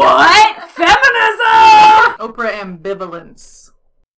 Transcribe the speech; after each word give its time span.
What? 0.00 0.70
Feminism! 0.70 2.16
Oprah 2.20 2.54
ambivalence. 2.58 3.72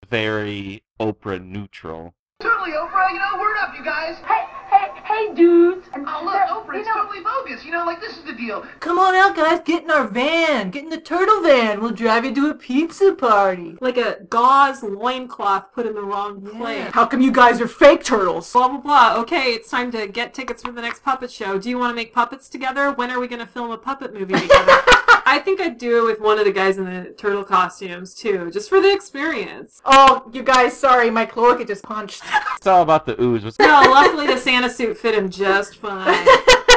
Very 0.08 0.84
Oprah 1.00 1.44
neutral. 1.44 2.14
Totally, 2.40 2.70
Oprah. 2.70 3.10
You 3.10 3.18
know, 3.18 3.40
word 3.40 3.56
up, 3.60 3.74
you 3.76 3.82
guys. 3.84 4.16
Hey, 4.18 4.46
hey, 4.70 4.90
hey, 5.02 5.34
dudes. 5.34 5.88
Oh, 5.94 6.22
look, 6.24 6.34
Oprah, 6.34 6.78
it's 6.78 6.88
totally 6.88 7.20
bogus. 7.20 7.64
You 7.64 7.72
know, 7.72 7.84
like, 7.84 8.00
this 8.00 8.16
is 8.16 8.22
the 8.22 8.32
deal. 8.32 8.64
Come 8.78 9.00
on 9.00 9.16
out, 9.16 9.34
guys. 9.34 9.58
Get 9.64 9.82
in 9.82 9.90
our 9.90 10.06
van. 10.06 10.70
Get 10.70 10.84
in 10.84 10.90
the 10.90 11.00
turtle 11.00 11.42
van. 11.42 11.80
We'll 11.80 11.90
drive 11.90 12.24
you 12.24 12.32
to 12.32 12.50
a 12.50 12.54
pizza 12.54 13.12
party. 13.14 13.76
Like 13.80 13.96
a 13.96 14.18
gauze 14.30 14.84
loincloth 14.84 15.72
put 15.72 15.86
in 15.86 15.94
the 15.94 16.02
wrong 16.02 16.42
place. 16.42 16.92
How 16.92 17.06
come 17.06 17.22
you 17.22 17.32
guys 17.32 17.60
are 17.60 17.66
fake 17.66 18.04
turtles? 18.04 18.52
Blah 18.52 18.68
blah 18.68 18.78
blah. 18.78 19.20
Okay, 19.22 19.52
it's 19.52 19.68
time 19.68 19.90
to 19.90 20.06
get 20.06 20.32
tickets 20.32 20.62
for 20.62 20.70
the 20.70 20.82
next 20.82 21.02
puppet 21.02 21.32
show. 21.32 21.58
Do 21.58 21.68
you 21.68 21.78
want 21.78 21.90
to 21.90 21.96
make 21.96 22.14
puppets 22.14 22.48
together? 22.48 22.92
When 22.92 23.10
are 23.10 23.18
we 23.18 23.26
going 23.26 23.40
to 23.40 23.46
film 23.46 23.72
a 23.72 23.78
puppet 23.78 24.14
movie 24.14 24.34
together? 24.34 24.78
I 25.32 25.38
think 25.38 25.62
I'd 25.62 25.78
do 25.78 25.96
it 26.04 26.10
with 26.10 26.20
one 26.20 26.38
of 26.38 26.44
the 26.44 26.52
guys 26.52 26.76
in 26.76 26.84
the 26.84 27.14
turtle 27.16 27.42
costumes 27.42 28.12
too, 28.14 28.50
just 28.50 28.68
for 28.68 28.82
the 28.82 28.92
experience. 28.92 29.80
Oh, 29.82 30.28
you 30.30 30.42
guys, 30.42 30.76
sorry. 30.76 31.08
My 31.08 31.24
cloaca 31.24 31.64
just 31.64 31.82
punched. 31.84 32.22
It's 32.58 32.66
all 32.66 32.82
about 32.82 33.06
the 33.06 33.20
ooze. 33.20 33.42
What's- 33.42 33.58
No, 33.58 33.66
luckily 33.66 34.26
the 34.26 34.36
Santa 34.36 34.68
suit 34.68 34.96
fit 34.98 35.14
him 35.14 35.30
just 35.30 35.76
fine. 35.78 36.26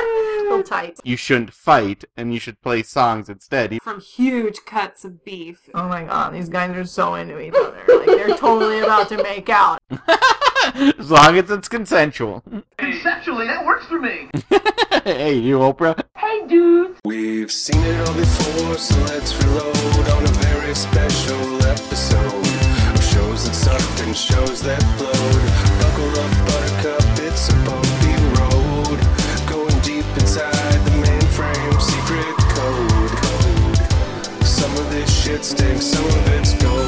Little 0.44 0.64
tight. 0.64 1.00
You 1.04 1.18
shouldn't 1.18 1.54
fight, 1.54 2.06
and 2.16 2.34
you 2.34 2.40
should 2.40 2.62
play 2.62 2.82
songs 2.82 3.28
instead. 3.30 3.78
From 3.84 4.00
huge 4.00 4.64
cuts 4.66 5.04
of 5.04 5.26
beef. 5.26 5.70
Oh 5.76 5.88
my 5.90 6.06
god, 6.06 6.34
these 6.34 6.48
guys 6.50 6.76
are 6.78 6.86
so 6.86 7.16
into 7.16 7.40
each 7.40 7.54
other. 7.54 7.84
Like, 7.90 8.06
they're 8.06 8.38
totally 8.38 8.80
about 8.80 9.10
to 9.10 9.22
make 9.22 9.50
out. 9.50 9.80
as 10.76 11.12
long 11.12 11.38
as 11.38 11.52
it's 11.52 11.68
consensual. 11.68 12.42
Conceptually, 12.78 13.48
that 13.48 13.66
works 13.66 13.86
for 13.86 14.00
me. 14.00 14.30
hey, 15.04 15.34
you 15.36 15.58
Oprah. 15.60 16.02
Hey, 16.18 16.48
dudes. 16.48 16.95
We've 17.06 17.52
seen 17.52 17.84
it 17.84 18.08
all 18.08 18.16
before, 18.16 18.80
so 18.80 19.00
let's 19.04 19.38
reload 19.44 20.10
on 20.10 20.24
a 20.24 20.34
very 20.42 20.74
special 20.74 21.64
episode 21.64 22.48
of 22.96 23.04
shows 23.04 23.46
that 23.46 23.54
sucked 23.54 24.02
and 24.02 24.18
shows 24.18 24.60
that 24.64 24.82
blowed. 24.98 25.46
Buckle 25.86 26.10
up, 26.18 26.34
buttercup, 26.50 27.06
it's 27.22 27.50
a 27.50 27.56
bumpy 27.62 28.16
road. 28.42 28.98
Going 29.46 29.80
deep 29.82 30.08
inside 30.18 30.82
the 30.82 30.98
mainframe, 31.06 31.80
secret 31.80 32.36
code. 32.58 33.14
code. 33.22 34.44
Some 34.44 34.76
of 34.76 34.90
this 34.90 35.24
shit 35.24 35.46
stinks, 35.46 35.86
some 35.86 36.06
of 36.06 36.28
it's 36.30 36.56
gold. 36.56 36.85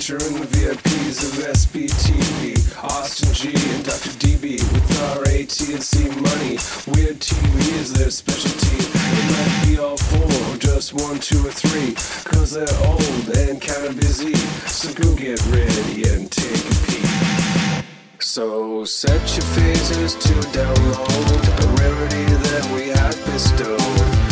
Featuring 0.00 0.40
the 0.40 0.46
VIPs 0.46 1.20
of 1.28 1.44
SBTV, 1.44 2.82
Austin 2.82 3.34
G 3.34 3.48
and 3.74 3.84
Dr. 3.84 4.08
DB 4.16 4.56
with 4.72 5.02
our 5.12 5.24
AT&C 5.28 6.08
money. 6.08 6.56
Weird 6.88 7.20
TV 7.20 7.72
is 7.76 7.92
their 7.92 8.08
specialty. 8.08 8.80
It 8.80 9.24
might 9.28 9.68
be 9.68 9.78
all 9.78 9.98
four, 9.98 10.24
or 10.24 10.56
just 10.56 10.94
one, 10.94 11.18
two, 11.18 11.46
or 11.46 11.50
three, 11.52 11.92
cause 12.24 12.52
they're 12.52 12.88
old 12.88 13.28
and 13.36 13.60
kinda 13.60 13.92
busy. 13.92 14.34
So 14.66 14.88
go 14.94 15.14
get 15.14 15.38
ready 15.52 16.08
and 16.08 16.32
take 16.32 16.64
a 16.64 16.76
peek. 16.88 17.84
So 18.20 18.86
set 18.86 19.20
your 19.36 19.44
phases 19.52 20.14
to 20.14 20.32
download 20.56 21.44
a 21.44 21.66
rarity 21.76 22.24
that 22.48 22.64
we 22.72 22.88
have 22.88 23.22
bestowed. 23.26 23.80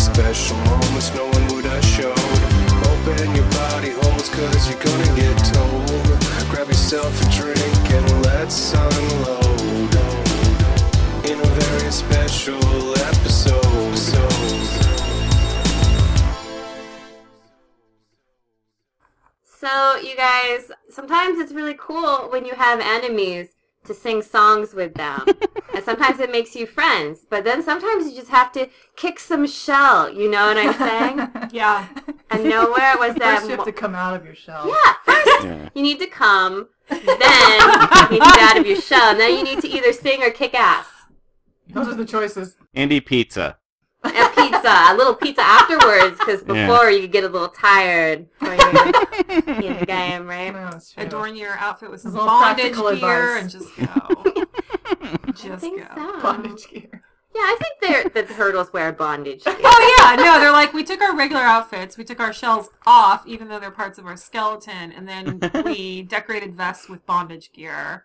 Special 0.00 0.56
moments 0.64 1.14
no 1.14 1.26
one 1.26 1.46
would 1.48 1.84
showed. 1.84 2.37
Your 3.08 3.50
body 3.52 3.94
cause 4.28 4.68
you're 4.68 4.78
gonna 4.80 5.16
get 5.16 5.36
told. 5.52 5.88
Grab 6.50 6.68
yourself 6.68 7.10
a 7.22 7.30
drink 7.30 7.90
and 7.90 8.22
let's 8.26 8.74
unload. 8.74 9.94
In 11.24 11.40
a 11.40 11.50
very 11.58 11.90
special 11.90 12.92
episode. 12.98 13.96
So, 19.42 19.96
you 19.96 20.14
guys, 20.14 20.70
sometimes 20.90 21.40
it's 21.40 21.52
really 21.52 21.76
cool 21.78 22.28
when 22.30 22.44
you 22.44 22.54
have 22.54 22.78
enemies 22.80 23.48
to 23.88 23.94
sing 23.94 24.22
songs 24.22 24.72
with 24.74 24.94
them. 24.94 25.24
and 25.74 25.84
sometimes 25.84 26.20
it 26.20 26.30
makes 26.30 26.54
you 26.54 26.66
friends. 26.66 27.26
But 27.28 27.44
then 27.44 27.62
sometimes 27.62 28.08
you 28.08 28.14
just 28.14 28.30
have 28.30 28.52
to 28.52 28.68
kick 28.96 29.18
some 29.18 29.46
shell, 29.46 30.12
you 30.12 30.30
know 30.30 30.46
what 30.48 30.56
I'm 30.58 30.74
saying? 30.74 31.28
Yeah. 31.50 31.88
and 32.30 32.44
nowhere 32.44 32.96
was 32.98 33.14
that. 33.16 33.36
First, 33.38 33.44
you 33.44 33.50
have 33.50 33.58
mo- 33.60 33.64
to 33.64 33.72
come 33.72 33.94
out 33.94 34.14
of 34.14 34.24
your 34.24 34.34
shell. 34.34 34.68
yeah, 34.68 34.92
first 35.04 35.44
Yeah. 35.44 35.68
you 35.74 35.82
need 35.82 35.98
to 35.98 36.06
come, 36.06 36.68
then 36.88 36.98
you 37.00 38.08
need 38.10 38.22
to 38.22 38.32
get 38.34 38.50
out 38.50 38.58
of 38.58 38.66
your 38.66 38.80
shell, 38.80 39.10
and 39.10 39.20
then 39.20 39.36
you 39.36 39.42
need 39.44 39.60
to 39.62 39.68
either 39.68 39.92
sing 39.92 40.22
or 40.22 40.30
kick 40.30 40.54
ass. 40.54 40.86
Those 41.68 41.88
are 41.88 41.94
the 41.94 42.04
choices. 42.04 42.56
Andy 42.74 43.00
Pizza. 43.00 43.57
And 44.04 44.34
pizza, 44.34 44.86
a 44.90 44.94
little 44.96 45.14
pizza 45.14 45.42
afterwards, 45.42 46.18
because 46.18 46.42
Yeah. 46.46 46.66
before 46.66 46.90
you 46.90 47.00
could 47.02 47.12
get 47.12 47.24
a 47.24 47.28
little 47.28 47.48
tired 47.48 48.26
before 48.38 48.54
you 48.54 48.60
in 49.66 49.78
the 49.80 49.84
game, 49.86 50.26
right? 50.26 50.52
No. 50.52 50.78
Adorn 50.96 51.36
your 51.36 51.56
outfit 51.58 51.90
with 51.90 52.00
some 52.00 52.12
This 52.12 52.20
is 52.22 52.26
all 52.26 52.40
bondage 52.40 52.74
gear 52.74 52.88
advice. 52.92 53.42
and 53.42 53.50
just 53.50 53.76
go. 53.76 53.84
I 55.24 55.32
just 55.32 55.60
think 55.62 55.80
go. 55.80 55.94
so. 55.94 56.20
Bondage 56.22 56.68
gear. 56.68 57.02
Yeah, 57.34 57.42
I 57.42 57.58
think 57.60 58.12
they're 58.14 58.22
the 58.24 58.34
turtles 58.34 58.72
wear 58.72 58.90
bondage. 58.92 59.44
gear. 59.44 59.56
Oh 59.62 59.96
yeah, 60.00 60.16
no, 60.16 60.40
they're 60.40 60.52
like 60.52 60.72
we 60.72 60.82
took 60.84 61.00
our 61.02 61.14
regular 61.16 61.42
outfits, 61.42 61.96
we 61.98 62.04
took 62.04 62.20
our 62.20 62.32
shells 62.32 62.70
off, 62.86 63.26
even 63.26 63.48
though 63.48 63.58
they're 63.60 63.70
parts 63.70 63.98
of 63.98 64.06
our 64.06 64.16
skeleton, 64.16 64.92
and 64.92 65.06
then 65.08 65.40
we 65.64 66.02
decorated 66.02 66.54
vests 66.56 66.88
with 66.88 67.04
bondage 67.06 67.52
gear. 67.52 68.04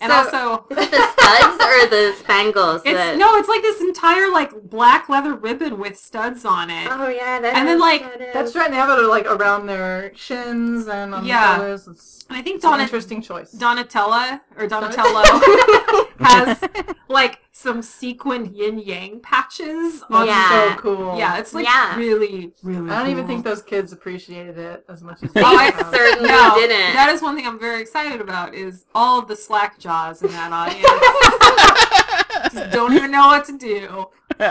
And 0.00 0.10
So- 0.10 0.18
also, 0.18 0.66
Is 0.70 0.78
it 0.78 0.90
the 0.90 1.06
studs 1.12 1.64
or 1.64 1.86
the 1.88 2.14
spangles? 2.18 2.82
it's 2.84 2.94
that- 2.98 3.16
no, 3.18 3.36
it's 3.36 3.48
like 3.48 3.62
this 3.62 3.80
entire 3.80 4.30
like 4.30 4.50
black 4.68 5.08
leather 5.08 5.34
ribbon 5.34 5.78
with 5.78 5.96
studs 5.96 6.44
on 6.44 6.70
it. 6.70 6.88
Oh 6.90 7.08
yeah, 7.08 7.38
that 7.40 7.54
And 7.54 7.68
then, 7.68 7.78
like, 7.78 8.02
that 8.02 8.20
is- 8.20 8.34
That's 8.34 8.56
right. 8.56 8.68
They 8.70 8.76
have 8.76 8.88
it 8.98 9.02
like 9.06 9.26
around 9.26 9.66
their 9.66 10.12
shins 10.16 10.88
and 10.88 11.14
on 11.14 11.24
Yeah. 11.24 11.52
the 11.52 11.56
shoulders. 11.58 11.88
It's, 11.88 12.24
And 12.28 12.36
I 12.38 12.42
think 12.42 12.56
it's 12.56 12.64
an 12.64 12.80
interesting 12.80 13.22
choice. 13.22 13.52
Donatella 13.54 14.40
or 14.56 14.66
Donatello 14.66 15.22
has 16.20 16.58
like 17.08 17.38
some 17.62 17.80
sequined 17.80 18.54
yin 18.56 18.78
yang 18.78 19.20
patches 19.20 20.02
on. 20.10 20.26
That's 20.26 20.28
Yeah. 20.28 20.74
so 20.74 20.80
cool. 20.82 21.16
Yeah, 21.16 21.38
it's 21.38 21.54
like 21.54 21.64
Yeah. 21.64 21.96
really, 21.96 22.52
really. 22.62 22.90
I 22.90 22.98
don't 23.00 23.10
even 23.10 23.26
think 23.26 23.44
those 23.44 23.62
kids 23.62 23.92
appreciated 23.92 24.58
it 24.58 24.84
as 24.88 25.02
much 25.02 25.22
as 25.22 25.30
Oh, 25.36 25.42
I 25.44 25.70
certainly 25.92 26.28
No, 26.28 26.54
didn't. 26.56 26.94
that 26.94 27.08
is 27.14 27.22
one 27.22 27.36
thing 27.36 27.46
I'm 27.46 27.58
very 27.60 27.80
excited 27.80 28.20
about 28.20 28.54
is 28.54 28.84
all 28.94 29.18
of 29.20 29.28
the 29.28 29.36
slack 29.36 29.78
jaws 29.78 30.22
in 30.22 30.30
that 30.32 30.52
audience. 30.52 30.88
Just 32.52 32.70
don't 32.72 32.92
even 32.92 33.10
know 33.10 33.28
what 33.28 33.44
to 33.46 33.56
do. 33.56 34.06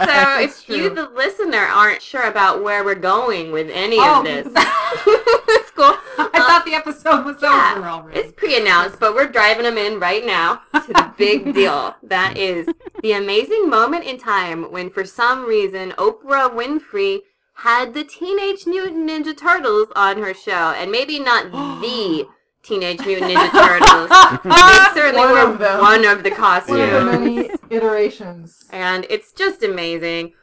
So 0.05 0.39
if 0.41 0.65
true. 0.65 0.75
you, 0.75 0.89
the 0.93 1.09
listener, 1.09 1.57
aren't 1.59 2.01
sure 2.01 2.23
about 2.23 2.63
where 2.63 2.83
we're 2.83 2.95
going 2.95 3.51
with 3.51 3.69
any 3.71 3.97
Oh. 3.99 4.19
of 4.19 4.25
this, 4.25 4.47
it's 4.55 5.71
cool. 5.71 5.95
I 6.17 6.29
uh, 6.33 6.47
thought 6.47 6.63
the 6.65 6.73
episode 6.73 7.25
was 7.25 7.41
over 7.43 7.85
already. 7.87 8.19
it's 8.19 8.31
pre-announced, 8.33 8.99
but 8.99 9.13
we're 9.15 9.27
driving 9.27 9.63
them 9.63 9.77
in 9.77 9.99
right 9.99 10.25
now 10.25 10.61
to 10.73 10.93
the 10.93 11.13
big 11.17 11.53
deal. 11.55 11.95
That 12.03 12.37
is 12.37 12.67
the 13.01 13.11
amazing 13.13 13.69
moment 13.69 14.05
in 14.05 14.17
time 14.17 14.71
when, 14.71 14.89
for 14.89 15.03
some 15.05 15.45
reason, 15.45 15.91
Oprah 15.91 16.49
Winfrey 16.53 17.19
had 17.55 17.93
the 17.93 18.03
Teenage 18.03 18.65
Mutant 18.65 19.09
Ninja 19.09 19.37
Turtles 19.37 19.87
on 19.95 20.17
her 20.19 20.33
show, 20.33 20.73
and 20.77 20.91
maybe 20.91 21.19
not 21.19 21.51
the 21.51 21.57
oh. 22.27 22.31
Teenage 22.63 22.99
Mutant 23.05 23.31
Ninja 23.31 23.51
Turtles. 23.51 24.09
they 24.43 24.99
certainly 24.99 25.19
One 25.25 25.31
were 25.31 25.51
of 25.53 25.59
them. 25.59 25.79
one 25.81 26.05
of 26.05 26.23
the 26.23 26.31
One 26.31 26.79
of 26.79 27.11
the 27.11 27.19
many 27.19 27.49
iterations. 27.69 28.65
and 28.71 29.05
it's 29.09 29.31
just 29.31 29.63
amazing. 29.63 30.33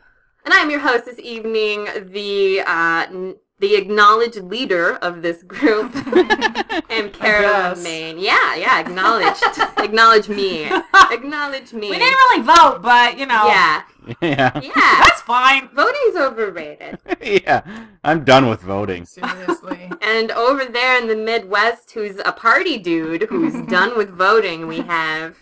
And 0.44 0.54
I'm 0.54 0.70
your 0.70 0.80
host 0.80 1.04
this 1.04 1.18
evening, 1.18 1.86
the 2.12 2.60
uh, 2.66 3.06
n- 3.08 3.36
the 3.60 3.74
acknowledged 3.74 4.36
leader 4.42 4.94
of 4.96 5.20
this 5.20 5.42
group, 5.42 5.92
and 6.90 7.12
Carolyn 7.12 7.74
guess. 7.74 7.82
Main. 7.82 8.18
Yeah, 8.18 8.54
yeah, 8.54 8.78
acknowledged. 8.80 9.42
Acknowledge 9.78 10.28
me. 10.28 10.70
Acknowledge 11.10 11.72
me. 11.72 11.90
we 11.90 11.98
didn't 11.98 12.14
really 12.14 12.42
vote, 12.42 12.80
but 12.82 13.18
you 13.18 13.26
know, 13.26 13.46
Yeah, 13.48 13.82
yeah. 14.22 14.58
yeah. 14.60 14.72
that's 14.74 15.20
fine. 15.22 15.68
Voting's 15.68 16.16
overrated. 16.16 16.98
yeah. 17.44 17.62
I'm 18.04 18.24
done 18.24 18.48
with 18.48 18.60
voting. 18.60 19.04
Seriously. 19.04 19.90
And 20.00 20.30
over 20.32 20.64
there 20.64 20.98
in 21.00 21.06
the 21.06 21.16
Midwest, 21.16 21.90
who's 21.90 22.18
a 22.24 22.32
party 22.32 22.78
dude 22.78 23.24
who's 23.24 23.52
done 23.66 23.96
with 23.96 24.08
voting, 24.10 24.66
we 24.66 24.78
have. 24.80 25.36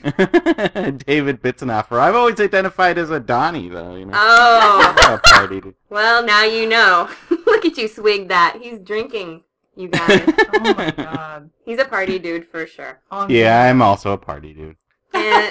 David 1.06 1.40
Bitzenhofer. 1.40 1.98
I've 2.00 2.16
always 2.16 2.40
identified 2.40 2.98
as 2.98 3.10
a 3.10 3.20
Donnie, 3.20 3.68
though. 3.68 3.94
You 3.94 4.06
know, 4.06 4.12
Oh, 4.14 4.96
a 5.08 5.18
party. 5.18 5.60
dude. 5.60 5.74
well, 5.88 6.24
now 6.24 6.42
you 6.42 6.68
know. 6.68 7.08
Look 7.30 7.64
at 7.64 7.78
you 7.78 7.86
swig 7.86 8.28
that. 8.28 8.58
He's 8.60 8.80
drinking, 8.80 9.44
you 9.76 9.88
guys. 9.88 10.24
oh 10.54 10.74
my 10.76 10.90
god. 10.90 11.50
He's 11.64 11.78
a 11.78 11.84
party 11.84 12.18
dude 12.18 12.46
for 12.48 12.66
sure. 12.66 13.00
On 13.10 13.30
Yeah, 13.30 13.62
I'm 13.62 13.80
also 13.82 14.10
a 14.12 14.18
party 14.18 14.52
dude. 14.52 14.76
And, 15.14 15.50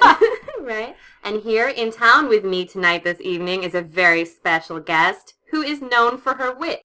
right? 0.65 0.95
And 1.23 1.41
here 1.41 1.69
in 1.69 1.91
town 1.91 2.27
with 2.27 2.43
me 2.43 2.65
tonight 2.65 3.03
this 3.03 3.21
evening 3.21 3.63
is 3.63 3.75
a 3.75 3.81
very 3.81 4.25
special 4.25 4.79
guest 4.79 5.35
who 5.51 5.61
is 5.61 5.81
known 5.81 6.17
for 6.17 6.33
her 6.33 6.53
wit. 6.53 6.81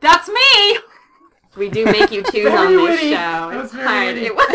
That's 0.00 0.28
me. 0.28 0.78
We 1.56 1.68
do 1.68 1.84
make 1.84 2.10
you 2.10 2.22
choose 2.32 2.52
on 2.52 2.72
this 2.72 2.82
witty. 2.82 3.10
show. 3.12 3.50
It's 3.50 3.72
hard. 3.72 4.14
witty. 4.14 4.26
It 4.26 4.34
was. 4.34 4.48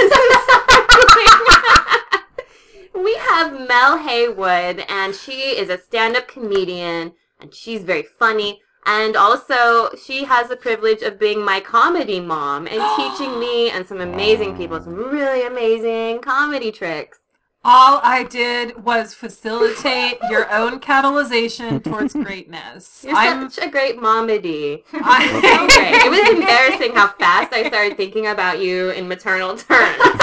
we 3.04 3.16
have 3.16 3.68
Mel 3.68 3.98
Heywood, 3.98 4.86
and 4.90 5.16
she 5.16 5.58
is 5.58 5.70
a 5.70 5.78
stand-up 5.80 6.28
comedian, 6.28 7.14
and 7.40 7.54
she's 7.54 7.84
very 7.84 8.04
funny. 8.04 8.62
And 8.92 9.16
also, 9.16 9.96
she 10.04 10.24
has 10.24 10.50
the 10.50 10.56
privilege 10.56 11.04
of 11.04 11.20
being 11.20 11.46
my 11.46 11.60
comedy 11.60 12.20
mom 12.20 12.66
and 12.66 12.82
teaching 12.98 13.40
me 13.40 13.70
and 13.70 13.86
some 13.86 14.02
amazing 14.02 14.58
people 14.58 14.82
some 14.82 14.96
really 14.96 15.46
amazing 15.46 16.22
comedy 16.22 16.72
tricks. 16.72 17.20
All 17.64 18.00
I 18.04 18.24
did 18.24 18.84
was 18.84 19.14
facilitate 19.14 20.18
your 20.32 20.52
own 20.52 20.80
catalyzation 20.80 21.84
towards 21.84 22.14
greatness. 22.26 23.04
You're 23.06 23.16
I'm. 23.16 23.50
such 23.50 23.68
a 23.68 23.70
great 23.70 23.98
momedy. 23.98 24.82
I, 24.94 25.66
Okay. 25.66 25.92
It 25.94 26.10
was 26.10 26.28
embarrassing 26.30 26.96
how 26.96 27.10
fast 27.20 27.54
I 27.54 27.68
started 27.68 27.96
thinking 27.96 28.26
about 28.26 28.60
you 28.60 28.90
in 28.90 29.08
maternal 29.08 29.56
terms. 29.56 30.19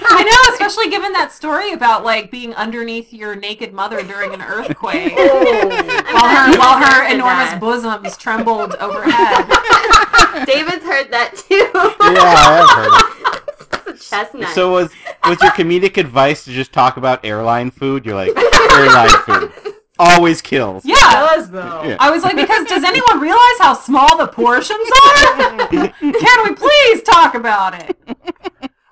I 0.10 0.22
know, 0.24 0.54
especially 0.54 0.90
given 0.90 1.12
that 1.12 1.32
story 1.32 1.72
about 1.72 2.04
like 2.04 2.30
being 2.30 2.54
underneath 2.54 3.12
your 3.12 3.34
naked 3.34 3.72
mother 3.72 4.02
during 4.02 4.34
an 4.34 4.42
earthquake, 4.42 5.12
oh. 5.16 5.68
while 6.12 6.28
her 6.28 6.58
while 6.58 6.78
her 6.78 7.12
enormous 7.12 7.50
that. 7.50 7.60
bosoms 7.60 8.16
trembled 8.16 8.74
overhead. 8.76 9.46
David's 10.46 10.84
heard 10.84 11.10
that 11.10 11.36
too. 11.36 11.70
Yeah, 11.74 12.22
I 12.22 12.56
have 12.56 13.84
heard 13.84 13.94
it. 13.94 14.00
Chestnut. 14.00 14.54
So 14.54 14.70
was 14.72 14.90
was 15.24 15.40
your 15.42 15.50
comedic 15.52 15.96
advice 15.96 16.44
to 16.44 16.52
just 16.52 16.72
talk 16.72 16.96
about 16.96 17.24
airline 17.24 17.70
food? 17.70 18.06
You're 18.06 18.14
like 18.14 18.30
airline 18.36 19.10
food 19.26 19.74
always 20.00 20.40
kills. 20.40 20.84
Yeah. 20.84 20.96
does 20.96 21.50
though. 21.50 21.82
Yeah. 21.84 21.96
I 22.00 22.10
was 22.10 22.22
like, 22.22 22.36
because 22.36 22.66
does 22.66 22.82
anyone 22.82 23.20
realize 23.20 23.58
how 23.58 23.74
small 23.74 24.16
the 24.16 24.26
portions 24.26 24.90
are? 25.04 25.68
Can 25.68 26.44
we 26.44 26.54
please 26.54 27.02
talk 27.02 27.34
about 27.34 27.74
it? 27.74 27.96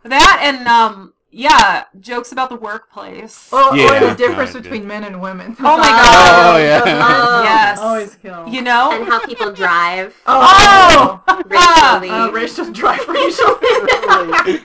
That 0.09 0.41
and 0.43 0.67
um, 0.69 1.13
yeah, 1.31 1.85
jokes 2.01 2.33
about 2.33 2.49
the 2.49 2.57
workplace. 2.57 3.53
Or, 3.53 3.77
Yeah, 3.77 4.05
or 4.05 4.09
the 4.11 4.15
difference 4.15 4.53
kinda. 4.53 4.63
between 4.69 4.87
men 4.89 5.05
and 5.05 5.21
women. 5.21 5.55
Oh 5.61 5.77
my 5.77 5.89
God. 5.89 6.55
Oh, 6.55 6.59
yeah. 6.59 6.83
Oh, 6.85 7.43
yes. 7.45 7.79
Always 7.79 8.15
kill. 8.17 8.49
You 8.49 8.63
know? 8.63 8.93
and 8.93 9.05
how 9.07 9.25
people 9.27 9.53
drive 9.53 10.15
oh, 10.27 11.23
racially. 11.47 12.09
Uh, 12.11 12.31
racial 12.31 12.73
drive 12.73 13.07
racially. 13.09 14.63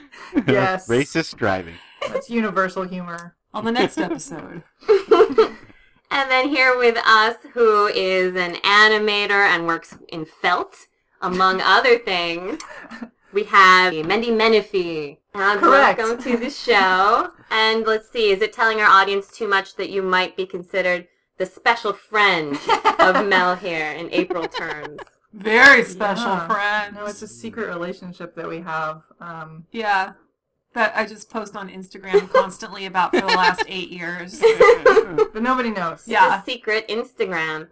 Yes. 0.48 0.88
Racist 0.88 1.36
driving. 1.36 1.76
That's 2.08 2.30
universal 2.30 2.84
humor. 2.84 3.36
on 3.54 3.66
the 3.66 3.72
next 3.72 3.98
episode. 3.98 4.64
And 6.16 6.30
then 6.30 6.50
here 6.50 6.78
with 6.78 6.98
us, 7.06 7.36
who 7.54 7.88
is 7.88 8.36
an 8.36 8.56
animator 8.58 9.32
and 9.48 9.66
works 9.66 9.98
in 10.10 10.26
felt, 10.26 10.76
among 11.22 11.60
other 11.62 11.98
things, 11.98 12.62
we 13.34 13.44
have 13.46 13.94
Mendi 14.06 14.30
Menefee. 14.30 15.18
And 15.34 15.60
Correct. 15.60 15.98
Welcome 16.00 16.24
to 16.24 16.38
the 16.38 16.50
show. 16.50 17.30
And 17.52 17.86
let's 17.86 18.10
see, 18.10 18.32
is 18.32 18.42
it 18.42 18.52
telling 18.52 18.80
our 18.80 18.88
audience 18.90 19.28
too 19.28 19.48
much 19.48 19.76
that 19.76 19.92
you 19.92 20.02
might 20.02 20.36
be 20.36 20.48
considered 20.48 21.08
the 21.38 21.46
special 21.46 21.94
friend 21.94 22.58
of 22.98 23.28
Mel 23.28 23.56
here 23.56 23.92
in 23.92 24.12
April 24.12 24.48
terms? 24.48 25.02
Very 25.34 25.84
special 25.84 26.26
Yeah. 26.32 26.48
friend. 26.48 26.96
No, 26.96 27.06
it's 27.06 27.22
a 27.22 27.28
secret 27.28 27.68
relationship 27.68 28.34
that 28.36 28.50
we 28.50 28.60
have. 28.62 29.04
Um, 29.20 29.66
yeah. 29.72 30.14
That 30.74 30.94
I 30.96 31.06
just 31.06 31.30
post 31.30 31.56
on 31.56 31.70
Instagram 31.70 32.30
constantly 32.34 32.86
about 32.88 33.12
for 33.14 33.22
the 33.22 33.28
last 33.28 33.64
eight 33.68 33.92
years. 33.92 34.40
but 35.34 35.44
nobody 35.44 35.70
knows. 35.70 36.04
Yeah. 36.08 36.40
It's 36.40 36.48
a 36.48 36.52
secret 36.52 36.88
Instagram. 36.88 37.68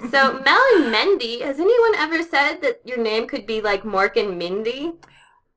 So 0.10 0.40
Mel 0.44 0.60
and 0.74 0.90
Mendi, 0.90 1.40
has 1.42 1.60
anyone 1.60 1.94
ever 1.94 2.22
said 2.22 2.62
that 2.62 2.80
your 2.84 2.98
name 2.98 3.28
could 3.28 3.46
be 3.46 3.60
like 3.60 3.84
Mork 3.84 4.16
and 4.16 4.36
Mindy? 4.36 4.92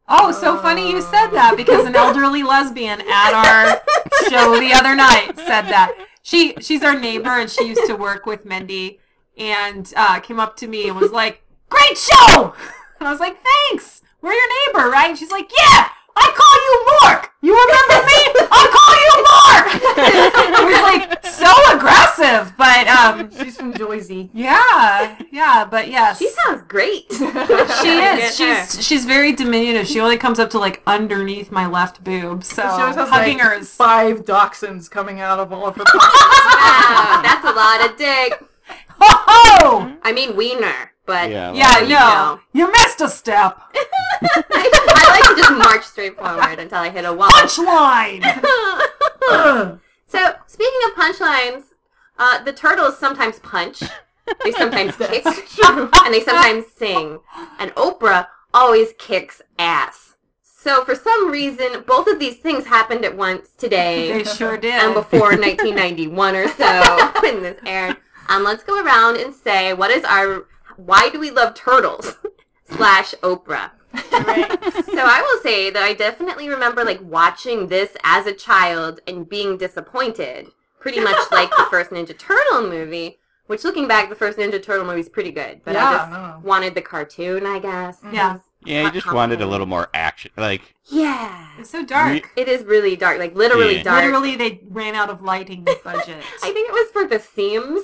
Oh, 0.07 0.31
so 0.31 0.60
funny 0.62 0.92
you 0.92 1.01
said 1.01 1.28
that 1.30 1.56
because 1.57 1.86
an 1.88 1.95
elderly 1.95 2.44
lesbian 2.44 3.01
at 3.01 3.34
our 3.34 3.81
show 4.30 4.60
the 4.60 4.74
other 4.74 4.95
night 4.95 5.31
said 5.38 5.63
that. 5.63 5.95
She 6.22 6.54
she's 6.62 6.84
our 6.84 6.98
neighbor 7.00 7.30
and 7.30 7.50
she 7.50 7.68
used 7.68 7.88
to 7.88 7.95
work 7.95 8.25
with 8.25 8.45
Mendi 8.45 9.00
and 9.38 9.92
uh, 9.95 10.19
came 10.19 10.40
up 10.40 10.56
to 10.57 10.68
me 10.68 10.88
and 10.88 11.00
was 11.00 11.12
like, 11.12 11.42
"Great 11.69 11.98
show!" 11.98 12.54
And 13.00 13.07
I 13.07 13.12
was 13.12 13.19
like, 13.19 13.38
"Thanks. 13.42 14.01
We're 14.22 14.34
your 14.34 14.68
neighbor, 14.68 14.90
right?" 14.90 15.10
And 15.10 15.18
she's 15.18 15.31
like, 15.31 15.50
"Yeah, 15.57 15.90
I 16.15 16.27
call 16.39 16.56
you 16.65 16.74
Mork. 16.94 17.30
You 17.42 17.54
remember 17.54 18.06
me? 18.06 18.19
I 18.51 18.63
call 18.75 18.94
you 19.04 19.13
Mork." 19.30 19.68
it 20.60 20.65
was 20.65 20.81
like 20.81 21.25
so 21.25 21.51
aggressive, 21.75 22.54
but 22.57 22.88
um, 22.88 23.31
She's 23.38 23.57
from 23.57 23.74
Joyzy. 23.74 24.30
yeah, 24.33 25.18
yeah, 25.31 25.65
but 25.69 25.88
yes, 25.89 26.19
She 26.19 26.30
sounds 26.30 26.63
great. 26.68 27.06
she 27.12 27.18
Get 27.19 28.19
is. 28.19 28.38
her. 28.39 28.65
She's 28.65 28.86
she's 28.86 29.06
very 29.06 29.33
diminutive. 29.33 29.88
She 29.88 30.00
only 30.00 30.18
comes 30.18 30.39
up 30.39 30.50
to 30.51 30.60
like 30.60 30.81
underneath 30.88 31.51
my 31.51 31.65
left 31.68 32.04
boob. 32.04 32.44
So 32.44 32.62
She 32.62 32.68
always 32.68 32.95
has 32.95 33.09
hugging 33.09 33.38
like 33.39 33.48
her 33.48 33.54
is. 33.56 33.74
five 33.74 34.24
dachshunds 34.25 34.89
coming 34.89 35.19
out 35.19 35.39
of 35.39 35.51
all 35.51 35.66
of 35.68 35.75
her 35.75 35.83
pockets. 35.83 36.04
Wow, 36.63 37.21
that's 37.24 37.45
a 37.45 37.51
lot 37.51 37.89
of 37.89 37.98
dick. 37.98 38.42
Ho 39.00 39.07
ho! 39.27 39.98
I 40.04 40.12
mean 40.13 40.36
wiener, 40.36 40.92
but 41.06 41.30
Yeah. 41.30 41.51
Yeah, 41.54 41.80
you 41.81 41.89
no, 41.89 42.00
know. 42.00 42.39
you 42.54 42.71
missed 42.71 43.01
a 43.01 43.09
step. 43.09 43.59
I 44.51 45.19
like 45.19 45.36
to 45.36 45.42
just 45.42 45.57
march 45.57 45.83
straight 45.83 46.18
forward 46.18 46.60
until 46.60 46.80
I 46.80 46.89
hit 46.89 47.06
a 47.06 47.13
wall. 47.13 47.30
Punchline. 47.30 48.24
so 50.07 50.33
speaking 50.48 50.80
of 50.88 50.95
punchlines, 50.95 51.63
uh, 52.18 52.44
the 52.44 52.54
turtles 52.54 52.98
sometimes 52.98 53.39
punch, 53.39 53.81
they 54.44 54.51
sometimes 54.57 54.95
kick, 54.95 55.25
and 55.25 56.13
they 56.13 56.21
sometimes 56.21 56.65
sing. 56.68 57.19
And 57.60 57.71
Oprah 57.71 58.27
always 58.54 58.94
kicks 58.98 59.42
ass. 59.57 60.16
So 60.44 60.86
for 60.86 60.95
some 60.95 61.30
reason, 61.30 61.83
both 61.86 62.07
of 62.07 62.19
these 62.19 62.38
things 62.38 62.66
happened 62.66 63.04
at 63.04 63.18
once 63.18 63.50
today. 63.57 64.13
They 64.13 64.24
sure 64.24 64.57
did. 64.57 64.74
and 64.74 64.94
before 64.94 65.31
1991 65.31 66.36
or 66.36 66.48
so 66.48 67.12
when 67.21 67.44
this 67.44 67.59
aired. 67.66 67.98
Um, 68.30 68.45
let's 68.45 68.63
go 68.63 68.81
around 68.81 69.18
and 69.18 69.33
say 69.33 69.74
what 69.74 69.92
is 69.92 70.06
our 70.06 70.48
why 70.77 71.09
do 71.09 71.19
we 71.19 71.31
love 71.31 71.54
turtles 71.54 72.16
slash 72.66 73.13
Oprah. 73.21 73.71
So 73.94 74.00
I 74.19 75.22
will 75.22 75.42
say 75.44 75.69
that 75.69 75.84
I 75.84 75.94
definitely 75.94 76.50
remember 76.50 76.84
like 76.84 77.01
watching 77.01 77.68
this 77.68 77.95
as 78.04 78.25
a 78.25 78.34
child 78.34 79.00
and 79.07 79.28
being 79.30 79.57
disappointed, 79.57 80.48
pretty 80.80 81.00
much 81.00 81.18
like 81.31 81.50
the 81.51 81.68
first 81.69 81.90
Ninja 81.92 82.18
Turtle 82.18 82.69
movie. 82.69 83.19
Which, 83.48 83.66
looking 83.66 83.90
back, 83.90 84.07
the 84.07 84.16
first 84.16 84.38
Ninja 84.38 84.63
Turtle 84.63 84.86
movie 84.86 85.01
is 85.01 85.10
pretty 85.10 85.31
good, 85.31 85.62
but 85.66 85.75
I 85.75 85.98
just 85.98 86.12
no. 86.12 86.42
wanted 86.44 86.75
the 86.75 86.81
cartoon, 86.81 87.45
I 87.45 87.60
guess. 87.60 88.00
Yeah. 88.12 88.38
Yeah, 88.66 88.84
you 88.84 88.92
just 88.92 89.12
wanted 89.12 89.42
a 89.42 89.45
little 89.45 89.66
more 89.66 89.90
action. 89.94 90.31
Like, 90.38 90.62
Yeah, 90.86 91.50
It's 91.60 91.69
so 91.69 91.84
dark. 91.86 92.31
it 92.38 92.47
is 92.47 92.64
really 92.64 92.95
dark, 92.95 93.19
like 93.19 93.35
literally 93.35 93.76
Yeah. 93.76 93.83
dark. 93.83 94.06
Literally, 94.06 94.38
they 94.38 94.62
ran 94.69 94.95
out 94.95 95.09
of 95.09 95.21
lighting 95.21 95.66
budget. 95.83 96.23
I 96.42 96.52
think 96.54 96.69
it 96.69 96.71
was 96.71 96.90
for 96.92 97.06
the 97.06 97.19
seams. 97.19 97.81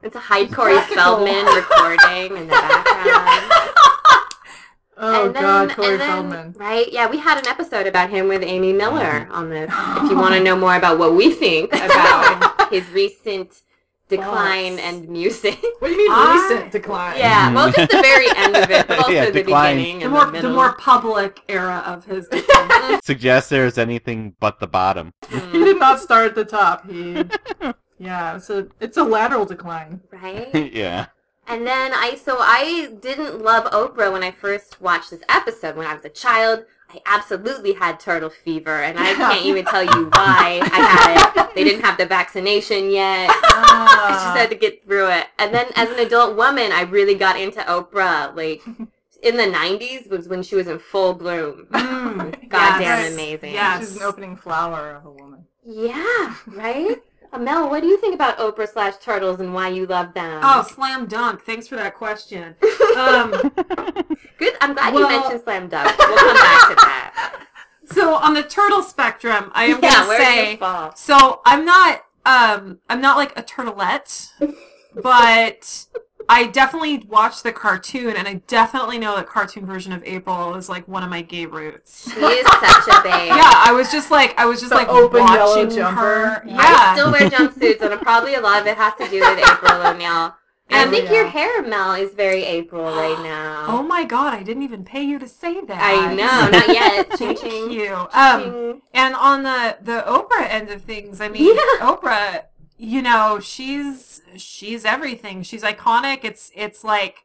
Against 0.00 0.02
tradition. 0.02 0.02
It's 0.02 0.16
a 0.16 0.20
Hyde 0.20 0.52
Corey 0.52 0.74
Practical. 0.74 1.02
Feldman 1.04 1.46
recording 1.56 2.36
in 2.36 2.48
the 2.48 2.52
background. 2.54 3.52
Oh 5.00 5.26
and 5.26 5.36
then, 5.36 5.42
God, 5.44 5.70
Corey 5.76 5.92
and 5.92 6.00
then- 6.00 6.08
Feldman. 6.10 6.54
Right? 6.58 6.92
Yeah, 6.92 7.08
we 7.08 7.18
had 7.18 7.38
an 7.38 7.46
episode 7.46 7.86
about 7.86 8.10
him 8.10 8.26
with 8.26 8.42
Amy 8.42 8.72
Miller 8.72 9.28
on 9.30 9.48
this. 9.48 9.70
If 9.72 10.10
you 10.10 10.16
want 10.18 10.34
to 10.34 10.42
know 10.42 10.56
more 10.56 10.74
about 10.74 10.98
what 10.98 11.14
we 11.14 11.30
think 11.30 11.72
about 11.72 12.72
his 12.72 12.84
recent 12.90 13.60
decline 14.08 14.72
Thoughts. 14.72 14.82
and 14.82 15.08
music. 15.08 15.62
What 15.78 15.86
do 15.86 15.92
you 15.94 15.98
mean 15.98 16.10
I- 16.10 16.48
recent 16.50 16.72
decline? 16.72 17.16
yeah, 17.16 17.54
well, 17.54 17.70
just 17.70 17.92
the 17.92 18.02
very 18.02 18.26
end 18.38 18.56
of 18.56 18.68
it, 18.72 18.88
but 18.88 18.98
also 18.98 19.12
Yeah, 19.12 19.26
the 19.26 19.32
decline. 19.44 19.76
beginning 19.76 19.98
the 20.00 20.08
more 20.08 20.26
the 20.32 20.40
the 20.42 20.50
more 20.50 20.72
public 20.72 21.42
era 21.48 21.80
of 21.86 22.04
his. 22.04 22.26
Decline. 22.26 23.00
Suggest 23.04 23.50
there's 23.50 23.78
anything 23.78 24.34
but 24.40 24.58
the 24.58 24.66
bottom. 24.66 25.12
Mm, 25.26 25.52
He 25.52 25.58
did 25.62 25.78
not 25.78 26.00
start 26.00 26.26
at 26.26 26.34
the 26.34 26.44
top. 26.44 26.90
He, 26.90 27.22
yeah, 27.98 28.36
it's 28.36 28.50
a 28.50 28.68
it's 28.80 28.96
a 28.96 29.04
lateral 29.04 29.44
decline. 29.44 30.00
right? 30.10 30.54
yeah. 30.74 31.06
And 31.46 31.66
then 31.66 31.92
I, 31.94 32.14
so 32.16 32.36
I 32.40 32.90
didn't 33.00 33.40
love 33.42 33.64
Oprah 33.72 34.12
when 34.12 34.22
I 34.22 34.30
first 34.30 34.82
watched 34.82 35.10
this 35.10 35.22
episode. 35.30 35.76
When 35.76 35.86
I 35.86 35.94
was 35.94 36.04
a 36.04 36.10
child, 36.10 36.64
I 36.90 37.00
absolutely 37.06 37.72
had 37.72 37.98
turtle 37.98 38.28
fever, 38.28 38.82
and 38.82 38.98
I 38.98 39.14
can't 39.14 39.46
even 39.46 39.64
tell 39.64 39.82
you 39.82 40.10
why 40.12 40.60
I 40.62 40.78
had 40.78 41.16
it. 41.46 41.48
They 41.54 41.64
didn't 41.64 41.84
have 41.84 41.96
the 41.98 42.06
vaccination 42.06 42.90
yet. 42.90 43.30
I 43.30 44.08
just 44.12 44.26
Ah. 44.26 44.34
had 44.36 44.50
to 44.50 44.56
get 44.56 44.84
through 44.84 45.08
it. 45.08 45.26
And 45.38 45.52
then 45.52 45.66
as 45.74 45.88
an 45.88 45.98
adult 45.98 46.36
woman, 46.36 46.70
I 46.70 46.82
really 46.82 47.14
got 47.14 47.40
into 47.40 47.60
Oprah. 47.62 48.36
Like 48.36 48.62
in 49.22 49.36
the 49.38 49.44
'90s 49.44 50.08
was 50.10 50.28
when 50.28 50.42
she 50.42 50.54
was 50.54 50.68
in 50.68 50.78
full 50.78 51.14
bloom. 51.14 51.66
Mm, 52.08 52.48
Goddamn 52.48 52.80
yes. 52.82 53.12
amazing. 53.12 53.52
Yes. 53.54 53.80
She's 53.80 53.96
an 53.96 54.02
opening 54.02 54.36
flower 54.36 54.90
of 54.92 55.04
a 55.06 55.10
woman. 55.10 55.44
Yeah, 55.64 56.34
right. 56.46 57.02
Mel, 57.36 57.68
what 57.68 57.82
do 57.82 57.88
you 57.88 57.98
think 57.98 58.14
about 58.14 58.38
Oprah 58.38 58.68
slash 58.68 58.96
turtles 58.96 59.40
and 59.40 59.52
why 59.52 59.68
you 59.68 59.86
love 59.86 60.14
them? 60.14 60.40
Oh, 60.42 60.62
slam 60.62 61.06
dunk! 61.06 61.42
Thanks 61.42 61.68
for 61.68 61.76
that 61.76 61.94
question. 61.94 62.54
Um, 62.96 63.30
good. 64.38 64.54
I'm 64.60 64.74
glad 64.74 64.94
well- 64.94 65.10
you 65.10 65.20
mentioned 65.20 65.42
slam 65.44 65.68
dunk. 65.68 65.98
We'll 65.98 66.16
come 66.16 66.34
back 66.36 66.68
to 66.68 66.74
that. 66.76 67.46
so 67.92 68.14
on 68.14 68.34
the 68.34 68.42
turtle 68.42 68.82
spectrum, 68.82 69.50
I 69.54 69.64
am 69.64 69.80
yeah, 69.82 69.90
gonna 69.92 70.16
say? 70.16 70.58
So 70.96 71.40
I'm 71.44 71.64
not 71.64 72.04
um 72.24 72.78
I'm 72.88 73.00
not 73.00 73.16
like 73.16 73.38
a 73.38 73.42
turtlet, 73.42 74.30
but 75.02 75.86
I 76.30 76.46
definitely 76.46 76.98
watched 77.08 77.42
the 77.42 77.52
cartoon, 77.52 78.14
and 78.16 78.28
I 78.28 78.34
definitely 78.46 78.98
know 78.98 79.16
that 79.16 79.26
cartoon 79.26 79.64
version 79.64 79.92
of 79.92 80.04
April 80.04 80.54
is 80.56 80.68
like 80.68 80.86
one 80.86 81.02
of 81.02 81.08
my 81.10 81.22
gay 81.22 81.46
roots. 81.46 82.12
She 82.12 82.20
is 82.20 82.46
such 82.46 82.88
a 82.88 83.02
babe. 83.02 83.28
Yeah, 83.38 83.50
I 83.54 83.72
was 83.72 83.90
just 83.90 84.10
like, 84.10 84.38
I 84.38 84.44
was 84.46 84.60
just 84.60 84.70
The 84.70 84.76
like 84.76 84.88
open 84.88 85.26
yellow 85.26 85.56
watching 85.64 85.76
jumper. 85.76 86.00
her. 86.00 86.42
Yeah. 86.46 86.56
I 86.58 86.94
still 86.94 87.10
wear 87.12 87.30
jumpsuits, 87.30 87.80
and 87.80 88.00
probably 88.02 88.34
a 88.34 88.40
lot 88.40 88.60
of 88.60 88.66
it 88.66 88.76
has 88.76 88.94
to 88.96 89.08
do 89.08 89.20
with 89.20 89.38
April 89.38 89.82
O'Neil. 89.86 90.34
And 90.70 90.86
I 90.86 90.92
think 90.92 91.06
yeah. 91.06 91.12
your 91.14 91.26
hair, 91.28 91.62
Mel, 91.62 91.94
is 91.94 92.12
very 92.12 92.44
April 92.44 92.84
right 92.84 93.18
now. 93.22 93.64
Oh 93.68 93.82
my 93.82 94.04
god, 94.04 94.34
I 94.34 94.42
didn't 94.42 94.64
even 94.64 94.84
pay 94.84 95.02
you 95.02 95.18
to 95.18 95.26
say 95.26 95.62
that. 95.64 95.80
I 95.82 96.12
know, 96.14 96.50
not 96.50 96.68
yet. 96.68 97.08
Ching, 97.18 97.28
Thank 97.36 97.40
ching. 97.40 97.70
you. 97.72 97.94
Um, 98.12 98.82
and 98.92 99.14
on 99.14 99.44
the 99.44 99.78
the 99.80 100.04
Oprah 100.06 100.46
end 100.46 100.68
of 100.68 100.82
things, 100.82 101.22
I 101.22 101.28
mean, 101.30 101.54
Yeah. 101.56 101.86
Oprah, 101.86 102.42
you 102.78 103.02
know, 103.02 103.40
she's 103.40 104.22
she's 104.36 104.84
everything. 104.84 105.42
She's 105.42 105.62
iconic. 105.62 106.20
It's 106.22 106.50
it's 106.54 106.84
like 106.84 107.24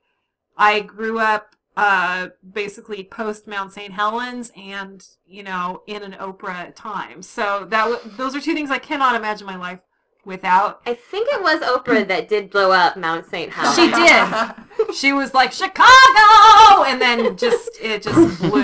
I 0.57 0.81
grew 0.81 1.19
up 1.19 1.55
uh 1.77 2.29
basically 2.51 3.03
post 3.03 3.47
Mount 3.47 3.71
St. 3.71 3.93
Helens 3.93 4.51
and 4.55 5.07
you 5.25 5.43
know 5.43 5.83
in 5.87 6.01
an 6.01 6.13
Oprah 6.13 6.73
time. 6.75 7.21
So 7.21 7.65
that 7.69 8.17
those 8.17 8.35
are 8.35 8.41
two 8.41 8.53
things 8.55 8.71
I 8.71 8.79
cannot 8.79 9.15
imagine 9.15 9.45
my 9.45 9.55
life 9.55 9.81
without. 10.25 10.81
I 10.85 10.93
think 10.93 11.27
it 11.31 11.41
was 11.41 11.59
Oprah 11.61 12.07
that 12.09 12.27
did 12.27 12.49
blow 12.49 12.71
up 12.71 12.97
Mount 12.97 13.25
St. 13.25 13.51
Helens. 13.51 13.75
She 13.75 13.91
did. 13.91 14.93
she 14.95 15.13
was 15.13 15.33
like 15.33 15.51
Chicago, 15.51 16.83
and 16.85 17.01
then 17.01 17.35
just 17.37 17.69
it 17.81 18.03
just 18.03 18.39
blew. 18.41 18.63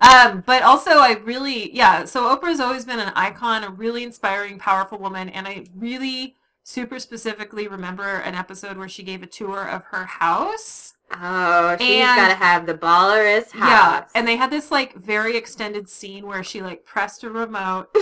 Um, 0.00 0.42
but 0.46 0.62
also, 0.62 0.90
I 0.90 1.18
really, 1.24 1.74
yeah. 1.74 2.04
So 2.04 2.34
Oprah's 2.36 2.60
always 2.60 2.84
been 2.84 2.98
an 3.00 3.12
icon, 3.14 3.64
a 3.64 3.70
really 3.70 4.04
inspiring, 4.04 4.58
powerful 4.58 4.98
woman, 4.98 5.28
and 5.28 5.46
I 5.48 5.64
really 5.76 6.36
super 6.62 6.98
specifically 6.98 7.68
remember 7.68 8.04
an 8.18 8.34
episode 8.34 8.76
where 8.78 8.88
she 8.88 9.02
gave 9.02 9.22
a 9.22 9.26
tour 9.26 9.62
of 9.68 9.82
her 9.90 10.04
house. 10.04 10.94
Oh, 11.12 11.76
she's 11.78 12.00
And- 12.02 12.16
got 12.16 12.28
to 12.28 12.34
have 12.34 12.66
the 12.66 12.74
ballerist 12.74 13.52
house. 13.52 14.08
Yeah, 14.14 14.18
and 14.18 14.26
they 14.26 14.36
had 14.36 14.50
this 14.50 14.70
like 14.70 14.94
very 14.94 15.36
extended 15.36 15.88
scene 15.88 16.26
where 16.26 16.42
she 16.42 16.62
like 16.62 16.84
pressed 16.84 17.22
a 17.22 17.30
remote 17.30 17.94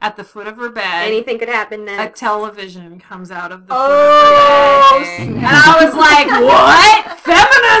at 0.00 0.16
the 0.16 0.22
foot 0.24 0.46
of 0.46 0.56
her 0.56 0.68
bed. 0.70 1.06
anything 1.08 1.38
could 1.38 1.48
happen 1.48 1.84
then. 1.84 1.98
a 1.98 2.08
television 2.10 3.00
comes 3.00 3.30
out 3.32 3.50
of 3.50 3.66
the 3.66 3.74
Oh, 3.76 4.90
foot 4.92 5.02
of 5.02 5.06
her 5.06 5.24
bed. 5.24 5.26
snap. 5.26 5.36
And 5.38 5.56
I 5.56 5.84
was 5.84 5.94
like, 5.94 6.28
what? 6.40 7.20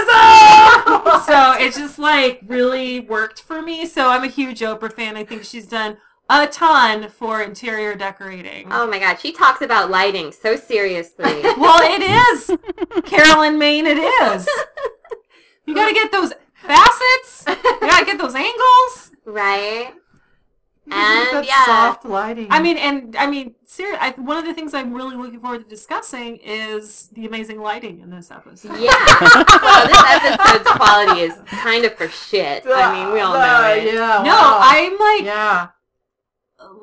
Feminism! 0.08 1.22
so 1.26 1.52
it 1.64 1.74
just 1.74 1.98
like 1.98 2.40
really 2.46 3.00
worked 3.00 3.40
for 3.40 3.62
me. 3.62 3.86
So 3.86 4.08
I'm 4.08 4.24
a 4.24 4.28
huge 4.28 4.60
Oprah 4.60 4.92
fan. 4.92 5.16
I 5.16 5.24
think 5.24 5.44
she's 5.44 5.66
done 5.66 5.96
a 6.30 6.46
ton 6.46 7.08
for 7.08 7.40
interior 7.42 7.94
decorating. 7.94 8.68
Oh 8.70 8.86
my 8.86 8.98
god, 8.98 9.18
she 9.20 9.32
talks 9.32 9.62
about 9.62 9.90
lighting 9.90 10.32
so 10.32 10.56
seriously. 10.56 11.24
Well, 11.58 11.82
it 11.82 12.02
is. 12.02 12.50
Carolyn 13.04 13.58
Maine, 13.58 13.86
it 13.86 13.98
is. 13.98 14.48
You 15.66 15.74
gotta 15.74 15.92
get 15.92 16.10
those 16.10 16.32
facets. 16.54 17.44
You 17.46 17.80
gotta 17.80 18.06
get 18.06 18.16
those 18.16 18.34
angles. 18.34 19.10
right? 19.26 19.92
That 20.90 21.32
And 21.34 21.46
yeah. 21.46 21.64
soft 21.66 22.04
lighting. 22.04 22.48
I 22.50 22.60
mean, 22.60 22.76
and 22.78 23.16
I 23.16 23.26
mean, 23.26 23.54
seriously, 23.64 24.22
one 24.22 24.36
of 24.36 24.44
the 24.44 24.54
things 24.54 24.74
I'm 24.74 24.92
really 24.94 25.16
looking 25.16 25.40
forward 25.40 25.62
to 25.64 25.68
discussing 25.68 26.36
is 26.38 27.08
the 27.12 27.26
amazing 27.26 27.60
lighting 27.60 28.00
in 28.00 28.10
this 28.10 28.30
episode. 28.30 28.78
Yeah. 28.78 28.94
well, 29.62 29.86
this 29.86 30.02
episode's 30.24 30.70
quality 30.70 31.20
is 31.22 31.34
kind 31.46 31.84
of 31.84 31.94
for 31.94 32.08
shit. 32.08 32.64
I 32.66 32.92
mean, 32.92 33.12
we 33.12 33.20
all 33.20 33.34
know 33.34 33.38
Uh, 33.40 33.74
it. 33.76 33.94
Yeah. 33.94 34.22
No, 34.24 34.30
wow. 34.30 34.58
I'm 34.62 34.92
like, 34.98 35.22
Yeah. 35.24 35.68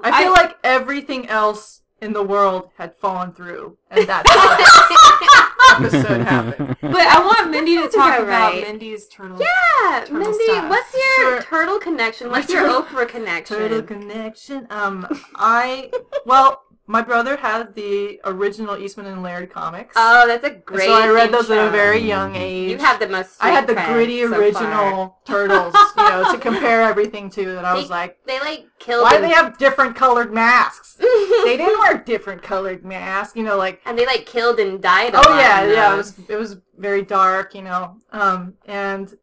I 0.03 0.21
feel 0.23 0.31
like 0.31 0.57
everything 0.63 1.27
else 1.27 1.81
in 2.01 2.13
the 2.13 2.23
world 2.23 2.69
had 2.77 2.95
fallen 2.95 3.33
through, 3.33 3.77
and 3.89 4.07
that's 4.07 4.29
how 4.33 4.57
this 4.57 5.54
episode 5.83 6.21
happened. 6.27 6.77
But 6.81 6.95
I 7.07 7.19
want 7.25 7.49
Mindy 7.51 7.75
to 7.77 7.83
talk 7.89 8.19
about 8.19 8.21
about 8.23 8.53
right. 8.53 8.61
Mindy's 8.67 9.07
turtle. 9.07 9.39
Yeah, 9.39 9.99
Turtle 10.05 10.19
Mindy, 10.19 10.43
stuff. 10.45 10.69
what's 10.69 10.93
your 10.93 11.03
Sure. 11.15 11.41
turtle 11.43 11.79
connection? 11.79 12.29
What's 12.29 12.49
your 12.51 12.61
turtle- 12.63 12.83
Oprah 12.83 13.07
connection? 13.07 13.57
Turtle 13.57 13.81
connection. 13.83 14.67
Um, 14.69 15.07
I 15.35 15.91
well, 16.25 16.63
my 16.87 17.01
brother 17.01 17.35
had 17.37 17.73
the 17.73 18.19
original 18.25 18.77
Eastman 18.77 19.07
and 19.07 19.23
Laird 19.23 19.49
comics. 19.49 19.93
oh, 19.97 20.27
that's 20.27 20.43
a 20.43 20.51
great. 20.51 20.85
so 20.85 20.93
I 20.93 21.07
read 21.09 21.31
those 21.31 21.49
at 21.49 21.67
a 21.67 21.71
very 21.71 21.99
young 21.99 22.35
age. 22.35 22.71
You 22.71 22.77
have 22.77 22.99
the 22.99 23.07
most. 23.07 23.37
I 23.43 23.49
had 23.49 23.65
the 23.67 23.73
street 23.73 23.85
cred 23.85 23.93
gritty 23.93 24.21
so 24.27 24.39
original 24.39 25.17
turtles, 25.25 25.73
you 25.97 26.03
know, 26.09 26.31
to 26.31 26.37
compare 26.37 26.83
everything 26.83 27.29
to. 27.31 27.45
That 27.55 27.65
I 27.65 27.73
was 27.73 27.85
They- 27.85 27.89
like, 27.89 28.17
They 28.25 28.39
like 28.39 28.65
killed. 28.79 29.03
why 29.03 29.15
do 29.15 29.21
they 29.21 29.29
have 29.29 29.57
different 29.57 29.95
colored 29.95 30.31
masks? 30.33 30.93
they 30.99 31.57
didn't 31.57 31.79
wear 31.79 31.97
different 31.97 32.43
colored 32.43 32.85
masks, 32.85 33.35
you 33.35 33.43
know, 33.43 33.57
like 33.57 33.81
and 33.85 33.97
they 33.97 34.05
like 34.05 34.25
killed 34.25 34.59
and 34.59 34.81
died. 34.81 35.13
A 35.15 35.17
oh 35.17 35.29
lot 35.29 35.39
yeah, 35.39 35.65
yeah. 35.71 35.93
It 35.93 35.97
was 35.97 36.19
it 36.29 36.35
was 36.37 36.57
very 36.77 37.01
dark, 37.01 37.55
you 37.55 37.63
know, 37.63 37.97
um, 38.11 38.53
and 38.65 39.13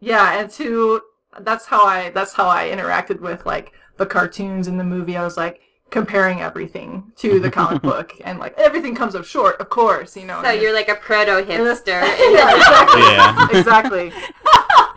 yeah, 0.00 0.40
and 0.40 0.50
to 0.52 1.00
that's 1.40 1.66
how 1.66 1.84
I 1.84 2.10
that's 2.10 2.32
how 2.34 2.48
I 2.48 2.68
interacted 2.68 3.20
with 3.20 3.46
like 3.46 3.72
the 3.96 4.06
cartoons 4.06 4.66
in 4.66 4.76
the 4.76 4.84
movie. 4.84 5.16
I 5.16 5.22
was 5.24 5.36
like 5.36 5.60
comparing 5.92 6.40
everything 6.40 7.12
to 7.16 7.38
the 7.38 7.50
comic 7.50 7.82
book, 7.90 8.14
and 8.24 8.40
like 8.40 8.58
everything 8.58 8.96
comes 8.96 9.14
up 9.14 9.24
short, 9.24 9.60
of 9.60 9.68
course, 9.68 10.16
you 10.16 10.26
know. 10.26 10.42
So 10.42 10.48
and 10.48 10.60
you're 10.60 10.74
like 10.74 10.88
a 10.88 10.96
proto 10.96 11.42
hipster. 11.48 12.02
yeah, 12.02 12.56
exactly. 12.56 13.02
Yeah. 13.02 13.48
exactly. 13.52 14.12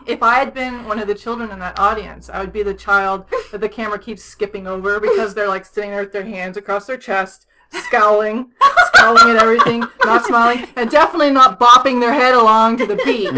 If 0.07 0.21
I 0.21 0.35
had 0.35 0.53
been 0.53 0.85
one 0.85 0.99
of 0.99 1.07
the 1.07 1.15
children 1.15 1.49
in 1.49 1.57
that 1.57 1.79
audience, 1.79 2.29
I 2.29 2.39
would 2.39 2.53
be 2.53 2.61
the 2.61 2.75
child 2.75 3.25
that 3.51 3.59
the 3.59 3.67
camera 3.67 3.97
keeps 3.97 4.21
skipping 4.21 4.67
over 4.67 4.99
because 4.99 5.33
they're 5.33 5.47
like 5.47 5.65
sitting 5.65 5.89
there 5.89 6.01
with 6.01 6.13
their 6.13 6.23
hands 6.23 6.57
across 6.57 6.85
their 6.85 6.95
chest, 6.97 7.47
scowling, 7.71 8.51
scowling 8.93 9.35
at 9.35 9.41
everything, 9.41 9.83
not 10.03 10.23
smiling, 10.23 10.67
and 10.75 10.91
definitely 10.91 11.31
not 11.31 11.59
bopping 11.59 11.99
their 11.99 12.13
head 12.13 12.35
along 12.35 12.77
to 12.77 12.85
the 12.85 12.97
beat. 12.97 13.33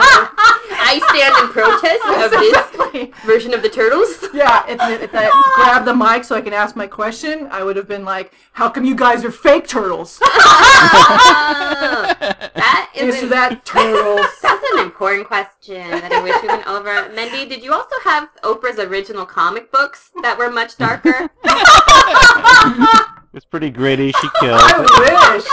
So, 0.00 0.28
I 0.84 0.98
stand 1.08 1.34
in 1.44 1.48
protest 1.52 2.04
of 2.04 2.30
this 2.30 2.52
exactly. 2.70 3.12
version 3.26 3.54
of 3.54 3.62
the 3.62 3.68
turtles. 3.68 4.24
Yeah, 4.34 4.64
if, 4.68 4.80
if 5.02 5.10
I 5.14 5.30
grabbed 5.56 5.86
the 5.86 5.94
mic 5.94 6.24
so 6.24 6.34
I 6.34 6.40
can 6.40 6.52
ask 6.52 6.74
my 6.76 6.86
question, 6.86 7.46
I 7.50 7.62
would 7.62 7.76
have 7.76 7.86
been 7.88 8.04
like, 8.04 8.32
"How 8.52 8.68
come 8.68 8.84
you 8.84 8.94
guys 8.94 9.24
are 9.24 9.30
fake 9.30 9.68
turtles? 9.68 10.18
That 12.54 12.90
is 12.94 13.16
Is 13.16 13.22
an- 13.24 13.28
that 13.30 13.64
turtles?" 13.64 14.26
That's 14.42 14.64
an 14.72 14.78
important 14.80 15.26
question 15.26 15.90
that 15.90 16.12
I 16.12 16.22
wish 16.22 16.40
we 16.42 16.48
went 16.48 16.66
over. 16.66 17.08
Mendi, 17.14 17.46
did 17.48 17.62
you 17.62 17.72
also 17.72 17.96
have 18.04 18.28
Oprah's 18.42 18.78
original 18.78 19.26
comic 19.26 19.70
books 19.72 20.10
that 20.22 20.36
were 20.38 20.50
much 20.50 20.76
darker? 20.76 21.30
It's 23.34 23.44
pretty 23.44 23.70
gritty. 23.70 24.12
She 24.12 24.28
killed. 24.40 24.60
I 24.60 25.34
wish. 25.34 25.44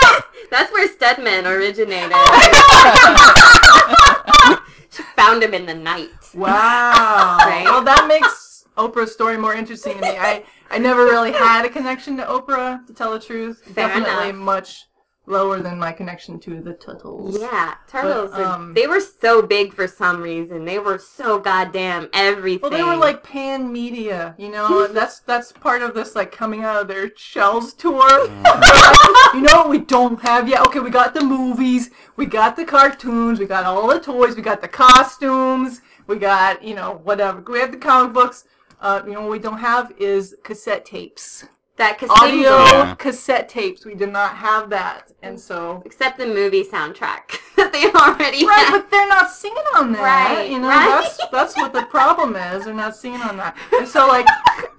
That's 0.51 0.71
where 0.74 0.88
Stedman 0.88 1.45
originated. 1.48 2.12
she 4.91 5.03
found 5.15 5.43
him 5.43 5.53
in 5.53 5.65
the 5.65 5.75
night. 5.75 6.09
Wow. 6.33 7.38
Right? 7.39 7.63
Well, 7.65 7.83
that 7.83 8.07
makes 8.07 8.65
Oprah's 8.77 9.12
story 9.12 9.38
more 9.38 9.53
interesting 9.53 9.95
to 9.98 10.01
me. 10.01 10.17
I, 10.17 10.43
I 10.71 10.77
never 10.79 11.03
really 11.05 11.31
had 11.31 11.65
a 11.65 11.69
connection 11.69 12.17
to 12.17 12.24
Oprah, 12.25 12.86
to 12.88 12.93
tell 12.93 13.12
the 13.12 13.19
truth. 13.19 13.62
Fair 13.63 13.88
Definitely 13.88 14.29
enough. 14.29 14.41
much 14.41 14.88
lower 15.29 15.62
than 15.62 15.77
my 15.77 15.91
connection 15.91 16.39
to 16.39 16.59
the 16.59 16.74
turtles. 16.74 17.39
Yeah, 17.39 17.75
turtles. 17.88 18.31
But, 18.31 18.41
are- 18.41 18.55
um, 18.55 18.74
they 18.74 18.88
were 18.88 19.00
so 19.00 19.41
big 19.41 19.74
for 19.74 19.88
some 19.88 20.21
reason. 20.21 20.65
They 20.65 20.79
were 20.79 20.98
so 20.98 21.39
goddamn 21.39 22.09
everything. 22.13 22.62
Well, 22.62 22.71
they 22.71 22.83
were 22.83 22.95
like 22.95 23.24
pan 23.24 23.71
media, 23.71 24.36
you 24.38 24.50
know. 24.50 24.86
and 24.86 24.95
that's 24.95 25.19
that's 25.19 25.51
part 25.51 25.81
of 25.81 25.93
this 25.93 26.15
like 26.15 26.31
coming 26.31 26.63
out 26.63 26.81
of 26.81 26.88
their 26.88 27.12
shells 27.15 27.74
tour. 27.74 28.09
you 29.33 29.41
know 29.41 29.57
what 29.59 29.69
we 29.69 29.79
don't 29.79 30.19
have 30.21 30.48
yet? 30.50 30.65
Okay, 30.67 30.79
we 30.79 30.89
got 30.89 31.13
the 31.13 31.24
movies, 31.24 31.91
we 32.15 32.25
got 32.25 32.55
the 32.55 32.65
cartoons, 32.65 33.39
we 33.39 33.45
got 33.45 33.65
all 33.65 33.88
the 33.88 34.00
toys, 34.00 34.36
we 34.36 34.41
got 34.41 34.62
the 34.62 34.67
costumes, 34.67 35.81
we 36.07 36.17
got 36.17 36.63
you 36.63 36.75
know 36.75 37.00
whatever. 37.03 37.41
We 37.41 37.59
have 37.59 37.71
the 37.71 37.77
comic 37.77 38.13
books. 38.13 38.45
Uh, 38.81 39.01
you 39.05 39.12
know 39.12 39.21
what 39.21 39.31
we 39.31 39.39
don't 39.39 39.59
have 39.59 39.91
is 40.00 40.36
cassette 40.43 40.86
tapes, 40.86 41.43
that 41.79 41.98
audio 42.09 42.50
Yeah. 42.65 42.95
cassette 42.95 43.50
tapes. 43.50 43.86
We 43.86 43.95
did 43.95 44.12
not 44.12 44.36
have 44.36 44.69
that, 44.69 45.12
and 45.24 45.39
so. 45.39 45.81
Except 45.86 46.17
the 46.19 46.27
movie 46.27 46.63
soundtrack 46.63 47.39
that 47.57 47.71
they 47.74 47.86
already 47.91 48.45
Right, 48.45 48.59
had. 48.67 48.71
but 48.71 48.91
they're 48.91 49.07
not 49.07 49.31
singing 49.31 49.63
on 49.75 49.91
that. 49.93 50.01
Right, 50.03 50.50
you 50.50 50.59
know, 50.59 50.67
right. 50.67 50.88
that's 51.01 51.19
that's 51.31 51.57
what 51.57 51.74
the 51.74 51.83
problem 51.86 52.36
is. 52.36 52.65
They're 52.65 52.74
not 52.74 52.95
singing 52.95 53.21
on 53.21 53.38
that. 53.38 53.57
And 53.77 53.88
so, 53.88 54.07
like, 54.07 54.27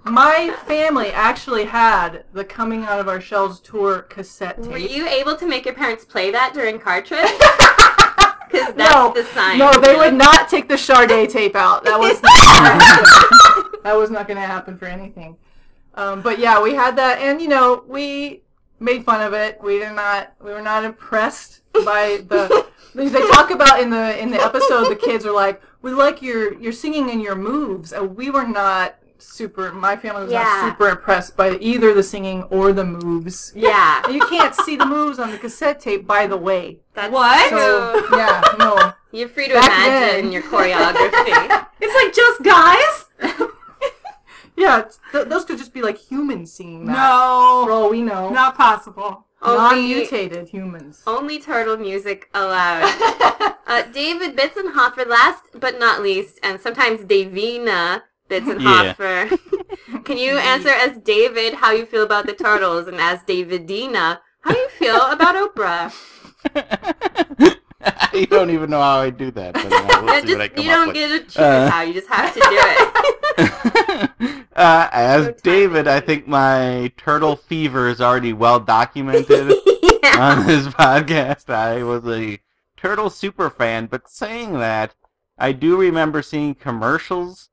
my 0.05 0.55
family 0.67 1.09
actually 1.11 1.65
had 1.65 2.25
the 2.33 2.45
Coming 2.45 2.85
Out 2.85 3.01
of 3.01 3.09
Our 3.09 3.21
Shells 3.21 3.61
tour 3.61 4.03
cassette 4.03 4.63
tape. 4.63 4.71
Were 4.73 4.79
you 4.79 5.09
able 5.09 5.37
to 5.37 5.47
make 5.47 5.65
your 5.65 5.75
parents 5.75 6.05
play 6.05 6.31
that 6.31 6.53
during 6.55 6.79
car 6.79 7.03
trips? 7.03 7.33
Because 8.51 8.75
that's 8.75 8.93
no, 8.93 9.13
the 9.15 9.23
sign. 9.27 9.59
no, 9.59 9.73
they 9.79 9.95
would 9.95 10.13
not 10.15 10.49
take 10.49 10.67
the 10.69 10.77
Sade 10.77 11.31
tape 11.31 11.55
out. 11.55 11.85
That 11.85 12.01
was 12.01 12.21
not, 12.21 13.83
that 13.85 13.97
was 13.97 14.11
not 14.11 14.27
going 14.27 14.41
to 14.41 14.45
happen 14.47 14.77
for 14.77 14.87
anything. 14.87 15.37
Um, 15.95 16.23
but 16.23 16.39
yeah, 16.39 16.63
we 16.63 16.75
had 16.75 16.97
that, 16.97 17.19
and 17.19 17.41
you 17.41 17.49
know, 17.49 17.85
we 17.87 18.43
made 18.79 19.05
fun 19.05 19.21
of 19.21 19.33
it. 19.35 19.59
We 19.63 19.79
did 19.79 19.93
not, 19.95 20.33
we 20.43 20.53
were 20.53 20.63
not 20.63 20.85
impressed 20.85 21.61
by 21.73 22.23
the. 22.27 22.67
They 22.93 23.07
they 23.07 23.21
talk 23.29 23.53
about 23.53 23.79
in 23.81 23.91
the 23.91 24.21
in 24.21 24.33
the 24.33 24.43
episode. 24.43 24.89
The 24.91 24.97
kids 24.97 25.25
are 25.25 25.31
like, 25.33 25.63
"We 25.81 25.93
like 25.93 26.21
your 26.23 26.55
your 26.59 26.73
singing 26.73 27.09
and 27.09 27.23
your 27.23 27.37
moves," 27.37 27.93
and 27.93 28.17
we 28.17 28.31
were 28.31 28.45
not 28.45 28.97
super. 29.19 29.71
My 29.71 29.95
family 29.97 30.25
was 30.25 30.33
Yeah. 30.33 30.43
not 30.43 30.73
super 30.73 30.89
impressed 30.89 31.37
by 31.37 31.57
either 31.59 31.95
the 31.95 32.03
singing 32.03 32.43
or 32.51 32.73
the 32.73 32.83
moves. 32.85 33.53
Yeah. 33.55 34.03
You 34.11 34.19
can't 34.27 34.57
see 34.57 34.75
the 34.75 34.87
moves 34.87 35.21
on 35.21 35.31
the 35.31 35.39
cassette 35.39 35.79
tape, 35.79 36.05
by 36.05 36.27
the 36.27 36.37
way. 36.37 36.81
That's 36.95 37.13
What? 37.13 37.51
So 37.51 38.17
yeah, 38.17 38.43
no. 38.59 38.93
You're 39.17 39.29
free 39.29 39.47
to 39.47 39.55
Back 39.55 39.67
imagine 39.87 40.25
then. 40.25 40.33
your 40.33 40.43
choreography. 40.43 41.67
It's 41.81 41.95
like 41.95 42.13
just 42.13 42.43
guys? 42.43 43.47
Yeah, 44.61 44.81
it's, 44.81 44.99
th- 45.13 45.29
those 45.29 45.45
could 45.47 45.59
just 45.59 45.73
be 45.73 45.81
like 45.83 45.97
humans 45.99 46.53
singing 46.53 46.85
that. 46.87 46.93
No. 46.93 47.63
For 47.65 47.73
all 47.73 47.89
we 47.91 48.03
know. 48.03 48.29
Not 48.31 48.57
possible. 48.57 49.27
Only, 49.43 49.59
Non-mutated 49.89 50.49
humans. 50.51 51.03
only 51.07 51.39
turtle 51.41 51.77
music 51.79 52.29
allowed. 52.35 52.87
Uh, 53.71 53.83
David 53.93 54.37
Bitzenhofer, 54.37 55.07
last 55.07 55.45
but 55.55 55.79
not 55.79 56.03
least, 56.03 56.41
and 56.43 56.61
sometimes 56.61 57.03
Davina 57.03 58.03
Bitzenhofer. 58.29 59.31
Can 60.05 60.19
you 60.19 60.33
answer 60.39 60.71
as 60.71 60.99
David 60.99 61.55
how 61.55 61.71
you 61.71 61.87
feel 61.87 62.03
about 62.03 62.27
the 62.27 62.33
turtles, 62.33 62.89
and 62.89 62.97
as 63.01 63.21
Davidina 63.21 64.19
how 64.41 64.51
you 64.57 64.69
feel 64.71 65.01
about 65.13 65.37
Oprah? 65.37 65.95
you 68.13 68.27
don't 68.27 68.51
even 68.51 68.71
know 68.71 68.81
how 68.81 68.99
I 69.03 69.11
do 69.11 69.31
that. 69.31 69.55
But 69.55 69.67
uh, 69.67 69.71
we'll 69.71 69.79
Yeah, 69.79 70.21
see 70.21 70.35
I 70.35 70.49
just 70.49 70.59
you 70.65 70.71
don't 70.71 70.87
with. 70.89 70.97
get 70.97 71.09
to 71.09 71.19
choose 71.27 71.37
Uh. 71.37 71.71
how; 71.71 71.83
you 71.83 71.95
just 71.95 72.09
have 72.09 72.35
to 72.35 72.41
do 72.41 72.59
it. 73.39 74.47
Uh, 74.61 74.89
as 74.93 75.27
So 75.27 75.33
David, 75.43 75.89
I 75.89 76.01
think 76.01 76.29
my 76.29 76.93
turtle 76.97 77.37
fever 77.37 77.89
is 77.89 78.01
already 78.01 78.33
well 78.33 78.61
documented 78.61 79.55
yeah. 79.83 80.17
on 80.19 80.47
this 80.47 80.67
podcast. 80.69 81.51
I 81.51 81.83
was 81.83 82.07
a 82.07 82.39
turtle 82.77 83.11
super 83.11 83.51
fan, 83.51 83.87
but 83.87 84.09
saying 84.09 84.55
that, 84.55 84.95
I 85.39 85.53
do 85.53 85.77
remember 85.77 86.23
seeing 86.23 86.55
commercials 86.55 87.49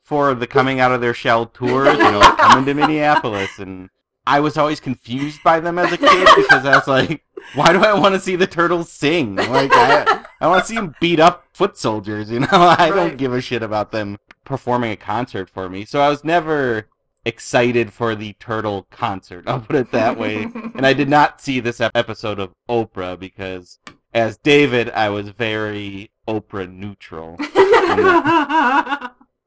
for 0.00 0.34
the 0.34 0.46
coming 0.46 0.80
out 0.80 0.92
of 0.92 1.00
their 1.00 1.14
shell 1.14 1.46
tours, 1.46 1.98
you 1.98 1.98
know, 1.98 2.20
like 2.20 2.36
coming 2.38 2.66
to 2.66 2.74
Minneapolis, 2.80 3.58
and 3.58 3.90
I 4.26 4.40
was 4.40 4.56
always 4.56 4.80
confused 4.80 5.42
by 5.42 5.60
them 5.60 5.78
as 5.78 5.92
a 5.92 5.98
kid 5.98 6.28
because 6.36 6.64
I 6.64 6.76
was 6.76 6.86
like, 6.86 7.24
why 7.54 7.72
do 7.72 7.82
I 7.82 7.94
want 7.94 8.14
to 8.14 8.20
see 8.20 8.36
the 8.36 8.46
turtles 8.46 8.90
sing? 8.90 9.36
Like, 9.36 9.70
I, 9.72 10.24
I 10.40 10.48
want 10.48 10.64
to 10.64 10.68
see 10.68 10.74
them 10.74 10.94
beat 11.00 11.20
up 11.20 11.46
foot 11.52 11.76
soldiers, 11.76 12.30
you 12.30 12.40
know? 12.40 12.48
I 12.52 12.90
don't 12.90 13.16
give 13.16 13.32
a 13.32 13.40
shit 13.40 13.62
about 13.62 13.92
them 13.92 14.18
performing 14.44 14.92
a 14.92 14.96
concert 14.96 15.48
for 15.50 15.68
me. 15.68 15.84
So 15.84 16.00
I 16.00 16.08
was 16.08 16.24
never 16.24 16.88
excited 17.24 17.92
for 17.92 18.14
the 18.14 18.34
turtle 18.34 18.86
concert, 18.90 19.44
I'll 19.46 19.60
put 19.60 19.76
it 19.76 19.90
that 19.92 20.18
way. 20.18 20.42
and 20.74 20.86
I 20.86 20.92
did 20.92 21.08
not 21.08 21.40
see 21.40 21.60
this 21.60 21.80
episode 21.80 22.38
of 22.38 22.52
Oprah 22.68 23.18
because, 23.18 23.78
as 24.12 24.36
David, 24.38 24.90
I 24.90 25.08
was 25.08 25.30
very 25.30 26.10
Oprah 26.28 26.70
neutral. 26.72 27.36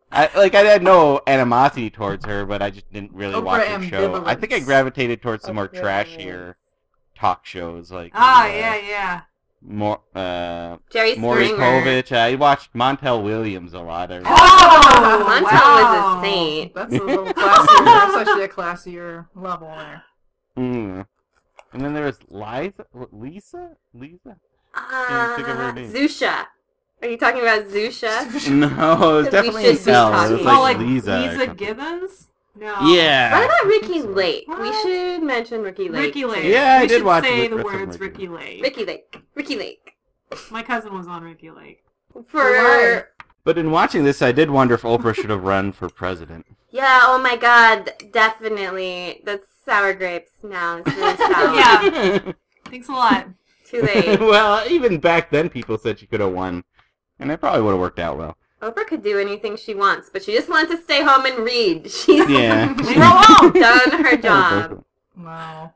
I 0.09 0.29
like 0.35 0.55
I 0.55 0.61
had 0.61 0.81
no 0.83 1.21
animosity 1.27 1.89
towards 1.89 2.25
her, 2.25 2.45
but 2.45 2.61
I 2.61 2.69
just 2.69 2.91
didn't 2.91 3.13
really 3.13 3.35
Oprah 3.35 3.43
watch 3.43 3.67
her 3.67 3.83
show. 3.83 4.25
I 4.25 4.35
think 4.35 4.53
I 4.53 4.59
gravitated 4.59 5.21
towards 5.21 5.43
the 5.43 5.53
more 5.53 5.67
trashier 5.67 6.55
talk 7.17 7.45
shows 7.45 7.91
like 7.91 8.11
ah, 8.15 8.43
uh, 8.43 8.47
yeah, 8.47 8.75
yeah. 8.75 9.21
more 9.61 9.99
uh 10.15 10.77
Jerry 10.91 11.15
Maury 11.15 11.47
Springer. 11.47 11.81
Povich. 11.81 12.11
I 12.15 12.35
watched 12.35 12.73
Montel 12.73 13.23
Williams 13.23 13.73
a 13.73 13.79
lot. 13.79 14.11
I 14.11 14.17
Oh, 14.19 15.23
Montel 15.27 15.51
wow. 15.51 15.77
was 15.83 16.23
a 16.23 16.25
saint. 16.25 16.73
That's 16.75 16.93
a 16.93 17.03
little 17.03 17.25
classier. 17.25 17.85
That's 17.85 18.15
actually 18.17 18.43
a 18.43 18.47
classier 18.49 19.27
level 19.35 19.67
there. 19.75 20.03
Mm. 20.57 21.05
And 21.73 21.81
then 21.83 21.93
there 21.93 22.05
was 22.05 22.19
Liza, 22.29 22.85
Lisa, 23.11 23.71
Lisa. 23.93 24.37
Think 25.35 25.47
of 25.47 25.57
her 25.57 25.69
Uh, 25.69 25.71
name. 25.73 25.91
Zusha. 25.91 26.45
Are 27.01 27.07
you 27.07 27.17
talking 27.17 27.41
about 27.41 27.63
Zusha? 27.67 28.49
No, 28.51 28.67
it 29.19 29.23
was 29.23 29.27
definitely 29.29 29.63
should 29.75 29.79
an 29.79 29.85
be 29.85 29.91
L. 29.91 30.07
It 30.07 30.11
talking. 30.11 30.31
was 30.33 30.41
oh, 30.41 30.43
like, 30.45 30.77
like 30.77 30.87
Lisa. 30.87 31.09
Leeza. 31.11 31.57
Gibbons? 31.57 32.27
No. 32.59 32.75
Yeah. 32.87 33.31
What 33.37 33.45
about 33.45 33.65
Ricki 33.67 34.01
Lake? 34.01 34.45
We 34.47 34.71
should 34.81 35.23
mention 35.23 35.61
Ricki 35.61 35.89
Lake. 35.89 36.01
Ricki 36.01 36.25
Lake. 36.25 36.43
Yeah, 36.45 36.77
I 36.79 36.81
we 36.81 36.87
did 36.87 36.97
should 36.97 37.05
watch 37.05 37.23
say 37.23 37.41
Rick- 37.41 37.49
the 37.51 37.55
Rick- 37.57 37.65
words 37.65 37.99
Rick- 37.99 38.13
Ricki 38.17 38.27
Lake. 38.27 38.63
Ricki 38.63 38.85
Lake. 38.85 39.17
Ricki 39.35 39.55
Lake. 39.57 39.93
My 40.51 40.63
cousin 40.63 40.93
was 40.93 41.07
on 41.07 41.23
Ricki 41.23 41.49
Lake. 41.51 41.83
For 42.27 43.09
But 43.43 43.57
in 43.57 43.71
watching 43.71 44.03
this, 44.03 44.21
I 44.21 44.31
did 44.31 44.49
wonder 44.49 44.73
if 44.73 44.81
Oprah 44.81 45.13
should 45.15 45.29
have 45.29 45.43
run 45.43 45.71
for 45.71 45.87
president. 45.89 46.45
yeah, 46.71 47.01
oh 47.03 47.19
my 47.21 47.35
god, 47.37 47.93
definitely. 48.11 49.21
That's 49.23 49.45
sour 49.65 49.93
grapes 49.93 50.31
now. 50.43 50.77
It's 50.85 50.95
really 50.95 51.17
sour. 51.33 51.55
Yeah. 51.55 52.31
Thanks 52.65 52.89
a 52.89 52.91
lot. 52.91 53.27
Too 53.69 53.81
late. 53.81 54.19
well, 54.19 54.67
even 54.69 54.99
back 54.99 55.29
then, 55.29 55.49
people 55.49 55.77
said 55.77 55.99
she 55.99 56.07
could 56.07 56.19
have 56.21 56.31
won, 56.33 56.63
and 57.19 57.31
it 57.31 57.39
probably 57.39 57.61
would 57.61 57.71
have 57.71 57.79
worked 57.79 57.99
out 57.99 58.17
well. 58.17 58.37
Oprah 58.61 58.87
could 58.87 59.03
do 59.03 59.19
anything 59.19 59.55
she 59.55 59.75
wants, 59.75 60.09
but 60.09 60.23
she 60.23 60.33
just 60.33 60.49
wants 60.49 60.71
to 60.71 60.81
stay 60.81 61.03
home 61.03 61.25
and 61.25 61.37
read. 61.39 61.91
She's 61.91 62.27
Yeah. 62.27 62.73
Leave 62.77 62.95
her 62.97 63.51
done 63.51 64.03
her 64.03 64.17
job. 64.21 64.83
Wow. 65.15 65.73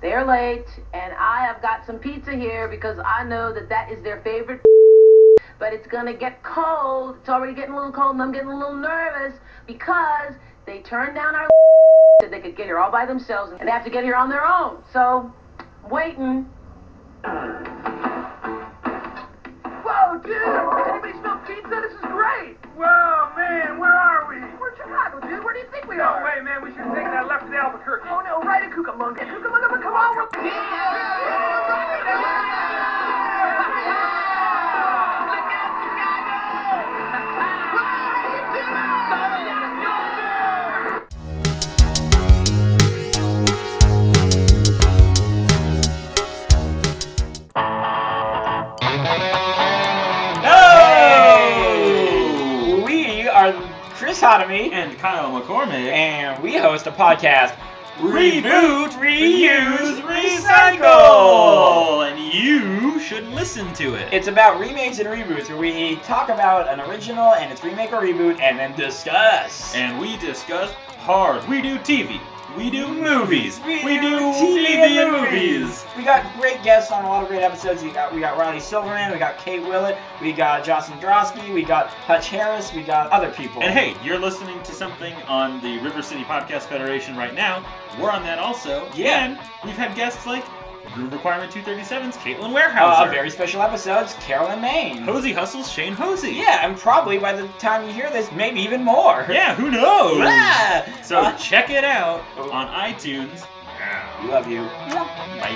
They're 0.00 0.24
late, 0.24 0.66
and 0.92 1.12
I 1.18 1.44
have 1.46 1.62
got 1.62 1.86
some 1.86 1.98
pizza 1.98 2.32
here 2.32 2.66
because 2.66 2.98
I 3.04 3.22
know 3.24 3.52
that 3.52 3.68
that 3.68 3.92
is 3.92 4.02
their 4.02 4.20
favorite. 4.22 4.60
But 5.60 5.74
it's 5.74 5.86
gonna 5.86 6.14
get 6.14 6.42
cold. 6.42 7.16
It's 7.20 7.28
already 7.28 7.52
getting 7.54 7.74
a 7.74 7.76
little 7.76 7.92
cold, 7.92 8.14
and 8.14 8.22
I'm 8.22 8.32
getting 8.32 8.48
a 8.48 8.58
little 8.58 8.74
nervous 8.74 9.38
because 9.66 10.32
they 10.64 10.78
turned 10.80 11.14
down 11.14 11.34
our. 11.34 11.48
Said 12.22 12.32
they 12.32 12.40
could 12.40 12.56
get 12.56 12.64
here 12.64 12.78
all 12.78 12.90
by 12.90 13.04
themselves, 13.04 13.52
and 13.52 13.68
they 13.68 13.70
have 13.70 13.84
to 13.84 13.90
get 13.90 14.02
here 14.02 14.14
on 14.14 14.30
their 14.30 14.46
own. 14.46 14.82
So, 14.90 15.30
waiting. 15.90 16.48
Whoa, 19.84 20.18
dude! 20.24 20.32
Anybody 20.32 21.12
smell 21.20 21.40
pizza? 21.46 21.68
This 21.68 21.92
is 21.92 22.00
great! 22.08 22.56
Whoa, 22.74 23.28
man, 23.36 23.78
where 23.78 23.92
are 23.92 24.28
we? 24.30 24.40
We're 24.58 24.70
in 24.70 24.76
Chicago, 24.76 25.20
dude. 25.20 25.44
Where 25.44 25.52
do 25.52 25.60
you 25.60 25.68
think 25.70 25.86
we 25.86 26.00
are? 26.00 26.20
No 26.20 26.24
way, 26.24 26.40
man. 26.42 26.62
We 26.62 26.70
should 26.70 26.88
have 26.88 26.94
taken 26.94 27.10
that 27.12 27.26
left 27.28 27.44
to 27.46 27.52
Albuquerque. 27.54 28.08
Oh, 28.08 28.22
no, 28.24 28.40
right 28.48 28.62
at 28.62 28.70
Cucamonga. 28.72 29.20
Cucamonga, 29.28 29.68
but 29.68 29.82
come 29.82 29.92
on, 29.92 30.16
we're... 30.16 30.24
No! 30.42 31.10
Chris 54.10 54.22
Hotomy, 54.22 54.72
and 54.72 54.98
Kyle 54.98 55.30
McCormick. 55.30 55.92
and 55.92 56.42
we 56.42 56.56
host 56.56 56.88
a 56.88 56.90
podcast, 56.90 57.54
Reboot, 57.98 58.88
Reuse, 58.94 60.00
Recycle! 60.00 62.10
and 62.10 62.18
you 62.18 62.98
should 62.98 63.28
listen 63.28 63.72
to 63.74 63.94
it. 63.94 64.12
It's 64.12 64.26
about 64.26 64.58
remakes 64.58 64.98
and 64.98 65.08
reboots, 65.08 65.48
where 65.48 65.58
we 65.58 65.94
talk 65.98 66.28
about 66.28 66.68
an 66.68 66.80
original 66.90 67.34
and 67.34 67.52
its 67.52 67.62
remake 67.62 67.92
or 67.92 68.02
reboot, 68.02 68.40
and 68.40 68.58
then 68.58 68.74
discuss. 68.74 69.76
and 69.76 70.00
we 70.00 70.16
discuss 70.16 70.72
hard. 70.98 71.48
We 71.48 71.62
do 71.62 71.78
TV. 71.78 72.20
We 72.56 72.70
do 72.70 72.88
movies. 72.88 73.60
We, 73.64 73.84
We 73.84 74.00
do 74.00 74.18
TV, 74.32 74.66
and 74.66 74.98
and 74.98 75.12
movies. 75.12 75.84
We 75.96 76.02
got 76.02 76.24
great 76.38 76.62
guests 76.62 76.90
on 76.90 77.04
a 77.04 77.08
lot 77.08 77.22
of 77.22 77.28
great 77.28 77.42
episodes. 77.42 77.82
We 77.82 77.90
got 77.90 78.12
we 78.14 78.20
got 78.20 78.36
Riley 78.36 78.60
Silverman, 78.60 79.12
we 79.12 79.18
got 79.18 79.38
Kate 79.38 79.62
Willett, 79.62 79.96
we 80.20 80.32
got 80.32 80.64
Jocelyn 80.64 80.98
Drosky, 80.98 81.54
we 81.54 81.62
got 81.62 81.88
Hutch 81.88 82.28
Harris, 82.28 82.72
we 82.74 82.82
got 82.82 83.10
other 83.10 83.30
people. 83.30 83.62
And 83.62 83.72
hey, 83.72 83.94
you're 84.04 84.18
listening 84.18 84.62
to 84.64 84.72
something 84.72 85.14
on 85.28 85.60
the 85.60 85.78
River 85.78 86.02
City 86.02 86.24
Podcast 86.24 86.62
Federation 86.62 87.16
right 87.16 87.34
now. 87.34 87.64
We're 88.00 88.10
on 88.10 88.22
that 88.24 88.38
also. 88.38 88.88
Yeah. 88.94 89.24
And 89.24 89.38
we've 89.64 89.76
had 89.76 89.94
guests 89.94 90.26
like 90.26 90.44
Groove 90.94 91.12
Requirement 91.12 91.52
237's 91.52 92.16
Caitlin 92.16 92.50
uh, 92.50 92.54
Warehouser. 92.54 93.10
very 93.10 93.30
special 93.30 93.62
episodes, 93.62 94.14
Carolyn 94.20 94.60
Maine. 94.60 94.98
Hosey 95.02 95.32
Hustle's 95.32 95.70
Shane 95.70 95.92
Hosey. 95.94 96.32
Yeah, 96.32 96.66
and 96.66 96.76
probably 96.76 97.18
by 97.18 97.32
the 97.32 97.46
time 97.58 97.86
you 97.86 97.92
hear 97.92 98.10
this, 98.10 98.30
maybe 98.32 98.60
even 98.60 98.82
more. 98.82 99.26
Yeah, 99.30 99.54
who 99.54 99.70
knows? 99.70 100.18
Ah! 100.22 100.84
So 101.02 101.20
Uh, 101.20 101.36
check 101.36 101.70
it 101.70 101.84
out 101.84 102.22
on 102.38 102.66
iTunes. 102.68 103.44
we 104.22 104.28
love 104.28 104.48
you. 104.48 104.62
Bye. 104.62 105.50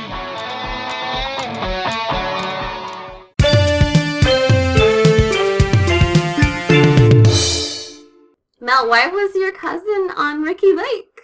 Mel, 8.60 8.88
why 8.88 9.06
was 9.08 9.34
your 9.34 9.52
cousin 9.52 10.10
on 10.16 10.42
Ricki 10.42 10.72
Lake? 10.72 11.20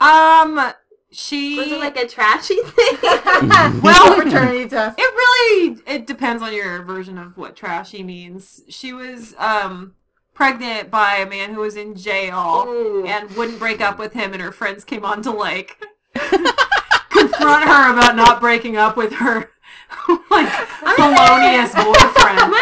Um, 0.00 0.72
she. 1.10 1.56
Was 1.56 1.68
it 1.68 1.78
like 1.78 1.96
a 1.96 2.06
trashy 2.06 2.56
thing? 2.56 2.98
well, 3.82 4.14
fraternity 4.14 4.68
test. 4.68 4.98
It 4.98 5.02
really 5.02 5.78
it 5.86 6.06
depends 6.06 6.42
on 6.42 6.52
your 6.52 6.82
version 6.82 7.18
of 7.18 7.36
what 7.36 7.56
trashy 7.56 8.02
means. 8.02 8.62
She 8.68 8.92
was 8.92 9.34
um 9.38 9.94
pregnant 10.34 10.90
by 10.90 11.16
a 11.16 11.28
man 11.28 11.52
who 11.52 11.60
was 11.60 11.76
in 11.76 11.96
jail 11.96 12.64
Ooh. 12.66 13.04
and 13.06 13.30
wouldn't 13.36 13.58
break 13.58 13.80
up 13.80 13.98
with 13.98 14.12
him, 14.12 14.32
and 14.32 14.42
her 14.42 14.52
friends 14.52 14.84
came 14.84 15.04
on 15.04 15.22
to 15.22 15.30
like 15.30 15.84
confront 16.14 17.64
her 17.64 17.92
about 17.92 18.14
not 18.14 18.40
breaking 18.40 18.76
up 18.76 18.96
with 18.96 19.14
her 19.14 19.50
like 20.30 20.48
felonious 20.96 21.74
boyfriend. 21.74 22.54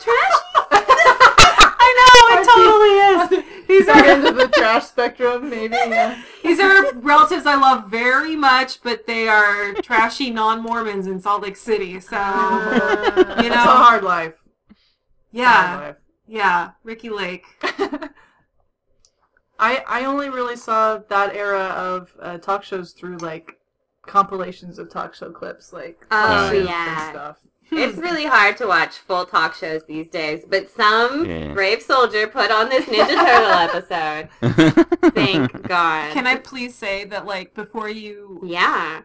Trash. 0.00 0.38
I 1.80 1.90
know 1.98 2.14
it 2.34 2.44
totally 2.46 3.38
is. 3.38 3.44
These 3.68 3.86
Back 3.86 4.06
are 4.06 4.16
into 4.16 4.32
the 4.32 4.48
trash 4.48 4.84
spectrum, 4.84 5.48
maybe. 5.50 5.74
Yeah. 5.74 6.20
these 6.42 6.60
are 6.60 6.92
relatives 6.94 7.46
I 7.46 7.54
love 7.56 7.90
very 7.90 8.36
much, 8.36 8.82
but 8.82 9.06
they 9.06 9.26
are 9.28 9.72
trashy 9.74 10.30
non-Mormons 10.30 11.06
in 11.06 11.20
Salt 11.20 11.42
Lake 11.42 11.56
City. 11.56 11.98
So 12.00 12.16
you 12.16 12.20
know. 12.20 13.34
it's 13.38 13.54
a 13.54 13.58
hard 13.58 14.04
life. 14.04 14.34
Hard 14.34 14.76
yeah, 15.32 15.76
life. 15.80 15.96
yeah, 16.26 16.70
Ricki 16.84 17.10
Lake. 17.10 17.44
I 19.58 19.82
I 19.86 20.04
only 20.04 20.28
really 20.28 20.56
saw 20.56 20.98
that 21.08 21.34
era 21.34 21.64
of 21.76 22.12
uh, 22.20 22.38
talk 22.38 22.64
shows 22.64 22.92
through 22.92 23.18
like 23.18 23.58
compilations 24.06 24.78
of 24.78 24.90
talk 24.90 25.14
show 25.14 25.30
clips, 25.30 25.72
like 25.72 26.04
Oh, 26.10 26.52
yeah. 26.52 27.06
and 27.08 27.14
stuff. 27.14 27.36
It's 27.70 27.98
really 27.98 28.24
hard 28.26 28.56
to 28.58 28.66
watch 28.66 28.92
full 28.98 29.24
talk 29.24 29.54
shows 29.54 29.84
these 29.86 30.08
days, 30.08 30.44
but 30.48 30.70
some 30.70 31.24
Yeah. 31.24 31.52
brave 31.52 31.82
soldier 31.82 32.26
put 32.26 32.50
on 32.50 32.68
this 32.68 32.84
Ninja 32.86 33.08
Turtle 33.08 33.90
episode. 33.90 34.28
Thank 35.14 35.66
God. 35.66 36.12
Can 36.12 36.26
I 36.26 36.36
please 36.36 36.74
say 36.74 37.04
that 37.06 37.26
like 37.26 37.54
before 37.54 37.88
you 37.88 38.40
Yeah. 38.44 39.02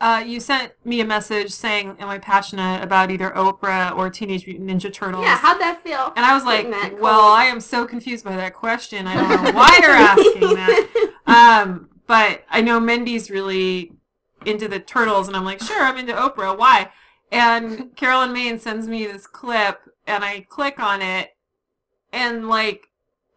uh, 0.00 0.22
you 0.24 0.40
sent 0.40 0.72
me 0.84 1.00
a 1.00 1.04
message 1.04 1.50
saying, 1.52 1.96
"Am 1.98 2.08
I 2.08 2.18
passionate 2.18 2.82
about 2.82 3.10
either 3.10 3.30
Oprah 3.30 3.96
or 3.96 4.10
Teenage 4.10 4.46
Mutant 4.46 4.68
Ninja 4.70 4.92
Turtles?" 4.92 5.24
Yeah, 5.24 5.36
how'd 5.38 5.60
that 5.60 5.82
feel? 5.82 6.12
and 6.16 6.24
I 6.24 6.34
was 6.34 6.44
like, 6.44 6.68
"Well, 7.00 7.20
cold. 7.20 7.38
I 7.38 7.44
am 7.46 7.60
so 7.60 7.86
confused 7.86 8.24
by 8.24 8.36
that 8.36 8.52
question. 8.54 9.06
I 9.06 9.14
don't 9.16 9.42
know 9.44 9.52
why 9.52 9.78
you're 9.80 9.90
asking 9.90 10.54
that." 10.54 11.12
Um, 11.26 11.88
but 12.06 12.44
I 12.48 12.60
know 12.60 12.78
Mindy's 12.78 13.30
really 13.32 13.90
into 14.44 14.68
the 14.68 14.78
turtles, 14.78 15.26
and 15.26 15.36
I'm 15.36 15.44
like, 15.44 15.60
"Sure, 15.60 15.82
I'm 15.82 15.96
into 15.96 16.12
Oprah. 16.12 16.56
Why?" 16.56 16.90
And 17.32 17.94
Carolyn 17.96 18.32
Maine 18.32 18.58
sends 18.58 18.86
me 18.86 19.06
this 19.06 19.26
clip, 19.26 19.80
and 20.06 20.24
I 20.24 20.46
click 20.48 20.78
on 20.80 21.02
it, 21.02 21.36
and 22.12 22.48
like 22.48 22.88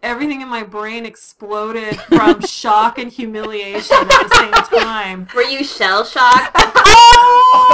everything 0.01 0.41
in 0.41 0.47
my 0.47 0.63
brain 0.63 1.05
exploded 1.05 1.99
from 2.09 2.41
shock 2.41 2.97
and 2.97 3.11
humiliation 3.11 3.97
at 3.97 4.07
the 4.07 4.35
same 4.35 4.79
time. 4.81 5.27
Were 5.35 5.43
you 5.43 5.63
shell 5.63 6.05
shocked? 6.05 6.57
Ooh, 6.57 7.69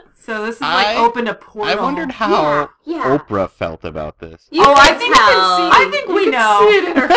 So 0.24 0.44
this 0.46 0.54
is 0.56 0.60
like 0.62 0.86
I- 0.86 0.96
opened 0.96 1.28
a 1.28 1.34
portal. 1.34 1.78
I 1.78 1.82
wondered 1.82 2.10
how 2.12 2.30
Yeah, 2.30 2.96
yeah. 2.96 3.18
Oprah 3.18 3.50
felt 3.50 3.84
about 3.84 4.18
this. 4.20 4.48
You 4.50 4.62
Oh, 4.64 4.72
I 4.74 4.88
can 4.88 4.98
think 4.98 5.14
I 5.14 5.18
can 5.18 5.32
tell. 5.34 5.56
see- 5.56 5.70
I 5.86 5.90
think 5.90 6.08
we 6.08 6.24
you 6.24 6.30
know. 6.30 6.66
See 6.70 6.76
it 6.76 6.84
in 6.88 6.96
her 6.96 7.08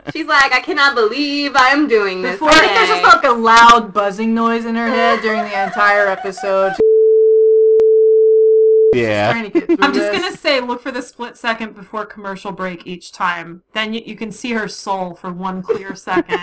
face. 0.00 0.02
She's 0.12 0.26
like, 0.26 0.52
I 0.52 0.60
cannot 0.60 0.94
believe 0.96 1.52
I'm 1.54 1.86
doing 1.86 2.22
this. 2.22 2.32
Before, 2.32 2.50
I 2.50 2.58
think 2.58 2.72
there's 2.72 2.88
just 2.88 3.02
like 3.04 3.22
a 3.24 3.30
loud 3.32 3.92
buzzing 3.94 4.34
noise 4.34 4.64
in 4.64 4.74
her 4.74 4.88
head 4.88 5.20
during 5.22 5.42
the 5.42 5.62
entire 5.64 6.08
episode. 6.08 6.72
yeah. 8.94 9.30
Trying 9.32 9.50
to 9.52 9.76
I'm 9.80 9.92
just 9.94 10.12
this. 10.12 10.22
gonna 10.22 10.36
say, 10.36 10.60
look 10.60 10.80
for 10.80 10.90
the 10.92 11.02
split 11.02 11.36
second 11.36 11.74
before 11.74 12.04
commercial 12.06 12.52
break 12.52 12.86
each 12.86 13.12
time. 13.12 13.62
Then 13.72 13.92
you, 13.94 14.02
you 14.04 14.16
can 14.16 14.30
see 14.32 14.52
her 14.52 14.68
soul 14.68 15.14
for 15.14 15.32
one 15.32 15.62
clear 15.62 15.94
second. 15.96 16.40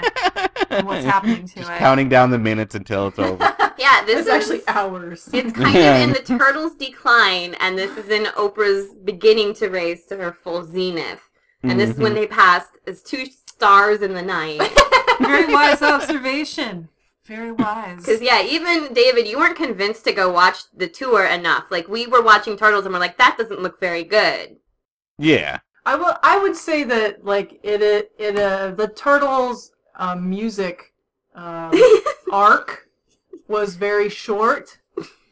and 0.69 0.85
what's 0.87 1.05
happening 1.13 1.47
to 1.47 1.55
Just 1.59 1.69
it. 1.71 1.77
counting 1.77 2.09
down 2.09 2.29
the 2.31 2.39
minutes 2.39 2.75
until 2.75 3.07
it's 3.07 3.19
over. 3.19 3.55
Yeah, 3.81 4.05
this 4.05 4.19
It's 4.19 4.27
is 4.27 4.33
actually 4.33 4.61
hours. 4.67 5.27
It's 5.33 5.51
kind 5.57 5.75
of 5.75 5.95
in 5.95 6.13
the 6.13 6.37
turtle's 6.37 6.75
decline, 6.75 7.55
and 7.55 7.75
this 7.75 7.97
is 7.97 8.09
in 8.09 8.25
Oprah's 8.25 8.93
beginning 8.93 9.55
to 9.55 9.69
raise 9.69 10.05
to 10.05 10.17
her 10.17 10.31
full 10.31 10.63
zenith. 10.63 11.27
And 11.63 11.79
this 11.79 11.89
is 11.89 11.97
when 11.97 12.13
they 12.13 12.27
passed 12.27 12.77
as 12.85 13.01
two 13.01 13.25
stars 13.25 14.01
in 14.01 14.13
the 14.13 14.21
night. 14.21 14.61
Very 15.19 15.51
wise 15.53 15.81
observation. 15.81 16.89
Very 17.25 17.51
wise. 17.51 17.97
Because 17.97 18.21
yeah, 18.21 18.43
even 18.43 18.93
David, 18.93 19.27
you 19.27 19.39
weren't 19.39 19.57
convinced 19.57 20.03
to 20.05 20.11
go 20.11 20.31
watch 20.31 20.59
the 20.75 20.87
tour 20.87 21.25
enough. 21.25 21.65
Like 21.71 21.87
we 21.87 22.05
were 22.05 22.21
watching 22.21 22.57
Turtles, 22.57 22.85
and 22.85 22.93
we're 22.93 22.99
like, 22.99 23.17
that 23.17 23.35
doesn't 23.35 23.61
look 23.61 23.79
very 23.79 24.03
good. 24.03 24.57
Yeah. 25.17 25.59
I 25.87 25.95
will. 25.95 26.15
I 26.21 26.37
would 26.37 26.55
say 26.55 26.83
that 26.83 27.25
like 27.25 27.59
it. 27.63 27.81
It. 27.81 28.11
it 28.19 28.37
uh, 28.37 28.71
the 28.71 28.89
turtles' 28.89 29.71
um, 29.95 30.29
music 30.29 30.93
um, 31.33 31.73
arc 32.31 32.87
was 33.47 33.75
very 33.75 34.09
short. 34.09 34.79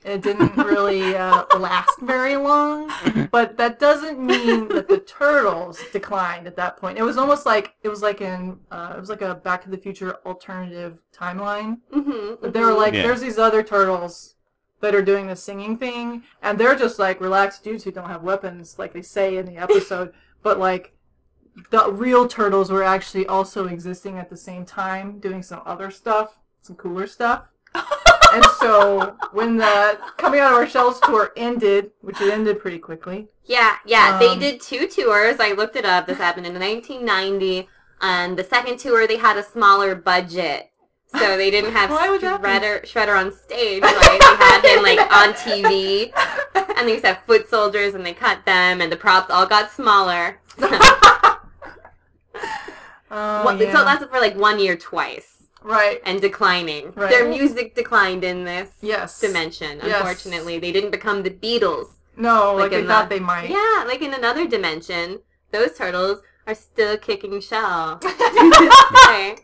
It 0.05 0.21
didn't 0.21 0.55
really 0.55 1.15
uh, 1.15 1.43
last 1.59 1.99
very 1.99 2.37
long, 2.37 2.89
but 3.31 3.57
that 3.57 3.79
doesn't 3.79 4.17
mean 4.17 4.69
that 4.69 4.87
the 4.87 4.99
turtles 4.99 5.77
declined 5.91 6.47
at 6.47 6.55
that 6.55 6.77
point. 6.77 6.97
It 6.97 7.03
was 7.03 7.17
almost 7.17 7.45
like 7.45 7.75
it 7.83 7.89
was 7.89 8.01
like 8.01 8.21
in 8.21 8.59
uh, 8.71 8.93
it 8.95 8.99
was 8.99 9.09
like 9.09 9.21
a 9.21 9.35
Back 9.35 9.61
to 9.65 9.69
the 9.69 9.77
Future 9.77 10.15
alternative 10.25 11.01
timeline. 11.13 11.79
hmm 11.91 12.35
But 12.41 12.53
they 12.53 12.61
were 12.61 12.73
like, 12.73 12.93
Yeah. 12.93 13.03
there's 13.03 13.19
these 13.19 13.37
other 13.37 13.61
turtles 13.61 14.35
that 14.79 14.95
are 14.95 15.01
doing 15.01 15.27
the 15.27 15.35
singing 15.35 15.77
thing, 15.77 16.23
and 16.41 16.57
they're 16.57 16.77
just 16.77 16.97
like 16.97 17.19
relaxed 17.19 17.65
dudes 17.65 17.83
who 17.83 17.91
don't 17.91 18.07
have 18.07 18.23
weapons, 18.23 18.79
like 18.79 18.93
they 18.93 19.01
say 19.01 19.35
in 19.35 19.45
the 19.45 19.57
episode. 19.57 20.13
but 20.41 20.57
like, 20.57 20.93
the 21.71 21.91
real 21.91 22.25
turtles 22.25 22.71
were 22.71 22.83
actually 22.83 23.27
also 23.27 23.67
existing 23.67 24.17
at 24.17 24.29
the 24.29 24.37
same 24.37 24.63
time, 24.65 25.19
doing 25.19 25.43
some 25.43 25.61
other 25.65 25.91
stuff, 25.91 26.39
some 26.61 26.77
cooler 26.77 27.05
stuff. 27.05 27.49
And 27.75 28.45
so 28.59 29.15
when 29.31 29.57
the 29.57 29.97
coming 30.17 30.39
out 30.39 30.51
of 30.53 30.57
our 30.57 30.67
shells 30.67 30.99
tour 31.01 31.31
ended, 31.35 31.91
which 32.01 32.19
it 32.21 32.31
ended 32.31 32.59
pretty 32.59 32.79
quickly, 32.79 33.27
Yeah, 33.45 33.77
yeah. 33.85 34.17
they 34.19 34.29
Um, 34.29 34.39
did 34.39 34.61
two 34.61 34.87
tours. 34.87 35.37
I 35.39 35.53
looked 35.53 35.75
it 35.75 35.85
up. 35.85 36.07
This 36.07 36.17
happened 36.17 36.45
in 36.47 36.53
1990. 36.59 37.67
And 38.01 38.37
the 38.37 38.43
second 38.43 38.77
tour, 38.79 39.07
they 39.07 39.17
had 39.17 39.37
a 39.37 39.43
smaller 39.43 39.93
budget. 39.95 40.71
So 41.17 41.37
they 41.37 41.49
didn't 41.49 41.71
have 41.73 41.89
Why 41.89 42.09
would 42.09 42.21
that 42.21 42.41
be? 42.41 42.47
Shredder, 42.47 42.85
Shredder 42.85 43.17
on 43.19 43.33
stage. 43.33 43.81
Like, 43.81 43.99
they 43.99 44.19
had 44.19 44.61
him 44.63 44.83
like 44.83 44.99
on 45.11 45.33
TV. 45.33 46.11
And 46.77 46.87
they 46.87 46.91
used 46.93 47.03
to 47.03 47.13
have 47.13 47.23
foot 47.25 47.49
soldiers 47.49 47.95
and 47.95 48.05
they 48.05 48.13
cut 48.13 48.45
them 48.45 48.79
and 48.79 48.91
the 48.91 48.95
props 48.95 49.31
all 49.31 49.47
got 49.47 49.71
smaller. 49.71 50.39
oh, 50.59 51.39
Well, 53.11 53.59
yeah. 53.61 53.71
So 53.73 53.81
it 53.81 53.85
lasted 53.85 54.09
for 54.09 54.19
like 54.19 54.35
one 54.35 54.59
year 54.59 54.75
twice 54.77 55.38
right, 55.63 55.99
and 56.05 56.21
declining. 56.21 56.91
Right. 56.95 57.09
Their 57.09 57.27
music 57.29 57.75
declined 57.75 58.23
in 58.23 58.43
this 58.45 58.71
yes, 58.81 59.19
dimension, 59.19 59.79
Yes. 59.83 59.95
unfortunately. 59.97 60.59
They 60.59 60.71
didn't 60.71 60.91
become 60.91 61.23
the 61.23 61.31
Beatles. 61.31 61.87
No, 62.17 62.53
Like 62.55 62.63
like, 62.63 62.71
they 62.71 62.87
thought 62.87 63.09
the- 63.09 63.15
they 63.15 63.19
might. 63.21 63.49
Yeah, 63.49 63.83
like 63.87 64.01
in 64.01 64.13
another 64.13 64.47
dimension, 64.47 65.19
those 65.51 65.77
turtles 65.77 66.21
are 66.47 66.55
still 66.55 66.97
kicking 66.97 67.39
shell. 67.41 67.99
Okay. 69.05 69.35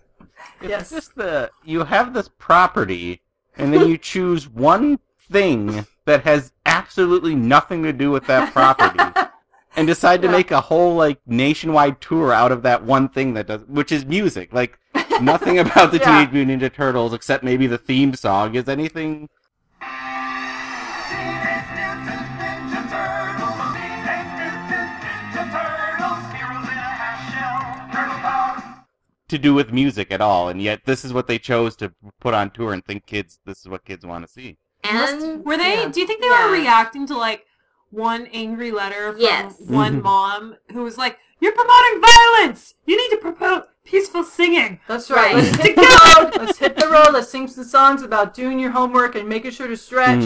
It's 0.61 0.69
Yes. 0.69 0.89
just 0.89 1.15
the 1.15 1.51
you 1.63 1.83
have 1.83 2.13
this 2.13 2.29
property, 2.37 3.21
and 3.57 3.73
then 3.73 3.87
you 3.87 3.97
choose 3.97 4.47
one 4.47 4.99
thing 5.31 5.85
that 6.05 6.23
has 6.23 6.51
absolutely 6.65 7.35
nothing 7.35 7.83
to 7.83 7.91
do 7.93 8.11
with 8.11 8.25
that 8.27 8.53
property, 8.53 8.99
and 9.75 9.87
decide 9.87 10.21
to 10.21 10.27
Yeah. 10.27 10.31
make 10.33 10.51
a 10.51 10.61
whole 10.61 10.95
like 10.95 11.19
nationwide 11.25 11.99
tour 12.01 12.31
out 12.33 12.51
of 12.51 12.63
that 12.63 12.83
one 12.83 13.09
thing 13.09 13.33
that 13.33 13.47
does, 13.47 13.61
which 13.67 13.91
is 13.91 14.05
music. 14.05 14.53
Like 14.53 14.77
nothing 15.21 15.59
about 15.59 15.91
the 15.91 15.97
Yeah. 15.99 16.25
Teenage 16.25 16.31
Mutant 16.47 16.61
Ninja 16.61 16.73
Turtles 16.73 17.13
except 17.13 17.43
maybe 17.43 17.67
the 17.67 17.77
theme 17.77 18.13
song 18.15 18.55
is 18.55 18.67
anything. 18.69 19.29
Teenage 21.09 21.69
Mutant 21.75 22.27
Ninja 22.39 22.81
Turtles. 22.91 23.59
Teenage 23.75 24.31
Mutant 24.39 25.01
Ninja 25.01 25.43
Turtles. 25.51 26.23
Heroes 26.33 26.67
in 26.69 26.77
a 26.77 26.91
half 27.01 27.19
shell. 27.33 27.93
Turtle 27.93 28.19
power. 28.21 28.85
to 29.27 29.37
do 29.37 29.53
with 29.53 29.71
music 29.71 30.11
at 30.11 30.21
all, 30.21 30.49
and 30.49 30.61
yet 30.61 30.81
this 30.85 31.03
is 31.05 31.13
what 31.13 31.27
they 31.27 31.39
chose 31.39 31.75
to 31.77 31.91
put 32.19 32.33
on 32.33 32.49
tour 32.51 32.73
and 32.73 32.83
think 32.85 33.05
kids 33.05 33.39
this 33.45 33.59
is 33.61 33.67
what 33.69 33.85
kids 33.85 34.05
want 34.05 34.25
to 34.25 34.31
see. 34.31 34.57
And 34.83 35.43
Were 35.43 35.57
they? 35.57 35.81
Yeah. 35.81 35.89
Do 35.89 35.99
you 35.99 36.07
think 36.07 36.21
they 36.21 36.27
Yeah. 36.27 36.45
were 36.47 36.51
reacting 36.53 37.07
to 37.07 37.17
like 37.17 37.45
one 37.89 38.27
angry 38.33 38.71
letter 38.71 39.13
from 39.13 39.21
Yes. 39.21 39.55
one 39.67 39.99
Mhm. 39.99 40.03
mom 40.03 40.55
who 40.73 40.83
was 40.83 40.97
like, 40.97 41.17
"You're 41.45 41.53
promoting 41.53 42.01
violence. 42.01 42.73
You 42.87 42.97
need 42.97 43.09
to 43.15 43.17
promote 43.17 43.67
peaceful 43.85 44.23
singing." 44.23 44.79
That's 44.87 45.11
right. 45.11 45.35
Right. 45.35 45.43
Let's 45.43 45.57
hit 45.65 45.75
the 45.75 45.81
road. 46.17 46.31
Let's 46.41 46.57
hit 46.57 46.75
the 46.75 46.87
road. 46.87 47.13
Let's 47.13 47.29
sing 47.29 47.47
some 47.47 47.63
songs 47.65 48.01
about 48.01 48.33
doing 48.33 48.57
your 48.59 48.71
homework 48.71 49.13
and 49.15 49.29
making 49.29 49.51
sure 49.51 49.67
to 49.67 49.77
stretch. 49.77 50.19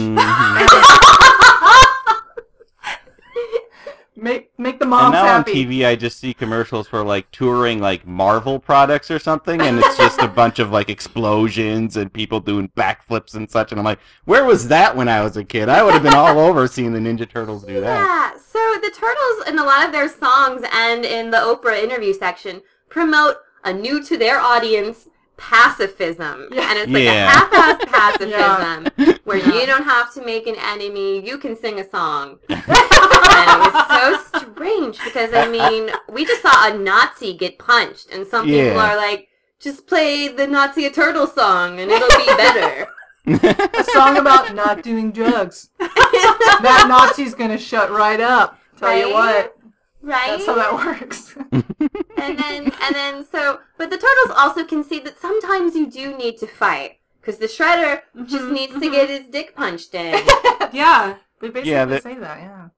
Mhm. 3.30 3.69
Make 4.16 4.50
make 4.58 4.80
the 4.80 4.86
moms 4.86 5.04
and 5.04 5.12
now 5.14 5.24
happy. 5.24 5.52
on 5.52 5.56
TV, 5.56 5.86
I 5.86 5.94
just 5.94 6.18
see 6.18 6.34
commercials 6.34 6.88
for 6.88 7.04
like 7.04 7.30
touring 7.30 7.80
like 7.80 8.06
Marvel 8.06 8.58
products 8.58 9.10
or 9.10 9.18
something, 9.18 9.60
and 9.60 9.78
it's 9.78 9.96
just 9.96 10.20
a 10.20 10.26
bunch 10.40 10.58
of 10.58 10.70
like 10.70 10.90
explosions 10.90 11.96
and 11.96 12.12
people 12.12 12.40
doing 12.40 12.68
backflips 12.76 13.34
and 13.34 13.48
such. 13.50 13.70
And 13.70 13.78
I'm 13.78 13.84
like, 13.84 14.00
where 14.24 14.44
was 14.44 14.68
that 14.68 14.96
when 14.96 15.08
I 15.08 15.22
was 15.22 15.36
a 15.36 15.44
kid? 15.44 15.68
I 15.68 15.82
would 15.82 15.94
have 15.94 16.02
been 16.02 16.14
all 16.14 16.38
over 16.48 16.66
seeing 16.66 16.92
the 16.92 16.98
Ninja 16.98 17.28
Turtles 17.28 17.64
do 17.64 17.80
that. 17.80 17.98
Yeah, 17.98 18.36
so 18.36 18.58
the 18.80 18.90
Turtles 18.90 19.48
in 19.48 19.58
a 19.58 19.64
lot 19.64 19.86
of 19.86 19.92
their 19.92 20.08
songs 20.08 20.62
and 20.72 21.04
in 21.04 21.30
the 21.30 21.38
Oprah 21.38 21.82
interview 21.82 22.12
section 22.12 22.62
promote 22.88 23.36
a 23.64 23.72
new 23.72 24.02
to 24.04 24.16
their 24.16 24.40
audience 24.40 25.08
pacifism. 25.40 26.48
Yeah. 26.52 26.68
And 26.70 26.78
it's 26.78 26.92
like 26.92 27.02
Yeah. 27.04 27.26
a 27.26 27.30
half-assed 27.30 27.86
pacifism 27.96 28.88
Yeah. 28.96 29.14
where 29.24 29.38
you 29.38 29.66
don't 29.66 29.84
have 29.84 30.12
to 30.14 30.22
make 30.24 30.46
an 30.46 30.56
enemy, 30.56 31.26
you 31.26 31.38
can 31.38 31.56
sing 31.56 31.80
a 31.80 31.88
song. 31.88 32.38
and 32.48 32.60
it 32.60 33.60
was 33.72 34.22
so 34.32 34.38
strange 34.40 35.02
because, 35.02 35.32
I 35.34 35.48
mean, 35.48 35.90
we 36.08 36.24
just 36.24 36.42
saw 36.42 36.68
a 36.68 36.76
Nazi 36.76 37.34
get 37.36 37.58
punched, 37.58 38.10
and 38.12 38.26
some 38.26 38.46
people 38.46 38.78
are 38.78 38.96
like, 38.96 39.28
just 39.58 39.86
play 39.86 40.28
the 40.28 40.46
Nazi 40.46 40.86
a 40.86 40.90
Turtle 40.90 41.26
song 41.26 41.80
and 41.80 41.90
it'll 41.90 42.08
be 42.18 42.26
better. 42.36 42.86
A 43.26 43.84
song 43.92 44.16
about 44.16 44.54
not 44.54 44.82
doing 44.82 45.12
drugs. 45.12 45.68
that 45.78 46.86
Nazi's 46.88 47.34
gonna 47.34 47.58
shut 47.58 47.90
right 47.90 48.18
up. 48.20 48.58
Tell 48.78 48.96
you 48.96 49.12
what. 49.12 49.54
Right? 50.02 50.30
That's 50.30 50.46
how 50.46 50.54
that 50.56 50.72
works. 51.00 51.34
and 51.52 52.38
then 52.38 52.64
and 52.82 52.94
then 52.94 53.26
so 53.30 53.60
but 53.78 53.90
the 53.90 53.96
turtles 53.96 54.36
also 54.36 54.64
concede 54.64 55.04
that 55.04 55.18
sometimes 55.20 55.74
you 55.74 55.86
do 55.90 56.16
need 56.16 56.38
to 56.38 56.46
fight 56.46 56.98
because 57.20 57.38
the 57.38 57.46
shredder 57.46 58.02
just 58.26 58.44
Mhm, 58.44 58.52
needs 58.52 58.72
to 58.74 58.80
mhm. 58.80 58.92
get 58.92 59.08
his 59.10 59.26
dick 59.28 59.54
punched 59.54 59.94
in 59.94 60.14
Yeah. 60.72 61.16
They 61.40 61.48
basically 61.48 61.70
Yeah, 61.72 61.84
that- 61.86 62.02
say 62.02 62.14
that, 62.16 62.38
yeah. 62.40 62.68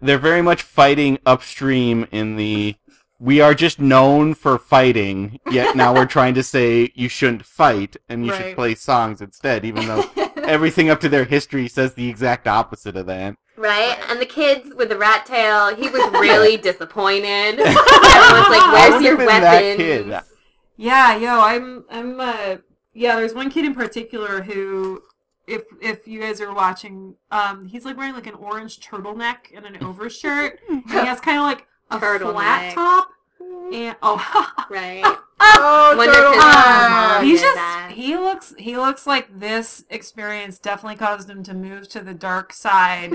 They're 0.00 0.18
very 0.18 0.42
much 0.42 0.62
fighting 0.62 1.18
upstream 1.24 2.06
in 2.10 2.34
the. 2.36 2.74
We 3.20 3.40
are 3.40 3.54
just 3.54 3.78
known 3.80 4.34
for 4.34 4.58
fighting, 4.58 5.38
yet 5.50 5.74
now 5.76 5.92
we're 5.94 6.06
trying 6.06 6.34
to 6.34 6.42
say 6.42 6.90
you 6.94 7.08
shouldn't 7.08 7.44
fight 7.44 7.96
and 8.08 8.24
you 8.26 8.32
should 8.32 8.54
play 8.56 8.74
songs 8.76 9.20
instead, 9.20 9.64
even 9.64 9.86
though 9.86 10.04
everything 10.36 10.88
up 10.90 11.00
to 11.00 11.08
their 11.08 11.24
history 11.24 11.66
says 11.68 11.94
the 11.94 12.08
exact 12.08 12.46
opposite 12.48 12.96
of 12.96 13.06
that. 13.06 13.36
Right 13.58 13.98
and 14.08 14.20
the 14.20 14.26
kids 14.26 14.72
with 14.76 14.88
the 14.88 14.96
rat 14.96 15.26
tail 15.26 15.74
he 15.74 15.88
was 15.88 16.02
really 16.12 16.56
disappointed 16.56 17.58
everyone's 17.60 18.48
like 18.48 18.72
where's 18.72 19.02
your 19.02 19.16
been 19.16 19.26
weapons. 19.26 20.24
Yeah, 20.76 21.16
yo, 21.16 21.40
I'm 21.40 21.84
I'm 21.90 22.20
uh 22.20 22.56
yeah, 22.94 23.16
there's 23.16 23.34
one 23.34 23.50
kid 23.50 23.64
in 23.64 23.74
particular 23.74 24.42
who 24.42 25.02
if 25.48 25.62
if 25.82 26.06
you 26.06 26.20
guys 26.20 26.40
are 26.40 26.52
watching, 26.54 27.16
um 27.32 27.66
he's 27.66 27.84
like 27.84 27.96
wearing 27.96 28.14
like 28.14 28.26
an 28.28 28.34
orange 28.34 28.78
turtleneck 28.80 29.38
and 29.56 29.66
an 29.66 29.76
overshirt. 29.84 30.60
and 30.68 30.84
he 30.88 30.92
has 30.96 31.20
kind 31.20 31.38
of 31.38 31.44
like 31.44 31.66
a 31.90 31.98
Turtleneck. 31.98 32.32
flat 32.32 32.74
top. 32.74 33.08
And 33.72 33.96
oh 34.02 34.52
right 34.70 35.04
Oh, 35.40 35.94
Wonder 35.96 36.12
turtle 36.14 36.32
if 36.32 36.34
his 36.34 36.42
mom 36.44 37.24
He's 37.24 37.40
just 37.40 37.54
that. 37.54 37.92
he 37.94 38.16
looks 38.16 38.54
he 38.58 38.76
looks 38.76 39.06
like 39.06 39.38
this 39.38 39.84
experience 39.88 40.58
definitely 40.58 40.96
caused 40.96 41.30
him 41.30 41.42
to 41.44 41.54
move 41.54 41.88
to 41.90 42.00
the 42.00 42.12
dark 42.12 42.52
side 42.52 43.12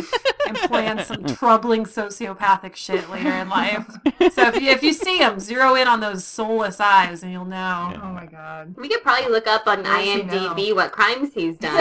and 0.48 0.58
plan 0.58 1.04
some 1.04 1.26
troubling 1.36 1.84
sociopathic 1.84 2.76
shit 2.76 3.10
later 3.10 3.30
in 3.32 3.50
life. 3.50 3.86
So 4.34 4.48
if 4.48 4.62
you 4.62 4.70
if 4.70 4.82
you 4.84 4.94
see 4.94 5.18
him, 5.18 5.38
zero 5.40 5.76
in 5.76 5.88
on 5.88 6.00
those 6.00 6.24
soulless 6.24 6.80
eyes 6.80 7.24
and 7.24 7.32
you'll 7.34 7.44
know. 7.46 8.00
Oh 8.02 8.08
my 8.14 8.26
god. 8.26 8.74
we 8.78 8.88
could 8.88 9.02
probably 9.04 9.30
look 9.30 9.48
up 9.48 9.68
on 9.68 9.84
Where 9.84 10.00
is 10.00 10.22
imdb 10.24 10.76
what 10.76 10.92
crimes 10.94 11.34
he's 11.34 11.58
done 11.60 11.74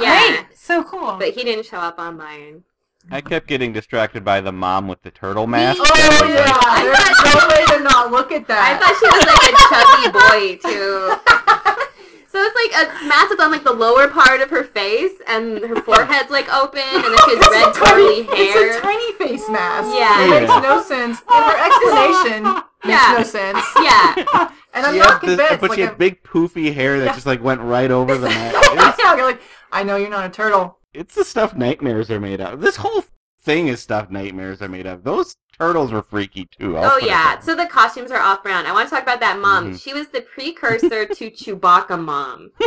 yeah 0.00 0.44
Great, 0.44 0.58
so 0.58 0.82
cool. 0.84 1.16
but 1.18 1.30
he 1.30 1.42
didn't 1.42 1.64
show 1.64 1.78
up 1.78 1.98
on 1.98 2.18
mine 2.18 2.64
I 3.10 3.20
kept 3.20 3.46
getting 3.46 3.72
distracted 3.72 4.24
by 4.24 4.40
the 4.40 4.52
mom 4.52 4.88
with 4.88 5.02
the 5.02 5.10
turtle 5.10 5.46
mask. 5.46 5.78
Oh 5.80 5.86
I 5.86 6.20
like, 6.20 6.34
yeah, 6.34 6.82
there's 6.82 7.34
no 7.34 7.48
way 7.48 7.76
to 7.78 7.82
not 7.84 8.10
look 8.10 8.32
at 8.32 8.46
that. 8.48 8.66
I 8.66 8.76
thought 8.78 8.94
she 8.98 9.06
was 9.06 9.24
like 9.30 9.46
a 9.46 9.56
chubby 9.70 10.10
boy 10.18 10.70
too. 10.70 11.82
So 12.28 12.42
it's 12.42 12.74
like 12.74 12.86
a 12.86 13.08
mask 13.08 13.30
that's 13.30 13.40
on 13.40 13.50
like 13.50 13.64
the 13.64 13.72
lower 13.72 14.08
part 14.08 14.42
of 14.42 14.50
her 14.50 14.62
face, 14.62 15.12
and 15.26 15.56
her 15.58 15.76
forehead's 15.80 16.28
like 16.28 16.52
open, 16.52 16.80
and 16.82 17.02
then 17.02 17.16
she 17.24 17.34
has 17.34 17.48
red 17.48 17.72
curly 17.72 18.24
hair. 18.24 18.66
It's 18.68 18.76
a 18.76 18.80
tiny 18.82 19.12
face 19.14 19.48
mask. 19.48 19.88
Yeah. 19.96 20.22
It 20.26 20.40
makes 20.42 20.62
no 20.62 20.82
sense. 20.82 21.22
And 21.32 21.44
her 21.46 21.56
explanation 21.64 22.42
makes 22.84 23.08
no 23.08 23.22
sense. 23.22 23.64
yeah, 23.80 24.50
And 24.74 24.84
I'm 24.84 24.92
she 24.92 24.98
not 24.98 25.12
had 25.12 25.20
this- 25.22 25.36
convinced. 25.38 25.60
but 25.62 25.70
like 25.70 25.76
she 25.78 25.82
I'm- 25.84 25.88
had 25.92 25.98
big 25.98 26.22
poofy 26.24 26.74
hair 26.74 26.98
that 26.98 27.06
Yeah. 27.06 27.14
just 27.14 27.24
like 27.24 27.42
went 27.42 27.62
right 27.62 27.90
over 27.90 28.18
the 28.18 28.28
mask. 28.28 28.98
yeah, 28.98 29.16
you're 29.16 29.24
like, 29.24 29.40
I 29.72 29.82
know 29.82 29.96
you're 29.96 30.10
not 30.10 30.26
a 30.26 30.28
turtle. 30.28 30.75
It's 30.96 31.14
the 31.14 31.24
stuff 31.24 31.54
nightmares 31.54 32.10
are 32.10 32.20
made 32.20 32.40
of. 32.40 32.60
This 32.60 32.76
whole 32.76 33.04
thing 33.42 33.68
is 33.68 33.80
stuff 33.80 34.10
nightmares 34.10 34.60
are 34.62 34.68
made 34.68 34.86
of. 34.86 35.04
Those 35.04 35.36
turtles 35.58 35.92
were 35.92 36.02
freaky 36.02 36.48
too. 36.58 36.76
I'll 36.76 36.92
oh 36.94 36.98
yeah. 36.98 37.38
So 37.40 37.54
the 37.54 37.66
costumes 37.66 38.10
are 38.10 38.18
off-brand. 38.20 38.66
I 38.66 38.72
want 38.72 38.88
to 38.88 38.94
talk 38.94 39.02
about 39.02 39.20
that 39.20 39.38
mom. 39.38 39.72
Mhm. 39.74 39.80
She 39.82 39.92
was 39.94 40.08
the 40.08 40.22
precursor 40.22 41.06
to 41.06 41.30
Chewbacca 41.40 42.02
mom. 42.02 42.50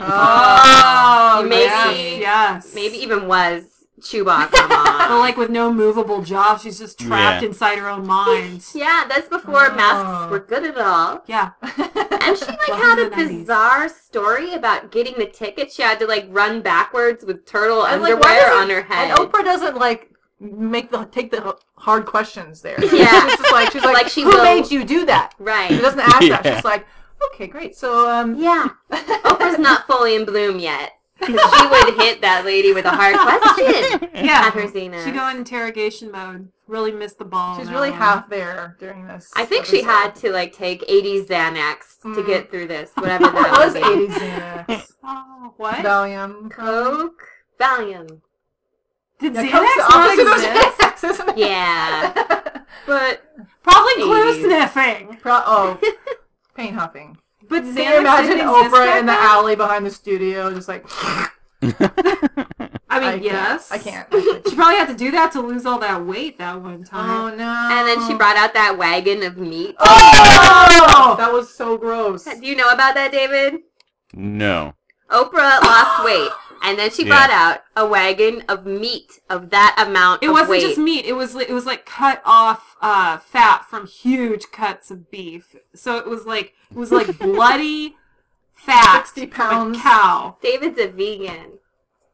Oh, 0.00 1.42
Maybe- 1.48 1.62
yes, 1.64 2.18
yes. 2.20 2.74
Maybe 2.74 2.96
even 2.98 3.26
was 3.26 3.77
Chewbacca 4.00 4.50
But 5.08 5.18
like 5.20 5.36
with 5.36 5.50
no 5.50 5.72
movable 5.72 6.22
jaw, 6.22 6.56
she's 6.58 6.78
just 6.78 6.98
trapped 6.98 7.42
Yeah. 7.42 7.48
inside 7.48 7.78
her 7.78 7.88
own 7.88 8.06
mind. 8.06 8.64
yeah, 8.74 9.04
that's 9.08 9.28
before 9.28 9.70
Oh. 9.70 9.74
masks 9.74 10.30
were 10.30 10.40
good 10.40 10.64
at 10.64 10.78
all. 10.78 11.22
Yeah. 11.26 11.50
And 12.20 12.36
she 12.36 12.44
like 12.44 12.68
Welcome 12.68 12.80
had 12.80 12.94
to 12.96 13.06
a 13.06 13.10
the 13.10 13.16
90s. 13.16 13.38
bizarre 13.40 13.88
story 13.88 14.52
about 14.52 14.90
getting 14.92 15.14
the 15.18 15.24
ticket. 15.26 15.72
She 15.72 15.80
had 15.82 15.98
to 16.00 16.06
like 16.06 16.26
run 16.28 16.60
backwards 16.60 17.24
with 17.24 17.46
turtle 17.46 17.86
And, 17.86 18.02
like, 18.02 18.20
why 18.20 18.32
underwear 18.32 18.40
doesn't- 18.48 18.62
on 18.62 18.70
her 18.70 18.82
head. 18.82 19.10
And 19.10 19.18
Oprah 19.18 19.44
doesn't 19.44 19.76
like 19.76 20.10
make 20.40 20.90
the 20.90 21.04
take 21.06 21.30
the 21.30 21.56
hard 21.76 22.04
questions 22.06 22.60
there. 22.60 22.76
Yeah. 22.84 23.26
she's 23.28 23.38
just 23.38 23.52
like 23.52 23.72
she's 23.72 23.82
like, 23.84 23.94
Like 23.94 24.08
she 24.08 24.22
who 24.24 24.28
will- 24.30 24.44
made 24.44 24.70
you 24.70 24.84
do 24.84 25.06
that? 25.06 25.32
Right. 25.38 25.70
She 25.70 25.78
doesn't 25.78 26.00
ask 26.00 26.20
that. 26.28 26.44
Yeah. 26.44 26.54
She's 26.56 26.64
like, 26.64 26.86
okay, 27.32 27.46
great. 27.46 27.74
So 27.76 28.10
um, 28.10 28.34
Yeah. 28.36 28.66
Oprah's 28.90 29.58
not 29.58 29.86
fully 29.86 30.14
in 30.16 30.24
bloom 30.26 30.58
yet. 30.58 30.92
'Cause 31.20 31.28
she 31.58 31.66
would 31.66 31.94
hit 32.00 32.20
that 32.22 32.44
lady 32.44 32.72
with 32.72 32.84
a 32.84 32.90
hard 32.90 33.16
question 33.18 34.08
Yeah. 34.14 34.46
at 34.46 34.52
her 34.54 34.68
zenith. 34.68 35.04
She 35.04 35.10
go 35.10 35.28
in 35.28 35.38
interrogation 35.38 36.10
mode. 36.12 36.48
Really 36.66 36.92
missed 36.92 37.18
the 37.18 37.24
ball. 37.24 37.58
she's 37.58 37.68
on 37.68 37.74
really 37.74 37.90
one. 37.90 37.98
half 37.98 38.28
there 38.28 38.76
during 38.78 39.06
this. 39.06 39.30
I 39.34 39.44
think 39.46 39.64
she 39.64 39.82
had 39.82 40.14
to 40.16 40.30
like 40.32 40.52
take 40.52 40.84
80 40.86 41.24
Xanax 41.24 41.98
to 42.02 42.08
Mm. 42.08 42.26
get 42.26 42.50
through 42.50 42.66
this, 42.68 42.90
whatever 42.94 43.24
that 43.30 43.50
was 43.52 43.74
was. 43.74 43.82
80s 43.82 44.08
Xanax? 44.14 44.92
Oh, 45.10 45.54
what? 45.56 45.76
Valium. 45.76 46.50
Coke, 46.50 47.22
Valium. 47.58 48.20
Did 49.18 49.34
Yeah, 49.34 49.42
Xanax 49.44 49.50
Coke's 49.52 49.76
not 49.78 49.92
opposite 49.94 50.26
of 50.26 50.36
exist? 50.36 50.78
Xanax, 50.80 51.10
isn't 51.10 51.28
it? 51.30 51.38
Yeah. 51.38 52.62
But 52.86 53.22
Probably 53.62 53.94
glue 54.02 54.40
sniffing. 54.42 55.16
Pro- 55.20 55.42
oh, 55.46 55.80
paint 56.54 56.74
huffing. 56.76 57.18
But 57.48 57.62
Can 57.62 57.74
Xanax 57.74 57.84
you 57.84 57.98
imagine 58.00 58.30
didn't 58.36 58.48
exist 58.48 58.74
Oprah 58.74 58.86
back 58.86 59.00
in 59.00 59.06
the 59.06 59.12
alley 59.12 59.56
behind 59.56 59.86
the 59.86 59.90
studio, 59.90 60.52
just 60.52 60.68
like? 60.68 60.84
I 61.62 61.70
mean, 61.70 61.80
can't. 62.90 63.22
yes. 63.22 63.70
I 63.72 63.78
can't. 63.78 64.08
She 64.48 64.54
probably 64.54 64.76
had 64.76 64.88
to 64.88 64.94
do 64.94 65.10
that 65.10 65.32
to 65.32 65.40
lose 65.40 65.66
all 65.66 65.78
that 65.80 66.04
weight 66.04 66.38
that 66.38 66.60
one 66.60 66.84
oh, 66.86 66.90
time. 66.90 67.10
Oh 67.10 67.36
no! 67.36 67.68
and 67.72 67.86
then 67.86 68.08
she 68.08 68.14
brought 68.14 68.36
out 68.36 68.54
that 68.54 68.78
wagon 68.78 69.22
of 69.22 69.36
meat. 69.36 69.76
Oh, 69.78 69.84
oh, 69.86 71.14
that 71.16 71.32
was 71.32 71.52
so 71.54 71.76
gross. 71.76 72.24
Do 72.24 72.46
you 72.46 72.56
know 72.56 72.70
about 72.70 72.94
that, 72.94 73.12
David? 73.12 73.60
no. 74.14 74.74
Oprah 75.10 75.62
lost 75.62 76.04
weight, 76.04 76.30
and 76.62 76.78
then 76.78 76.90
she 76.90 77.02
Yeah. 77.04 77.08
brought 77.08 77.30
out 77.30 77.60
a 77.76 77.86
wagon 77.86 78.42
of 78.48 78.66
meat 78.66 79.20
of 79.30 79.50
that 79.50 79.74
amount 79.78 80.22
It 80.22 80.26
of 80.28 80.32
wasn't 80.32 80.50
weight. 80.50 80.60
just 80.62 80.78
meat. 80.78 81.04
It 81.04 81.14
was 81.14 81.34
it 81.34 81.50
was 81.50 81.66
like 81.66 81.86
cut 81.86 82.20
off 82.24 82.76
uh, 82.80 83.18
fat 83.18 83.64
from 83.68 83.86
huge 83.86 84.50
cuts 84.50 84.90
of 84.90 85.10
beef. 85.10 85.54
So 85.74 85.96
it 85.96 86.06
was 86.06 86.26
like 86.26 86.54
it 86.70 86.76
was 86.76 86.90
like 86.92 87.18
bloody 87.20 87.96
fat 88.54 89.06
60 89.06 89.26
from 89.26 89.30
pounds. 89.30 89.78
a 89.78 89.80
cow. 89.80 90.36
David's 90.42 90.78
a 90.80 90.88
vegan, 90.88 91.57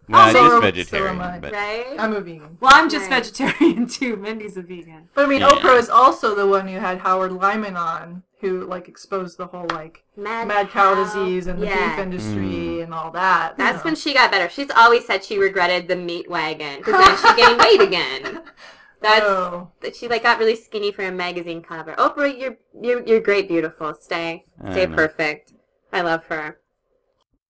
No, 0.09 0.19
Oh, 0.29 0.33
so- 0.33 0.49
just 0.61 0.63
vegetarian. 0.63 1.15
am 1.17 1.21
I. 1.23 1.39
but 1.39 1.53
right? 1.53 1.97
I'm 1.99 2.15
a 2.15 2.21
vegan. 2.21 2.59
Well, 2.61 2.71
I'm 2.75 2.91
just 2.91 3.11
Right. 3.11 3.25
vegetarian 3.25 3.87
too. 3.89 4.17
Mindy's 4.17 4.57
a 4.57 4.63
vegan. 4.63 5.09
But 5.15 5.25
I 5.27 5.29
mean, 5.29 5.41
Yeah. 5.41 5.49
Oprah 5.51 5.79
is 5.79 5.89
also 5.89 6.35
the 6.35 6.47
one 6.47 6.69
who 6.69 6.79
had 6.79 6.99
Howard 6.99 7.33
Lyman 7.33 7.77
on, 7.77 8.23
who 8.41 8.65
like 8.67 8.87
exposed 8.89 9.39
the 9.39 9.47
whole 9.47 9.67
like 9.73 10.05
mad 10.17 10.69
cow 10.71 10.95
disease 10.95 11.47
and 11.47 11.61
the 11.63 11.67
beef 11.67 11.99
industry 11.99 12.79
Mm. 12.79 12.85
and 12.85 12.95
all 12.95 13.11
that. 13.13 13.57
That's 13.57 13.79
know. 13.79 13.85
when 13.85 13.95
she 13.95 14.13
got 14.13 14.31
better. 14.31 14.49
She's 14.51 14.71
always 14.77 15.07
said 15.07 15.25
she 15.25 15.39
regretted 15.39 15.89
the 15.89 15.97
meat 15.97 16.29
wagon 16.29 16.79
because 16.79 17.03
then 17.03 17.17
she 17.37 17.43
gained 17.43 17.59
weight 17.59 17.81
again. 17.81 18.43
That's 19.01 19.25
Oh. 19.27 19.71
that 19.81 19.95
she 19.97 20.09
like 20.09 20.23
got 20.23 20.39
really 20.39 20.57
skinny 20.57 20.91
for 20.93 21.03
a 21.05 21.13
magazine 21.13 21.63
cover. 21.63 21.95
Oprah, 21.95 22.39
you're 22.39 22.57
you're 22.81 23.03
you're 23.07 23.21
great, 23.21 23.49
beautiful. 23.49 23.95
Stay, 23.95 24.45
stay 24.71 24.87
know. 24.87 24.97
perfect. 24.97 25.53
I 25.93 26.01
love 26.03 26.25
her. 26.27 26.59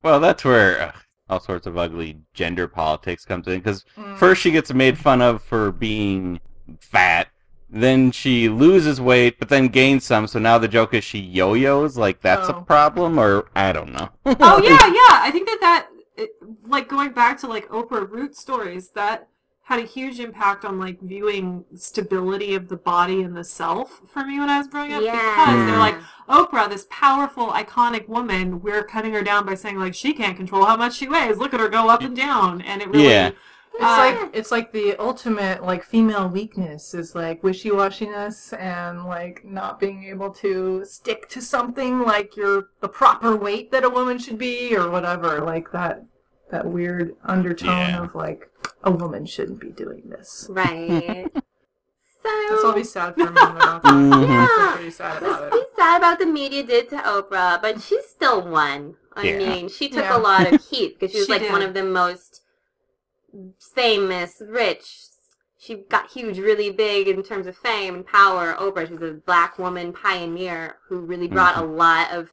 Well, 0.02 0.18
that's 0.20 0.44
where 0.44 0.80
uh, 0.82 0.92
all 1.28 1.40
sorts 1.40 1.66
of 1.66 1.76
ugly 1.78 2.18
gender 2.34 2.68
politics 2.68 3.24
comes 3.24 3.46
in. 3.46 3.58
Because 3.58 3.84
Mm. 3.98 4.18
first 4.18 4.42
she 4.42 4.50
gets 4.50 4.72
made 4.72 4.98
fun 4.98 5.22
of 5.22 5.42
for 5.42 5.72
being 5.72 6.40
fat, 6.80 7.28
then 7.70 8.10
she 8.12 8.48
loses 8.48 9.00
weight, 9.00 9.38
but 9.38 9.48
then 9.48 9.68
gains 9.68 10.04
some. 10.04 10.26
So 10.26 10.38
now 10.38 10.58
the 10.58 10.68
joke 10.68 10.94
is 10.94 11.02
she 11.04 11.18
yo-yos. 11.18 11.96
Like 11.96 12.20
that's 12.20 12.48
Oh. 12.48 12.52
a 12.58 12.62
problem, 12.62 13.18
or 13.18 13.48
I 13.56 13.72
don't 13.72 13.92
know. 13.92 14.10
Oh 14.26 14.62
yeah, 14.62 14.87
yeah. 14.87 15.20
I 15.22 15.30
think 15.32 15.48
that 15.48 15.58
that 15.60 15.87
it, 16.16 16.30
like 16.66 16.88
going 16.88 17.12
back 17.12 17.40
to 17.40 17.46
like 17.46 17.68
Oprah 17.70 18.08
root 18.08 18.37
stories 18.37 18.90
that 18.90 19.28
had 19.66 19.79
a 19.79 19.87
huge 19.87 20.20
impact 20.20 20.64
on 20.64 20.79
like 20.79 21.00
viewing 21.00 21.64
stability 21.74 22.55
of 22.55 22.68
the 22.68 22.77
body 22.77 23.22
and 23.22 23.35
the 23.37 23.44
self 23.44 24.03
for 24.07 24.24
me 24.24 24.38
when 24.38 24.50
I 24.50 24.59
was 24.59 24.68
growing 24.68 24.92
up 24.92 25.03
Yeah. 25.03 25.12
because 25.12 25.66
they're 25.66 25.77
Mm. 25.77 25.79
like 25.79 25.96
Oprah, 26.29 26.68
this 26.68 26.87
powerful, 26.90 27.48
iconic 27.48 28.09
woman. 28.09 28.61
We're 28.62 28.85
cutting 28.85 29.12
her 29.14 29.22
down 29.22 29.46
by 29.46 29.55
saying 29.55 29.79
like 29.79 29.94
she 29.94 30.12
can't 30.12 30.37
control 30.37 30.64
how 30.66 30.77
much 30.77 30.94
she 30.96 31.09
weighs. 31.09 31.38
Look 31.38 31.55
at 31.55 31.61
her 31.61 31.68
go 31.68 31.88
up 31.88 32.03
and 32.03 32.14
down, 32.16 32.61
and 32.62 32.83
it 32.83 32.88
really 32.88 33.05
Yeah. 33.09 33.31
It's 33.77 33.83
Uh, 33.83 33.96
like 34.20 34.31
it's 34.33 34.53
like 34.53 34.70
the 34.72 34.94
ultimate 35.00 35.64
like 35.64 35.83
female 35.83 36.29
weakness 36.29 36.94
is 36.94 37.14
like 37.16 37.42
wishy 37.42 37.70
washiness 37.70 38.57
and 38.61 39.05
like 39.05 39.44
not 39.44 39.81
being 39.81 40.05
able 40.05 40.31
to 40.31 40.85
stick 40.85 41.29
to 41.31 41.40
something 41.42 42.03
like 42.03 42.37
you're 42.37 42.68
the 42.81 42.88
proper 42.88 43.35
weight 43.35 43.72
that 43.72 43.83
a 43.83 43.90
woman 43.90 44.18
should 44.18 44.38
be 44.38 44.77
or 44.77 44.90
whatever. 44.90 45.40
Like 45.40 45.72
that 45.72 46.05
that 46.50 46.66
weird 46.66 47.16
undertone 47.24 47.68
Yeah. 47.88 48.03
of 48.03 48.14
like 48.14 48.48
a 48.83 48.90
woman 48.90 49.27
shouldn't 49.27 49.61
be 49.61 49.70
doing 49.70 50.03
this. 50.09 50.46
Right. 50.50 51.27
so 51.35 51.40
That's 52.48 52.62
So 52.62 52.68
all 52.68 52.72
be 52.74 52.85
sad 52.85 53.14
for 53.14 53.31
me 53.31 53.40
about 53.40 53.83
that. 53.83 53.92
Mhm. 53.92 54.29
Yeah. 54.29 54.72
pretty 54.77 54.90
sad 54.90 55.22
Let's 55.22 55.37
about 55.38 55.53
be 55.53 55.64
sad 55.77 55.98
about 55.98 56.18
the 56.18 56.27
media 56.27 56.62
did 56.62 56.88
to 56.90 56.96
Oprah, 56.96 57.61
but 57.61 57.81
she 57.83 58.00
still 58.03 58.42
won. 58.42 58.96
I 59.14 59.29
Yeah. 59.29 59.38
mean, 59.38 59.68
she 59.68 59.88
took 59.88 60.05
Yeah. 60.05 60.16
a 60.16 60.20
lot 60.20 60.53
of 60.53 60.64
heat 60.64 60.98
because 60.98 61.12
she 61.12 61.18
was 61.18 61.27
She 61.27 61.33
like 61.33 61.42
did. 61.42 61.53
one 61.53 61.62
of 61.62 61.74
the 61.74 61.85
most 61.85 62.42
famous, 63.74 64.40
rich. 64.46 64.85
She 65.59 65.77
got 65.88 66.11
huge, 66.11 66.38
really 66.38 66.70
big 66.70 67.09
in 67.09 67.22
terms 67.22 67.46
of 67.46 67.57
fame 67.57 67.94
and 67.94 68.07
power. 68.07 68.55
Oprah, 68.59 68.87
she's 68.88 69.00
a 69.00 69.12
black 69.12 69.59
woman 69.59 69.92
pioneer 69.92 70.77
who 70.88 70.98
really 71.00 71.29
brought 71.29 71.57
a 71.57 71.64
lot 71.64 72.12
of 72.12 72.33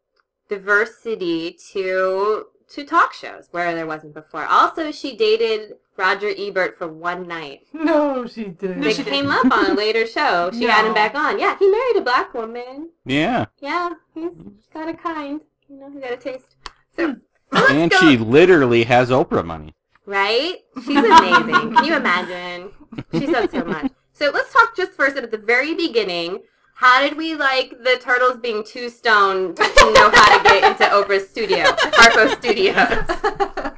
diversity 0.49 1.57
to 1.71 2.45
to 2.69 2.85
talk 2.85 3.13
shows 3.13 3.47
where 3.51 3.73
there 3.75 3.85
wasn't 3.85 4.13
before. 4.13 4.45
Also, 4.45 4.91
she 4.91 5.15
dated 5.15 5.75
Roger 6.01 6.31
Ebert 6.37 6.77
for 6.77 6.87
one 6.87 7.27
night. 7.27 7.59
No, 7.73 8.25
she 8.27 8.45
didn't. 8.45 8.79
No, 8.79 8.87
They 8.87 8.93
she 8.93 9.03
came 9.03 9.25
didn't. 9.29 9.45
up 9.45 9.57
on 9.57 9.71
a 9.71 9.73
later 9.73 10.05
show. 10.07 10.49
She 10.57 10.63
had 10.63 10.85
him 10.85 10.93
back 10.93 11.13
on. 11.15 11.39
Yeah, 11.39 11.55
he 11.59 11.69
married 11.69 11.97
a 11.97 12.01
black 12.01 12.33
woman. 12.33 12.89
Yeah. 13.05 13.45
Yeah, 13.59 13.89
he's 14.15 14.33
got 14.73 14.89
a 14.89 14.93
kind. 14.93 15.41
You 15.69 15.79
know, 15.79 15.91
he's 15.91 16.01
got 16.01 16.11
a 16.13 16.17
taste. 16.17 16.55
So, 16.95 17.15
hmm. 17.51 17.71
And 17.81 17.91
go- 17.91 17.99
she 17.99 18.17
literally 18.17 18.83
has 18.85 19.09
Oprah 19.09 19.45
money. 19.45 19.75
Right? 20.07 20.55
She's 20.85 20.97
amazing. 20.97 21.73
Can 21.75 21.85
you 21.85 21.95
imagine? 21.95 22.71
She 23.13 23.27
done 23.27 23.49
so 23.49 23.63
much. 23.63 23.91
So 24.13 24.31
let's 24.33 24.51
talk 24.51 24.75
just 24.75 24.93
first 24.93 25.15
at 25.17 25.29
the 25.31 25.37
very 25.37 25.73
beginning. 25.75 26.39
How 26.75 26.99
did 27.01 27.15
we 27.15 27.35
like 27.35 27.69
the 27.83 27.97
turtles 28.01 28.37
being 28.41 28.63
too 28.63 28.89
stoned 28.89 29.55
to 29.57 29.63
know 29.93 30.09
how 30.13 30.37
to 30.37 30.43
get 30.43 30.63
into 30.71 30.83
Oprah's 30.85 31.29
studio, 31.29 31.65
Harpo 31.99 32.23
Studios? 32.39 33.70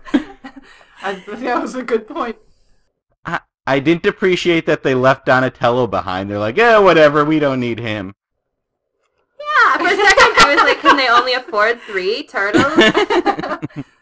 I, 1.03 1.13
that 1.13 1.61
was 1.61 1.75
a 1.75 1.83
good 1.83 2.07
point. 2.07 2.37
I, 3.25 3.41
I 3.67 3.79
didn't 3.79 4.05
appreciate 4.05 4.65
that 4.65 4.83
they 4.83 4.95
left 4.95 5.25
Donatello 5.25 5.87
behind. 5.87 6.29
They're 6.29 6.39
like, 6.39 6.57
yeah, 6.57 6.79
whatever, 6.79 7.25
we 7.25 7.39
don't 7.39 7.59
need 7.59 7.79
him. 7.79 8.15
Yeah, 9.39 9.77
for 9.77 9.87
a 9.87 9.95
second 9.95 10.33
I 10.37 10.55
was 10.55 10.63
like, 10.63 10.79
can 10.79 10.97
they 10.97 11.09
only 11.09 11.33
afford 11.33 11.79
three 11.81 12.23
turtles? 12.23 12.73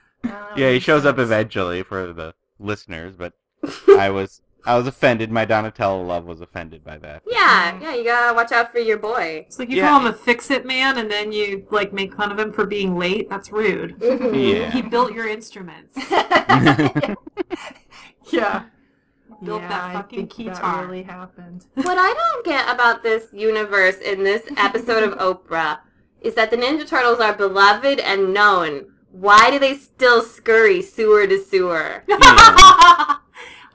Yeah, 0.55 0.69
he 0.69 0.75
um, 0.75 0.81
shows 0.81 1.05
up 1.05 1.17
eventually 1.17 1.83
for 1.83 2.13
the 2.13 2.33
listeners, 2.59 3.15
but 3.15 3.33
I 3.97 4.09
was 4.09 4.41
I 4.65 4.77
was 4.77 4.85
offended. 4.87 5.31
My 5.31 5.45
Donatello 5.45 6.03
love 6.03 6.25
was 6.25 6.41
offended 6.41 6.83
by 6.83 6.97
that. 6.99 7.23
Yeah, 7.25 7.79
yeah, 7.81 7.95
you 7.95 8.03
gotta 8.03 8.33
watch 8.35 8.51
out 8.51 8.71
for 8.71 8.79
your 8.79 8.97
boy. 8.97 9.43
It's 9.47 9.57
like 9.59 9.69
you 9.69 9.77
Yeah. 9.77 9.89
call 9.89 10.01
him 10.01 10.07
a 10.07 10.13
fix-it 10.13 10.65
man, 10.65 10.97
and 10.97 11.09
then 11.09 11.31
you 11.31 11.65
like 11.71 11.91
make 11.93 12.13
fun 12.15 12.31
of 12.31 12.37
him 12.39 12.51
for 12.51 12.65
being 12.65 12.97
late. 12.97 13.29
That's 13.29 13.51
rude. 13.51 13.97
Mm-hmm. 13.99 14.33
He 14.33 14.57
Yeah. 14.59 14.81
built 14.89 15.13
your 15.13 15.27
instruments. 15.27 15.97
Yeah. 18.31 18.63
Built 19.43 19.61
yeah, 19.63 19.67
that 19.69 19.83
I 19.83 19.93
fucking 19.93 20.27
think 20.27 20.53
that 20.53 20.81
really 20.85 21.03
happened. 21.03 21.65
What 21.73 21.97
I 21.97 22.13
don't 22.13 22.45
get 22.45 22.69
about 22.73 23.01
this 23.03 23.25
universe 23.33 23.97
in 23.97 24.23
this 24.23 24.43
episode 24.55 25.03
of 25.03 25.17
Oprah 25.17 25.79
is 26.21 26.35
that 26.35 26.51
the 26.51 26.57
Ninja 26.57 26.87
Turtles 26.87 27.19
are 27.19 27.33
beloved 27.33 27.99
and 27.99 28.33
known. 28.33 28.85
Why 29.11 29.49
do 29.51 29.59
they 29.59 29.75
still 29.75 30.21
scurry 30.21 30.81
sewer 30.81 31.27
to 31.27 31.37
sewer? 31.43 32.03
Yeah. 32.13 33.15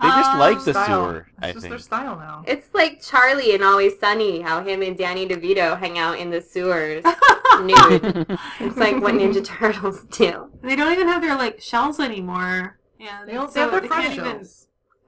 They 0.00 0.08
just 0.08 0.30
Um, 0.30 0.38
like 0.38 0.62
the 0.64 0.72
Style. 0.74 0.86
sewer, 0.86 1.26
I 1.40 1.46
It's 1.48 1.54
just 1.56 1.68
their 1.70 1.78
style 1.78 2.16
now. 2.16 2.44
It's 2.46 2.68
like 2.74 3.00
Charlie 3.02 3.54
and 3.54 3.64
Always 3.64 3.98
Sunny, 3.98 4.40
how 4.42 4.62
him 4.62 4.82
and 4.82 4.96
Danny 4.96 5.26
DeVito 5.26 5.78
hang 5.78 5.98
out 5.98 6.18
in 6.18 6.28
the 6.30 6.42
sewers 6.42 7.02
nude. 7.62 8.38
It's 8.60 8.76
like 8.76 9.00
what 9.00 9.14
Ninja 9.14 9.42
Turtles 9.44 10.02
do. 10.10 10.50
They 10.62 10.76
don't 10.76 10.92
even 10.92 11.08
have 11.08 11.22
their 11.22 11.34
like 11.36 11.60
shells 11.62 11.98
anymore. 11.98 12.78
Yeah, 12.98 13.24
They 13.24 13.32
don't- 13.32 13.46
they 13.48 13.54
so 13.54 13.60
have 13.62 13.70
their 13.70 13.80
they 13.80 13.88
front 13.88 14.02
can't 14.04 14.18
even. 14.18 14.46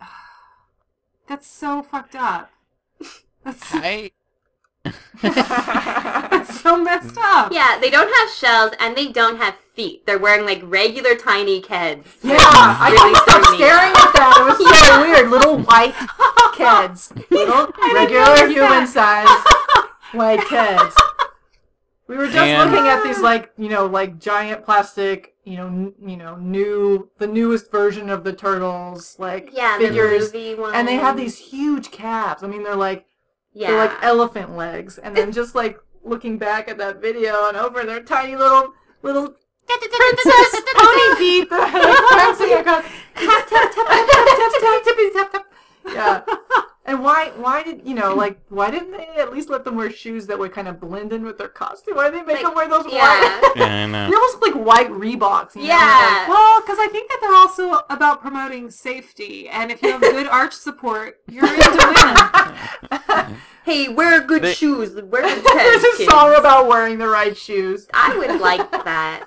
That's 1.28 1.46
so 1.46 1.82
fucked 1.82 2.14
up. 2.14 2.50
That's, 3.44 3.74
I 3.74 4.10
that's 5.22 6.60
so 6.60 6.76
messed 6.82 7.16
up. 7.18 7.52
Yeah, 7.52 7.78
they 7.80 7.90
don't 7.90 8.12
have 8.12 8.30
shells 8.30 8.72
and 8.80 8.96
they 8.96 9.08
don't 9.12 9.36
have 9.38 9.54
feet. 9.74 10.06
They're 10.06 10.18
wearing 10.18 10.46
like 10.46 10.60
regular 10.64 11.14
tiny 11.16 11.60
kids. 11.60 12.06
Yeah, 12.22 12.36
I 12.40 12.90
Really 12.92 13.14
kept 13.14 13.44
threw 13.46 13.52
me 13.52 13.58
staring 13.58 13.92
at 13.92 14.12
that. 14.14 14.34
It 14.38 14.44
was 14.44 14.86
so 14.86 15.00
weird. 15.00 15.30
Little 15.30 15.58
white 15.58 15.94
kids. 16.54 17.12
Little 17.30 17.72
regular 17.94 18.48
human 18.48 18.84
that. 18.84 18.88
size 18.88 19.28
white 20.12 20.44
kids. 20.46 20.94
We 22.06 22.16
were 22.16 22.26
just 22.26 22.36
And- 22.38 22.70
looking 22.70 22.88
at 22.88 23.02
these 23.04 23.20
like, 23.20 23.52
you 23.58 23.68
know, 23.68 23.86
like 23.86 24.18
giant 24.18 24.64
plastic, 24.64 25.34
you 25.44 25.56
know, 25.58 25.66
n- 25.66 25.92
you 26.06 26.16
know, 26.16 26.36
new 26.36 27.10
the 27.18 27.26
newest 27.26 27.70
version 27.70 28.08
of 28.08 28.24
the 28.24 28.32
turtles 28.32 29.16
like 29.18 29.50
Yeah, 29.52 29.76
figures. 29.78 30.30
the 30.32 30.38
movie 30.38 30.54
one. 30.60 30.74
and 30.74 30.88
they 30.88 30.96
have 30.96 31.16
these 31.16 31.36
huge 31.38 31.90
calves. 31.90 32.42
I 32.42 32.46
mean, 32.46 32.62
they're 32.62 32.74
like 32.76 33.04
Yeah. 33.52 33.68
they're 33.68 33.78
like 33.78 34.02
elephant 34.02 34.56
legs. 34.56 34.98
And 34.98 35.16
then 35.16 35.32
just 35.32 35.54
like 35.54 35.78
looking 36.04 36.38
back 36.38 36.68
at 36.68 36.78
that 36.78 37.00
video 37.00 37.48
and 37.48 37.56
over 37.56 37.84
their 37.84 38.02
tiny 38.02 38.36
little 38.36 38.72
little 39.02 39.34
princess 39.66 40.62
pony 40.76 41.16
feet 41.16 41.50
that 41.50 41.74
are 41.74 42.06
prancing 42.08 42.52
across. 42.54 42.84
Tap, 43.14 43.48
tap, 43.48 43.72
tap, 43.74 43.86
tap, 43.86 44.06
tap, 44.06 44.52
tap, 44.52 44.84
tap, 44.84 45.12
tap, 45.14 45.32
tap. 45.32 45.47
Yeah. 45.92 46.22
And 46.84 47.02
why 47.02 47.32
why 47.36 47.62
did 47.62 47.82
you 47.86 47.94
know 47.94 48.14
like 48.14 48.40
why 48.48 48.70
didn't 48.70 48.92
they 48.92 49.06
at 49.18 49.30
least 49.30 49.50
let 49.50 49.62
them 49.64 49.76
wear 49.76 49.90
shoes 49.90 50.26
that 50.28 50.38
would 50.38 50.52
kind 50.52 50.66
of 50.68 50.80
blend 50.80 51.12
in 51.12 51.22
with 51.22 51.36
their 51.36 51.48
costume? 51.48 51.96
Why 51.96 52.08
did 52.10 52.14
they 52.20 52.22
make 52.24 52.36
Like, 52.36 52.44
them 52.44 52.54
wear 52.54 52.66
those 52.66 52.86
yeah. 52.90 53.02
white? 53.02 53.52
yeah, 53.56 53.84
I 53.84 54.08
They 54.08 54.14
almost 54.14 54.40
look 54.40 54.54
like 54.54 54.64
white 54.66 54.90
Reeboks. 54.90 55.54
You 55.54 55.62
know? 55.62 55.68
Yeah. 55.68 56.28
Well, 56.30 56.60
because 56.62 56.78
I 56.80 56.88
think 56.90 57.10
that 57.10 57.18
they're 57.20 57.34
also 57.34 57.84
about 57.90 58.22
promoting 58.22 58.70
safety, 58.70 59.50
and 59.50 59.70
if 59.70 59.82
you 59.82 59.92
have 59.92 60.00
good 60.00 60.28
arch 60.28 60.54
support, 60.54 61.20
you're 61.30 61.44
into 61.44 62.88
win. 62.90 63.36
Hey, 63.64 63.90
wear 63.90 64.22
good 64.22 64.40
They- 64.40 64.54
shoes. 64.54 64.94
Wear 64.94 65.22
good 65.22 65.44
Like, 65.44 65.54
there's 65.54 65.84
a 65.84 65.96
kids. 65.98 66.08
song 66.10 66.34
about 66.36 66.68
wearing 66.68 66.96
the 66.96 67.08
right 67.08 67.36
shoes. 67.36 67.86
I 67.92 68.16
would 68.16 68.40
like 68.40 68.70
that. 68.72 69.24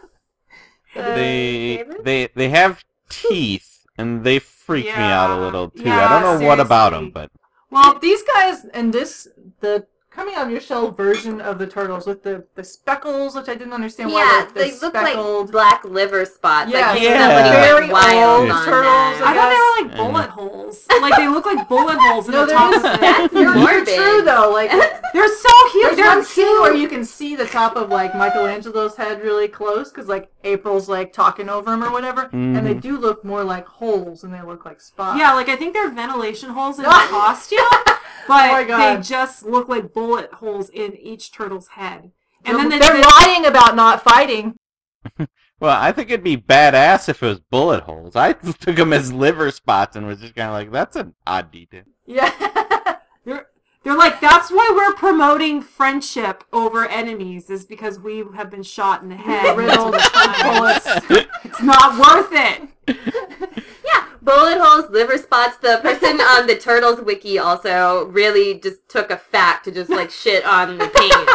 Uh, 0.95 1.15
They 1.15 1.77
David? 1.77 2.03
they 2.03 2.29
they 2.35 2.49
have 2.49 2.83
teeth, 3.07 3.85
and 3.99 4.23
they 4.23 4.39
freak 4.71 4.85
me 4.85 4.91
out 4.91 5.29
a 5.37 5.41
little 5.41 5.69
too. 5.69 5.83
Yeah, 5.83 6.05
I 6.05 6.21
don't 6.21 6.39
know 6.41 6.47
what 6.47 6.59
about 6.59 6.91
them, 6.91 7.11
but 7.11 7.29
Well, 7.69 7.97
these 7.99 8.21
guys 8.35 8.65
and 8.73 8.93
this 8.93 9.27
the 9.61 9.85
coming 10.09 10.35
out 10.35 10.45
of 10.47 10.51
your 10.51 10.59
shell 10.59 10.91
version 10.91 11.39
of 11.39 11.57
the 11.57 11.65
turtles 11.65 12.05
with 12.05 12.21
the 12.23 12.45
the 12.55 12.63
speckles, 12.63 13.33
which 13.33 13.47
I 13.47 13.55
didn't 13.55 13.71
understand 13.73 14.11
why 14.11 14.19
Yeah, 14.19 14.45
they're, 14.53 14.63
they 14.65 14.71
they're 14.71 14.79
look 14.81 14.95
speckled. 14.97 15.45
like 15.45 15.51
black 15.51 15.85
liver 15.85 16.25
spots. 16.25 16.69
Yeah, 16.71 16.91
like 16.91 17.01
yeah. 17.01 17.27
somebody 17.27 17.49
Very 17.65 17.89
wild 17.91 18.49
old 18.49 18.65
turtles, 18.65 19.19
them. 19.19 19.27
I 19.27 19.33
thought 19.35 19.49
they 19.53 19.61
were 19.63 19.87
like 19.87 19.97
Yeah. 19.97 20.03
bullet 20.03 20.29
holes. 20.29 20.85
Like 21.01 21.15
they 21.15 21.27
look 21.29 21.45
like 21.45 21.67
bullet 21.69 21.97
holes 22.05 22.27
in 22.27 22.33
no, 22.33 22.41
the 22.41 22.47
they're 22.47 22.57
top 22.57 22.71
just 22.73 22.85
of 22.85 22.99
That's 22.99 23.33
it. 23.33 23.39
you're, 23.39 23.55
you're 23.55 23.55
morbid. 23.55 23.95
true 23.95 24.21
though. 24.23 24.51
Like 24.51 24.69
They're 25.13 25.35
so 25.35 25.49
huge. 25.71 25.83
there's 25.83 25.95
They're 25.95 26.15
one 26.17 26.25
scene 26.25 26.61
where 26.61 26.75
you 26.75 26.87
can 26.89 27.05
see 27.05 27.35
the 27.37 27.45
top 27.47 27.75
of 27.77 27.89
like 27.89 28.13
Michelangelo's 28.13 28.95
head 28.97 29.21
really 29.21 29.47
close 29.47 29.91
because 29.91 30.07
like 30.09 30.29
April's 30.43 30.89
like 30.89 31.13
talking 31.13 31.49
over 31.49 31.73
him 31.73 31.83
or 31.83 31.91
whatever, 31.91 32.29
and 32.33 32.55
they 32.65 32.75
Mhm. 32.75 32.81
do 32.81 32.97
look 32.97 33.23
more 33.25 33.43
like 33.43 33.67
holes 33.67 34.23
and 34.23 34.33
they 34.33 34.41
look 34.41 34.65
like 34.65 34.81
spots. 34.81 35.19
Yeah, 35.19 35.33
like 35.33 35.49
I 35.49 35.55
think 35.55 35.73
they're 35.73 35.89
ventilation 35.89 36.49
holes 36.51 36.77
in 36.77 36.83
the 36.85 36.89
costume, 36.89 37.59
but 38.27 38.51
Oh 38.51 38.65
they 38.95 39.01
just 39.01 39.45
look 39.45 39.67
like 39.69 39.93
bullet 39.93 40.31
holes 40.33 40.69
in 40.69 40.95
each 40.97 41.31
turtle's 41.31 41.69
head. 41.69 42.11
And 42.43 42.57
And 42.57 42.71
then 42.71 42.79
the, 42.79 42.85
they're 42.85 42.97
the- 43.01 43.13
lying 43.19 43.45
about 43.45 43.75
not 43.75 44.01
fighting. 44.03 44.55
well, 45.59 45.77
I 45.79 45.91
think 45.91 46.09
it'd 46.09 46.23
be 46.23 46.37
badass 46.37 47.07
if 47.09 47.21
it 47.21 47.25
was 47.27 47.39
bullet 47.39 47.83
holes. 47.83 48.15
I 48.15 48.33
took 48.59 48.75
them 48.75 48.93
as 48.93 49.11
liver 49.13 49.51
spots 49.51 49.95
and 49.95 50.07
was 50.07 50.19
just 50.21 50.35
kind 50.35 50.47
of 50.49 50.53
like, 50.53 50.71
that's 50.71 50.95
an 50.95 51.13
odd 51.27 51.51
detail. 51.51 51.83
Yeah. 52.05 52.31
They're, 53.83 53.93
they're 53.93 53.97
like 53.97 54.19
that's 54.21 54.51
why 54.51 54.71
we're 54.75 54.93
promoting 54.95 55.61
friendship 55.61 56.43
over 56.53 56.85
enemies 56.87 57.49
is 57.49 57.65
because 57.65 57.99
we 57.99 58.23
have 58.35 58.49
been 58.49 58.63
shot 58.63 59.01
in 59.03 59.09
the 59.09 59.15
head 59.15 59.57
Riddled 59.57 59.91
multiple 59.91 60.09
times. 60.09 60.59
bullets. 61.07 61.27
It's 61.43 61.61
not 61.61 61.97
worth 61.99 62.29
it. 62.31 62.69
Yeah, 63.83 64.05
bullet 64.21 64.59
holes, 64.61 64.89
liver 64.91 65.17
spots. 65.17 65.57
The 65.57 65.79
person 65.81 66.21
on 66.21 66.47
the 66.47 66.55
Turtles 66.55 67.01
wiki 67.01 67.37
also 67.39 68.05
really 68.05 68.59
just 68.59 68.87
took 68.87 69.09
a 69.11 69.17
fact 69.17 69.65
to 69.65 69.71
just 69.71 69.89
like 69.89 70.09
shit 70.11 70.45
on 70.45 70.77
the 70.77 70.87
paint. 70.87 71.29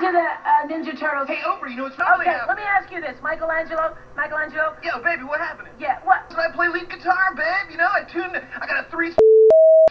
into 0.00 0.16
the 0.16 0.24
uh, 0.24 0.64
Ninja 0.64 0.98
Turtles. 0.98 1.28
Hey, 1.28 1.44
Oprah, 1.44 1.68
you 1.68 1.76
know 1.76 1.84
what's 1.84 1.96
probably. 1.96 2.24
okay, 2.24 2.32
happening? 2.32 2.56
let 2.56 2.56
me 2.56 2.64
ask 2.64 2.88
you 2.90 3.00
this. 3.00 3.20
Michelangelo, 3.22 3.96
Michelangelo. 4.16 4.72
Yo, 4.82 5.02
baby, 5.04 5.24
what 5.24 5.40
happened? 5.40 5.68
Yeah, 5.78 6.00
what? 6.04 6.24
So 6.32 6.40
I 6.40 6.48
play 6.52 6.68
lead 6.68 6.88
guitar, 6.88 7.36
babe. 7.36 7.68
You 7.70 7.76
know, 7.76 7.88
I 7.92 8.08
tuned, 8.08 8.32
I 8.32 8.66
got 8.66 8.86
a 8.86 8.90
three 8.90 9.12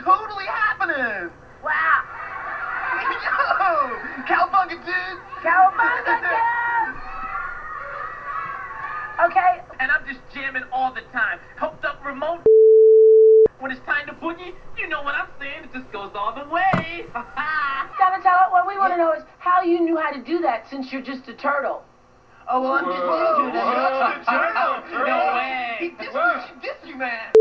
totally 0.01 0.49
happening. 0.49 1.29
Wow. 1.61 2.01
Yo, 3.05 4.25
cowabunga, 4.25 4.81
dude. 4.81 5.21
Cowabunga, 5.45 6.17
okay. 9.29 9.61
And 9.79 9.91
I'm 9.91 10.05
just 10.07 10.19
jamming 10.33 10.63
all 10.71 10.93
the 10.93 11.05
time. 11.13 11.37
Hooked 11.57 11.85
up 11.85 12.03
remote. 12.03 12.48
When 13.59 13.71
it's 13.71 13.85
time 13.85 14.07
to 14.07 14.13
boogie, 14.13 14.53
you 14.77 14.87
know 14.87 15.01
what 15.03 15.15
I'm 15.15 15.27
saying. 15.37 15.65
It 15.65 15.73
just 15.73 15.91
goes 15.91 16.11
all 16.15 16.33
the 16.33 16.49
way. 16.49 17.05
Donatello, 17.99 18.51
what 18.51 18.65
we 18.65 18.77
want 18.77 18.93
to 18.93 18.97
know 18.97 19.11
is 19.11 19.23
how 19.37 19.61
you 19.61 19.81
knew 19.81 19.97
how 19.97 20.11
to 20.11 20.23
do 20.23 20.39
that 20.39 20.69
since 20.69 20.93
you're 20.93 21.01
just 21.01 21.27
a 21.27 21.33
turtle. 21.33 21.83
Oh, 22.49 22.61
well, 22.61 22.71
I'm 22.71 22.85
just 22.85 22.97
whoa, 22.97 23.49
a 23.49 24.25
turtle. 24.29 25.05
no 25.05 25.17
way. 25.35 25.75
He 25.79 25.89
dissed 25.89 26.13
you. 26.13 26.41
She 26.47 26.67
dissed 26.67 26.87
you, 26.87 26.95
man. 26.95 27.33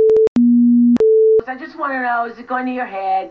I 1.46 1.56
just 1.56 1.78
want 1.78 1.92
to 1.92 2.02
know, 2.02 2.26
is 2.26 2.36
it 2.38 2.48
going 2.48 2.66
to 2.66 2.72
your 2.72 2.84
head? 2.86 3.30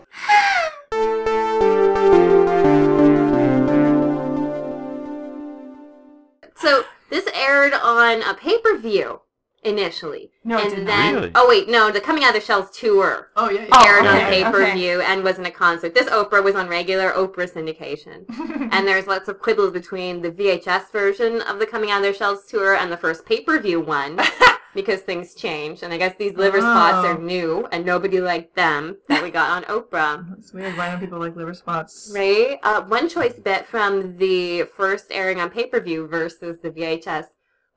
so 6.56 6.84
this 7.10 7.26
aired 7.34 7.74
on 7.74 8.22
a 8.22 8.34
pay-per-view 8.34 9.20
initially. 9.64 10.30
No, 10.44 10.58
and 10.58 10.74
did 10.74 10.86
then 10.86 11.14
Really? 11.14 11.32
oh 11.34 11.48
wait, 11.48 11.68
no, 11.68 11.90
the 11.90 12.00
Coming 12.00 12.24
Out 12.24 12.34
of 12.34 12.40
the 12.40 12.46
Shells 12.46 12.70
tour 12.70 13.28
Oh 13.36 13.50
yeah. 13.50 13.66
yeah. 13.68 13.82
aired 13.84 14.06
on 14.06 14.16
okay, 14.16 14.42
pay 14.44 14.50
per 14.50 14.72
view 14.72 15.00
and 15.02 15.22
wasn't 15.24 15.46
a 15.46 15.50
concert. 15.50 15.94
This 15.94 16.08
Oprah 16.08 16.42
was 16.42 16.54
on 16.54 16.68
regular 16.68 17.10
Oprah 17.12 17.50
syndication. 17.52 18.24
and 18.72 18.86
there's 18.86 19.06
lots 19.06 19.28
of 19.28 19.38
quibbles 19.40 19.72
between 19.72 20.22
the 20.22 20.30
VHS 20.30 20.90
version 20.92 21.42
of 21.42 21.58
the 21.58 21.66
Coming 21.66 21.90
Out 21.90 21.98
of 21.98 22.02
Their 22.04 22.14
Shells 22.14 22.46
tour 22.46 22.74
and 22.76 22.90
the 22.90 22.96
first 22.96 23.26
pay 23.26 23.40
per 23.42 23.58
view 23.60 23.80
one. 23.80 24.18
Because 24.74 25.00
things 25.00 25.34
changed, 25.34 25.82
and 25.82 25.92
I 25.92 25.96
guess 25.96 26.14
these 26.18 26.34
liver 26.36 26.60
spots 26.60 26.98
Oh. 26.98 27.06
are 27.08 27.18
new, 27.18 27.66
and 27.72 27.84
nobody 27.86 28.20
liked 28.20 28.54
them 28.54 28.98
that 29.08 29.22
we 29.22 29.30
got 29.30 29.50
on 29.50 29.62
Oprah. 29.64 30.38
It's 30.38 30.52
weird. 30.52 30.76
Why 30.76 30.90
don't 30.90 31.00
people 31.00 31.18
like 31.18 31.34
liver 31.34 31.54
spots? 31.54 32.12
Right? 32.14 32.58
Uh, 32.62 32.82
one 32.82 33.08
choice 33.08 33.32
bit 33.42 33.66
from 33.66 34.18
the 34.18 34.64
first 34.76 35.06
airing 35.10 35.40
on 35.40 35.50
pay 35.50 35.66
per 35.66 35.80
view 35.80 36.06
versus 36.06 36.60
the 36.60 36.70
VHS 36.70 37.24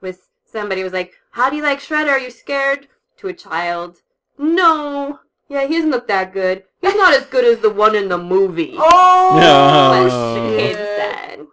was 0.01 0.17
somebody 0.51 0.83
was 0.83 0.93
like, 0.93 1.13
"How 1.31 1.49
do 1.49 1.55
you 1.55 1.63
like 1.63 1.79
Shredder? 1.79 2.09
Are 2.09 2.19
you 2.19 2.31
scared?" 2.31 2.87
To 3.17 3.27
a 3.27 3.33
child, 3.33 4.01
"No, 4.37 5.19
yeah, 5.47 5.65
he 5.67 5.75
doesn't 5.75 5.91
look 5.91 6.07
that 6.07 6.33
good. 6.33 6.63
He's 6.81 6.95
not 6.95 7.13
as 7.13 7.25
good 7.27 7.45
as 7.45 7.59
the 7.59 7.69
one 7.69 7.95
in 7.95 8.09
the 8.09 8.17
movie." 8.17 8.75
Oh. 8.77 9.31
What 9.33 9.41
No. 9.41 10.33
the 10.49 10.57
kid 10.57 10.75
shit. 10.75 10.77
said. 10.77 11.47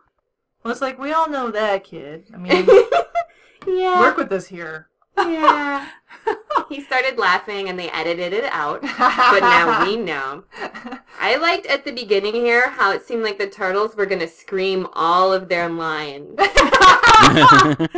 Well, 0.62 0.72
it's 0.72 0.80
like 0.80 0.99
we 0.99 1.12
all 1.12 1.28
know 1.28 1.51
that 1.51 1.84
kid. 1.84 2.26
I 2.34 2.36
mean, 2.36 2.66
yeah, 3.66 4.01
work 4.01 4.16
with 4.16 4.32
us 4.32 4.46
here. 4.46 4.88
Yeah. 5.26 5.88
he 6.68 6.82
started 6.82 7.18
laughing, 7.18 7.68
and 7.68 7.78
they 7.78 7.90
edited 7.90 8.32
it 8.32 8.44
out. 8.44 8.82
But 8.82 9.40
now 9.40 9.84
we 9.84 9.96
know. 9.96 10.44
I 11.20 11.36
liked 11.36 11.66
at 11.66 11.84
the 11.84 11.92
beginning 11.92 12.34
here 12.34 12.70
how 12.70 12.92
it 12.92 13.06
seemed 13.06 13.22
like 13.22 13.38
the 13.38 13.48
turtles 13.48 13.96
were 13.96 14.06
gonna 14.06 14.28
scream 14.28 14.86
all 14.92 15.32
of 15.32 15.48
their 15.48 15.68
lines. 15.68 16.36
the, 16.36 17.88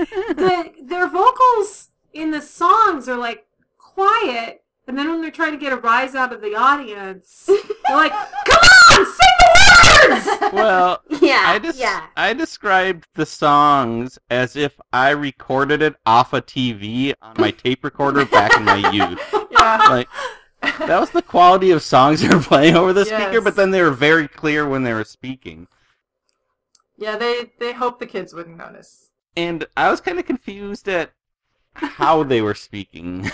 their 0.82 1.08
vocals 1.08 1.88
in 2.12 2.30
the 2.30 2.42
songs 2.42 3.08
are 3.08 3.16
like 3.16 3.46
quiet, 3.78 4.62
and 4.86 4.98
then 4.98 5.08
when 5.08 5.20
they're 5.20 5.30
trying 5.30 5.52
to 5.52 5.58
get 5.58 5.72
a 5.72 5.76
rise 5.76 6.14
out 6.14 6.32
of 6.32 6.40
the 6.40 6.54
audience, 6.54 7.44
they're 7.46 7.96
like, 7.96 8.12
"Come 8.12 8.60
on, 8.90 9.04
sing 9.04 9.04
the 9.04 9.04
words!" 9.04 9.29
well, 10.52 11.02
Yeah, 11.20 11.42
I 11.46 11.58
just 11.62 11.78
yeah. 11.78 12.06
I 12.16 12.32
described 12.32 13.06
the 13.14 13.26
songs 13.26 14.18
as 14.30 14.56
if 14.56 14.78
I 14.92 15.10
recorded 15.10 15.82
it 15.82 15.94
off 16.06 16.32
a 16.32 16.40
TV 16.42 17.14
on 17.22 17.34
my 17.38 17.50
tape 17.50 17.84
recorder 17.84 18.24
back 18.24 18.56
in 18.56 18.64
my 18.64 18.76
youth. 18.92 19.20
yeah. 19.50 19.76
Like 19.88 20.08
that 20.62 21.00
was 21.00 21.10
the 21.10 21.22
quality 21.22 21.70
of 21.70 21.82
songs 21.82 22.20
they 22.20 22.28
were 22.34 22.42
playing 22.42 22.76
over 22.76 22.92
the 22.92 23.04
speaker, 23.04 23.40
but 23.40 23.56
then 23.56 23.70
they 23.70 23.82
were 23.82 23.90
very 23.90 24.28
clear 24.28 24.66
when 24.68 24.82
they 24.82 24.92
were 24.92 25.04
speaking. 25.04 25.68
Yeah. 26.96 27.16
They 27.16 27.52
they 27.58 27.72
hope 27.72 27.98
the 27.98 28.06
kids 28.06 28.34
wouldn't 28.34 28.56
notice. 28.56 29.10
And 29.36 29.66
I 29.76 29.90
was 29.90 30.00
kind 30.00 30.18
of 30.18 30.26
confused 30.26 30.88
at 30.88 31.12
how 31.74 32.22
they 32.24 32.40
were 32.42 32.54
speaking. 32.54 33.30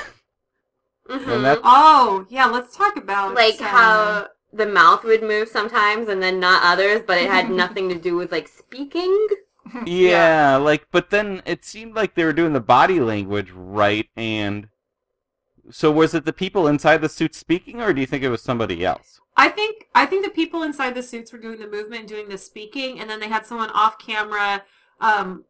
Mhm. 1.09 1.47
And 1.47 1.61
Oh, 1.65 2.27
yeah, 2.29 2.47
let's 2.47 2.77
talk 2.77 2.97
about 2.97 3.35
like 3.35 3.59
how 3.61 4.27
the 4.53 4.67
mouth 4.67 5.05
would 5.05 5.23
move 5.23 5.49
sometimes 5.49 6.09
and 6.09 6.23
then 6.23 6.41
not 6.41 6.63
others, 6.65 7.03
but 7.07 7.19
it 7.19 7.31
had 7.31 7.51
nothing 7.63 7.89
to 7.89 7.97
do 7.97 8.17
with 8.17 8.33
like 8.33 8.49
speaking. 8.49 9.27
Yeah, 9.85 10.57
like, 10.59 10.87
but 10.93 11.11
then 11.11 11.43
it 11.45 11.65
seemed 11.65 11.97
like 11.97 12.15
they 12.15 12.25
were 12.25 12.33
doing 12.33 12.53
the 12.53 12.61
body 12.61 13.01
language 13.01 13.51
right, 13.51 14.09
and 14.15 14.69
so 15.73 15.91
was 15.91 16.15
it 16.15 16.25
the 16.25 16.33
people 16.33 16.69
inside 16.69 17.01
the 17.01 17.09
suit 17.09 17.35
speaking, 17.35 17.81
or 17.83 17.93
do 17.93 18.01
you 18.01 18.07
think 18.07 18.23
it 18.23 18.29
was 18.29 18.43
somebody 18.43 18.85
else? 18.85 19.21
I 19.37 19.49
think 19.49 19.87
I 19.95 20.07
think 20.07 20.25
the 20.25 20.31
people 20.31 20.63
inside 20.63 20.95
the 20.95 21.03
suits 21.03 21.33
were 21.33 21.39
doing 21.39 21.59
the 21.59 21.69
movement 21.69 22.01
and 22.01 22.09
doing 22.09 22.29
the 22.29 22.39
speaking, 22.39 23.01
and 23.01 23.11
then 23.11 23.21
they 23.21 23.29
had 23.29 23.45
someone 23.45 23.71
off 23.71 23.99
camera, 23.99 24.63
um, 25.01 25.45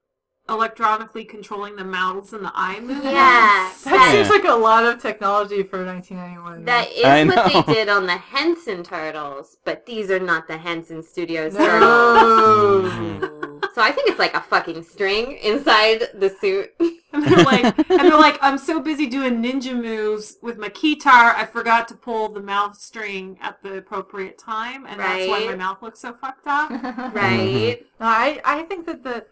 electronically 0.49 1.25
controlling 1.25 1.77
the 1.77 1.85
mouths 1.85 2.33
and 2.33 2.45
the 2.45 2.53
eye 2.55 2.79
movements. 2.81 3.05
Yeah. 3.05 3.73
That 3.85 3.93
Yeah. 3.93 4.13
seems 4.13 4.29
like 4.31 4.45
a 4.45 4.55
lot 4.55 4.85
of 4.85 5.01
technology 5.01 5.63
for 5.63 5.85
1991. 5.85 6.65
That 6.65 6.91
is 6.93 7.05
I 7.05 7.25
what 7.25 7.53
know. 7.53 7.63
they 7.63 7.75
did 7.75 7.89
on 7.89 8.07
the 8.07 8.17
Henson 8.17 8.83
Turtles, 8.83 9.57
but 9.65 9.87
these 9.87 10.11
are 10.11 10.21
not 10.21 10.47
the 10.47 10.57
Henson 10.57 11.03
Studios 11.03 11.55
no. 11.55 11.67
Turtles. 11.67 12.93
Mm-hmm. 12.93 13.57
So 13.75 13.83
I 13.83 13.91
think 13.93 14.09
it's 14.09 14.19
like 14.19 14.35
a 14.35 14.41
fucking 14.41 14.83
string 14.85 15.33
inside 15.39 16.09
the 16.15 16.31
suit. 16.41 16.73
And 17.13 17.25
they're 17.25 17.45
like, 17.45 17.65
and 17.89 18.01
they're 18.01 18.19
like, 18.19 18.37
I'm 18.43 18.59
so 18.59 18.79
busy 18.79 19.07
doing 19.07 19.43
ninja 19.43 19.75
moves 19.75 20.37
with 20.43 20.59
my 20.59 20.69
guitar, 20.69 21.35
I 21.35 21.47
forgot 21.47 21.89
to 21.89 21.95
pull 21.95 22.29
the 22.29 22.43
mouth 22.43 22.77
string 22.77 23.39
at 23.41 23.63
the 23.63 23.79
appropriate 23.79 24.37
time, 24.37 24.85
and 24.85 25.01
that's 25.01 25.27
why 25.27 25.47
my 25.47 25.55
mouth 25.55 25.81
looks 25.81 26.01
so 26.01 26.13
fucked 26.13 26.47
up. 26.47 26.69
Right? 26.69 27.79
Mm-hmm. 27.79 27.85
No, 28.01 28.07
I 28.07 28.41
I 28.45 28.63
think 28.65 28.85
that 28.85 29.03
the 29.03 29.25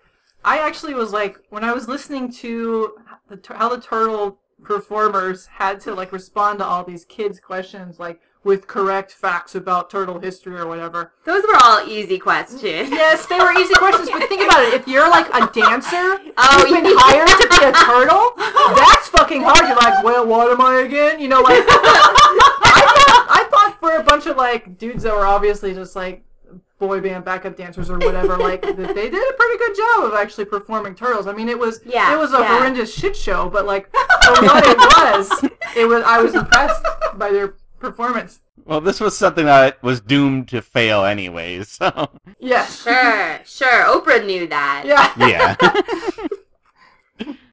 I 0.45 0.59
actually 0.59 0.95
was 0.95 1.13
like 1.13 1.39
when 1.51 1.65
I 1.65 1.73
was 1.73 1.89
listening 1.89 2.31
to 2.35 2.97
the 3.29 3.41
how 3.55 3.69
the 3.69 3.81
turtle 3.81 4.39
performers 4.63 5.47
had 5.47 5.81
to 5.81 5.95
like 5.95 6.13
respond 6.13 6.59
to 6.59 6.65
all 6.65 6.85
these 6.85 7.05
kids' 7.05 7.41
questions 7.41 7.99
like 7.99 8.21
with 8.45 8.67
correct 8.67 9.11
facts 9.11 9.55
about 9.55 9.89
turtle 9.89 10.19
history 10.21 10.55
or 10.57 10.67
whatever. 10.67 11.13
Those 11.25 11.43
were 11.45 11.57
all 11.63 11.89
easy 11.89 12.19
questions. 12.19 12.63
Yes, 12.63 13.25
they 13.27 13.39
were 13.39 13.53
easy 13.53 13.73
questions, 13.75 14.11
but 14.11 14.29
think 14.29 14.43
about 14.43 14.63
it. 14.65 14.75
If 14.75 14.87
you're 14.87 15.09
like 15.09 15.27
a 15.35 15.51
dancer 15.53 15.97
Oh, 16.37 16.61
who's 16.61 16.73
been 16.73 16.85
yeah. 16.85 16.93
hired 16.99 17.29
to 17.29 17.49
be 17.49 17.65
a 17.65 17.73
turtle, 17.73 18.33
that's 18.77 19.09
fucking 19.09 19.43
hard. 19.43 19.67
You're 19.67 19.77
like, 19.77 20.05
well, 20.05 20.27
what 20.27 20.53
am 20.53 20.61
I 20.61 20.81
again? 20.81 21.21
You 21.21 21.29
know, 21.29 21.41
like 21.41 21.65
I 21.67 22.85
thought, 22.99 23.27
I 23.31 23.49
thought 23.51 23.81
for 23.81 23.97
a 23.97 24.03
bunch 24.03 24.27
of 24.27 24.37
like 24.37 24.77
dudes 24.77 25.05
that 25.05 25.15
were 25.15 25.27
obviously 25.27 25.73
just 25.73 25.97
like 25.97 26.23
boy 26.79 27.01
band 27.01 27.25
backup 27.25 27.57
dancers 27.57 27.91
or 27.91 27.99
whatever, 27.99 28.37
like 28.37 28.63
they 28.63 28.73
did 28.73 29.15
a 29.15 29.33
pretty 29.35 29.59
good 29.59 29.77
job 29.77 30.05
of 30.05 30.15
actually 30.15 30.45
performing 30.45 30.95
turtles. 30.95 31.27
I 31.27 31.33
mean, 31.33 31.49
it 31.49 31.59
was 31.59 31.81
Yeah, 31.85 32.15
it 32.15 32.19
was 32.19 32.33
a 32.33 32.39
yeah. 32.39 32.59
horrendous 32.59 32.93
shit 32.93 33.17
show, 33.17 33.49
but 33.49 33.67
like 33.67 33.91
for 33.93 34.45
what 34.45 34.65
it 34.67 34.79
was, 34.79 35.51
it 35.77 35.87
was 35.87 36.03
I 36.05 36.21
was 36.21 36.35
impressed 36.35 36.85
by 37.17 37.31
their 37.31 37.55
performance. 37.79 38.41
Well, 38.65 38.81
this 38.81 38.99
was 38.99 39.17
something 39.17 39.45
that 39.45 39.83
was 39.83 40.01
doomed 40.01 40.49
to 40.49 40.63
fail 40.63 41.05
anyways. 41.05 41.79
So 41.85 42.11
yeah 42.39 42.67
Sure, 42.67 43.41
sure. 43.45 43.85
Oprah 43.85 44.25
knew 44.25 44.47
that. 44.49 44.85
Yeah. 44.87 45.13
yeah, 45.19 45.57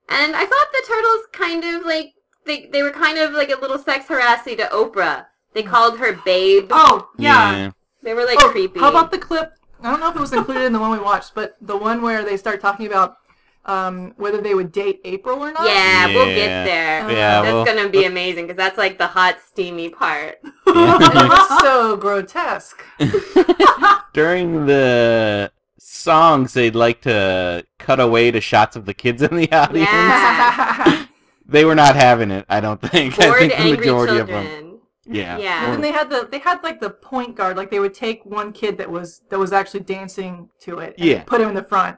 And 0.10 0.36
I 0.36 0.46
thought 0.46 0.68
the 0.74 0.84
turtles 0.88 1.26
kind 1.32 1.64
of 1.64 1.86
like 1.86 2.14
they 2.46 2.68
they 2.68 2.84
were 2.84 2.92
kind 2.92 3.18
of 3.18 3.34
like 3.34 3.50
a 3.50 3.60
little 3.60 3.78
sex 3.78 4.08
harassy 4.08 4.56
to 4.58 4.64
Oprah. 4.66 5.26
They 5.54 5.64
mm. 5.64 5.68
called 5.68 6.00
her 6.00 6.14
babe. 6.26 6.68
Oh, 6.72 7.10
yeah. 7.18 7.72
They 8.04 8.14
were 8.14 8.26
like 8.26 8.38
Oh, 8.42 8.50
creepy. 8.50 8.80
How 8.80 8.90
about 8.90 9.12
the 9.12 9.18
clip? 9.18 9.54
I 9.84 9.90
don't 9.90 10.00
know 10.00 10.10
if 10.10 10.16
it 10.16 10.20
was 10.20 10.34
included 10.34 10.64
in 10.64 10.74
the 10.74 10.80
one 10.80 10.92
we 10.92 11.00
watched, 11.00 11.34
but 11.34 11.56
the 11.62 11.76
one 11.78 12.02
where 12.02 12.24
they 12.24 12.38
start 12.38 12.62
talking 12.62 12.86
about 12.86 13.18
um, 13.66 14.14
whether 14.18 14.42
they 14.42 14.54
would 14.56 14.72
date 14.72 15.02
April 15.04 15.40
or 15.44 15.52
not. 15.52 15.66
Yeah, 15.66 16.08
we'll 16.08 16.26
get 16.26 16.66
there. 16.66 17.12
Yeah, 17.12 17.42
That's 17.42 17.54
well- 17.54 17.66
gonna 17.66 17.90
be 17.90 18.06
amazing 18.06 18.46
because 18.46 18.58
that's 18.58 18.78
like 18.78 18.98
the 18.98 19.08
hot, 19.08 19.38
steamy 19.48 19.90
part. 19.90 20.40
it 20.68 21.30
was 21.30 21.62
so 21.62 21.96
grotesque. 21.98 22.84
during 24.14 24.66
the 24.66 25.52
songs, 25.78 26.54
they'd 26.54 26.76
like 26.76 27.02
to 27.02 27.66
cut 27.78 28.00
away 28.00 28.32
to 28.32 28.42
shots 28.42 28.76
of 28.76 28.86
the 28.86 28.94
kids 28.94 29.22
in 29.22 29.36
the 29.36 29.52
audience. 29.52 29.90
Yeah. 29.90 31.06
They 31.46 31.66
were 31.66 31.76
not 31.76 31.96
having 31.96 32.32
it. 32.32 32.46
I 32.50 32.62
don't 32.62 32.82
think. 32.82 33.20
I 33.20 33.38
think 33.38 33.52
the 33.52 33.60
angry 33.60 33.78
majority 33.78 34.18
of 34.18 34.28
them. 34.28 34.71
Children. 35.06 35.24
Yeah. 35.26 35.38
Yeah. 35.38 35.64
And 35.66 35.74
then 35.74 35.82
they 35.82 35.92
had 35.92 36.10
the 36.10 36.28
they 36.32 36.40
had 36.40 36.64
like 36.64 36.80
the 36.80 36.90
point 36.90 37.36
guard, 37.36 37.58
like 37.58 37.70
they 37.72 37.80
would 37.80 37.94
take 37.94 38.26
one 38.26 38.52
kid 38.54 38.78
that 38.78 38.90
was 38.90 39.22
that 39.30 39.40
was 39.40 39.52
actually 39.54 39.82
dancing 39.82 40.50
to 40.62 40.80
it, 40.80 40.96
and 40.98 41.06
Yeah. 41.08 41.24
put 41.24 41.42
him 41.42 41.50
in 41.50 41.56
the 41.56 41.64
front, 41.64 41.98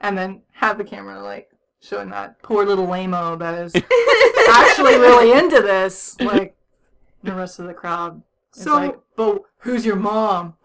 and 0.00 0.16
then 0.16 0.42
have 0.52 0.78
the 0.78 0.84
camera 0.84 1.22
like 1.22 1.48
showing 1.80 2.10
that 2.10 2.42
poor 2.42 2.64
little 2.64 2.86
lameo 2.86 3.38
that 3.38 3.54
is 3.62 3.74
actually 4.50 4.96
really 4.98 5.32
into 5.38 5.60
this, 5.62 6.16
like 6.20 6.56
the 7.22 7.32
rest 7.32 7.58
of 7.58 7.66
the 7.66 7.74
crowd. 7.74 8.22
It's 8.50 8.64
So- 8.64 8.74
like, 8.74 8.98
but 9.16 9.42
who's 9.58 9.84
your 9.86 9.96
mom? 9.96 10.54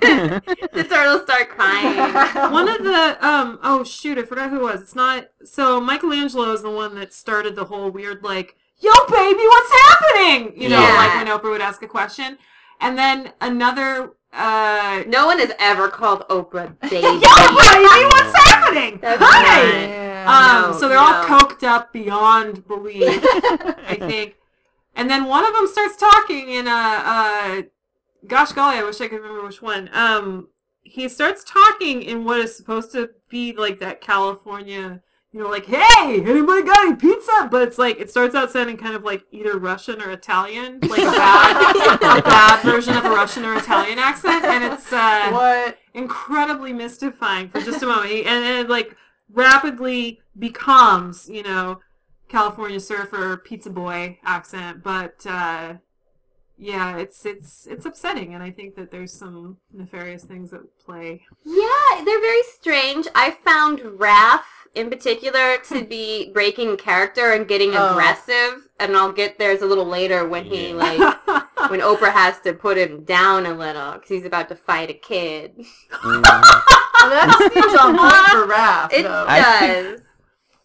the 0.00 0.86
turtles 0.88 1.22
start 1.22 1.48
crying. 1.48 2.52
One 2.52 2.68
of 2.68 2.82
the 2.82 3.16
um 3.26 3.58
oh 3.62 3.84
shoot, 3.84 4.18
I 4.18 4.22
forgot 4.22 4.50
who 4.50 4.56
it 4.60 4.62
was. 4.62 4.80
It's 4.82 4.94
not 4.96 5.28
so 5.44 5.80
Michelangelo 5.80 6.52
is 6.52 6.62
the 6.62 6.70
one 6.70 6.94
that 6.96 7.12
started 7.12 7.54
the 7.56 7.64
whole 7.66 7.90
weird 7.90 8.22
like, 8.24 8.56
Yo 8.78 8.90
baby, 9.08 9.40
what's 9.40 9.72
happening? 9.88 10.52
You 10.60 10.68
know, 10.68 10.80
Yeah. 10.80 10.94
like 10.94 11.14
when 11.14 11.26
Oprah 11.26 11.50
would 11.50 11.60
ask 11.60 11.82
a 11.82 11.88
question. 11.88 12.38
And 12.80 12.96
then 12.98 13.32
another 13.40 14.12
uh 14.32 15.02
No 15.06 15.26
one 15.26 15.38
has 15.38 15.52
ever 15.58 15.88
called 15.88 16.26
Oprah 16.28 16.78
baby. 16.90 16.96
Yo 16.96 17.10
baby, 17.10 18.04
what's 18.12 18.36
happening? 18.44 18.98
That's 19.00 19.22
Hi! 19.24 19.42
not- 19.42 19.72
Yeah. 19.80 20.26
Um, 20.28 20.72
No, 20.72 20.78
so 20.78 20.88
they're 20.88 20.98
all 20.98 21.24
coked 21.24 21.62
up 21.62 21.92
beyond 21.92 22.66
belief, 22.66 23.20
I 23.88 23.96
think. 24.00 24.34
And 24.94 25.08
then 25.10 25.24
one 25.26 25.44
of 25.46 25.54
them 25.54 25.66
starts 25.68 25.96
talking 25.96 26.50
in 26.50 26.66
a, 26.66 26.70
uh, 26.70 27.62
gosh 28.26 28.52
golly, 28.52 28.78
I 28.78 28.82
wish 28.82 29.00
I 29.00 29.08
could 29.08 29.20
remember 29.20 29.44
which 29.44 29.62
one. 29.62 29.88
Um, 29.92 30.48
he 30.82 31.08
starts 31.08 31.44
talking 31.44 32.02
in 32.02 32.24
what 32.24 32.40
is 32.40 32.56
supposed 32.56 32.92
to 32.92 33.10
be 33.28 33.52
like 33.52 33.78
that 33.80 34.00
California, 34.00 35.02
you 35.36 35.42
know, 35.42 35.50
like, 35.50 35.66
hey, 35.66 36.22
anybody 36.24 36.62
got 36.62 36.86
any 36.86 36.96
pizza? 36.96 37.46
But 37.50 37.60
it's 37.60 37.76
like, 37.76 38.00
it 38.00 38.08
starts 38.08 38.34
out 38.34 38.50
sounding 38.50 38.78
kind 38.78 38.94
of 38.96 39.04
like 39.04 39.22
either 39.30 39.58
Russian 39.58 40.00
or 40.00 40.10
Italian, 40.10 40.80
like 40.82 40.98
a 40.98 41.10
bad, 41.10 41.96
a 42.18 42.22
bad 42.22 42.62
version 42.62 42.96
of 42.96 43.04
a 43.04 43.10
Russian 43.10 43.44
or 43.44 43.54
Italian 43.54 43.98
accent. 43.98 44.46
And 44.46 44.64
it's 44.64 44.90
uh, 44.90 45.28
What? 45.32 45.78
incredibly 45.92 46.72
mystifying 46.72 47.50
for 47.50 47.60
just 47.60 47.82
a 47.82 47.86
moment. 47.86 48.12
And 48.12 48.44
then 48.44 48.64
it 48.64 48.70
like 48.70 48.96
rapidly 49.30 50.22
becomes, 50.38 51.28
you 51.28 51.42
know, 51.42 51.80
California 52.30 52.80
surfer 52.80 53.36
pizza 53.36 53.68
boy 53.68 54.18
accent. 54.24 54.82
But 54.82 55.26
uh, 55.26 55.74
yeah, 56.56 56.96
it's 56.96 57.26
it's 57.26 57.66
it's 57.66 57.84
upsetting, 57.84 58.32
and 58.32 58.42
I 58.42 58.50
think 58.50 58.74
that 58.76 58.90
there's 58.90 59.12
some 59.12 59.58
nefarious 59.70 60.24
things 60.24 60.54
at 60.54 60.62
play. 60.82 61.20
Yeah, 61.44 62.04
they're 62.06 62.20
very 62.20 62.42
strange. 62.54 63.06
I 63.14 63.32
found 63.44 63.80
Raph 63.80 64.40
in 64.76 64.90
particular 64.90 65.56
to 65.68 65.84
be 65.84 66.30
breaking 66.32 66.76
character 66.76 67.32
and 67.32 67.48
getting 67.48 67.72
Oh. 67.74 67.90
aggressive, 67.90 68.68
and 68.78 68.96
I'll 68.96 69.12
get 69.12 69.38
there's 69.38 69.62
a 69.62 69.66
little 69.66 69.86
later 69.86 70.28
when 70.28 70.44
he 70.44 70.72
like 70.74 70.98
when 71.70 71.80
Oprah 71.80 72.12
has 72.12 72.38
to 72.40 72.52
put 72.52 72.76
him 72.78 73.02
down 73.04 73.46
a 73.46 73.54
little 73.54 73.92
because 73.92 74.08
he's 74.10 74.24
about 74.24 74.48
to 74.50 74.54
fight 74.56 74.90
a 74.90 74.94
kid. 74.94 75.56
Mm. 75.92 76.22
Well, 76.22 77.10
that 77.10 77.50
seems 77.52 77.74
on 77.78 77.96
point 77.96 78.26
for 78.32 78.46
Raph. 78.52 78.92
It 78.92 79.02
though. 79.04 79.24
I 79.28 79.40
does. 79.66 80.00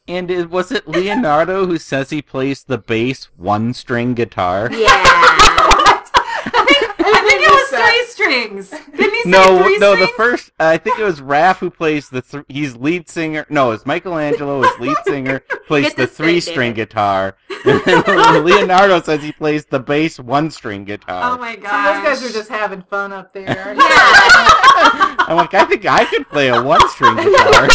And 0.07 0.29
it, 0.31 0.49
was 0.49 0.71
it 0.71 0.87
Leonardo 0.87 1.65
who 1.67 1.77
says 1.77 2.09
he 2.09 2.21
plays 2.21 2.63
the 2.63 2.77
bass 2.77 3.25
one 3.37 3.73
string 3.73 4.13
guitar? 4.13 4.69
yeah. 4.71 4.87
I 6.53 7.23
think 7.27 7.41
it 7.43 7.51
was 7.51 7.69
three 7.69 8.05
strings. 8.31 8.69
Didn't 8.95 9.13
he 9.13 9.23
say 9.23 9.29
No, 9.29 9.63
three 9.63 9.77
no. 9.77 9.91
The 9.95 10.07
strings? 10.07 10.11
first, 10.17 10.51
I 10.59 10.77
think 10.77 10.99
it 10.99 11.03
was 11.03 11.21
Raph 11.21 11.57
who 11.57 11.69
plays 11.69 12.09
the. 12.09 12.21
Th- 12.21 12.43
he's 12.47 12.75
lead 12.75 13.09
singer. 13.09 13.45
No, 13.49 13.71
it's 13.71 13.85
Michelangelo 13.85 14.63
is 14.63 14.79
lead 14.79 14.97
singer. 15.05 15.39
Plays 15.67 15.93
the 15.93 16.03
this 16.05 16.13
straight, 16.13 16.25
three-string 16.43 16.73
David. 16.73 16.89
guitar. 16.89 17.35
And 17.65 17.81
then 17.85 18.43
Leonardo 18.45 19.01
says 19.01 19.21
he 19.23 19.31
plays 19.31 19.65
the 19.65 19.79
bass 19.79 20.19
one-string 20.19 20.85
guitar. 20.85 21.35
Oh 21.35 21.37
my 21.37 21.55
god! 21.55 22.03
those 22.03 22.03
guys 22.21 22.29
are 22.29 22.33
just 22.33 22.49
having 22.49 22.81
fun 22.83 23.13
up 23.13 23.33
there. 23.33 23.45
Yeah. 23.77 25.15
I'm 25.27 25.37
like, 25.37 25.53
I 25.53 25.65
think 25.65 25.85
I 25.85 26.05
could 26.05 26.27
play 26.29 26.47
a 26.49 26.61
one-string 26.61 27.15
guitar. 27.15 27.67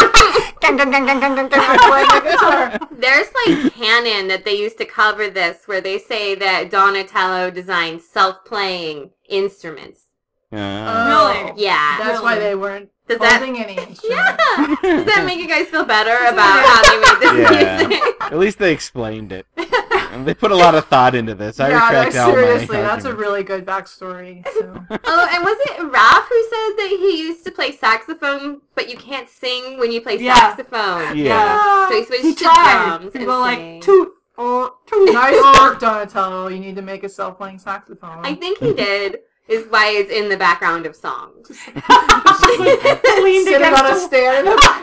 Playing 0.67 0.77
the 0.79 2.21
guitar. 2.25 2.79
There's 2.99 3.29
like 3.47 3.73
canon 3.75 4.29
that 4.29 4.45
they 4.45 4.55
used 4.59 4.79
to 4.79 4.85
cover 4.85 5.31
this 5.31 5.67
where 5.67 5.81
they 5.81 5.99
say 5.99 6.35
that 6.35 6.71
Donatello 6.71 7.51
designed 7.51 8.03
self-playing 8.03 9.11
instruments. 9.29 10.06
Really? 10.53 11.53
Yeah. 11.63 11.99
That's 11.99 12.23
why 12.23 12.39
they 12.39 12.55
weren't 12.55 12.91
Does 13.09 13.19
that- 13.19 13.39
holding 13.43 13.61
any 13.63 13.73
instruments. 13.77 14.03
Yeah. 14.09 14.77
Does 14.83 15.05
that 15.07 15.25
make 15.27 15.39
you 15.39 15.49
guys 15.49 15.67
feel 15.67 15.85
better 15.85 16.17
about 16.27 16.65
how 16.67 16.83
they 16.83 16.99
made 17.01 17.21
this 17.21 17.51
Yeah. 17.61 17.87
music? 17.89 18.15
At 18.21 18.39
least 18.39 18.59
they 18.59 18.73
explained 18.73 19.33
it. 19.33 19.47
And 19.57 20.27
they 20.27 20.35
put 20.35 20.51
a 20.53 20.57
lot 20.57 20.75
of 20.75 20.87
thought 20.87 21.15
into 21.15 21.35
this. 21.35 21.61
I 21.61 21.71
yeah, 21.71 21.87
retract 21.87 22.15
no, 22.15 22.21
all 22.23 22.29
my 22.29 22.35
seriously, 22.35 22.77
that's 22.77 23.05
a 23.05 23.09
arguments. 23.09 23.21
really 23.21 23.43
good 23.43 23.67
backstory. 23.67 24.45
So. 24.55 24.85
Oh, 25.09 25.29
and 25.33 25.45
was 25.45 25.57
it 25.61 25.79
Raph 25.93 26.27
who 26.29 26.43
said 26.43 26.77
that 26.79 26.97
he 27.01 27.23
used 27.23 27.45
to 27.45 27.51
play 27.51 27.73
saxophone, 27.73 28.61
but 28.75 28.89
you 28.91 28.97
can't 28.97 29.29
sing 29.29 29.79
when 29.79 29.93
you 29.93 30.01
play 30.01 30.19
Yeah. 30.19 30.35
saxophone? 30.35 31.17
Yeah. 31.17 31.89
So 31.89 31.95
he 31.97 32.05
switched 32.05 32.23
he 32.23 32.35
to 32.35 32.45
drums 32.45 33.13
He 33.13 33.19
and 33.21 33.27
go 33.27 33.41
like 33.41 33.81
toot 33.83 34.13
or 34.37 34.73
toot. 34.87 35.13
Nice 35.13 35.61
work, 35.61 35.81
Donatello. 35.81 36.49
You 36.49 36.59
need 36.61 36.77
to 36.77 36.83
make 36.83 37.05
a 37.05 37.09
self-playing 37.09 37.59
saxophone. 37.59 38.25
I 38.25 38.35
think 38.35 38.59
he 38.59 38.73
did. 38.75 39.19
Is 39.49 39.65
why 39.69 39.91
it's 39.91 40.11
in 40.11 40.29
the 40.29 40.37
background 40.37 40.87
of 40.87 40.97
songs. 40.97 41.49
Just 41.49 41.69
like 41.69 43.05
leaned 43.23 43.45
Sitting 43.47 43.55
against 43.63 43.85
on 43.85 43.91
a 43.91 43.95
the- 43.95 44.01
stair 44.01 44.39
in 44.41 44.45
the 44.45 44.57
back. 44.57 44.83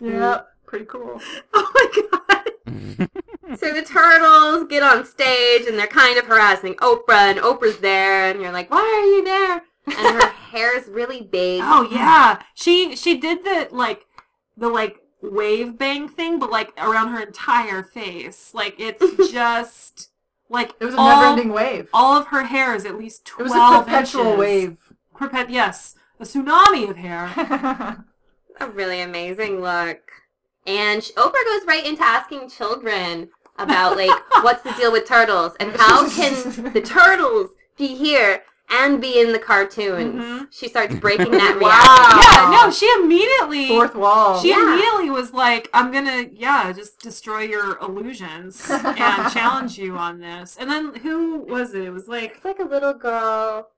yeah, 0.00 0.40
pretty 0.66 0.84
cool. 0.86 1.20
Oh 1.54 1.72
my 1.74 1.86
god! 2.22 3.08
So 3.60 3.72
the 3.72 3.80
turtles 3.82 4.66
get 4.68 4.82
on 4.82 5.04
stage 5.06 5.66
and 5.68 5.78
they're 5.78 5.86
kind 5.86 6.18
of 6.18 6.26
harassing 6.26 6.74
Oprah, 6.74 7.30
and 7.30 7.38
Oprah's 7.38 7.78
there, 7.78 8.28
and 8.28 8.42
you're 8.42 8.50
like, 8.52 8.68
"Why 8.72 8.80
are 8.80 9.06
you 9.06 9.24
there?" 9.24 9.62
And 9.86 10.20
her 10.22 10.28
hair 10.50 10.76
is 10.76 10.88
really 10.88 11.22
big. 11.22 11.60
Oh 11.64 11.88
yeah, 11.90 12.42
she 12.54 12.96
she 12.96 13.16
did 13.16 13.44
the 13.44 13.68
like 13.70 14.04
the 14.56 14.68
like 14.68 14.98
wave 15.22 15.78
bang 15.78 16.08
thing, 16.08 16.40
but 16.40 16.50
like 16.50 16.72
around 16.76 17.08
her 17.12 17.20
entire 17.20 17.84
face. 17.84 18.52
Like 18.52 18.74
it's 18.78 19.30
just 19.32 20.10
like 20.48 20.72
It 20.80 20.84
was 20.84 20.94
a 20.94 20.98
all, 20.98 21.08
never-ending 21.08 21.52
wave. 21.52 21.88
All 21.92 22.16
of 22.18 22.28
her 22.28 22.44
hair 22.44 22.74
is 22.74 22.84
at 22.84 22.98
least 22.98 23.24
twelve. 23.24 23.50
It 23.50 23.54
was 23.54 23.80
a 23.80 23.84
perpetual 23.84 24.24
inches. 24.24 24.38
wave. 24.38 24.78
Perpet 25.14 25.50
yes, 25.50 25.94
a 26.20 26.24
tsunami 26.24 26.90
of 26.90 26.96
hair. 26.96 27.24
a 28.60 28.68
really 28.70 29.00
amazing 29.00 29.60
look. 29.60 30.00
And 30.66 31.00
Oprah 31.02 31.44
goes 31.44 31.66
right 31.66 31.86
into 31.86 32.02
asking 32.02 32.50
children 32.50 33.28
about 33.58 33.96
like 33.96 34.10
what's 34.42 34.62
the 34.62 34.72
deal 34.72 34.92
with 34.92 35.06
turtles 35.06 35.52
and 35.60 35.72
how 35.76 36.08
can 36.16 36.72
the 36.72 36.80
turtles 36.80 37.50
be 37.76 37.94
here 37.94 38.42
and 38.68 39.00
be 39.00 39.20
in 39.20 39.32
the 39.32 39.38
cartoons. 39.38 40.22
Mhm. 40.24 40.46
She 40.50 40.68
starts 40.68 40.94
breaking 40.96 41.30
that 41.32 41.54
Wow. 41.60 41.68
reality. 41.68 42.26
Yeah, 42.32 42.64
no, 42.66 42.70
she 42.70 42.90
immediately 43.02 43.68
Fourth 43.68 43.94
wall. 43.94 44.40
She 44.40 44.48
Yeah. 44.48 44.62
immediately 44.72 45.10
was 45.10 45.32
like, 45.32 45.68
"I'm 45.72 45.92
gonna, 45.92 46.26
yeah, 46.32 46.72
just 46.72 46.98
destroy 47.00 47.40
your 47.42 47.78
illusions 47.78 48.68
and 48.70 48.94
challenge 49.32 49.78
you 49.78 49.96
on 49.96 50.18
this." 50.20 50.56
And 50.58 50.70
then 50.70 50.94
who 50.96 51.38
was 51.38 51.74
it? 51.74 51.82
It 51.84 51.90
was 51.90 52.08
like, 52.08 52.32
It's 52.36 52.44
like 52.44 52.58
a 52.58 52.64
little 52.64 52.94
girl. 52.94 53.68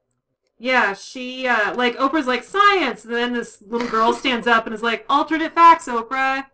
yeah, 0.59 0.95
she, 0.95 1.47
uh, 1.47 1.75
like 1.75 1.97
Oprah's 1.99 2.27
like 2.27 2.43
science, 2.45 3.05
and 3.05 3.15
then 3.15 3.33
this 3.33 3.63
little 3.67 3.89
girl 3.89 4.13
stands 4.13 4.47
up 4.47 4.65
and 4.67 4.75
is 4.75 4.83
like, 4.83 5.05
"Alternate 5.09 5.53
facts, 5.53 5.87
Oprah," 5.87 6.47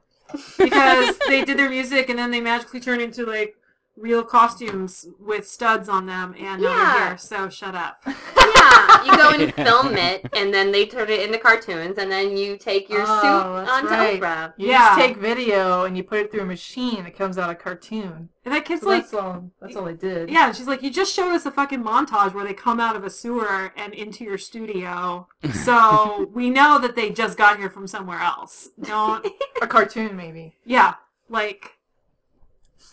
because 0.59 1.17
they 1.29 1.45
did 1.45 1.59
their 1.59 1.71
music 1.71 2.09
and 2.09 2.19
then 2.19 2.31
they 2.31 2.41
magically 2.41 2.81
turned 2.81 3.01
into 3.01 3.25
like 3.25 3.57
real 3.97 4.23
costumes 4.25 5.07
with 5.21 5.47
studs 5.49 5.89
on 5.89 6.07
them, 6.07 6.35
and 6.39 6.63
now 6.63 6.69
Yeah. 6.77 6.95
they're 6.99 7.09
here. 7.09 7.19
So 7.19 7.49
shut 7.49 7.75
up. 7.75 8.05
Yeah, 8.57 9.05
you 9.05 9.17
go 9.17 9.31
and 9.31 9.55
film 9.67 9.97
it, 9.97 10.27
and 10.35 10.53
then 10.53 10.73
they 10.73 10.87
turn 10.87 11.09
it 11.11 11.21
into 11.21 11.39
cartoons, 11.39 11.99
and 11.99 12.11
then 12.11 12.37
you 12.37 12.57
take 12.57 12.89
your 12.89 13.03
Oh, 13.07 13.21
suit 13.21 13.67
that's 13.67 13.71
onto 13.71 13.89
right. 13.89 14.21
Oprah. 14.21 14.53
You 14.57 14.69
Yeah. 14.69 14.79
just 14.97 14.99
take 15.01 15.17
video 15.19 15.85
and 15.85 15.97
you 15.97 16.03
put 16.03 16.19
it 16.21 16.31
through 16.33 16.43
a 16.43 16.47
machine. 16.47 17.05
It 17.07 17.17
comes 17.17 17.37
out 17.37 17.51
a 17.51 17.55
cartoon. 17.55 18.31
And 18.45 18.55
that 18.55 18.65
kid's 18.65 18.83
So 18.83 18.89
like, 18.89 19.03
that's 19.03 19.15
all. 19.15 19.51
That's 19.61 19.77
all 19.77 19.85
they 19.85 19.95
did. 19.95 20.31
Yeah, 20.31 20.51
she's 20.53 20.67
like, 20.67 20.83
you 20.83 20.91
just 20.91 21.13
showed 21.15 21.33
us 21.35 21.47
a 21.47 21.51
fucking 21.51 21.83
montage 21.83 22.33
where 22.35 22.45
they 22.45 22.55
come 22.55 22.81
out 22.81 22.97
of 22.97 23.05
a 23.05 23.11
sewer 23.11 23.73
and 23.77 23.93
into 23.93 24.25
your 24.25 24.39
studio. 24.39 25.29
So 25.65 26.31
we 26.33 26.49
know 26.51 26.79
that 26.79 26.97
they 26.97 27.11
just 27.11 27.37
got 27.37 27.59
here 27.59 27.71
from 27.71 27.87
somewhere 27.87 28.21
else. 28.21 28.69
Don't, 28.81 29.27
A 29.63 29.67
cartoon, 29.67 30.17
maybe. 30.17 30.57
yeah, 30.65 30.95
like, 31.29 31.73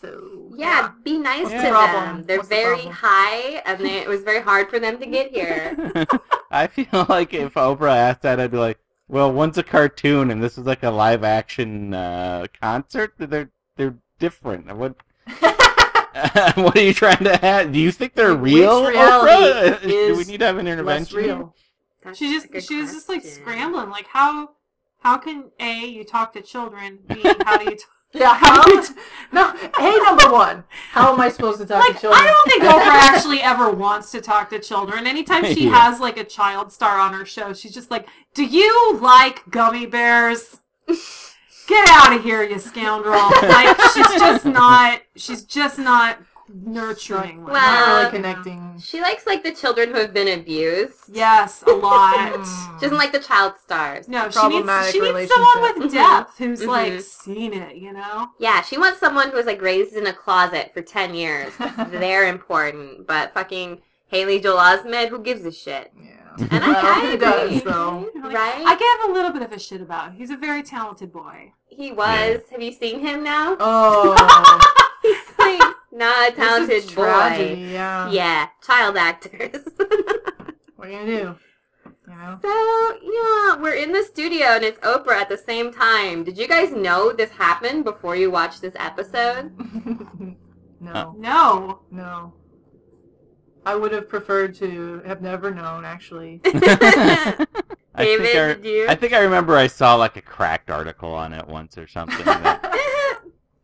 So 0.02 0.52
Yeah, 0.58 0.92
be 1.04 1.18
nice 1.18 1.44
What's 1.44 1.56
to 1.56 1.62
the 1.62 1.70
problem? 1.70 2.18
them. 2.18 2.24
They're 2.28 2.38
What's 2.38 2.50
very 2.50 2.76
problem? 2.76 2.94
high, 2.96 3.62
and 3.66 3.80
they, 3.80 4.00
it 4.00 4.08
was 4.08 4.24
very 4.24 4.42
hard 4.42 4.70
for 4.70 4.80
them 4.80 4.98
to 5.00 5.06
get 5.06 5.32
here. 5.32 5.78
I 6.52 6.68
feel 6.68 7.06
like 7.08 7.34
if 7.34 7.54
Oprah 7.54 7.96
asked 7.96 8.22
that, 8.24 8.40
I'd 8.40 8.52
be 8.52 8.58
like, 8.58 8.80
"Well, 9.08 9.32
one's 9.32 9.58
a 9.58 9.64
cartoon, 9.64 10.32
and 10.32 10.42
this 10.44 10.58
is 10.58 10.66
like 10.66 10.84
a 10.84 10.90
live 10.90 11.24
action 11.24 11.94
uh, 11.94 12.48
concert. 12.62 13.14
They're 13.18 13.50
they're 13.78 13.96
different. 14.20 14.76
What 14.76 14.96
what 16.56 16.78
are 16.78 16.82
you 16.82 16.94
trying 16.94 17.24
to 17.24 17.44
add? 17.46 17.72
Do 17.72 17.80
you 17.80 17.92
think 17.92 18.16
they're 18.16 18.36
Which 18.36 18.54
real, 18.54 18.84
Oprah? 18.84 19.82
Do 19.82 20.16
we 20.16 20.24
need 20.26 20.40
to 20.40 20.46
have 20.46 20.58
an 20.58 20.68
intervention? 20.68 21.18
real. 21.18 21.56
She 22.14 22.34
just, 22.34 22.52
good 22.52 22.64
she 22.64 22.76
was 22.82 22.92
just 22.92 23.08
like 23.10 23.24
scrambling. 23.24 23.90
Like, 23.90 24.08
how, 24.08 24.50
how 25.00 25.18
can 25.18 25.52
A, 25.60 25.86
you 25.86 26.04
talk 26.04 26.34
to 26.34 26.42
children, 26.42 27.00
B, 27.08 27.22
how 27.46 27.58
do 27.58 27.66
you 27.66 27.78
talk? 27.78 27.88
Yeah. 28.14 28.34
How? 28.40 28.64
no. 29.32 29.52
Hey, 29.78 29.98
number 30.04 30.32
one. 30.32 30.64
How 30.92 31.14
am 31.14 31.20
I 31.22 31.30
supposed 31.30 31.60
to 31.60 31.66
talk 31.66 31.80
Like, 31.80 31.96
to 31.96 32.02
children? 32.02 32.22
I 32.22 32.28
don't 32.28 32.50
think 32.52 32.64
Oprah 32.74 33.16
actually 33.16 33.42
ever 33.42 33.70
wants 33.72 34.12
to 34.12 34.22
talk 34.22 34.50
to 34.50 34.60
children. 34.60 35.08
Anytime 35.08 35.46
she 35.46 35.66
Yeah. 35.66 35.80
has 35.90 36.00
like 36.00 36.18
a 36.18 36.24
child 36.24 36.72
star 36.72 37.00
on 37.00 37.14
her 37.14 37.26
show, 37.26 37.54
she's 37.54 37.74
just 37.74 37.90
like, 37.92 38.08
"Do 38.34 38.44
you 38.46 38.98
like 39.02 39.50
gummy 39.50 39.86
bears? 39.86 40.60
Get 41.68 41.88
out 41.90 42.14
of 42.14 42.24
here, 42.24 42.44
you 42.44 42.60
scoundrel!" 42.60 43.30
Like 43.44 43.80
she's 43.94 44.08
just 44.08 44.46
not. 44.46 45.02
She's 45.16 45.44
just 45.44 45.80
not 45.80 46.18
nurturing. 46.54 47.44
like 47.44 47.54
Well. 47.54 47.88
Not 47.88 47.98
really 47.98 48.12
connecting. 48.18 48.80
She 48.82 49.02
likes 49.02 49.26
like 49.26 49.44
the 49.44 49.52
children 49.54 49.90
who 49.90 49.96
have 50.00 50.14
been 50.14 50.28
abused. 50.40 51.10
yes, 51.12 51.64
a 51.68 51.72
lot. 51.72 52.46
She 52.80 52.86
doesn't 52.86 52.98
like 52.98 53.12
the 53.12 53.20
child 53.20 53.54
stars. 53.64 54.08
No, 54.08 54.30
she 54.30 54.48
needs, 54.48 54.92
she 54.92 55.00
needs 55.00 55.32
someone 55.34 55.62
with 55.62 55.76
relationship. 55.78 55.92
depth 55.94 56.38
who's 56.38 56.62
Mhm. 56.62 56.68
like 56.68 57.02
seen 57.02 57.54
it, 57.54 57.76
you 57.76 57.94
know? 57.94 58.30
Yeah, 58.40 58.62
she 58.64 58.78
wants 58.78 59.00
someone 59.00 59.30
who 59.30 59.36
was 59.38 59.46
like 59.46 59.62
raised 59.62 59.94
in 59.96 60.08
a 60.08 60.14
closet 60.14 60.72
for 60.74 60.82
10 60.82 61.14
years. 61.14 61.54
They're 61.90 62.28
important. 62.28 63.06
But 63.08 63.34
fucking 63.34 63.82
Haley 64.08 64.40
Joel 64.40 64.58
Osment, 64.58 65.10
who 65.10 65.20
gives 65.20 65.46
a 65.46 65.52
shit? 65.52 65.92
Yeah. 65.98 66.18
And 66.40 66.50
Well, 66.64 66.76
I, 66.76 66.90
I 66.92 67.00
he 67.02 67.14
agree. 67.16 67.20
does, 67.60 67.64
though. 67.64 68.10
Right? 68.16 68.64
I 68.66 68.76
give 68.76 69.10
a 69.10 69.14
little 69.14 69.32
bit 69.32 69.42
of 69.42 69.52
a 69.52 69.60
shit 69.60 69.82
about. 69.82 70.12
Him. 70.12 70.14
He's 70.16 70.30
a 70.30 70.38
very 70.38 70.64
talented 70.64 71.12
boy. 71.12 71.52
He 71.68 71.92
was. 71.92 72.40
Have 72.52 72.62
you 72.62 72.72
seen 72.72 73.02
him 73.02 73.24
now? 73.24 73.58
Oh. 73.60 74.88
He's 75.92 76.00
like 76.00 76.08
not 76.10 76.30
a 76.30 76.36
talented 76.36 76.70
this 76.70 76.86
is 76.86 76.92
boy. 76.96 77.04
tragedy, 77.04 77.62
Yeah. 77.74 78.10
Yeah, 78.10 78.48
child 78.66 78.98
actors. 78.98 79.64
What 80.76 80.88
are 80.88 80.92
you 80.92 80.98
gonna 80.98 81.06
do? 81.12 81.36
You 82.08 82.16
know? 82.18 82.40
So 82.42 82.98
yeah, 83.04 83.62
we're 83.62 83.76
in 83.76 83.92
the 83.92 84.02
studio 84.04 84.48
and 84.48 84.64
it's 84.64 84.80
Oprah 84.80 85.14
at 85.22 85.30
the 85.30 85.38
same 85.38 85.72
time. 85.72 86.24
Did 86.24 86.40
you 86.40 86.48
guys 86.48 86.72
know 86.72 87.12
this 87.14 87.30
happened 87.30 87.84
before 87.84 88.16
you 88.16 88.32
watched 88.32 88.62
this 88.62 88.74
episode? 88.78 89.52
no, 90.80 91.16
No. 91.20 91.82
no. 91.92 92.34
I 93.64 93.76
would 93.76 93.92
have 93.92 94.10
preferred 94.10 94.56
to 94.56 95.04
have 95.06 95.22
never 95.22 95.52
known, 95.52 95.86
actually. 95.86 96.42
I 96.46 97.46
David, 97.98 98.26
think 98.26 98.36
I, 98.36 98.54
did 98.56 98.66
you? 98.66 98.88
I 98.90 98.96
think 98.96 99.14
I 99.14 99.20
remember 99.20 99.56
I 99.56 99.68
saw 99.68 99.94
like 99.96 100.18
a 100.18 100.22
cracked 100.22 100.72
article 100.72 101.14
on 101.14 101.32
it 101.34 101.48
once 101.48 101.78
or 101.78 101.86
something 101.88 102.26
that, 102.26 102.60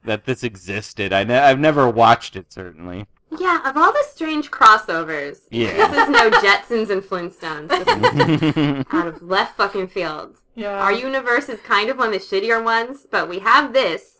that 0.07 0.25
this 0.25 0.43
existed. 0.43 1.13
I 1.13 1.23
ne- 1.23 1.37
I've 1.39 1.59
never 1.59 1.87
watched 1.89 2.35
it 2.35 2.51
certainly. 2.51 3.05
yeah, 3.37 3.69
of 3.69 3.77
all 3.77 3.91
the 3.91 4.03
strange 4.09 4.49
crossovers, 4.51 5.39
Yeah. 5.51 5.73
this 5.89 6.03
is 6.03 6.09
no 6.09 6.29
Jetsons 6.31 6.89
and 6.89 7.01
Flintstones. 7.03 7.69
This 7.69 8.55
is 8.57 8.85
out 8.91 9.07
of 9.07 9.21
left 9.21 9.55
fucking 9.57 9.87
field. 9.89 10.37
Yeah. 10.55 10.81
Our 10.81 10.91
universe 10.93 11.49
is 11.49 11.59
kind 11.61 11.89
of 11.89 11.97
one 11.97 12.07
of 12.07 12.13
the 12.13 12.19
shittier 12.19 12.63
ones, 12.63 13.05
but 13.11 13.29
we 13.29 13.39
have 13.39 13.73
this. 13.73 14.13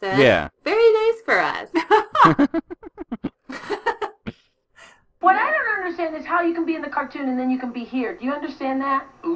So 0.00 0.06
that's 0.06 0.18
Yeah. 0.20 0.48
very 0.64 0.92
nice 0.92 1.20
for 1.24 1.38
us. 1.38 2.48
What 5.20 5.34
I 5.34 5.50
don't 5.50 5.78
understand 5.84 6.14
is 6.14 6.24
how 6.24 6.42
you 6.42 6.54
can 6.54 6.64
be 6.64 6.76
in 6.76 6.82
the 6.82 6.88
cartoon 6.88 7.28
and 7.28 7.36
then 7.38 7.50
you 7.50 7.58
can 7.58 7.72
be 7.72 7.82
here. 7.84 8.14
Do 8.16 8.24
you 8.24 8.32
understand 8.32 8.80
that? 8.82 9.04
Oh, 9.24 9.34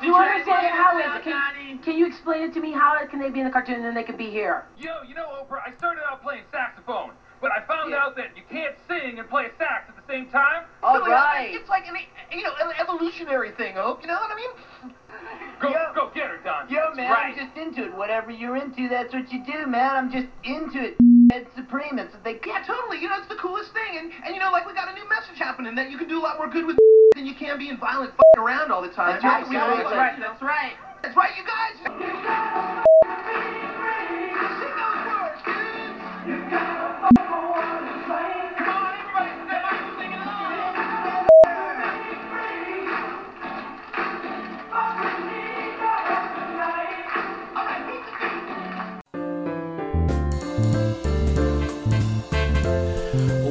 Do 0.00 0.06
you 0.06 0.14
understand 0.14 0.66
it? 0.66 0.72
How 0.72 0.96
is 0.98 1.06
it? 1.16 1.24
Can, 1.24 1.78
can 1.80 1.98
you 1.98 2.06
explain 2.06 2.42
it 2.44 2.54
to 2.54 2.60
me? 2.60 2.70
How 2.72 3.04
can 3.06 3.18
they 3.18 3.30
be 3.30 3.40
in 3.40 3.46
the 3.46 3.50
cartoon 3.50 3.76
and 3.76 3.84
then 3.84 3.94
they 3.94 4.04
can 4.04 4.16
be 4.16 4.30
here? 4.30 4.64
Yo, 4.78 5.02
you 5.08 5.14
know, 5.14 5.26
Oprah, 5.42 5.60
I 5.66 5.72
started 5.76 6.02
out 6.08 6.22
playing 6.22 6.44
saxophone, 6.52 7.10
but 7.44 7.52
I 7.52 7.60
found 7.68 7.92
out 7.92 8.16
that 8.16 8.32
you 8.34 8.42
can't 8.48 8.72
sing 8.88 9.18
and 9.20 9.28
play 9.28 9.52
a 9.52 9.52
sax 9.60 9.92
at 9.92 9.96
the 10.00 10.06
same 10.08 10.32
time. 10.32 10.64
All 10.82 10.96
oh, 10.96 11.04
So, 11.04 11.12
right. 11.12 11.52
It's 11.52 11.68
like 11.68 11.84
an, 11.84 11.92
you 12.32 12.40
know, 12.42 12.56
an 12.56 12.72
evolutionary 12.80 13.52
thing, 13.52 13.76
Oak. 13.76 14.00
You 14.00 14.08
know 14.08 14.16
what 14.16 14.32
I 14.32 14.36
mean? 14.40 14.48
Go, 15.60 15.68
go 15.94 16.10
get 16.16 16.32
her, 16.32 16.40
Don. 16.40 16.72
Yo, 16.72 16.80
That's 16.88 16.96
man, 16.96 17.10
right. 17.12 17.36
I'm 17.36 17.46
just 17.46 17.52
into 17.60 17.84
it. 17.84 17.94
Whatever 17.94 18.30
you're 18.30 18.56
into, 18.56 18.88
that's 18.88 19.12
what 19.12 19.30
you 19.30 19.44
do, 19.44 19.68
man. 19.68 19.92
I'm 19.92 20.08
just 20.10 20.32
into 20.42 20.80
it. 20.80 20.96
It's 21.36 21.52
supreme. 21.54 22.00
It's 22.00 22.16
they. 22.24 22.40
Yeah, 22.46 22.64
totally. 22.66 22.98
You 23.00 23.08
know, 23.12 23.20
it's 23.20 23.28
the 23.28 23.36
coolest 23.36 23.72
thing, 23.76 23.96
and 24.00 24.10
and 24.24 24.34
you 24.34 24.40
know, 24.40 24.50
like 24.50 24.66
we 24.66 24.72
got 24.72 24.88
a 24.88 24.94
new 24.96 25.08
message 25.08 25.36
happening 25.38 25.74
that 25.76 25.90
you 25.90 25.96
can 25.98 26.08
do 26.08 26.18
a 26.18 26.24
lot 26.24 26.36
more 26.38 26.48
good 26.48 26.64
with 26.66 26.76
than 27.14 27.26
you 27.26 27.34
can 27.34 27.58
being 27.58 27.76
violent 27.78 28.12
f***ing 28.12 28.42
around 28.44 28.72
all 28.72 28.82
the 28.82 28.88
time. 28.92 29.20
That's 29.20 29.24
right, 29.24 29.48
We 29.48 29.56
all- 29.56 29.68
son. 29.68 29.84
that's 29.84 29.92
That's 29.92 29.96
right. 29.96 30.10
right. 30.10 30.20
That's 30.20 30.42
right. 30.42 30.72
That's 31.04 31.16
right, 31.16 31.36
you 31.36 31.44
guys. 31.44 31.93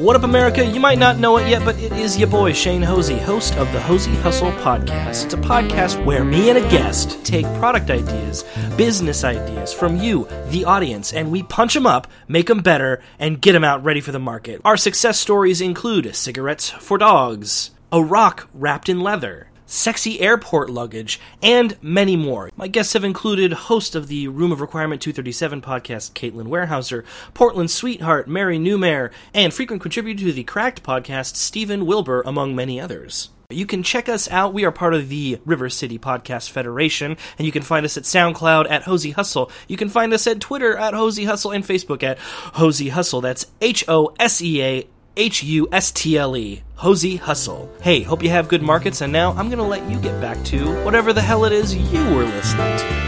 What 0.04 0.18
up, 0.18 0.24
America? 0.24 0.66
You 0.66 0.82
might 0.82 1.00
not 1.00 1.18
know 1.18 1.38
it 1.38 1.48
yet, 1.48 1.64
but 1.64 1.80
it 1.80 1.94
is 1.94 2.18
your 2.18 2.28
boy 2.28 2.52
Shane 2.52 2.82
Hosea, 2.82 3.24
host 3.24 3.56
of 3.56 3.72
the 3.72 3.80
Hosea 3.80 4.14
Hustle 4.16 4.52
Podcast. 4.52 5.24
It's 5.24 5.34
a 5.34 5.38
podcast 5.38 6.04
where 6.04 6.26
me 6.26 6.50
and 6.50 6.58
a 6.58 6.70
guest 6.70 7.24
take 7.24 7.46
product 7.58 7.90
ideas, 7.90 8.44
business 8.76 9.24
ideas 9.24 9.72
from 9.72 9.96
you, 9.96 10.28
the 10.50 10.66
audience, 10.66 11.14
and 11.14 11.32
we 11.32 11.42
punch 11.44 11.74
them 11.74 11.88
up, 11.88 12.08
make 12.28 12.48
them 12.48 12.60
better, 12.60 13.02
and 13.18 13.40
get 13.40 13.54
them 13.54 13.64
out 13.64 13.82
ready 13.86 14.02
for 14.02 14.12
the 14.12 14.20
market. 14.20 14.60
Our 14.66 14.76
success 14.76 15.18
stories 15.18 15.62
include 15.62 16.14
cigarettes 16.14 16.70
for 16.70 16.98
dogs, 16.98 17.72
a 17.90 18.04
rock 18.04 18.50
wrapped 18.54 18.90
in 18.90 19.00
leather, 19.00 19.52
sexy 19.74 20.20
airport 20.22 20.70
luggage, 20.70 21.20
and 21.42 21.76
many 21.82 22.16
more. 22.16 22.50
My 22.56 22.68
guests 22.68 22.94
have 22.94 23.04
included 23.04 23.54
host 23.54 23.96
of 23.96 24.08
the 24.08 24.28
Room 24.28 24.52
of 24.52 24.62
Requirement 24.62 25.02
237 25.02 25.62
podcast, 25.62 26.12
Caitlin 26.14 26.48
Warehouser, 26.48 27.04
Portland 27.34 27.72
sweetheart, 27.72 28.28
Mary 28.28 28.60
Newmare, 28.60 29.12
and 29.34 29.54
frequent 29.54 29.82
contributor 29.82 30.26
to 30.26 30.32
the 30.32 30.44
Cracked 30.44 30.84
podcast, 30.84 31.36
Stephen 31.36 31.86
Wilbur, 31.86 32.22
among 32.26 32.56
many 32.56 32.80
others. 32.80 33.30
You 33.50 33.66
can 33.66 33.84
check 33.84 34.10
us 34.10 34.30
out. 34.32 34.54
We 34.54 34.66
are 34.66 34.72
part 34.72 34.94
of 34.94 35.10
the 35.10 35.40
River 35.46 35.70
City 35.70 36.00
Podcast 36.00 36.50
Federation, 36.50 37.18
and 37.38 37.46
you 37.46 37.52
can 37.52 37.62
find 37.62 37.86
us 37.86 37.98
at 37.98 38.04
SoundCloud 38.04 38.70
at 38.70 38.84
Hosea 38.84 39.14
Hustle. 39.14 39.52
You 39.68 39.78
can 39.78 39.90
find 39.90 40.14
us 40.14 40.26
at 40.26 40.40
Twitter 40.40 40.76
at 40.76 40.94
Hosea 40.94 41.28
Hustle 41.28 41.52
and 41.52 41.64
Facebook 41.64 42.04
at 42.04 42.18
Hosea 42.20 42.94
Hustle. 42.94 43.22
That's 43.22 43.46
H 43.62 43.86
O 43.88 44.14
S 44.20 44.42
E 44.42 44.64
A 44.64 44.88
H 45.16 45.44
U 45.44 45.68
S 45.72 45.92
T 45.92 46.18
L 46.18 46.36
E. 46.36 46.64
Hosea 46.76 47.20
Hustle. 47.20 47.72
Hey, 47.82 48.02
hope 48.02 48.24
you 48.24 48.30
have 48.30 48.48
good 48.48 48.64
markets, 48.64 49.02
and 49.02 49.14
now 49.14 49.34
I'm 49.34 49.50
gonna 49.50 49.68
let 49.68 49.88
you 49.90 50.00
get 50.00 50.20
back 50.20 50.44
to 50.46 50.84
whatever 50.84 51.14
the 51.14 51.22
hell 51.22 51.46
it 51.46 51.52
is 51.52 51.76
you 51.76 52.04
were 52.16 52.26
listening 52.26 52.78
to. 52.78 53.04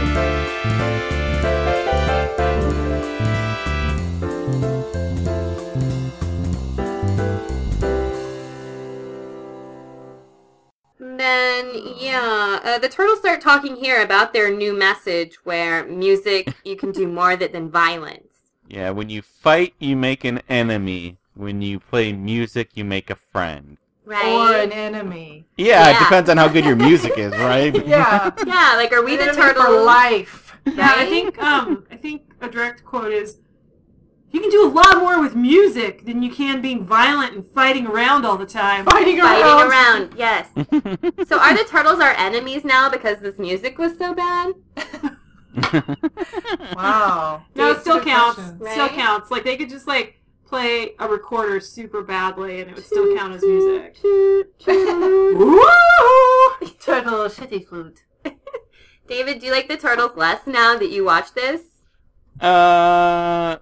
Then, 11.00 11.72
yeah, 11.98 12.60
uh, 12.62 12.78
the 12.78 12.88
turtles 12.88 13.18
start 13.18 13.40
talking 13.40 13.74
here 13.74 14.02
about 14.02 14.32
their 14.32 14.54
new 14.54 14.78
message 14.78 15.34
where 15.42 15.84
music, 15.86 16.54
you 16.64 16.76
can 16.76 16.92
do 16.92 17.08
more 17.08 17.34
that 17.34 17.52
than 17.52 17.68
violence. 17.68 18.22
Yeah, 18.68 18.90
when 18.90 19.10
you 19.10 19.22
fight, 19.22 19.74
you 19.80 19.96
make 19.96 20.24
an 20.24 20.40
enemy. 20.48 21.18
When 21.36 21.60
you 21.62 21.78
play 21.80 22.12
music, 22.12 22.70
you 22.74 22.84
make 22.84 23.10
a 23.10 23.14
friend. 23.16 23.76
Right? 24.04 24.24
Or 24.26 24.56
an 24.56 24.72
enemy. 24.72 25.46
Yeah, 25.58 25.90
it 25.90 25.98
depends 25.98 26.30
on 26.30 26.36
how 26.38 26.48
good 26.48 26.64
your 26.64 26.76
music 26.76 27.18
is, 27.18 27.32
right? 27.36 27.74
Yeah. 27.86 28.30
yeah, 28.46 28.74
like, 28.76 28.92
are 28.92 29.04
we 29.04 29.12
An 29.12 29.18
the 29.18 29.22
enemy 29.24 29.36
turtles? 29.42 29.66
for 29.66 29.80
life. 29.82 30.56
Yeah, 30.66 30.94
I 30.96 31.06
think 31.06 31.40
um 31.42 31.84
I 31.90 31.96
think 31.96 32.22
a 32.40 32.48
direct 32.48 32.84
quote 32.84 33.12
is 33.12 33.38
you 34.32 34.40
can 34.40 34.50
do 34.50 34.66
a 34.66 34.72
lot 34.72 34.98
more 34.98 35.20
with 35.20 35.34
music 35.36 36.04
than 36.06 36.22
you 36.22 36.30
can 36.30 36.60
being 36.60 36.84
violent 36.84 37.34
and 37.34 37.44
fighting 37.46 37.86
around 37.86 38.24
all 38.26 38.36
the 38.36 38.46
time. 38.46 38.84
Fighting 38.84 39.20
Fighting 39.20 39.44
around. 39.44 39.70
around, 39.70 40.14
yes. 40.16 40.48
so 41.28 41.38
are 41.38 41.56
the 41.56 41.64
turtles 41.68 42.00
our 42.00 42.12
enemies 42.14 42.64
now 42.64 42.88
because 42.90 43.18
this 43.18 43.38
music 43.38 43.78
was 43.78 43.96
so 43.96 44.14
bad? 44.14 44.54
Wow. 46.74 47.44
No, 47.54 47.70
it 47.70 47.80
still 47.80 48.00
counts. 48.02 48.40
Right? 48.58 48.72
Still 48.72 48.88
counts. 48.88 49.30
Like 49.30 49.44
they 49.44 49.56
could 49.56 49.70
just 49.70 49.86
like 49.86 50.20
play 50.46 50.94
a 50.98 51.08
recorder 51.08 51.60
super 51.60 52.02
badly 52.02 52.60
and 52.60 52.70
it 52.70 52.76
would 52.76 52.86
still 52.86 53.16
count 53.16 53.34
as 53.34 53.42
music. 53.42 53.96
Woo! 54.04 55.60
Turtle 56.80 57.26
shitty 57.28 57.66
flute. 57.66 58.04
David, 59.08 59.40
do 59.40 59.46
you 59.46 59.52
like 59.52 59.68
the 59.68 59.76
turtles 59.76 60.16
less 60.16 60.46
now 60.46 60.76
that 60.76 60.90
you 60.90 61.04
watch 61.04 61.34
this? 61.34 61.62
uh, 62.40 63.56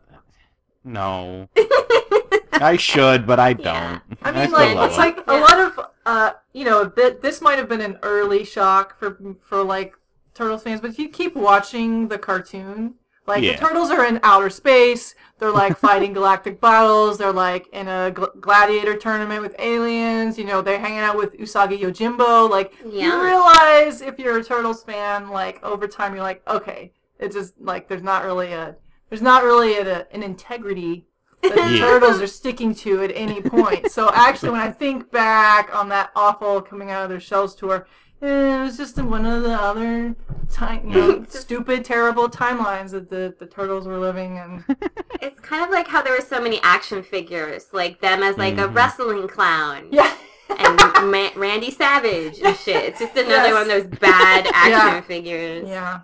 no. 0.84 1.48
I 2.52 2.76
should, 2.76 3.26
but 3.26 3.40
I 3.40 3.52
don't. 3.52 3.64
Yeah. 3.64 4.00
I 4.22 4.32
mean, 4.32 4.48
still 4.48 4.58
like 4.58 4.86
it's 4.88 4.96
them. 4.96 5.04
like 5.04 5.26
a 5.26 5.36
lot 5.36 5.60
of, 5.60 5.86
uh, 6.06 6.32
you 6.52 6.64
know, 6.64 6.88
th- 6.88 7.20
this 7.20 7.40
might 7.40 7.58
have 7.58 7.68
been 7.68 7.80
an 7.80 7.98
early 8.02 8.44
shock 8.44 8.98
for 8.98 9.18
for 9.42 9.62
like 9.62 9.94
Turtles 10.34 10.62
fans, 10.62 10.80
but 10.80 10.90
if 10.90 10.98
you 10.98 11.08
keep 11.08 11.34
watching 11.34 12.08
the 12.08 12.18
cartoon, 12.18 12.94
like 13.26 13.42
Yeah. 13.42 13.52
the 13.58 13.66
turtles 13.66 13.90
are 13.90 14.04
in 14.04 14.20
outer 14.22 14.50
space, 14.50 15.14
they're 15.38 15.50
like 15.50 15.76
fighting 15.78 16.12
galactic 16.18 16.60
battles, 16.60 17.18
they're 17.18 17.32
like 17.32 17.66
in 17.72 17.88
a 17.88 18.12
gl- 18.14 18.38
gladiator 18.40 18.96
tournament 18.96 19.42
with 19.42 19.54
aliens, 19.58 20.38
you 20.38 20.44
know, 20.44 20.62
they're 20.62 20.78
hanging 20.78 20.98
out 21.00 21.16
with 21.16 21.36
Usagi 21.38 21.78
Yojimbo. 21.80 22.48
Like 22.50 22.74
Yeah. 22.84 23.06
you 23.16 23.22
realize 23.24 24.00
if 24.00 24.18
you're 24.18 24.38
a 24.38 24.44
Turtles 24.44 24.82
fan, 24.84 25.30
like 25.30 25.62
over 25.64 25.86
time, 25.88 26.14
you're 26.14 26.22
like, 26.22 26.42
okay, 26.48 26.92
it's 27.18 27.34
just 27.34 27.54
like 27.60 27.88
there's 27.88 28.02
not 28.02 28.24
really 28.24 28.52
a 28.52 28.76
there's 29.10 29.22
not 29.22 29.44
really 29.44 29.76
a, 29.78 30.06
an 30.12 30.22
integrity 30.22 31.06
that 31.42 31.54
the 31.54 31.60
Yeah. 31.74 31.80
turtles 31.86 32.20
are 32.20 32.26
sticking 32.26 32.74
to 32.76 33.02
at 33.02 33.12
any 33.14 33.40
point. 33.40 33.90
So 33.90 34.10
actually, 34.14 34.50
when 34.50 34.60
I 34.62 34.70
think 34.70 35.10
back 35.10 35.74
on 35.74 35.88
that 35.90 36.10
awful 36.16 36.60
coming 36.62 36.90
out 36.90 37.04
of 37.04 37.10
their 37.10 37.20
shells 37.20 37.54
tour, 37.54 37.86
it 38.26 38.62
was 38.64 38.76
just 38.76 38.96
one 39.02 39.26
of 39.26 39.42
the 39.42 39.52
other 39.54 40.14
time, 40.50 40.88
you 40.88 40.94
know, 40.96 41.24
stupid, 41.28 41.84
terrible 41.84 42.28
timelines 42.28 42.90
that 42.90 43.10
the, 43.10 43.34
the 43.38 43.46
turtles 43.46 43.86
were 43.86 43.98
living 43.98 44.36
in. 44.36 44.64
It's 45.22 45.40
kind 45.40 45.64
of 45.64 45.70
like 45.70 45.88
how 45.88 46.02
there 46.02 46.12
were 46.14 46.24
so 46.24 46.40
many 46.40 46.60
action 46.62 47.02
figures, 47.02 47.68
like 47.72 48.00
them 48.00 48.22
as 48.22 48.36
like 48.36 48.58
a 48.58 48.68
Mhm. 48.68 48.74
wrestling 48.74 49.28
clown. 49.28 49.88
Yeah. 49.90 50.14
and 50.50 50.76
Ma- 51.10 51.30
Randy 51.36 51.70
Savage 51.70 52.38
and 52.44 52.54
shit. 52.56 52.84
It's 52.84 52.98
just 53.00 53.16
another 53.16 53.48
Yes. 53.48 53.52
one 53.52 53.62
of 53.62 53.68
those 53.68 53.98
bad 53.98 54.46
action 54.52 54.70
Yeah. 54.72 55.00
figures. 55.00 55.68
Yeah. 55.68 56.00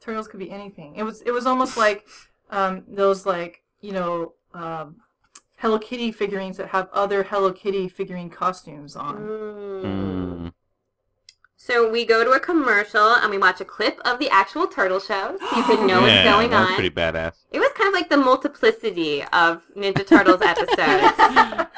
Turtles 0.00 0.28
could 0.28 0.38
be 0.40 0.50
anything. 0.50 0.94
It 0.96 1.02
was 1.02 1.22
it 1.22 1.30
was 1.30 1.46
almost 1.46 1.76
like 1.76 2.06
um, 2.50 2.84
those 2.86 3.24
like 3.26 3.62
you 3.80 3.92
know 3.92 4.34
um, 4.54 4.96
Hello 5.56 5.78
Kitty 5.78 6.12
figurines 6.12 6.56
that 6.58 6.68
have 6.68 6.88
other 6.92 7.22
Hello 7.22 7.50
Kitty 7.52 7.88
figurine 7.88 8.30
costumes 8.30 8.94
on. 8.96 9.16
Mm. 9.16 9.82
Mm. 9.82 10.52
So 11.68 11.90
we 11.90 12.06
go 12.06 12.24
to 12.24 12.30
a 12.30 12.40
commercial 12.40 13.14
and 13.16 13.30
we 13.30 13.36
watch 13.36 13.60
a 13.60 13.64
clip 13.66 14.00
of 14.06 14.18
the 14.18 14.30
actual 14.30 14.66
turtle 14.66 15.00
show 15.00 15.36
so 15.38 15.56
you 15.58 15.62
can 15.64 15.86
know 15.86 16.06
yeah, 16.06 16.24
what's 16.24 16.30
going 16.36 16.50
that 16.50 16.60
was 16.60 16.68
on. 16.70 16.74
pretty 16.76 16.88
badass. 16.90 17.32
It 17.52 17.58
was 17.60 17.70
kind 17.74 17.88
of 17.88 17.92
like 17.92 18.08
the 18.08 18.16
multiplicity 18.16 19.22
of 19.34 19.60
Ninja 19.76 20.06
Turtles 20.06 20.40
episodes. 20.44 21.68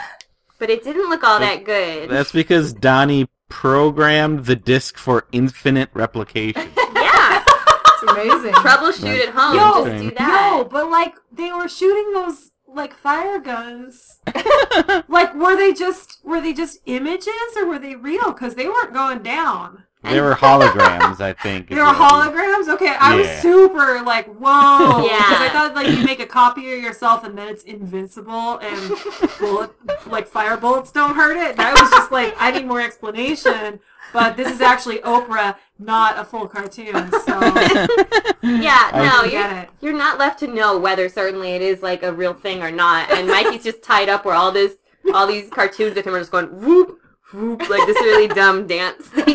but 0.61 0.71
it 0.71 0.85
didn't 0.85 1.09
look 1.11 1.25
all 1.25 1.41
that 1.41 1.65
good. 1.65 2.09
That's 2.09 2.31
because 2.31 2.73
Donnie 2.73 3.27
programmed 3.49 4.45
the 4.45 4.55
disc 4.55 4.97
for 4.97 5.27
infinite 5.33 5.91
replication. 5.93 6.71
yeah, 6.95 7.45
It's 7.49 8.13
amazing. 8.13 8.53
troubleshoot 8.63 9.27
at 9.27 9.31
home. 9.35 9.57
Yo, 9.57 9.91
just 9.91 10.03
do 10.05 10.11
that. 10.19 10.53
No, 10.53 10.65
but 10.71 10.89
like 10.89 11.17
they 11.33 11.51
were 11.53 11.69
shooting 11.69 12.13
those 12.13 12.50
like 12.75 12.95
fire 12.95 13.39
guns. 13.39 14.19
like 15.09 15.35
were 15.35 15.57
they 15.57 15.73
just 15.73 16.19
were 16.25 16.41
they 16.41 16.53
just 16.53 16.81
images 16.87 17.29
or 17.57 17.67
were 17.67 17.79
they 17.79 17.97
real? 17.97 18.33
Because 18.33 18.55
they 18.55 18.67
weren't 18.67 18.93
going 18.93 19.23
down. 19.23 19.85
They 20.03 20.21
were 20.23 20.33
holograms, 20.35 21.21
I 21.21 21.35
think. 21.35 21.69
They 21.69 21.75
were 21.75 21.85
what 21.85 21.95
it 21.95 21.99
is. 21.99 22.69
holograms. 22.69 22.75
Okay, 22.75 22.95
I 22.99 23.17
was 23.17 23.29
super 23.43 24.03
like 24.03 24.27
whoa. 24.27 25.05
Yeah. 25.07 25.19
Because 25.19 25.41
I 25.41 25.49
thought 25.53 25.75
like 25.75 25.89
you 25.89 26.05
make 26.05 26.21
a 26.21 26.27
copy 26.27 26.73
of 26.73 26.83
yourself 26.83 27.23
and 27.25 27.37
then 27.37 27.49
it's 27.49 27.65
invincible 27.65 28.59
and 28.59 28.93
bullet 29.39 29.73
like 30.07 30.27
fire 30.27 30.57
bullets 30.57 30.91
don't 30.91 31.15
hurt 31.15 31.37
it. 31.37 31.53
And 31.53 31.61
I 31.61 31.73
was 31.73 31.91
just 31.91 32.11
like 32.11 32.35
I 32.39 32.51
need 32.51 32.67
more 32.67 32.81
explanation. 32.81 33.81
But 34.13 34.37
this 34.37 34.51
is 34.51 34.61
actually 34.61 34.99
Oprah, 34.99 35.57
not 35.81 36.19
a 36.19 36.25
full 36.25 36.47
cartoon. 36.47 37.11
So 37.25 37.41
Yeah, 38.43 38.91
no, 38.95 39.25
you're, 39.25 39.67
you're 39.81 39.99
not 39.99 40.19
left 40.19 40.39
to 40.41 40.47
know 40.47 40.79
whether 40.79 41.09
certainly 41.09 41.51
it 41.53 41.63
is 41.63 41.83
like 41.83 42.03
a 42.03 42.13
real 42.13 42.35
thing 42.35 42.63
or 42.63 42.71
not. 42.71 43.11
And 43.11 43.29
Mikey's 43.29 43.65
just 43.65 43.83
tied 43.83 44.09
up 44.09 44.25
where 44.25 44.35
all 44.35 44.53
this, 44.53 44.77
all 45.15 45.27
these 45.27 45.51
cartoons 45.51 45.97
of 45.97 46.05
him 46.05 46.15
are 46.15 46.19
just 46.19 46.31
going 46.31 46.47
whoop, 46.47 46.99
whoop, 47.33 47.61
like 47.69 47.87
this 47.87 48.01
really 48.01 48.29
dumb 48.29 48.67
dance 48.67 49.09
they. 49.11 49.35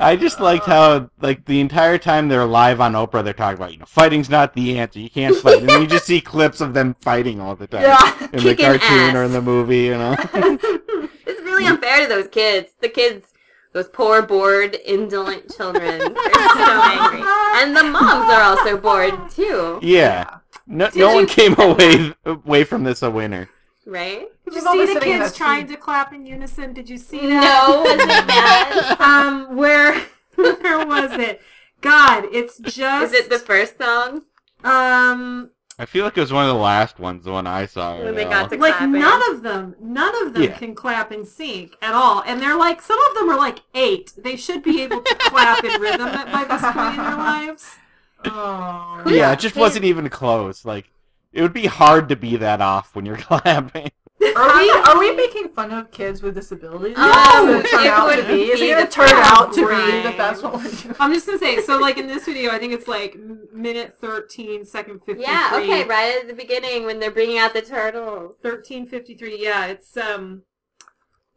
I 0.00 0.14
just 0.16 0.38
liked 0.38 0.64
how, 0.66 1.10
like, 1.20 1.44
the 1.46 1.60
entire 1.60 1.98
time 1.98 2.28
they're 2.28 2.44
live 2.44 2.80
on 2.80 2.92
Oprah, 2.92 3.24
they're 3.24 3.32
talking 3.32 3.56
about, 3.56 3.72
you 3.72 3.78
know, 3.78 3.84
fighting's 3.84 4.30
not 4.30 4.54
the 4.54 4.78
answer. 4.78 5.00
You 5.00 5.10
can't 5.10 5.34
fight. 5.36 5.58
And 5.58 5.68
then 5.68 5.82
you 5.82 5.88
just 5.88 6.06
see 6.06 6.20
clips 6.20 6.60
of 6.60 6.72
them 6.72 6.94
fighting 7.00 7.40
all 7.40 7.56
the 7.56 7.66
time. 7.66 7.82
Yeah. 7.82 8.28
In 8.32 8.44
the 8.44 8.54
cartoon 8.54 8.80
ass. 8.82 9.14
or 9.16 9.24
in 9.24 9.32
the 9.32 9.42
movie, 9.42 9.78
you 9.80 9.98
know? 9.98 10.16
It's 11.26 11.42
really 11.42 11.66
unfair 11.66 12.00
to 12.00 12.06
those 12.06 12.28
kids. 12.28 12.70
The 12.80 12.88
kids, 12.88 13.34
those 13.72 13.88
poor, 13.88 14.22
bored, 14.22 14.76
indolent 14.86 15.54
children, 15.54 15.98
they're 15.98 16.48
so 16.48 16.82
angry. 16.84 17.22
And 17.62 17.76
the 17.76 17.84
moms 17.84 18.32
are 18.32 18.42
also 18.42 18.76
bored 18.78 19.30
too, 19.30 19.78
yeah. 19.82 20.38
No, 20.66 20.90
Did 20.90 20.96
no 20.96 21.14
one 21.14 21.26
came 21.26 21.54
away 21.58 22.12
away 22.24 22.64
from 22.64 22.84
this 22.84 23.02
a 23.02 23.10
winner. 23.10 23.48
right? 23.86 24.26
Did 24.44 24.54
you 24.54 24.60
We've 24.60 24.66
all 24.66 24.72
see 24.74 24.78
been 24.80 24.86
the 24.86 24.92
sitting 24.94 25.12
in 25.14 25.18
kids 25.20 25.32
a 25.32 25.36
trying 25.36 25.66
to 25.68 25.76
clap 25.76 26.12
in 26.12 26.26
unison? 26.26 26.72
Did 26.74 26.88
you 26.90 26.98
see 26.98 27.22
No, 27.22 27.28
that? 27.40 27.82
was 27.84 28.02
it 28.02 28.98
bad? 28.98 29.00
um, 29.00 29.56
where 29.56 29.98
where 30.34 30.86
was 30.86 31.12
it? 31.12 31.40
God, 31.80 32.24
it's 32.32 32.58
just 32.58 33.12
Is 33.14 33.20
it 33.20 33.30
the 33.30 33.38
first 33.38 33.78
song? 33.78 34.22
um 34.64 35.50
I 35.80 35.86
feel 35.86 36.04
like 36.04 36.16
it 36.18 36.20
was 36.20 36.32
one 36.32 36.44
of 36.48 36.48
the 36.54 36.60
last 36.60 36.98
ones, 36.98 37.24
the 37.24 37.30
one 37.30 37.46
I 37.46 37.66
saw. 37.66 38.02
When 38.02 38.14
they 38.16 38.24
got 38.24 38.50
know. 38.50 38.56
to 38.56 38.62
like 38.62 38.74
clapping. 38.74 38.92
none 39.00 39.30
of 39.30 39.42
them, 39.42 39.76
none 39.80 40.26
of 40.26 40.34
them 40.34 40.42
Yeah. 40.42 40.58
can 40.58 40.74
clap 40.74 41.12
in 41.12 41.24
sync 41.24 41.76
at 41.80 41.94
all, 41.94 42.22
and 42.26 42.42
they're 42.42 42.56
like 42.56 42.82
some 42.82 42.98
of 43.10 43.14
them 43.14 43.30
are 43.30 43.36
like 43.38 43.60
eight. 43.74 44.12
They 44.16 44.34
should 44.36 44.62
be 44.62 44.82
able 44.82 45.02
to 45.02 45.14
clap 45.20 45.62
in 45.64 45.80
rhythm 45.80 46.08
at- 46.08 46.32
by 46.32 46.44
this 46.44 46.62
point 46.62 46.98
in 46.98 47.04
their 47.04 47.16
lives. 47.16 47.76
Oh. 48.24 49.02
Yeah, 49.06 49.32
it 49.32 49.38
just 49.38 49.54
wasn't 49.54 49.84
even 49.84 50.08
close. 50.08 50.64
Like, 50.64 50.90
it 51.32 51.42
would 51.42 51.52
be 51.52 51.66
hard 51.66 52.08
to 52.08 52.16
be 52.16 52.36
that 52.36 52.60
off 52.60 52.96
when 52.96 53.06
you're 53.06 53.16
clapping. 53.28 53.90
Are 54.20 54.58
we 54.58 54.70
are 54.70 54.98
we 54.98 55.14
making 55.14 55.48
fun 55.50 55.70
of 55.70 55.90
kids 55.90 56.22
with 56.22 56.34
disabilities? 56.34 56.96
Is 56.98 57.04
it 57.04 57.70
turn 57.70 57.84
it 57.84 57.86
out 57.86 58.08
to 58.08 58.16
would 58.16 58.26
be? 58.26 58.42
Is 58.50 58.60
it 58.60 58.70
gonna 58.70 58.84
the 58.86 58.90
turn 58.90 59.10
out 59.12 59.52
to 59.52 59.60
be 59.60 59.72
right. 59.72 60.02
that 60.02 60.16
that's 60.16 60.42
what 60.42 60.54
we're 60.54 60.70
doing? 60.70 60.96
I'm 60.98 61.12
just 61.12 61.26
gonna 61.26 61.38
say, 61.38 61.60
so 61.60 61.78
like 61.78 61.98
in 61.98 62.06
this 62.06 62.24
video, 62.24 62.50
I 62.50 62.58
think 62.58 62.72
it's 62.72 62.88
like 62.88 63.16
minute 63.52 63.94
13, 64.00 64.64
second 64.64 65.00
53. 65.04 65.22
Yeah, 65.22 65.50
okay, 65.54 65.84
right 65.84 66.16
at 66.20 66.26
the 66.28 66.34
beginning 66.34 66.84
when 66.84 66.98
they're 66.98 67.10
bringing 67.12 67.38
out 67.38 67.52
the 67.54 67.62
turtles. 67.62 68.36
1353 68.42 69.42
yeah 69.42 69.66
it's 69.66 69.96
um 69.96 70.42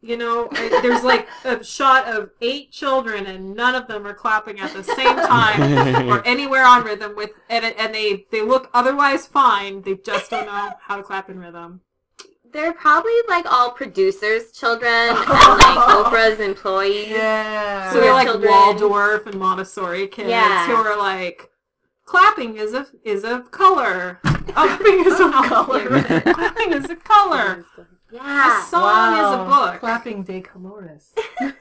you 0.00 0.16
know 0.16 0.48
I- 0.52 0.80
there's 0.82 1.04
like 1.04 1.28
a 1.44 1.62
shot 1.62 2.06
of 2.06 2.30
eight 2.40 2.72
children 2.72 3.26
and 3.26 3.54
none 3.54 3.74
of 3.74 3.86
them 3.86 4.06
are 4.06 4.14
clapping 4.14 4.60
at 4.60 4.72
the 4.72 4.82
same 4.82 5.16
time 5.16 6.08
or 6.08 6.22
anywhere 6.26 6.64
on 6.64 6.84
rhythm 6.84 7.14
with 7.16 7.30
and, 7.48 7.64
and 7.64 7.94
they 7.94 8.26
they 8.30 8.42
look 8.42 8.70
otherwise 8.74 9.26
fine 9.26 9.82
they 9.82 9.94
just 9.94 10.30
don't 10.30 10.46
know 10.46 10.70
how 10.80 10.96
to 10.96 11.02
clap 11.02 11.30
in 11.30 11.38
rhythm 11.38 11.80
They're 12.52 12.72
probably 12.74 13.14
like 13.28 13.46
all 13.50 13.70
producers' 13.70 14.52
children 14.52 14.90
and 14.92 15.16
like 15.18 15.78
Oprah's 15.88 16.38
employees. 16.40 17.08
Yeah. 17.10 17.90
so 17.92 18.00
they're 18.00 18.12
like 18.12 18.26
children. 18.28 18.50
waldorf 18.52 19.26
and 19.26 19.36
montessori 19.38 20.06
kids 20.08 20.28
Yeah. 20.28 20.66
who 20.66 20.74
are 20.74 20.96
like 20.98 21.50
clapping 22.04 22.56
is 22.58 22.74
a 22.74 22.86
is 23.04 23.24
a 23.24 23.40
color 23.50 24.20
Clapping 24.24 25.04
is 25.06 25.18
a 25.18 25.30
color. 25.30 26.02
clapping 26.34 26.72
is 26.72 26.90
a 26.90 26.96
color 26.96 27.64
Yeah. 28.10 28.60
a 28.60 28.64
song 28.66 29.14
is 29.14 29.32
a 29.40 29.44
book 29.48 29.80
Clapping 29.80 30.22
de 30.24 30.42
colores. 30.42 31.12
Uh, 31.40 31.52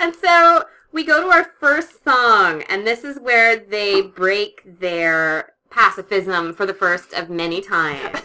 And 0.00 0.14
so 0.14 0.64
we 0.92 1.02
go 1.04 1.22
to 1.22 1.28
our 1.28 1.44
first 1.58 2.04
song, 2.04 2.62
and 2.68 2.86
this 2.86 3.02
is 3.02 3.18
where 3.18 3.56
they 3.56 4.00
break 4.02 4.62
their 4.78 5.54
pacifism 5.70 6.54
for 6.54 6.66
the 6.66 6.74
first 6.74 7.12
of 7.14 7.28
many 7.30 7.60
times. 7.60 8.20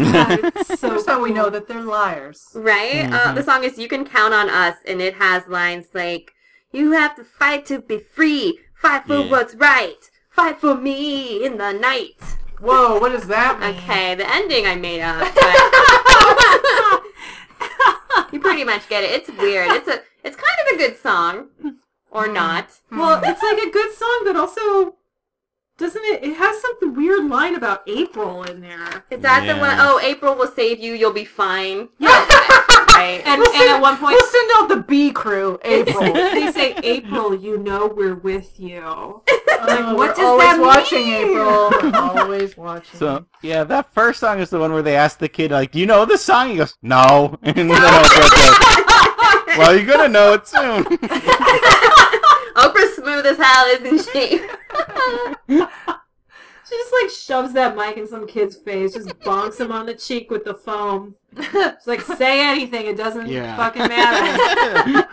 It's 0.00 0.68
so 0.80 0.90
First 0.90 1.06
time 1.06 1.20
we 1.22 1.30
know 1.32 1.50
that 1.50 1.66
they're 1.68 1.82
liars. 1.82 2.48
Right? 2.54 3.04
Uh, 3.12 3.28
Mhm. 3.32 3.34
the 3.36 3.42
song 3.42 3.64
is 3.64 3.78
You 3.78 3.88
Can 3.88 4.04
Count 4.04 4.32
on 4.34 4.48
Us, 4.48 4.76
and 4.86 5.00
it 5.00 5.14
has 5.14 5.46
lines 5.48 5.86
like, 5.94 6.32
You 6.72 6.92
have 6.92 7.16
to 7.16 7.24
fight 7.24 7.66
to 7.66 7.80
be 7.80 7.98
free, 7.98 8.60
fight 8.74 9.04
for 9.06 9.18
Yeah. 9.20 9.26
what's 9.30 9.54
right, 9.54 10.10
fight 10.30 10.60
for 10.60 10.74
me 10.74 11.44
in 11.44 11.58
the 11.58 11.72
night. 11.72 12.20
Whoa, 12.60 12.98
what 12.98 13.12
does 13.12 13.26
that 13.28 13.60
mean? 13.60 13.70
Okay, 13.76 14.14
the 14.16 14.28
ending 14.32 14.66
I 14.66 14.74
made 14.74 15.00
up, 15.02 15.20
but 15.34 17.02
you 18.32 18.40
pretty 18.40 18.64
much 18.64 18.88
get 18.88 19.04
it. 19.04 19.10
It's 19.12 19.30
weird. 19.38 19.70
It's 19.72 19.88
a, 19.88 20.00
it's 20.24 20.36
kind 20.36 20.58
of 20.66 20.74
a 20.74 20.78
good 20.78 20.98
song, 21.00 21.46
or 22.10 22.26
not. 22.28 22.80
Well, 22.90 23.20
it's 23.24 23.42
like 23.42 23.58
a 23.58 23.70
good 23.70 23.92
song, 23.94 24.20
but 24.24 24.36
also 24.36 24.96
doesn't 25.78 26.02
it? 26.04 26.24
It 26.24 26.36
has 26.36 26.60
some 26.60 26.94
weird 26.94 27.24
line 27.28 27.54
about 27.54 27.82
April 27.88 28.42
in 28.42 28.60
there. 28.60 29.04
Is 29.10 29.20
that 29.20 29.46
the 29.46 29.54
one? 29.60 29.70
Yeah. 29.70 29.88
Oh, 29.92 30.00
April 30.00 30.34
will 30.34 30.50
save 30.50 30.80
you. 30.80 30.92
You'll 30.94 31.12
be 31.12 31.24
fine. 31.24 31.88
Yeah, 31.98 32.08
Right. 32.98 33.22
and, 33.24 33.40
We'll 33.40 33.52
and 33.54 33.70
at 33.70 33.80
one 33.80 33.96
point 33.96 34.16
we'll 34.20 34.28
send 34.30 34.50
out 34.56 34.68
the 34.68 34.82
B 34.82 35.12
crew, 35.12 35.58
April. 35.64 36.00
they 36.12 36.50
say, 36.50 36.74
"April, 36.82 37.32
you 37.34 37.58
know 37.58 37.86
we're 37.86 38.16
with 38.16 38.58
you." 38.60 39.22
Oh, 39.60 39.94
what 39.96 40.10
we're 40.10 40.14
does 40.14 40.18
always 40.20 40.46
that 40.56 40.60
watching 40.60 41.06
mean? 41.06 41.30
April. 41.30 41.70
We're 41.90 42.22
always 42.22 42.56
watching. 42.56 42.98
So 42.98 43.26
yeah, 43.42 43.64
that 43.64 43.92
first 43.92 44.20
song 44.20 44.38
is 44.38 44.50
the 44.50 44.58
one 44.60 44.72
where 44.72 44.82
they 44.82 44.94
ask 44.94 45.18
the 45.18 45.28
kid 45.28 45.50
like, 45.50 45.72
"Do 45.72 45.80
you 45.80 45.86
know 45.86 46.04
this 46.04 46.22
song?" 46.24 46.50
He 46.50 46.56
goes, 46.58 46.76
"No," 46.80 47.36
and 47.42 47.56
then 47.56 47.68
Oprah 47.68 49.58
"Well, 49.58 49.76
you're 49.76 49.84
gonna 49.84 50.08
know 50.08 50.34
it 50.34 50.46
soon." 50.46 50.84
Oprah's 52.58 52.94
smooth 52.96 53.26
as 53.26 53.36
hell, 53.38 53.66
isn't 53.66 54.10
she? 54.12 54.46
She 56.68 56.76
just 56.76 56.92
like 57.02 57.08
shoves 57.10 57.54
that 57.54 57.76
mic 57.76 57.96
in 57.96 58.06
some 58.06 58.26
kid's 58.26 58.56
face, 58.56 58.92
just 58.92 59.08
bonks 59.20 59.58
him 59.58 59.72
on 59.72 59.86
the 59.86 59.94
cheek 59.94 60.30
with 60.30 60.44
the 60.44 60.52
foam. 60.52 61.14
She's 61.34 61.86
like, 61.86 62.02
"Say 62.02 62.46
anything, 62.46 62.84
it 62.86 62.96
doesn't 62.98 63.26
Yeah. 63.26 63.56
fucking 63.56 63.88
matter." 63.88 65.08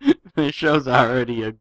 the 0.34 0.52
show's 0.52 0.86
already 0.86 1.44
a 1.44 1.54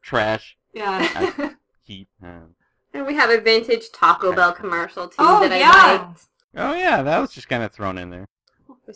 trash 0.00 0.56
Yeah. 0.72 1.50
heap. 1.82 2.08
Um, 2.22 2.54
and 2.94 3.06
we 3.06 3.14
have 3.16 3.28
a 3.28 3.38
vintage 3.38 3.90
Taco 3.92 4.32
Bell 4.34 4.52
commercial 4.54 5.08
too 5.08 5.16
Oh 5.18 5.40
that 5.46 5.52
I 5.52 5.58
yeah. 5.58 5.98
liked. 6.06 6.24
oh 6.56 6.72
yeah, 6.74 7.02
that 7.02 7.18
was 7.18 7.32
just 7.32 7.50
kind 7.50 7.62
of 7.62 7.70
thrown 7.72 7.98
in 7.98 8.08
there. 8.08 8.28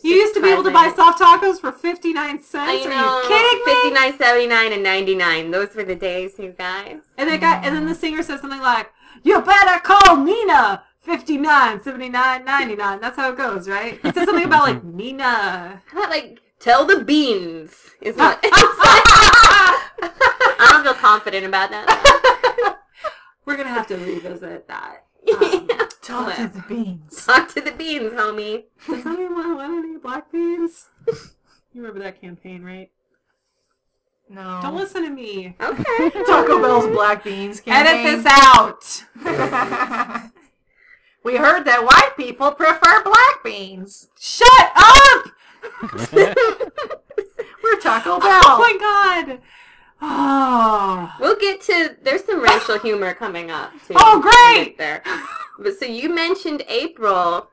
You 0.03 0.15
used 0.15 0.33
to 0.35 0.41
be 0.41 0.49
able 0.49 0.63
to 0.63 0.71
buy 0.71 0.91
soft 0.95 1.19
tacos 1.19 1.59
for 1.59 1.71
fifty 1.71 2.13
nine 2.13 2.41
cents. 2.41 2.85
I 2.85 2.87
Are 2.87 2.89
know. 2.89 3.21
you 3.21 3.27
kidding 3.27 3.65
me? 3.65 3.73
Fifty 3.73 3.91
nine, 3.91 4.17
seventy 4.17 4.47
nine, 4.47 4.71
and 4.71 4.83
ninety 4.83 5.15
nine. 5.15 5.51
Those 5.51 5.75
were 5.75 5.83
the 5.83 5.95
days, 5.95 6.39
you 6.39 6.53
guys. 6.57 6.99
And 7.17 7.29
the 7.29 7.37
guy, 7.37 7.61
and 7.61 7.75
then 7.75 7.85
the 7.85 7.95
singer 7.95 8.23
says 8.23 8.39
something 8.41 8.61
like, 8.61 8.89
"You 9.23 9.41
better 9.41 9.79
call 9.81 10.17
Nina." 10.17 10.83
59, 11.01 11.81
79, 11.81 12.45
99. 12.45 13.01
That's 13.01 13.15
how 13.15 13.31
it 13.31 13.37
goes, 13.37 13.67
right? 13.67 13.99
It 14.03 14.13
says 14.13 14.25
something 14.25 14.45
about 14.45 14.63
like 14.67 14.83
Nina. 14.83 15.81
About 15.91 16.11
like 16.11 16.39
tell 16.59 16.85
the 16.85 17.03
beans? 17.03 17.71
Is 18.01 18.15
what. 18.15 18.39
I 18.43 19.89
don't 20.69 20.83
feel 20.83 20.93
confident 20.93 21.45
about 21.45 21.71
that. 21.71 22.77
We're 23.45 23.57
gonna 23.57 23.69
have 23.69 23.87
to 23.87 23.97
revisit 23.97 24.67
that. 24.67 25.05
Um, 25.41 25.67
Talk 26.01 26.35
to 26.35 26.47
the 26.47 26.63
beans. 26.67 27.25
Talk 27.27 27.47
to 27.53 27.61
the 27.61 27.71
beans, 27.71 28.11
homie. 28.13 28.63
Does 28.87 29.05
anyone 29.05 29.55
want 29.55 29.85
any 29.85 29.97
black 29.97 30.31
beans? 30.31 30.89
You 31.73 31.81
remember 31.81 32.03
that 32.03 32.19
campaign, 32.19 32.63
right? 32.63 32.91
No. 34.27 34.59
Don't 34.61 34.75
listen 34.75 35.03
to 35.03 35.09
me. 35.09 35.55
Okay. 35.61 36.09
Taco 36.25 36.61
Bell's 36.61 36.87
black 36.87 37.23
beans 37.23 37.61
campaign. 37.61 37.95
Edit 37.95 38.23
this 38.23 38.25
out. 38.29 39.05
we 41.23 41.37
heard 41.37 41.63
that 41.63 41.85
white 41.85 42.11
people 42.17 42.51
prefer 42.51 43.03
black 43.05 43.41
beans. 43.41 44.09
Shut 44.19 44.71
up! 44.75 45.31
We're 47.63 47.79
Taco 47.79 48.15
oh 48.15 48.19
Bell. 48.19 48.41
Oh 48.43 48.59
my 48.59 49.25
god. 49.27 49.39
Oh. 50.01 51.13
We'll 51.19 51.39
get 51.39 51.61
to. 51.61 51.95
There's 52.01 52.25
some 52.25 52.41
racial 52.41 52.79
humor 52.79 53.13
coming 53.13 53.51
up 53.51 53.71
too. 53.87 53.93
Oh, 53.95 54.19
great! 54.19 54.77
there. 54.77 55.03
But 55.59 55.77
so 55.77 55.85
you 55.85 56.13
mentioned 56.13 56.63
April, 56.67 57.51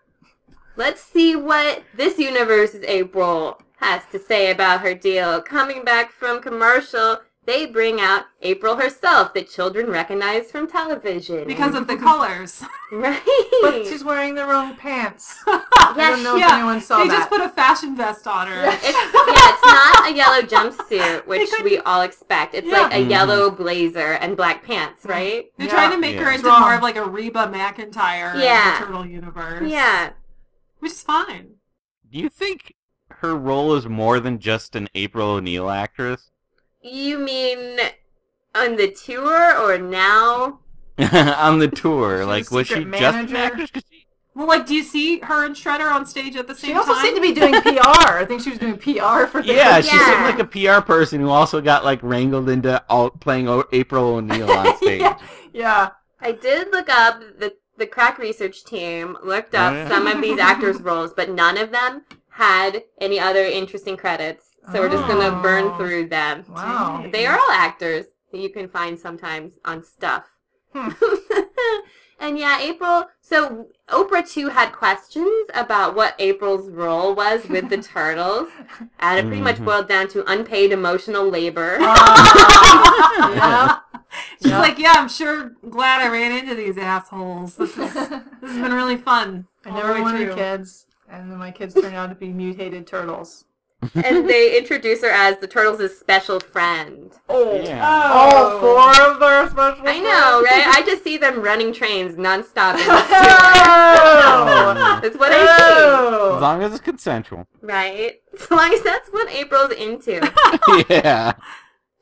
Let's 0.79 1.03
see 1.03 1.35
what 1.35 1.83
this 1.93 2.21
universe's 2.21 2.85
April 2.85 3.61
has 3.79 4.03
to 4.13 4.19
say 4.21 4.53
about 4.53 4.81
her 4.83 4.95
deal. 4.95 5.43
Coming 5.43 5.85
back 5.85 6.13
from 6.13 6.41
commercial, 6.41 7.19
they 7.49 7.65
bring 7.65 7.99
out 7.99 8.27
April 8.43 8.77
herself 8.77 9.33
that 9.33 9.49
children 9.49 9.87
recognize 9.87 10.51
from 10.51 10.69
television. 10.69 11.47
Because 11.47 11.75
of 11.75 11.87
the 11.87 11.97
colors. 11.97 12.63
right. 12.93 13.23
But 13.63 13.87
she's 13.87 14.05
wearing 14.05 14.35
the 14.35 14.45
wrong 14.45 14.77
pants. 14.77 15.35
I 15.47 15.95
don't 15.97 16.23
know 16.23 16.37
if 16.37 16.41
yeah, 16.41 16.57
anyone 16.57 16.83
saw 16.83 16.99
they 16.99 17.09
that. 17.09 17.17
just 17.17 17.31
put 17.31 17.41
a 17.41 17.49
fashion 17.49 17.97
vest 17.97 18.27
on 18.27 18.49
her. 18.49 18.65
It's, 18.67 18.83
yeah, 18.85 18.93
it's 18.93 19.65
not 19.65 20.11
a 20.11 20.15
yellow 20.15 20.43
jumpsuit, 20.43 21.27
which 21.27 21.49
we 21.65 21.79
all 21.79 22.03
expect. 22.03 22.55
It's 22.55 22.67
Yeah. 22.67 22.83
like 22.83 22.93
a 22.93 22.97
Mhm. 23.07 23.09
yellow 23.11 23.51
blazer 23.51 24.13
and 24.21 24.37
black 24.37 24.63
pants, 24.63 25.07
right? 25.07 25.47
They're 25.57 25.69
Yeah. 25.69 25.73
trying 25.73 25.91
to 25.93 25.97
make 25.99 26.19
her 26.19 26.31
into 26.31 26.47
Wrong. 26.49 26.61
more 26.61 26.75
of 26.75 26.83
like 26.83 26.97
a 26.97 27.05
Reba 27.05 27.47
McEntire 27.47 28.39
Yeah. 28.39 28.75
of 28.75 28.81
the 28.81 28.87
Turtle 28.87 29.07
universe. 29.07 29.71
Yeah. 29.71 30.11
Which 30.81 30.93
is 30.93 31.03
fine. 31.03 31.55
Do 32.13 32.19
you 32.19 32.29
think 32.29 32.75
her 33.09 33.35
role 33.35 33.75
is 33.75 33.87
more 33.87 34.21
than 34.21 34.39
just 34.39 34.77
an 34.77 34.87
April 34.95 35.31
O'Neil 35.31 35.71
actress? 35.71 36.31
You 36.91 37.19
mean 37.19 37.79
on 38.55 38.77
the 38.77 38.91
tour 38.91 39.57
or 39.59 39.79
now? 39.79 40.61
on 40.99 41.59
the 41.61 41.69
tour, 41.69 42.19
She's 42.21 42.27
like 42.27 42.51
was 42.51 42.67
she 42.67 42.75
secret 42.75 42.99
just 42.99 43.17
an 43.19 43.33
manager? 43.33 43.37
actress? 43.37 43.71
'Cause 43.71 43.83
she- 43.91 44.07
Well, 44.35 44.47
like, 44.49 44.67
do 44.67 44.75
you 44.75 44.83
see 44.83 45.19
her 45.21 45.45
and 45.45 45.55
Shredder 45.55 45.91
on 45.93 46.07
stage 46.07 46.35
at 46.37 46.47
the 46.49 46.55
same 46.55 46.75
time? 46.75 46.83
She 46.85 46.89
also 46.91 46.95
time? 46.95 47.05
seemed 47.05 47.17
to 47.17 47.23
be 47.23 47.33
doing 47.33 47.53
PR. 47.63 48.19
I 48.19 48.25
think 48.27 48.43
she 48.43 48.51
was 48.51 48.59
doing 48.59 48.77
PR 48.77 49.27
for 49.27 49.43
the 49.43 49.53
Yeah, 49.55 49.81
she 49.81 49.97
Yeah. 49.97 50.07
seemed 50.07 50.25
like 50.25 50.39
a 50.41 50.45
PR 50.45 50.81
person 50.85 51.21
who 51.21 51.29
also 51.31 51.61
got 51.61 51.85
like 51.85 52.01
wrangled 52.03 52.49
into 52.49 52.83
all, 52.89 53.11
playing 53.11 53.49
o- 53.49 53.65
April 53.73 54.17
O'Neil 54.17 54.51
on 54.51 54.77
stage. 54.79 55.01
yeah. 55.01 55.19
yeah. 55.53 55.89
I 56.21 56.33
did 56.33 56.71
look 56.73 56.89
up 56.89 57.21
the 57.39 57.55
the 57.77 57.87
crack 57.87 58.19
research 58.19 58.65
team 58.65 59.17
looked 59.23 59.55
up 59.55 59.73
Oh, 59.73 59.77
yeah. 59.77 59.89
some 59.89 60.09
of 60.09 60.21
these 60.21 60.41
actors' 60.41 60.81
roles, 60.81 61.13
but 61.13 61.31
none 61.31 61.57
of 61.57 61.71
them 61.71 62.03
had 62.31 62.83
any 63.01 63.21
other 63.21 63.45
interesting 63.45 63.97
credits. 63.97 64.48
So 64.73 64.81
we're 64.81 64.89
just 64.91 65.07
gonna 65.09 65.41
burn 65.43 65.65
Oh. 65.73 65.77
through 65.77 66.09
them. 66.09 66.45
Wow. 66.49 67.07
They 67.13 67.27
are 67.27 67.39
all 67.39 67.51
actors 67.51 68.07
that 68.33 68.39
you 68.39 68.51
can 68.51 68.69
find 68.69 68.99
sometimes 68.99 69.53
on 69.65 69.83
stuff. 69.83 70.25
Hmm. 70.75 70.91
and 72.21 72.39
yeah, 72.39 72.61
April. 72.61 73.07
So 73.23 73.69
Oprah 73.89 74.29
too 74.31 74.49
had 74.49 74.73
questions 74.73 75.49
about 75.55 75.95
what 75.95 76.15
April's 76.19 76.69
role 76.71 77.15
was 77.15 77.47
with 77.49 77.71
the 77.71 77.79
turtles, 77.83 78.49
and 79.01 79.19
it 79.19 79.27
pretty 79.27 79.41
much 79.43 79.57
Mhm. 79.57 79.65
boiled 79.65 79.89
down 79.89 80.09
to 80.09 80.31
unpaid 80.31 80.73
emotional 80.73 81.29
labor. 81.29 81.79
yeah. 81.81 83.79
She's 84.43 84.51
Yeah. 84.53 84.59
like, 84.61 84.79
yeah, 84.79 84.95
I'm 84.97 85.09
sure 85.09 85.53
glad 85.69 86.01
I 86.01 86.09
ran 86.09 86.33
into 86.33 86.55
these 86.55 86.77
assholes. 86.79 87.57
This 87.57 87.77
is 87.79 87.95
this 87.95 88.09
has 88.09 88.59
been 88.59 88.73
really 88.75 88.97
fun. 88.97 89.47
I 89.65 89.71
never 89.71 90.01
wanted 90.01 90.35
kids, 90.35 90.87
and 91.09 91.31
then 91.31 91.39
my 91.39 91.51
kids 91.51 91.75
turned 91.75 91.95
out 91.97 92.09
to 92.11 92.15
be 92.15 92.29
mutated 92.29 92.87
turtles. 92.87 93.45
And 93.95 94.29
they 94.29 94.59
introduce 94.59 95.03
her 95.03 95.11
as 95.11 95.39
the 95.39 95.47
turtles' 95.47 95.97
special 95.99 96.41
friend. 96.41 97.13
Oh, 97.29 97.61
Yeah. 97.63 97.87
all 98.13 98.59
four 98.61 98.91
of 99.11 99.21
their 99.21 99.49
special. 99.49 99.87
I 99.89 99.99
know, 100.01 100.43
right? 100.43 100.67
I 100.67 100.83
just 100.85 101.05
see 101.05 101.17
them 101.17 101.41
running 101.41 101.73
trains 101.73 102.17
nonstop 102.17 102.75
in. 102.75 102.89
Oh. 103.71 105.01
That's 105.03 105.17
what 105.17 105.33
I 105.33 105.39
see, 105.45 105.63
Oh. 105.65 106.37
As 106.37 106.43
long 106.43 106.63
as 106.63 106.73
it's 106.73 106.81
consensual. 106.83 107.47
right? 107.63 108.21
As 108.41 108.51
long 108.51 108.73
as 108.73 108.83
that's 108.83 109.09
what 109.11 109.31
April's 109.31 109.73
into. 109.73 110.13
yeah. 110.89 111.33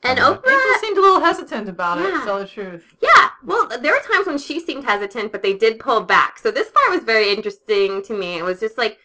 And 0.03 0.18
Uh-huh. 0.18 0.35
April 0.39 0.57
Oprah, 0.57 0.81
seemed 0.81 0.99
a 0.99 1.01
little 1.01 1.20
hesitant 1.20 1.68
about 1.68 1.99
it. 1.99 2.05
Yeah. 2.05 2.18
To 2.20 2.24
tell 2.24 2.39
the 2.39 2.47
truth. 2.47 2.95
yeah. 3.03 3.31
Well, 3.45 3.68
there 3.81 3.93
were 3.93 4.01
times 4.12 4.27
when 4.27 4.39
she 4.39 4.61
seemed 4.61 4.85
hesitant, 4.85 5.33
but 5.33 5.43
they 5.43 5.55
did 5.55 5.79
pull 5.79 6.01
back. 6.03 6.39
So 6.39 6.51
this 6.51 6.70
part 6.70 6.91
was 6.91 7.03
very 7.05 7.31
interesting 7.33 8.03
to 8.03 8.14
me. 8.16 8.39
It 8.39 8.45
was 8.45 8.61
just 8.61 8.77
like, 8.79 8.99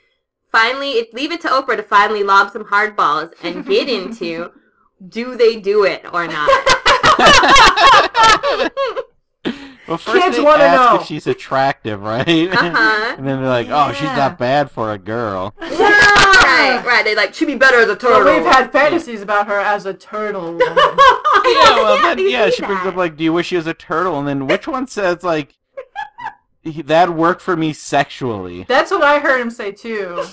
finally, 0.51 0.91
it, 0.91 1.13
leave 1.13 1.31
it 1.31 1.41
to 1.41 1.47
Oprah 1.47 1.77
to 1.77 1.83
finally 1.83 2.23
lob 2.23 2.51
some 2.51 2.65
hard 2.65 2.95
balls 2.95 3.31
and 3.43 3.65
get 3.65 3.89
into, 3.89 4.51
do 5.09 5.35
they 5.35 5.59
do 5.59 5.83
it 5.85 6.05
or 6.13 6.27
not? 6.27 6.49
Well, 9.87 9.97
first 9.97 10.23
Kids 10.23 10.37
they 10.37 10.43
wanna 10.43 10.63
ask 10.63 10.93
know. 10.93 11.01
if 11.01 11.07
she's 11.07 11.27
attractive, 11.27 12.01
right? 12.01 12.25
Uh-huh. 12.27 13.15
and 13.17 13.27
then 13.27 13.41
they're 13.41 13.49
like, 13.49 13.67
"Oh, 13.69 13.91
she's 13.91 14.03
not 14.03 14.37
bad 14.37 14.71
for 14.71 14.93
a 14.93 14.97
girl." 14.97 15.53
Yeah. 15.59 15.67
right, 15.67 16.81
right. 16.85 17.01
They 17.03 17.13
like, 17.13 17.33
she'd 17.33 17.47
be 17.47 17.55
better 17.55 17.81
as 17.81 17.89
a 17.89 17.97
turtle. 17.97 18.23
But 18.23 18.37
we've 18.37 18.45
had 18.49 18.71
fantasies 18.71 19.21
about 19.21 19.47
her 19.47 19.59
as 19.59 19.85
a 19.85 19.93
turtle 19.93 20.53
woman. 20.53 20.61
yeah, 20.61 21.75
well, 21.75 21.97
Yeah, 21.97 22.15
then, 22.15 22.29
yeah, 22.29 22.45
see 22.45 22.51
she 22.57 22.65
brings 22.65 22.85
up 22.85 22.95
like, 22.95 23.17
"Do 23.17 23.25
you 23.25 23.33
wish 23.33 23.47
she 23.47 23.57
was 23.57 23.67
a 23.67 23.73
turtle?" 23.73 24.17
And 24.17 24.25
then 24.25 24.47
which 24.47 24.65
one 24.65 24.87
says 24.87 25.23
like, 25.23 25.55
"That 26.63 27.09
worked 27.09 27.41
for 27.41 27.57
me 27.57 27.73
sexually"? 27.73 28.63
That's 28.69 28.91
what 28.91 29.01
I 29.01 29.19
heard 29.19 29.41
him 29.41 29.49
say 29.49 29.73
too. 29.73 30.23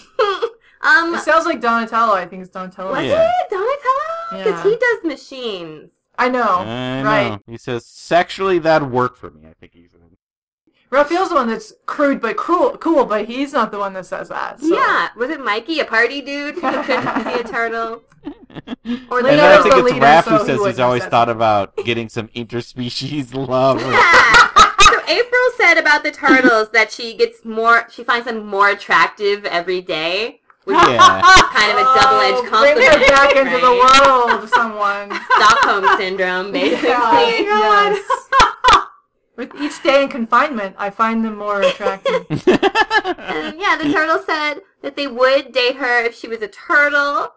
Um, 0.83 1.15
It 1.15 1.21
sounds 1.23 1.45
like 1.47 1.61
Donatello. 1.61 2.15
I 2.15 2.27
think 2.27 2.43
it's 2.43 2.51
Donatello. 2.51 2.93
was 2.93 3.05
Yeah. 3.05 3.31
it 3.41 3.51
Donatello? 3.51 4.45
Because 4.45 4.65
Yeah. 4.65 4.71
he 4.71 4.77
does 4.77 5.05
machines. 5.05 5.91
I 6.19 6.29
know, 6.29 6.43
I 6.67 7.03
right? 7.05 7.29
know. 7.31 7.39
He 7.47 7.57
says 7.59 7.87
sexually 7.87 8.59
that 8.61 8.91
worked 8.91 9.19
for 9.19 9.31
me. 9.31 9.43
I 9.49 9.55
think 9.61 9.73
he 9.75 9.87
said. 9.89 10.01
Raphael's 10.91 11.29
the 11.29 11.35
one 11.35 11.49
that's 11.49 11.73
crude 11.87 12.21
but 12.21 12.37
cruel, 12.37 12.77
cool, 12.79 13.05
but 13.05 13.27
he's 13.27 13.53
not 13.53 13.71
the 13.71 13.79
one 13.79 13.93
that 13.93 14.07
says 14.07 14.31
that. 14.31 14.59
So. 14.59 14.75
Yeah, 14.75 15.11
was 15.17 15.29
it 15.29 15.39
Mikey, 15.45 15.81
a 15.81 15.85
party 15.85 16.23
dude 16.23 16.55
who 16.55 16.61
couldn't 16.63 16.85
see 17.25 17.41
a 17.41 17.45
turtle? 17.45 18.03
Or 19.11 19.19
And 19.19 19.27
then 19.29 19.39
I 19.41 19.57
was 19.59 19.63
think 19.63 19.75
the 19.75 19.81
it's 19.85 19.93
leader, 19.93 20.07
Raph 20.07 20.25
so 20.25 20.31
who 20.31 20.39
he 20.39 20.45
says 20.47 20.67
he's 20.67 20.79
always 20.81 21.03
have 21.03 21.07
said 21.07 21.11
thought 21.11 21.29
about 21.29 21.77
getting 21.85 22.09
some 22.09 22.29
interspecies 22.29 23.35
love. 23.35 23.81
Yeah. 23.83 24.49
so 24.91 25.01
April 25.07 25.43
said 25.57 25.77
about 25.79 26.03
the 26.03 26.11
turtles 26.11 26.71
that 26.71 26.91
she 26.91 27.15
gets 27.17 27.45
more, 27.45 27.87
she 27.91 28.03
finds 28.03 28.27
them 28.27 28.45
more 28.47 28.69
attractive 28.71 29.45
every 29.45 29.81
day, 29.83 30.17
which 30.21 30.31
is 30.31 30.48
Yeah. 30.69 31.23
kind 31.53 31.73
of 31.73 31.79
a 31.79 31.85
double-edged 32.01 32.45
Oh, 32.45 32.47
compliment. 32.51 32.77
Bring 32.77 33.01
her 33.01 33.09
back 33.09 33.37
into 33.37 33.59
the 33.59 33.73
right? 33.73 34.29
world, 34.39 34.49
someone. 34.51 35.21
Stockholm 35.37 35.97
syndrome, 35.99 36.53
basically. 36.53 36.91
Oh, 36.91 37.21
yes, 37.41 38.01
yes. 38.11 38.85
With 39.37 39.55
each 39.61 39.81
day 39.85 40.03
in 40.03 40.09
confinement, 40.09 40.75
I 40.79 40.91
find 40.91 41.25
them 41.25 41.37
more 41.39 41.63
attractive. 41.63 42.27
And 42.29 43.61
yeah, 43.61 43.77
the 43.81 43.91
turtle 43.93 44.19
said 44.27 44.63
that 44.83 44.97
they 44.97 45.07
would 45.07 45.53
date 45.53 45.77
her 45.77 46.05
if 46.05 46.15
she 46.17 46.27
was 46.27 46.43
a 46.43 46.49
turtle. 46.49 47.33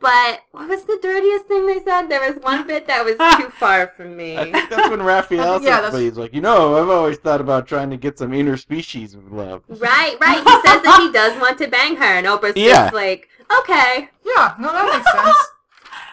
But 0.00 0.40
what 0.52 0.68
was 0.68 0.84
the 0.84 0.98
dirtiest 1.02 1.46
thing 1.46 1.66
they 1.66 1.80
said? 1.82 2.08
There 2.08 2.20
was 2.32 2.40
one 2.42 2.66
bit 2.66 2.86
that 2.86 3.04
was 3.04 3.16
too 3.36 3.50
far 3.58 3.88
from 3.88 4.16
me. 4.16 4.38
I 4.38 4.44
think 4.52 4.70
that's 4.70 4.88
when 4.90 5.02
Raphael 5.02 5.40
I 5.40 5.44
yeah, 5.54 5.58
says, 5.58 5.64
that's- 5.92 6.00
he's 6.00 6.16
like, 6.16 6.32
you 6.32 6.40
know, 6.40 6.80
I've 6.80 6.88
always 6.88 7.18
thought 7.18 7.40
about 7.40 7.66
trying 7.66 7.90
to 7.90 7.96
get 7.96 8.16
some 8.18 8.30
interspecies 8.30 9.14
of 9.16 9.32
love. 9.32 9.64
Right, 9.68 10.16
right. 10.20 10.38
He 10.38 10.50
says 10.68 10.82
that 10.82 10.98
he 11.00 11.12
does 11.18 11.40
want 11.40 11.58
to 11.58 11.66
bang 11.68 11.96
her, 11.96 12.04
and 12.04 12.26
Oprah's 12.28 12.56
Yeah. 12.56 12.84
just 12.84 12.94
like, 12.94 13.28
okay. 13.60 14.08
Yeah, 14.24 14.54
no, 14.60 14.72
that 14.72 14.86
makes 14.94 15.10
sense. 15.12 15.36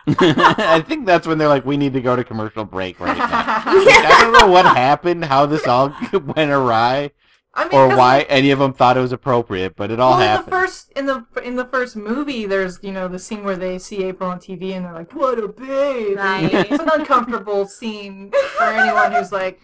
I 0.47 0.81
think 0.87 1.05
that's 1.05 1.25
when 1.27 1.37
they're 1.37 1.47
like, 1.47 1.65
we 1.65 1.77
need 1.77 1.93
to 1.93 2.01
go 2.01 2.15
to 2.15 2.23
commercial 2.23 2.63
break 2.65 2.99
right 2.99 3.17
now. 3.17 3.23
Like, 3.25 4.05
I 4.05 4.17
don't 4.21 4.33
know 4.33 4.47
what 4.51 4.65
happened, 4.65 5.25
how 5.25 5.45
this 5.47 5.65
all 5.67 5.95
went 6.13 6.51
awry, 6.51 7.11
I 7.57 7.63
mean, 7.69 7.73
or 7.79 7.87
'cause 7.89 7.97
why 7.97 8.21
any 8.27 8.51
of 8.51 8.59
them 8.59 8.73
thought 8.73 8.97
it 8.97 9.01
was 9.01 9.11
appropriate, 9.13 9.75
but 9.75 9.89
it 9.91 9.99
all 9.99 10.11
well, 10.11 10.21
in 10.21 10.27
happened. 10.27 10.47
the 10.47 10.51
first 10.51 10.91
in 10.95 11.05
the 11.05 11.25
in 11.43 11.55
the 11.55 11.65
first 11.65 11.95
movie, 11.95 12.45
there's 12.45 12.79
you 12.81 12.91
know 12.91 13.07
the 13.07 13.19
scene 13.19 13.43
where 13.43 13.55
they 13.55 13.77
see 13.79 14.03
April 14.03 14.29
on 14.29 14.39
TV 14.39 14.73
and 14.73 14.85
they're 14.85 14.93
like, 14.93 15.13
"What 15.13 15.39
a 15.39 15.47
babe!" 15.47 16.17
Right. 16.17 16.53
It's 16.53 16.81
an 16.83 16.89
uncomfortable 16.93 17.65
scene 17.65 18.31
for 18.57 18.63
anyone 18.65 19.13
who's 19.13 19.31
like, 19.31 19.61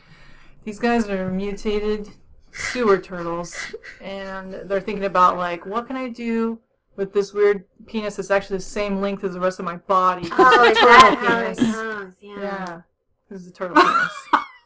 "These 0.64 0.80
guys 0.80 1.10
are 1.10 1.30
mutated 1.30 2.10
sewer 2.54 2.98
turtles," 2.98 3.56
and 4.00 4.54
they're 4.66 4.80
thinking 4.82 5.06
about 5.06 5.38
like, 5.38 5.66
"What 5.66 5.88
can 5.88 5.98
I 5.98 6.08
do 6.10 6.60
with 6.96 7.14
this 7.14 7.34
weird 7.34 7.66
penis 7.88 8.16
that's 8.18 8.32
actually 8.32 8.58
the 8.58 8.64
same 8.64 9.02
length 9.02 9.24
as 9.24 9.34
the 9.34 9.40
rest 9.42 9.60
of 9.60 9.66
my 9.66 9.76
body?" 9.78 10.30
Oh, 10.32 10.64
It's 10.64 10.80
a 10.80 10.86
turtle 10.86 11.16
penis. 11.18 11.60
goes? 11.60 12.14
Yeah. 12.22 12.40
Yeah, 12.42 12.82
this 13.30 13.42
is 13.42 13.48
a 13.48 13.52
turtle 13.52 13.76
penis. 13.76 14.12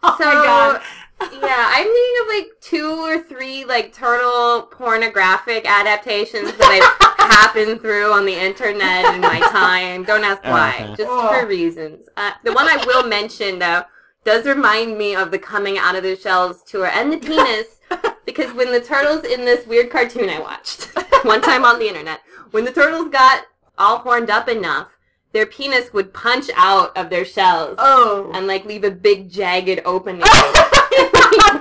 Oh 0.07 0.15
So, 0.19 0.25
my 0.25 0.33
god. 0.33 0.81
Yeah, 1.21 1.69
I'm 1.71 1.83
thinking 1.85 2.21
of 2.21 2.27
like 2.35 2.47
two 2.61 2.99
or 3.03 3.19
three 3.23 3.65
like 3.65 3.93
turtle 3.93 4.63
pornographic 4.71 5.65
adaptations 5.69 6.51
that 6.53 6.97
I've 7.19 7.29
happened 7.31 7.81
through 7.81 8.11
on 8.11 8.25
the 8.25 8.33
internet 8.35 9.13
in 9.15 9.21
my 9.21 9.39
time. 9.51 10.03
Don't 10.03 10.23
ask 10.23 10.43
why, 10.43 10.77
Uh-huh. 10.81 10.95
just 10.95 11.09
Oh. 11.09 11.29
for 11.29 11.45
reasons. 11.47 12.07
Uh, 12.17 12.31
the 12.43 12.53
one 12.53 12.67
I 12.67 12.83
will 12.85 13.07
mention 13.07 13.59
though 13.59 13.83
does 14.23 14.45
remind 14.45 14.97
me 14.97 15.15
of 15.15 15.31
the 15.31 15.39
coming 15.39 15.77
out 15.77 15.95
of 15.95 16.03
the 16.03 16.15
shells 16.15 16.63
tour 16.63 16.87
and 16.87 17.11
the 17.13 17.17
penis 17.17 17.79
because 18.25 18.51
when 18.53 18.71
the 18.71 18.81
turtles 18.81 19.23
in 19.23 19.45
this 19.45 19.65
weird 19.67 19.89
cartoon 19.91 20.29
I 20.29 20.39
watched 20.39 20.89
one 21.23 21.41
time 21.41 21.63
on 21.63 21.79
the 21.79 21.87
internet, 21.87 22.21
when 22.51 22.65
the 22.65 22.71
turtles 22.71 23.09
got 23.09 23.43
all 23.77 23.99
horned 23.99 24.29
up 24.29 24.47
enough, 24.49 24.97
their 25.31 25.45
penis 25.45 25.93
would 25.93 26.13
punch 26.13 26.49
out 26.55 26.95
of 26.97 27.09
their 27.09 27.25
shells 27.25 27.75
Oh, 27.77 28.31
and 28.33 28.47
like 28.47 28.65
leave 28.65 28.83
a 28.83 28.91
big 28.91 29.29
jagged 29.29 29.81
opening. 29.85 30.21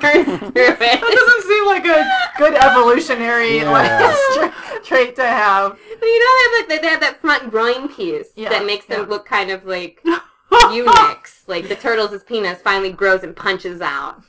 Burn 0.05 0.25
through 0.39 0.53
that 0.53 1.01
doesn't 1.01 1.43
seem 1.51 1.67
like 1.67 1.87
a 1.87 2.39
good 2.39 2.55
evolutionary 2.55 3.57
Yeah. 3.59 3.71
like 3.71 4.85
trait 4.85 5.17
to 5.17 5.25
have. 5.25 5.73
But 5.73 6.07
you 6.07 6.19
know 6.21 6.33
they 6.37 6.43
have 6.43 6.69
like 6.71 6.83
they 6.83 6.89
have 6.89 7.01
that 7.01 7.21
front 7.21 7.51
groin 7.51 7.89
piece 7.89 8.29
Yeah, 8.37 8.51
that 8.51 8.67
makes 8.67 8.87
them 8.87 9.01
yeah. 9.03 9.07
look 9.09 9.27
kind 9.27 9.51
of 9.51 9.65
like 9.65 10.03
eunuchs. 10.71 11.43
Like 11.47 11.69
the 11.69 11.77
turtle's 11.77 12.23
penis 12.25 12.61
finally 12.63 12.93
grows 12.93 13.23
and 13.23 13.35
punches 13.35 13.81
out. 13.81 14.23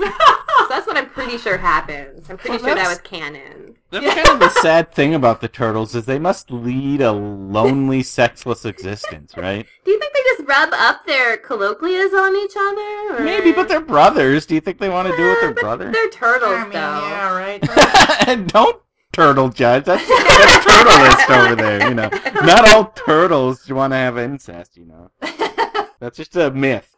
so 0.58 0.66
that's 0.68 0.86
what 0.86 0.96
I'm 0.96 1.08
pretty 1.08 1.38
sure 1.38 1.58
happens. 1.58 2.28
I'm 2.30 2.36
pretty 2.36 2.56
Well, 2.62 2.66
sure 2.66 2.74
that 2.74 2.88
was 2.88 3.00
canon. 3.00 3.76
That's 3.90 4.14
kind 4.14 4.28
of 4.28 4.40
the 4.40 4.48
sad 4.62 4.92
thing 4.92 5.14
about 5.14 5.40
the 5.40 5.48
turtles 5.48 5.94
is 5.94 6.06
they 6.06 6.18
must 6.18 6.50
lead 6.50 7.00
a 7.00 7.12
lonely, 7.12 8.02
sexless 8.02 8.64
existence, 8.64 9.36
right? 9.36 9.66
Do 9.84 9.90
you 9.90 9.98
think 9.98 10.12
they 10.12 10.22
just 10.36 10.48
rub 10.48 10.70
up 10.72 11.04
their 11.06 11.36
colloquias 11.36 12.14
on 12.14 12.36
each 12.36 12.54
other? 12.56 13.16
Or... 13.16 13.24
Maybe, 13.24 13.52
but 13.52 13.68
they're 13.68 13.80
brothers. 13.80 14.46
Do 14.46 14.54
you 14.54 14.60
think 14.60 14.78
they 14.78 14.88
want 14.88 15.08
to 15.08 15.16
do 15.16 15.24
it 15.24 15.30
with 15.30 15.40
their 15.40 15.50
uh, 15.50 15.52
brother? 15.52 15.92
They're 15.92 16.10
turtles, 16.10 16.52
I 16.52 16.62
mean, 16.62 16.72
though. 16.72 16.78
yeah, 16.78 17.36
right. 17.36 18.28
and 18.28 18.48
don't 18.48 18.80
turtle 19.12 19.48
judge. 19.48 19.84
That's, 19.84 20.06
that's 20.06 20.66
turtlist 20.66 21.44
over 21.44 21.56
there. 21.56 21.88
You 21.88 21.94
know, 21.94 22.10
not 22.44 22.68
all 22.68 22.86
turtles 22.92 23.68
want 23.68 23.92
to 23.92 23.96
have 23.96 24.18
incest. 24.18 24.76
You 24.76 24.86
know, 24.86 25.10
that's 25.98 26.16
just 26.16 26.36
a 26.36 26.50
myth. 26.50 26.96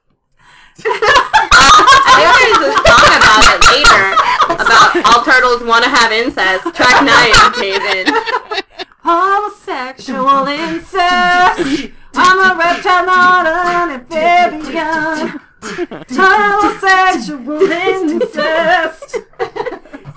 I 0.85 2.23
think 2.37 2.59
there's 2.59 2.75
a 2.75 2.81
song 2.81 3.07
about 3.19 3.45
it 3.53 3.61
later. 3.73 4.05
About 4.53 4.91
all 5.07 5.21
turtles 5.25 5.63
want 5.69 5.85
to 5.85 5.91
have 5.91 6.13
incest. 6.13 6.65
Track 6.75 7.05
9, 7.05 7.53
David. 7.61 8.09
Homosexual 9.05 10.47
incest. 10.47 11.91
I'm 12.15 12.39
a 12.39 12.55
reptile, 12.59 13.07
not 13.07 13.47
an 13.47 13.91
amphibian. 14.01 15.41
Homosexual 16.11 17.63
incest. 17.71 19.11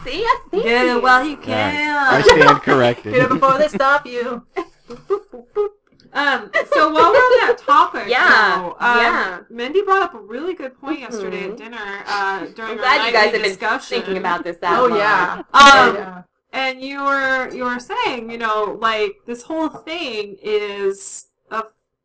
See, 0.04 0.22
I 0.24 0.40
see. 0.52 0.62
Get 0.64 0.86
it 0.88 1.02
while 1.02 1.26
you 1.26 1.36
All 1.36 1.42
can. 1.42 1.96
right. 1.96 2.14
I 2.14 2.22
stand 2.22 2.62
corrected. 2.62 3.14
Get 3.16 3.24
it 3.24 3.30
before 3.30 3.58
they 3.58 3.68
stop 3.68 4.06
you. 4.06 4.46
Um, 6.16 6.50
so 6.74 6.90
while 6.92 7.12
we're 7.12 7.18
on 7.18 7.48
that 7.48 7.58
topic, 7.66 8.08
Yeah, 8.08 8.56
though, 8.58 8.70
um, 8.80 8.98
yeah. 8.98 9.40
Mindy 9.50 9.82
brought 9.84 10.02
up 10.02 10.14
a 10.14 10.20
really 10.20 10.54
good 10.56 10.80
point 10.80 11.02
yesterday 11.02 11.50
at 11.50 11.58
dinner 11.58 12.04
uh, 12.08 12.46
during 12.56 12.72
I'm 12.72 12.78
our 12.78 12.84
glad 12.84 13.06
you 13.08 13.12
guys 13.12 13.14
nightly 13.14 13.22
have 13.24 13.32
been 13.34 13.42
discussion. 13.44 13.98
thinking 13.98 14.18
about 14.18 14.44
this 14.44 14.58
that 14.62 14.80
Oh 14.80 14.88
long. 14.88 14.98
yeah. 14.98 15.44
Um, 15.54 15.96
yeah. 15.96 16.22
And 16.54 16.82
you 16.82 17.04
were 17.04 17.54
you 17.54 17.66
were 17.66 17.80
saying, 17.80 18.32
you 18.32 18.38
know, 18.38 18.78
like 18.80 19.18
this 19.26 19.44
whole 19.44 19.68
thing 19.68 20.38
is 20.42 21.28
a 21.52 21.64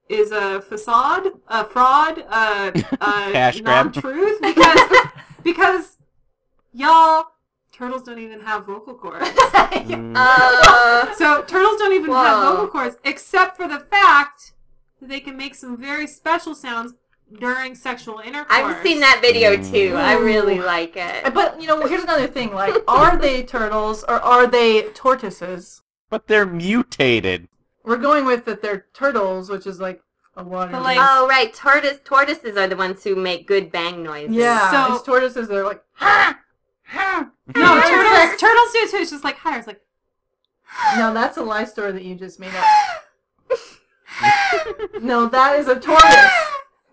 is 0.08 0.32
a 0.32 0.60
facade, 0.60 1.28
a 1.46 1.64
fraud, 1.64 2.18
a, 2.30 2.72
a 3.00 3.62
non-truth 3.62 4.40
because 4.42 4.80
because 5.44 5.96
y'all 6.72 7.26
turtles 7.80 8.02
don't 8.02 8.18
even 8.18 8.40
have 8.40 8.66
vocal 8.66 8.94
cords. 8.94 9.26
Mm. 9.70 10.14
Uh, 10.16 11.14
So 11.14 11.42
turtles 11.42 11.76
don't 11.78 11.92
even 11.92 12.10
have 12.12 12.42
vocal 12.44 12.68
cords, 12.68 12.96
except 13.04 13.56
for 13.56 13.66
the 13.68 13.78
fact 13.80 14.52
that 15.00 15.08
they 15.08 15.20
can 15.20 15.36
make 15.36 15.54
some 15.54 15.76
very 15.76 16.06
special 16.06 16.54
sounds 16.54 16.94
during 17.38 17.74
sexual 17.74 18.18
intercourse. 18.18 18.50
I've 18.50 18.82
seen 18.82 18.98
that 19.00 19.18
video 19.22 19.50
too. 19.62 19.94
I 19.96 20.14
really 20.14 20.58
like 20.58 20.94
it. 20.96 21.32
But 21.32 21.60
you 21.60 21.66
know, 21.68 21.86
here's 21.86 22.02
another 22.02 22.26
thing. 22.26 22.52
Like, 22.52 22.74
are 22.88 23.16
they 23.16 23.42
turtles 23.44 24.02
or 24.04 24.16
are 24.20 24.46
they 24.46 24.82
tortoises? 25.04 25.82
But 26.10 26.26
they're 26.26 26.46
mutated. 26.46 27.48
We're 27.84 27.96
going 28.08 28.24
with 28.24 28.44
that 28.46 28.60
they're 28.62 28.86
turtles, 28.92 29.48
which 29.48 29.66
is 29.66 29.80
like 29.80 30.02
a 30.36 30.42
water. 30.44 30.72
But, 30.72 30.82
like- 30.82 30.98
Oh 31.00 31.26
right, 31.28 31.52
tortoise 31.54 32.00
tortoises 32.04 32.56
are 32.56 32.66
the 32.66 32.76
ones 32.76 33.04
who 33.04 33.14
make 33.14 33.46
good 33.46 33.70
bang 33.72 34.02
noises. 34.02 34.34
yeah, 34.34 34.70
So- 34.70 34.92
these 34.94 35.02
tortoises 35.02 35.48
they're 35.48 35.64
like 35.64 35.82
ha 35.92 36.34
ha. 36.34 36.38
No, 36.92 37.80
turtles. 37.80 38.40
Turtles 38.40 38.72
do 38.72 38.78
it 38.78 38.90
too. 38.90 38.96
It's 38.98 39.10
just 39.10 39.24
like 39.24 39.36
hi. 39.38 39.58
It's 39.58 39.66
like 39.66 39.80
No, 40.96 41.12
that's 41.14 41.36
a 41.36 41.42
lie 41.42 41.64
story 41.64 41.92
that 41.92 42.04
you 42.04 42.14
just 42.14 42.40
made 42.40 42.52
up. 42.54 42.64
no, 45.02 45.26
that 45.28 45.58
is 45.58 45.68
a 45.68 45.78
tortoise. 45.78 46.30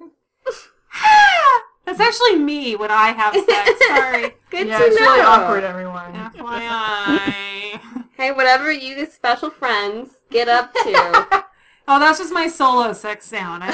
that's 1.85 1.99
actually 1.99 2.37
me 2.37 2.75
when 2.75 2.91
I 2.91 3.11
have 3.11 3.33
sex. 3.47 3.71
Sorry. 3.87 4.33
Good 4.49 4.67
yeah, 4.67 4.79
to 4.79 4.85
it's 4.85 4.99
know. 4.99 5.05
really 5.05 5.21
awkward, 5.21 5.63
everyone. 5.63 6.13
FYI. 6.13 7.81
Hey, 8.15 8.31
whatever 8.31 8.71
you 8.71 9.05
special 9.05 9.49
friends 9.49 10.09
get 10.29 10.47
up 10.47 10.73
to. 10.73 11.43
Oh, 11.89 12.01
that's 12.01 12.19
just 12.19 12.33
my 12.33 12.49
solo 12.49 12.91
sex 12.91 13.25
sound. 13.27 13.63
I 13.65 13.71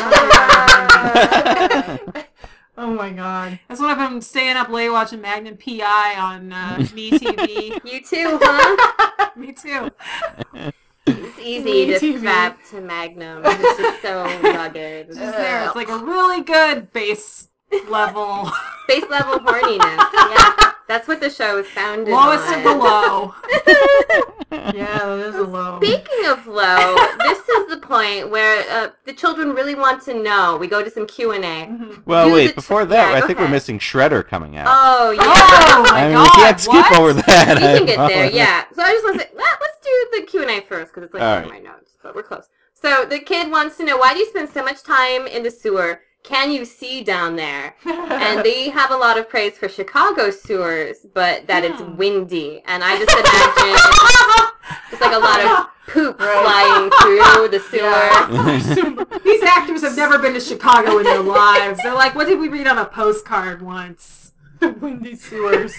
don't 1.97 2.15
know. 2.15 2.24
oh 2.78 2.93
my 2.93 3.11
god. 3.11 3.59
That's 3.67 3.80
when 3.80 3.89
I've 3.89 4.09
been 4.09 4.21
staying 4.21 4.57
up 4.57 4.69
late 4.69 4.89
watching 4.89 5.21
Magnum 5.21 5.57
PI 5.57 6.15
on 6.17 6.51
uh, 6.53 6.78
Me 6.93 7.11
TV. 7.11 7.80
you 7.86 8.01
too, 8.01 8.39
huh? 8.41 9.30
Me 9.36 9.53
too. 9.53 9.89
It's 11.05 11.39
easy 11.39 11.88
to 11.88 11.99
TV. 11.99 12.55
to 12.69 12.82
Magnum. 12.82 13.41
It's 13.45 13.78
just 13.78 14.01
so 14.01 14.24
rugged. 14.41 15.07
Just 15.07 15.19
there. 15.19 15.65
It's 15.65 15.76
like 15.76 15.89
a 15.89 15.97
really 15.97 16.41
good 16.41 16.93
base 16.93 17.49
level. 17.89 18.49
Base 18.88 19.05
level 19.09 19.39
horniness. 19.39 20.07
Yeah. 20.13 20.72
That's 20.88 21.08
what 21.08 21.22
the 21.22 21.30
show 21.30 21.58
is 21.60 21.68
founded 21.68 22.14
Lowest 22.14 22.48
on. 22.48 22.58
of 22.60 22.64
the 22.64 22.76
low. 22.76 23.34
Yeah, 24.52 25.00
that 25.00 25.20
is 25.20 25.36
a 25.36 25.42
low. 25.44 25.80
Speaking 25.82 26.26
of 26.28 26.46
low, 26.46 26.96
this 27.20 27.40
is 27.40 27.68
the 27.70 27.80
point 27.82 28.30
where 28.30 28.64
uh, 28.70 28.92
the 29.04 29.12
children 29.14 29.50
really 29.54 29.74
want 29.74 30.04
to 30.04 30.14
know. 30.14 30.58
We 30.58 30.68
go 30.68 30.84
to 30.84 30.92
some 30.92 31.08
Q 31.08 31.32
and 31.32 31.44
A. 31.44 32.00
Well, 32.06 32.28
Do 32.28 32.34
wait. 32.36 32.48
the- 32.50 32.54
Before 32.54 32.86
that, 32.86 33.10
yeah, 33.10 33.16
I 33.16 33.22
go 33.22 33.28
think 33.28 33.40
we're 33.40 33.48
missing 33.50 33.80
Shredder 33.80 34.26
coming 34.26 34.56
out. 34.58 34.68
Oh 34.70 35.10
yeah. 35.12 35.22
Oh 35.26 35.84
my 35.90 36.02
I 36.02 36.04
mean, 36.04 36.14
god. 36.14 36.24
we 36.24 36.44
can't 36.44 36.60
skip 36.60 36.74
what? 36.76 37.00
over 37.00 37.14
that. 37.14 37.60
You 37.62 37.68
I 37.68 37.78
can 37.78 37.86
get 37.88 38.08
there, 38.08 38.30
yeah. 38.32 38.66
So 38.74 38.84
I 38.84 38.92
just 38.92 39.04
want 39.04 39.20
to 39.22 39.24
say, 39.26 39.32
well, 39.36 39.46
let's 39.60 39.80
do 39.82 40.20
the 40.20 40.26
Q 40.28 40.42
and 40.44 40.52
A 40.52 40.62
first 40.62 40.92
because 40.94 41.04
it's 41.06 41.14
like 41.16 41.24
All 41.24 41.38
in 41.40 41.50
my 41.50 41.60
notes, 41.60 41.98
but 42.04 42.14
we're 42.16 42.22
close. 42.24 42.48
So 42.76 43.06
the 43.06 43.20
kid 43.20 43.50
wants 43.50 43.78
to 43.78 43.86
know 43.86 43.98
why 43.98 44.14
do 44.14 44.20
you 44.20 44.28
spend 44.30 44.50
so 44.50 44.64
much 44.64 44.84
time 44.84 45.26
in 45.26 45.42
the 45.42 45.52
sewer? 45.52 46.02
Can 46.24 46.51
you 46.51 46.63
see 46.65 47.03
down 47.03 47.36
there? 47.36 47.76
And 47.86 48.43
they 48.43 48.69
have 48.69 48.91
a 48.91 48.95
lot 48.95 49.17
of 49.17 49.28
praise 49.28 49.57
for 49.57 49.67
Chicago 49.67 50.30
sewers, 50.32 51.05
but 51.13 51.47
that 51.47 51.63
it's 51.65 51.80
Hmm. 51.82 51.97
windy. 51.97 52.61
And 52.65 52.84
I 52.84 52.97
just 52.97 53.11
imagine 53.11 53.76
it's 54.91 55.01
like 55.01 55.13
a 55.13 55.19
lot 55.19 55.39
of 55.41 55.67
poop 55.93 56.17
flying 56.17 56.89
through 57.01 57.49
the 57.49 57.59
sewer. 57.69 59.19
These 59.24 59.43
actors 59.43 59.82
have 59.82 59.97
never 59.97 60.17
been 60.19 60.34
to 60.34 60.39
Chicago 60.39 60.97
in 60.99 61.03
their 61.03 61.19
lives. 61.21 61.82
They're 61.84 61.93
like, 61.93 62.15
what 62.15 62.28
did 62.28 62.39
we 62.39 62.47
read 62.49 62.67
on 62.67 62.78
a 62.78 62.86
postcard 62.86 63.61
once? 63.61 64.32
the 64.59 64.71
windy 64.71 65.15
sewers. 65.17 65.74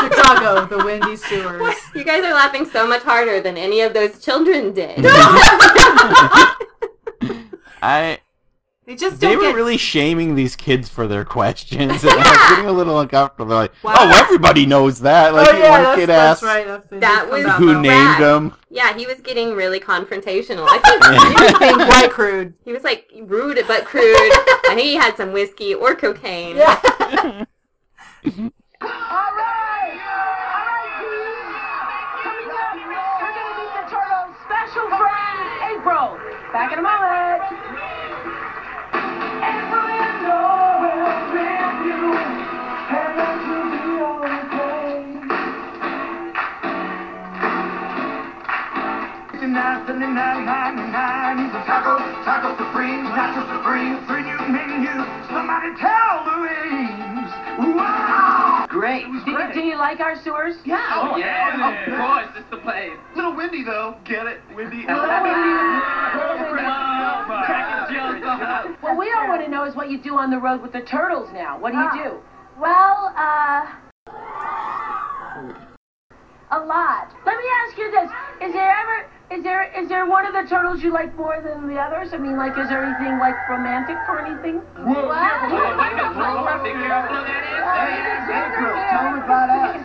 Chicago, 0.00 0.66
the 0.66 0.84
windy 0.84 1.14
sewers. 1.14 1.76
You 1.94 2.02
guys 2.02 2.24
are 2.24 2.34
laughing 2.34 2.64
so 2.66 2.84
much 2.84 3.02
harder 3.04 3.40
than 3.40 3.56
any 3.56 3.80
of 3.82 3.94
those 3.94 4.18
children 4.24 4.72
did. 4.72 5.04
I. 7.80 8.18
They 8.88 8.96
just 8.96 9.20
They 9.20 9.28
don't 9.28 9.36
were 9.36 9.42
get. 9.50 9.54
really 9.54 9.76
shaming 9.76 10.34
these 10.34 10.56
kids 10.56 10.88
for 10.88 11.06
their 11.06 11.22
questions, 11.22 12.02
and 12.02 12.10
I 12.10 12.16
was 12.16 12.48
getting 12.48 12.70
a 12.70 12.72
little 12.72 12.98
uncomfortable. 12.98 13.50
They're 13.50 13.58
like, 13.58 13.72
Wow. 13.84 13.94
"Oh, 13.98 14.10
everybody 14.24 14.64
knows 14.64 15.00
that." 15.00 15.34
Like 15.34 15.46
oh 15.52 15.58
yeah, 15.58 15.70
one 15.70 15.82
that's, 15.82 15.98
kid 15.98 16.06
that's 16.08 16.42
asked, 16.42 16.42
right. 16.42 16.90
That 17.00 17.28
was 17.30 17.44
out 17.44 17.58
"Who 17.58 17.74
now. 17.74 17.80
named 17.82 18.06
Rat. 18.08 18.20
them?" 18.20 18.54
yeah, 18.70 18.96
he 18.96 19.06
was 19.06 19.16
getting 19.20 19.54
really 19.54 19.78
confrontational. 19.78 20.66
I 20.66 20.78
think 20.78 21.04
He 21.04 21.44
was 21.44 21.58
being 21.58 21.86
quite 21.86 22.10
crude. 22.10 22.54
he 22.64 22.72
was 22.72 22.82
like 22.82 23.10
rude 23.24 23.62
but 23.68 23.84
crude. 23.84 24.04
I 24.16 24.72
think 24.74 24.80
he 24.80 24.94
had 24.94 25.18
some 25.18 25.32
whiskey 25.32 25.74
or 25.74 25.94
cocaine. 25.94 26.56
Yeah. 26.56 26.80
All 28.80 28.88
right! 28.88 30.00
All 30.00 30.64
right, 30.64 30.90
team! 30.96 31.44
Coming 32.24 32.50
up, 32.56 32.72
we're 33.20 33.34
gonna 33.36 33.52
meet 33.58 33.72
the 33.76 33.84
Turtles' 33.92 34.36
special 34.48 34.88
friend, 34.96 35.38
April. 35.76 36.16
Back 36.52 36.72
in 36.72 36.78
a 36.78 36.82
moment. 36.82 37.37
$39.99 49.54 51.48
is 51.48 51.54
a 51.54 51.62
taco, 51.64 51.96
taco 52.24 52.52
supreme, 52.60 53.04
taco 53.16 53.40
supreme, 53.56 53.96
three 54.04 54.22
new 54.22 54.36
menu. 54.52 54.92
Somebody 55.32 55.72
tell 55.80 56.28
Louise. 56.28 57.32
Wow! 57.74 58.66
Great. 58.68 59.04
It 59.04 59.10
was 59.10 59.24
did, 59.24 59.34
great. 59.34 59.54
You, 59.54 59.62
did 59.62 59.68
you 59.72 59.78
like 59.78 60.00
our 60.00 60.20
sewers? 60.22 60.56
Yeah. 60.64 60.76
Oh, 60.92 61.12
oh, 61.12 61.16
yeah. 61.16 61.56
yeah. 61.56 61.80
Of 61.80 61.96
course, 61.96 62.28
it's 62.36 62.50
the 62.50 62.58
place. 62.58 62.92
Little 63.16 63.34
windy 63.34 63.64
though. 63.64 63.96
Get 64.04 64.26
it, 64.26 64.40
windy. 64.54 64.84
Little 64.84 65.22
windy. 65.24 65.58
What 68.80 68.96
we 68.98 69.12
all 69.12 69.28
want 69.28 69.44
to 69.44 69.50
know 69.50 69.64
is 69.64 69.74
what 69.74 69.90
you 69.90 69.98
do 69.98 70.16
on 70.16 70.30
the 70.30 70.38
road 70.38 70.62
with 70.62 70.72
the 70.72 70.82
turtles 70.82 71.30
now. 71.32 71.58
What 71.58 71.72
do 71.72 71.78
you 71.78 71.88
ah. 71.88 72.02
do? 72.04 72.20
Well, 72.60 73.14
uh... 73.16 73.66
A 76.50 76.60
lot. 76.64 77.12
Let 77.26 77.36
me 77.36 77.44
ask 77.64 77.76
you 77.76 77.90
this. 77.90 78.10
Is 78.48 78.52
there 78.54 78.70
ever 78.70 79.06
is 79.30 79.42
there, 79.44 79.68
is 79.76 79.88
there 79.88 80.06
one 80.06 80.24
of 80.26 80.32
the 80.32 80.48
turtles 80.48 80.82
you 80.82 80.92
like 80.92 81.14
more 81.16 81.40
than 81.44 81.68
the 81.68 81.76
others? 81.76 82.10
I 82.12 82.18
mean, 82.18 82.36
like, 82.36 82.56
is 82.56 82.68
there 82.68 82.82
anything 82.82 83.18
like 83.20 83.36
romantic 83.48 83.96
or 84.08 84.24
anything? 84.24 84.64
Whoa, 84.80 85.12
careful. 85.12 85.58
Oh, 85.58 86.64
Be 86.64 86.72
careful 86.72 87.20
that 87.28 87.44
is. 87.44 87.58
April, 88.28 88.72
tell 88.88 89.04
them 89.04 89.20
about 89.22 89.48
us. 89.52 89.80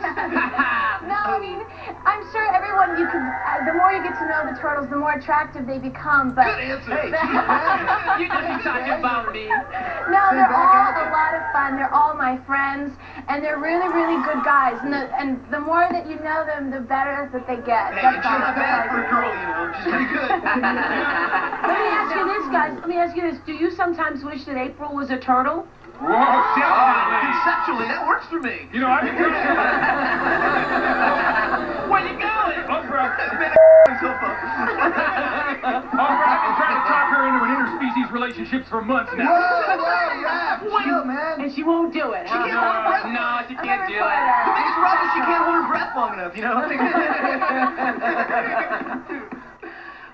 No, 1.03 1.19
I 1.19 1.39
mean, 1.39 1.59
I'm 2.07 2.23
sure 2.31 2.47
everyone 2.55 2.95
you 2.95 3.03
can. 3.11 3.19
Uh, 3.27 3.67
the 3.67 3.75
more 3.75 3.91
you 3.91 3.99
get 4.03 4.15
to 4.15 4.25
know 4.31 4.47
the 4.47 4.55
turtles, 4.55 4.87
the 4.89 4.95
more 4.95 5.11
attractive 5.19 5.67
they 5.67 5.77
become. 5.77 6.31
But 6.31 6.47
Good 6.55 6.79
answer. 6.79 6.95
Hey. 6.95 7.11
You 8.23 8.27
just 8.31 8.47
be 8.47 8.55
talking 8.63 8.95
about 8.95 9.27
me. 9.35 9.51
no, 10.07 10.21
they're 10.31 10.47
all 10.55 10.95
a 10.95 11.07
lot 11.11 11.35
of 11.35 11.43
fun. 11.51 11.75
They're 11.75 11.91
all 11.93 12.15
my 12.15 12.39
friends, 12.47 12.95
and 13.28 13.43
they're 13.43 13.59
really, 13.59 13.88
really 13.89 14.21
good 14.24 14.43
guys. 14.43 14.80
And 14.84 14.91
the, 14.93 15.09
and 15.19 15.39
the 15.51 15.59
more 15.59 15.88
that 15.91 16.07
you 16.09 16.15
know 16.19 16.45
them, 16.45 16.71
the 16.71 16.80
better 16.80 17.30
that 17.32 17.47
they 17.47 17.57
get. 17.63 17.93
Hey, 17.93 18.01
That's 18.01 18.17
she's 18.17 18.26
all. 18.26 18.39
not 18.39 18.55
bad 18.55 18.89
for 18.89 19.03
a 19.03 19.09
girl, 19.09 19.32
you 19.32 19.47
know. 19.47 19.71
She's 19.74 19.88
pretty 19.89 20.09
good. 20.11 20.30
Let 21.69 21.80
me 21.80 21.89
ask 21.93 22.15
you 22.15 22.26
this, 22.28 22.45
guys. 22.51 22.74
Let 22.80 22.89
me 22.89 22.97
ask 22.97 23.15
you 23.15 23.24
this. 23.24 23.39
Do 23.45 23.53
you 23.53 23.71
sometimes 23.71 24.24
wish 24.24 24.45
that 24.45 24.57
April 24.57 24.93
was 24.93 25.09
a 25.09 25.17
turtle? 25.17 25.67
Whoa, 26.01 26.09
conceptually, 26.09 27.86
that 27.88 28.03
works 28.03 28.26
for 28.28 28.41
me. 28.41 28.67
You 28.74 28.82
know, 28.82 28.89
I've 28.89 29.05
been 29.07 29.15
trying 29.15 29.39
Where 31.88 32.03
you 32.03 32.17
going? 32.17 32.59
Oprah. 32.67 33.13
Man, 33.39 33.53
myself 33.88 34.19
up. 34.19 34.36
Oprah, 35.63 36.28
I've 36.28 36.43
been 36.43 36.55
trying 36.59 36.76
to 36.76 36.84
talk 36.91 37.07
her 37.13 37.24
into 37.30 37.39
an 37.45 37.51
interspecies 38.14 38.16
relationship 38.38 38.66
for 38.68 38.82
months 38.82 39.11
Whoa, 39.11 39.18
now. 39.18 39.34
whoa, 39.34 40.22
yeah. 40.22 40.59
Chill, 40.59 41.05
man. 41.05 41.41
And 41.41 41.51
she 41.53 41.64
won't 41.64 41.93
do 41.93 42.11
it, 42.14 42.28
She 42.28 42.34
can't 42.34 42.51
hold 42.51 42.76
her 42.76 42.84
breath. 42.89 43.05
No, 43.14 43.41
she 43.47 43.55
can't 43.55 43.88
do 43.88 43.95
The 43.95 44.53
biggest 44.53 44.76
problem 44.80 45.03
is 45.03 45.09
she 45.14 45.20
can't 45.22 45.43
hold 45.43 45.55
her 45.55 45.68
breath 45.70 45.95
long 45.95 46.14
enough, 46.14 46.36
you 46.36 46.41
know? 46.43 46.53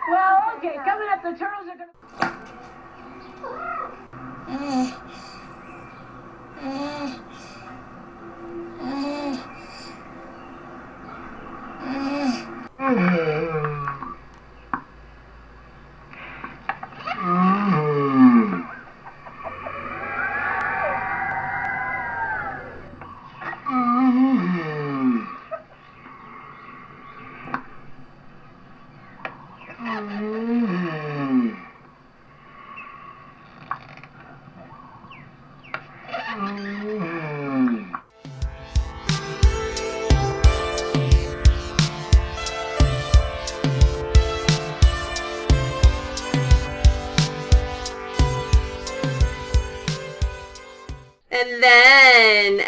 Well, 0.09 0.41
okay. 0.57 0.75
Coming 0.83 1.07
up, 1.11 1.21
the 1.21 1.33
turtles 1.37 1.67
are 1.69 1.77
gonna. 1.77 1.91
And 2.21 2.28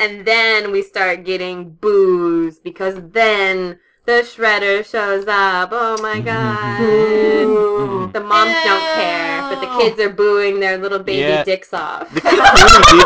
and 0.02 0.26
then 0.26 0.72
we 0.72 0.82
start 0.82 1.24
getting 1.24 1.70
boos 1.70 2.58
because 2.58 2.96
then 3.12 3.80
the 4.06 4.24
shredder 4.24 4.84
shows 4.84 5.28
up. 5.28 5.70
Oh 5.72 6.02
my 6.02 6.16
mm-hmm, 6.16 6.26
god. 6.26 6.82
Mm-hmm. 6.82 8.12
The 8.12 8.20
moms 8.20 8.56
don't 8.64 8.96
care, 8.96 9.42
but 9.42 9.62
the 9.62 9.68
kids 9.80 10.00
are 10.02 10.10
booing 10.10 10.60
their 10.60 10.80
little 10.80 11.00
baby 11.00 11.20
Yeah. 11.22 11.44
dicks 11.44 11.72
off. 11.74 12.12
The 12.14 12.22
kids 12.22 12.42
really 12.42 13.04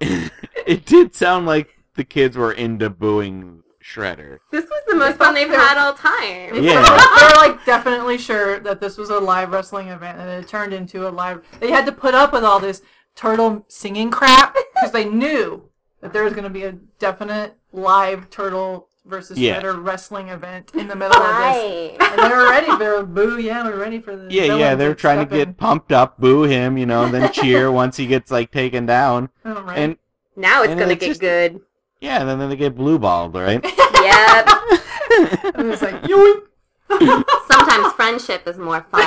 did. 0.00 0.32
it 0.66 0.84
did 0.84 1.14
sound 1.14 1.46
like 1.46 1.78
the 1.94 2.04
kids 2.04 2.36
were 2.36 2.52
into 2.52 2.90
booing 2.90 3.62
Shredder. 3.82 4.38
This 4.50 4.64
was 4.64 4.82
the 4.88 4.94
most 4.94 5.16
fun 5.16 5.34
they've 5.34 5.48
had 5.48 5.78
all 5.78 5.94
time. 5.94 6.62
Yeah. 6.62 6.82
They're 7.18 7.48
like 7.48 7.64
definitely 7.64 8.18
sure 8.18 8.60
that 8.60 8.80
this 8.80 8.98
was 8.98 9.10
a 9.10 9.18
live 9.18 9.50
wrestling 9.52 9.88
event 9.88 10.18
and 10.18 10.28
it 10.28 10.48
turned 10.48 10.72
into 10.72 11.08
a 11.08 11.10
live. 11.10 11.42
They 11.60 11.70
had 11.70 11.86
to 11.86 11.92
put 11.92 12.14
up 12.14 12.32
with 12.32 12.44
all 12.44 12.60
this 12.60 12.82
turtle 13.20 13.64
singing 13.68 14.10
crap 14.10 14.56
because 14.74 14.92
they 14.92 15.04
knew 15.04 15.62
that 16.00 16.12
there 16.14 16.24
was 16.24 16.32
going 16.32 16.44
to 16.44 16.50
be 16.50 16.64
a 16.64 16.72
definite 16.98 17.54
live 17.72 18.30
turtle 18.30 18.88
versus 19.04 19.38
Yeah. 19.38 19.60
shredder 19.60 19.84
wrestling 19.84 20.28
event 20.28 20.70
in 20.74 20.88
the 20.88 20.96
middle 20.96 21.20
of 21.20 21.36
this. 21.54 21.96
And 22.00 22.18
they 22.18 22.28
were 22.36 22.48
ready. 22.48 22.76
They 22.78 22.88
were 22.88 23.04
boo. 23.04 23.38
Yeah, 23.38 23.64
we're 23.64 23.76
ready 23.78 23.98
for 24.00 24.16
the. 24.16 24.32
Yeah, 24.32 24.56
yeah, 24.56 24.74
they're 24.74 24.94
trying 24.94 25.18
to 25.18 25.24
step 25.24 25.32
in. 25.32 25.48
get 25.50 25.56
pumped 25.58 25.92
up, 25.92 26.18
boo 26.18 26.44
him, 26.44 26.78
you 26.78 26.86
know, 26.86 27.04
and 27.04 27.12
then 27.12 27.30
cheer 27.32 27.70
once 27.82 27.96
he 27.98 28.06
gets 28.06 28.30
like 28.30 28.50
taken 28.50 28.86
down. 28.86 29.28
Oh, 29.44 29.62
right. 29.62 29.78
And 29.78 29.96
Now 30.36 30.62
it's 30.62 30.70
And 30.70 30.80
gonna 30.80 30.92
it's 30.92 31.00
get 31.00 31.08
just- 31.08 31.20
good. 31.20 31.60
yeah, 32.00 32.20
and 32.20 32.28
then 32.40 32.48
they 32.48 32.56
get 32.56 32.74
blue 32.74 32.98
balled, 32.98 33.34
right? 33.34 33.62
Yep. 34.00 34.48
And 35.54 35.70
it's 35.72 35.82
like 35.82 36.02
yoink. 36.04 36.44
Sometimes 37.48 37.92
friendship 37.94 38.46
is 38.48 38.56
more 38.56 38.80
fun. 38.82 39.02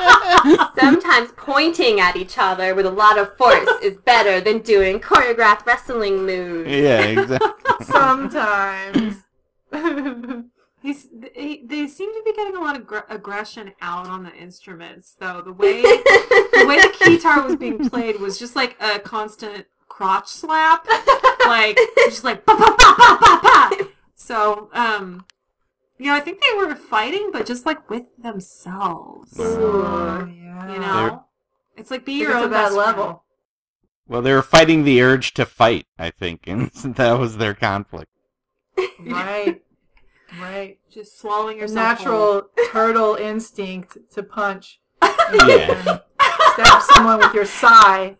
Sometimes 0.78 1.32
pointing 1.36 2.00
at 2.00 2.16
each 2.16 2.36
other 2.38 2.74
with 2.74 2.86
a 2.86 2.90
lot 2.90 3.18
of 3.18 3.36
force 3.36 3.68
is 3.82 3.96
better 3.98 4.40
than 4.40 4.60
doing 4.60 5.00
choreographed 5.00 5.66
wrestling 5.66 6.24
moves. 6.26 6.70
yeah, 6.70 7.02
exactly. 7.02 7.86
Sometimes. 7.86 9.16
He's, 10.82 11.08
they, 11.12 11.62
they 11.66 11.86
seem 11.86 12.10
to 12.10 12.22
be 12.24 12.32
getting 12.32 12.56
a 12.56 12.60
lot 12.60 12.74
of 12.74 12.86
gr- 12.86 12.98
aggression 13.10 13.72
out 13.82 14.06
on 14.06 14.22
the 14.22 14.34
instruments, 14.34 15.14
though. 15.18 15.42
The 15.42 15.52
way 15.52 15.82
the 15.82 16.64
way 16.66 16.76
the 16.76 16.96
guitar 17.04 17.42
was 17.42 17.56
being 17.56 17.90
played 17.90 18.18
was 18.18 18.38
just 18.38 18.56
like 18.56 18.76
a 18.80 18.98
constant 18.98 19.66
crotch 19.88 20.28
slap, 20.28 20.86
like 21.46 21.78
just 22.06 22.24
like 22.24 22.46
pa 22.46 22.56
pa 22.56 22.74
pa 22.78 22.94
pa 22.96 23.18
pa 23.20 23.40
pa. 23.42 23.86
So, 24.14 24.70
um, 24.72 25.26
you 26.00 26.06
know, 26.06 26.14
I 26.14 26.20
think 26.20 26.40
they 26.40 26.56
were 26.56 26.74
fighting, 26.74 27.30
but 27.32 27.46
just 27.46 27.66
like 27.66 27.88
with 27.90 28.06
themselves. 28.18 29.34
Oh, 29.38 30.26
yeah. 30.34 30.72
You 30.72 30.78
know, 30.80 31.24
it's 31.76 31.90
like 31.90 32.04
be 32.04 32.14
your 32.14 32.34
own 32.34 32.44
bad 32.44 32.50
best 32.50 32.74
friend. 32.74 32.86
level. 32.86 33.24
Well, 34.08 34.22
they 34.22 34.32
were 34.32 34.42
fighting 34.42 34.82
the 34.84 35.00
urge 35.02 35.34
to 35.34 35.46
fight, 35.46 35.86
I 35.98 36.10
think, 36.10 36.40
and 36.46 36.70
that 36.96 37.18
was 37.18 37.36
their 37.36 37.54
conflict. 37.54 38.10
Right. 39.00 39.62
Right. 40.40 40.78
Just 40.92 41.18
swallowing 41.18 41.56
A 41.58 41.62
yourself. 41.62 41.76
natural 42.00 42.42
turtle 42.70 43.14
instinct 43.16 43.96
to 44.14 44.22
punch. 44.22 44.80
Yeah. 45.02 46.00
Stab 46.54 46.82
someone 46.82 47.18
with 47.18 47.34
your 47.34 47.46
sai. 47.46 48.16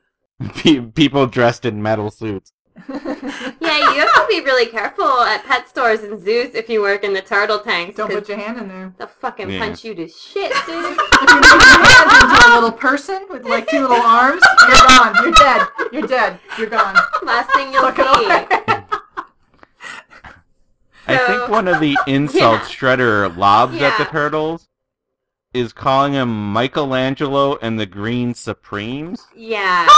Pe- 0.57 0.81
People 0.81 1.27
dressed 1.27 1.65
in 1.65 1.83
metal 1.83 2.11
suits. 2.11 2.53
Yeah, 3.61 3.93
you 3.95 4.01
have 4.01 4.15
to 4.15 4.27
be 4.29 4.41
really 4.41 4.67
careful 4.67 5.05
at 5.23 5.45
pet 5.45 5.69
stores 5.69 6.01
and 6.01 6.21
zoos 6.23 6.55
if 6.55 6.69
you 6.69 6.81
work 6.81 7.05
in 7.05 7.13
the 7.13 7.21
turtle 7.23 7.59
tanks. 7.61 7.97
Don't 7.97 8.11
put 8.11 8.29
your 8.29 8.39
hand 8.39 8.59
in 8.59 8.69
there. 8.69 8.95
They'll 8.99 9.07
fucking 9.09 9.51
Yeah. 9.51 9.59
punch 9.61 9.85
you 9.85 9.95
to 9.95 10.09
shit, 10.09 10.53
dude. 10.67 10.85
If 10.85 11.31
you 11.31 11.41
make 11.41 11.51
your 11.51 11.85
hand 11.85 12.33
into 12.33 12.49
a 12.49 12.55
little 12.55 12.73
person 12.73 13.27
with 13.31 13.45
like 13.45 13.69
two 13.69 13.81
little 13.81 13.97
arms, 13.97 14.43
you're 14.69 14.87
gone. 14.89 15.15
You're 15.23 15.33
dead. 15.33 15.67
You're 15.93 16.03
dead. 16.07 16.39
You're 16.59 16.69
gone. 16.69 16.97
Last 17.23 17.53
thing 17.55 17.73
you'll 17.73 17.83
Fuck 17.83 17.97
see. 17.97 18.75
I 21.07 21.17
think 21.27 21.49
one 21.49 21.67
of 21.69 21.81
the 21.81 21.97
insults 22.07 22.69
Shredder 22.71 23.37
lobs 23.37 23.77
at 23.81 23.99
the 23.99 24.05
turtles 24.05 24.69
is 25.53 25.73
calling 25.73 26.13
him 26.13 26.53
Michelangelo 26.53 27.57
and 27.57 27.79
the 27.79 27.87
Green 27.87 28.35
Supremes. 28.35 29.27
Yeah. 29.35 29.87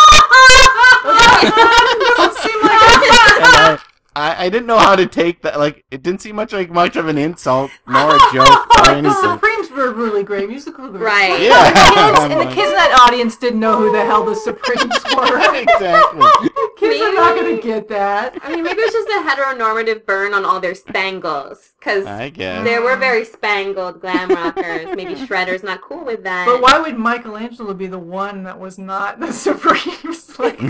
Doesn't 1.02 2.36
seem 2.38 2.62
like 2.62 2.72
And 3.42 3.54
I, 3.54 3.78
I, 4.14 4.46
I 4.46 4.48
didn't 4.50 4.66
know 4.66 4.78
how 4.78 4.94
to 4.94 5.06
take 5.06 5.42
that. 5.42 5.58
Like, 5.58 5.84
it 5.90 6.02
didn't 6.02 6.20
seem 6.20 6.36
much 6.36 6.52
like 6.52 6.70
much 6.70 6.96
of 6.96 7.08
an 7.08 7.16
insult 7.16 7.70
nor 7.86 8.16
a 8.16 8.18
joke 8.32 8.78
or 8.88 9.00
the. 9.00 9.12
Supremes 9.22 9.70
were 9.70 9.86
a 9.86 9.92
really 9.92 10.22
great, 10.22 10.48
musical 10.48 10.88
group. 10.88 11.02
Right. 11.02 11.40
Yeah. 11.40 11.66
And 11.66 11.76
the 11.76 11.94
kids, 11.94 12.20
and 12.24 12.40
the 12.40 12.54
kids 12.54 12.68
in 12.68 12.76
that 12.76 13.06
audience 13.08 13.36
didn't 13.36 13.60
know 13.60 13.78
who 13.78 13.92
the 13.92 14.04
hell 14.04 14.24
the 14.24 14.34
Supremes 14.34 14.82
were. 15.16 15.56
exactly. 15.56 16.50
kids 16.76 17.00
are 17.00 17.14
not 17.14 17.36
gonna 17.36 17.60
get 17.60 17.88
that. 17.88 18.36
I 18.42 18.54
mean, 18.54 18.64
maybe 18.64 18.80
it's 18.80 18.92
just 18.92 19.08
a 19.08 19.28
heteronormative 19.28 20.04
burn 20.04 20.34
on 20.34 20.44
all 20.44 20.60
their 20.60 20.74
spangles. 20.74 21.72
Because 21.78 22.04
they 22.04 22.78
were 22.78 22.96
very 22.96 23.24
spangled 23.24 24.00
glam 24.00 24.28
rockers. 24.28 24.94
Maybe 24.94 25.14
Shredder's 25.14 25.62
not 25.62 25.80
cool 25.80 26.04
with 26.04 26.22
that. 26.24 26.46
But 26.46 26.60
why 26.60 26.78
would 26.78 26.98
Michelangelo 26.98 27.72
be 27.74 27.86
the 27.86 27.98
one 27.98 28.44
that 28.44 28.58
was 28.60 28.78
not 28.78 29.20
the 29.20 29.32
Supremes? 29.32 30.38
Like, 30.38 30.60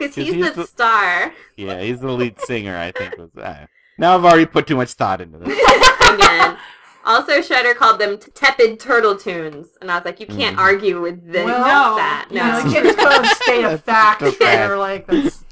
Because 0.00 0.14
'Cause 0.16 0.24
he's, 0.24 0.34
he's 0.34 0.44
the 0.46 0.52
the- 0.62 0.66
star. 0.66 1.32
Yeah, 1.56 1.80
he's 1.80 2.00
the 2.00 2.10
lead 2.10 2.40
singer. 2.40 2.76
I 2.76 2.90
think 2.92 3.16
was. 3.18 3.30
Uh, 3.36 3.66
now 3.98 4.14
I've 4.16 4.24
already 4.24 4.46
put 4.46 4.66
too 4.66 4.76
much 4.76 4.94
thought 4.94 5.20
into 5.20 5.38
this. 5.38 5.48
Again. 6.10 6.56
Also, 7.04 7.40
Shredder 7.40 7.74
called 7.74 7.98
them 8.00 8.18
t- 8.18 8.30
tepid 8.32 8.78
turtle 8.80 9.16
tunes. 9.16 9.68
And 9.80 9.90
I 9.90 9.96
was 9.96 10.04
like, 10.04 10.20
you 10.20 10.26
can't 10.26 10.56
Mhm. 10.56 10.60
argue 10.60 11.00
with 11.00 11.24
this, 11.32 11.44
Well, 11.44 11.96
that. 11.96 12.28
No. 12.30 12.46
know, 12.46 12.58
you 12.58 12.72
can't 12.72 12.84
just 12.86 12.98
put 12.98 13.06
on 13.12 13.24
a 13.24 13.28
state 13.42 13.64
of 13.64 13.82
fact. 13.84 14.20
That's 14.20 14.38
They're 14.38 14.76
like, 14.76 15.06
that's, 15.06 15.44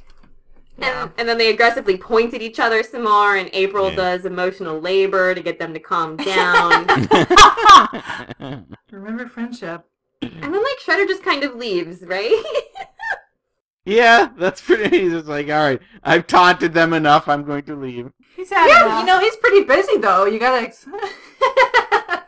And, 0.81 1.11
and 1.19 1.29
then 1.29 1.39
they 1.39 1.49
aggressively 1.51 1.97
point 1.97 2.35
at 2.35 2.43
each 2.43 2.59
other 2.61 2.83
some 2.83 3.05
more, 3.05 3.35
and 3.37 3.49
April 3.53 3.89
Yeah. 3.91 3.97
does 3.97 4.25
emotional 4.27 4.79
labor 4.81 5.35
to 5.35 5.41
get 5.43 5.59
them 5.59 5.73
to 5.75 5.81
calm 5.81 6.17
down. 6.17 6.87
remember 8.91 9.27
friendship. 9.27 9.85
and 10.23 10.43
then, 10.43 10.53
like, 10.63 10.79
Shredder 10.85 11.07
just 11.09 11.23
kind 11.23 11.45
of 11.45 11.55
leaves, 11.57 12.03
right? 12.03 12.43
Yeah, 13.89 14.29
that's 14.37 14.61
pretty. 14.61 14.99
He's 15.01 15.13
just 15.13 15.27
like, 15.27 15.49
all 15.49 15.63
right, 15.63 15.81
I've 16.05 16.27
taunted 16.27 16.75
them 16.75 16.93
enough. 16.93 17.27
I'm 17.29 17.45
going 17.45 17.63
to 17.65 17.75
leave. 17.77 18.11
He's 18.37 18.51
had 18.51 18.67
Yeah, 18.69 18.85
enough. 18.87 19.01
you 19.01 19.07
know 19.07 19.19
he's 19.19 19.37
pretty 19.37 19.65
busy 19.65 19.97
though. 19.99 20.27
You 20.27 20.39
gotta. 20.39 20.67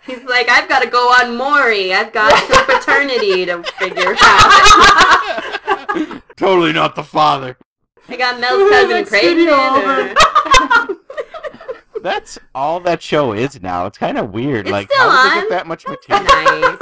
He's 0.06 0.24
like, 0.24 0.48
I've 0.48 0.68
got 0.68 0.82
to 0.82 0.88
go 0.88 0.98
on 1.08 1.36
Maury. 1.36 1.92
I've 1.94 2.12
got 2.12 2.32
some 2.52 2.64
paternity 2.66 3.44
to 3.46 3.62
figure 3.78 4.16
out. 4.20 6.22
totally 6.36 6.72
not 6.72 6.96
the 6.96 7.04
father. 7.04 7.56
I 8.08 8.16
got 8.16 8.40
Mel's 8.40 8.68
cousin 8.70 8.90
Next 8.90 9.10
pregnant. 9.10 9.50
over. 9.50 10.10
or- 10.10 10.96
That's 12.02 12.38
all 12.54 12.80
that 12.80 13.02
show 13.02 13.32
is 13.34 13.60
now. 13.62 13.86
It's 13.86 13.98
kind 13.98 14.16
of 14.18 14.30
weird. 14.30 14.66
It's 14.66 14.72
like, 14.72 14.90
still 14.90 15.08
how 15.10 15.24
did 15.24 15.32
they 15.32 15.36
on. 15.36 15.42
get 15.42 15.50
that 15.50 15.66
much 15.66 15.86
material? 15.86 16.24
nice. 16.24 16.78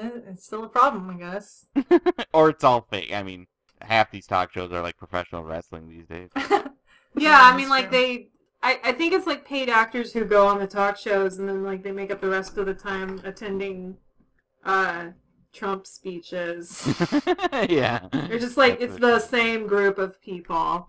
Eh, 0.00 0.10
it's 0.30 0.46
still 0.46 0.64
a 0.64 0.68
problem, 0.68 1.10
I 1.10 1.14
guess. 1.14 1.66
or 2.32 2.50
it's 2.50 2.64
all 2.64 2.86
fake. 2.90 3.12
I 3.12 3.22
mean, 3.22 3.46
half 3.80 4.10
these 4.10 4.26
talk 4.26 4.52
shows 4.52 4.72
are 4.72 4.82
like 4.82 4.96
professional 4.96 5.44
wrestling 5.44 5.88
these 5.88 6.06
days. 6.06 6.30
Yeah, 7.16 7.38
I 7.40 7.56
mean, 7.56 7.68
like 7.68 7.92
they, 7.92 8.30
I, 8.60 8.80
I 8.82 8.90
think 8.90 9.12
it's 9.12 9.24
like 9.24 9.46
paid 9.46 9.68
actors 9.68 10.12
who 10.12 10.24
go 10.24 10.48
on 10.48 10.58
the 10.58 10.66
talk 10.66 10.96
shows 10.96 11.38
and 11.38 11.48
then 11.48 11.62
like 11.62 11.84
they 11.84 11.92
make 11.92 12.10
up 12.10 12.20
the 12.20 12.28
rest 12.28 12.58
of 12.58 12.66
the 12.66 12.74
time 12.74 13.20
attending, 13.22 13.98
uh, 14.64 15.10
Trump 15.52 15.86
speeches. 15.86 16.92
yeah. 17.68 18.00
They're 18.10 18.40
just 18.40 18.56
like 18.56 18.80
it's 18.80 18.98
the 18.98 19.20
same 19.20 19.68
group 19.68 19.96
of 19.96 20.20
people. 20.20 20.88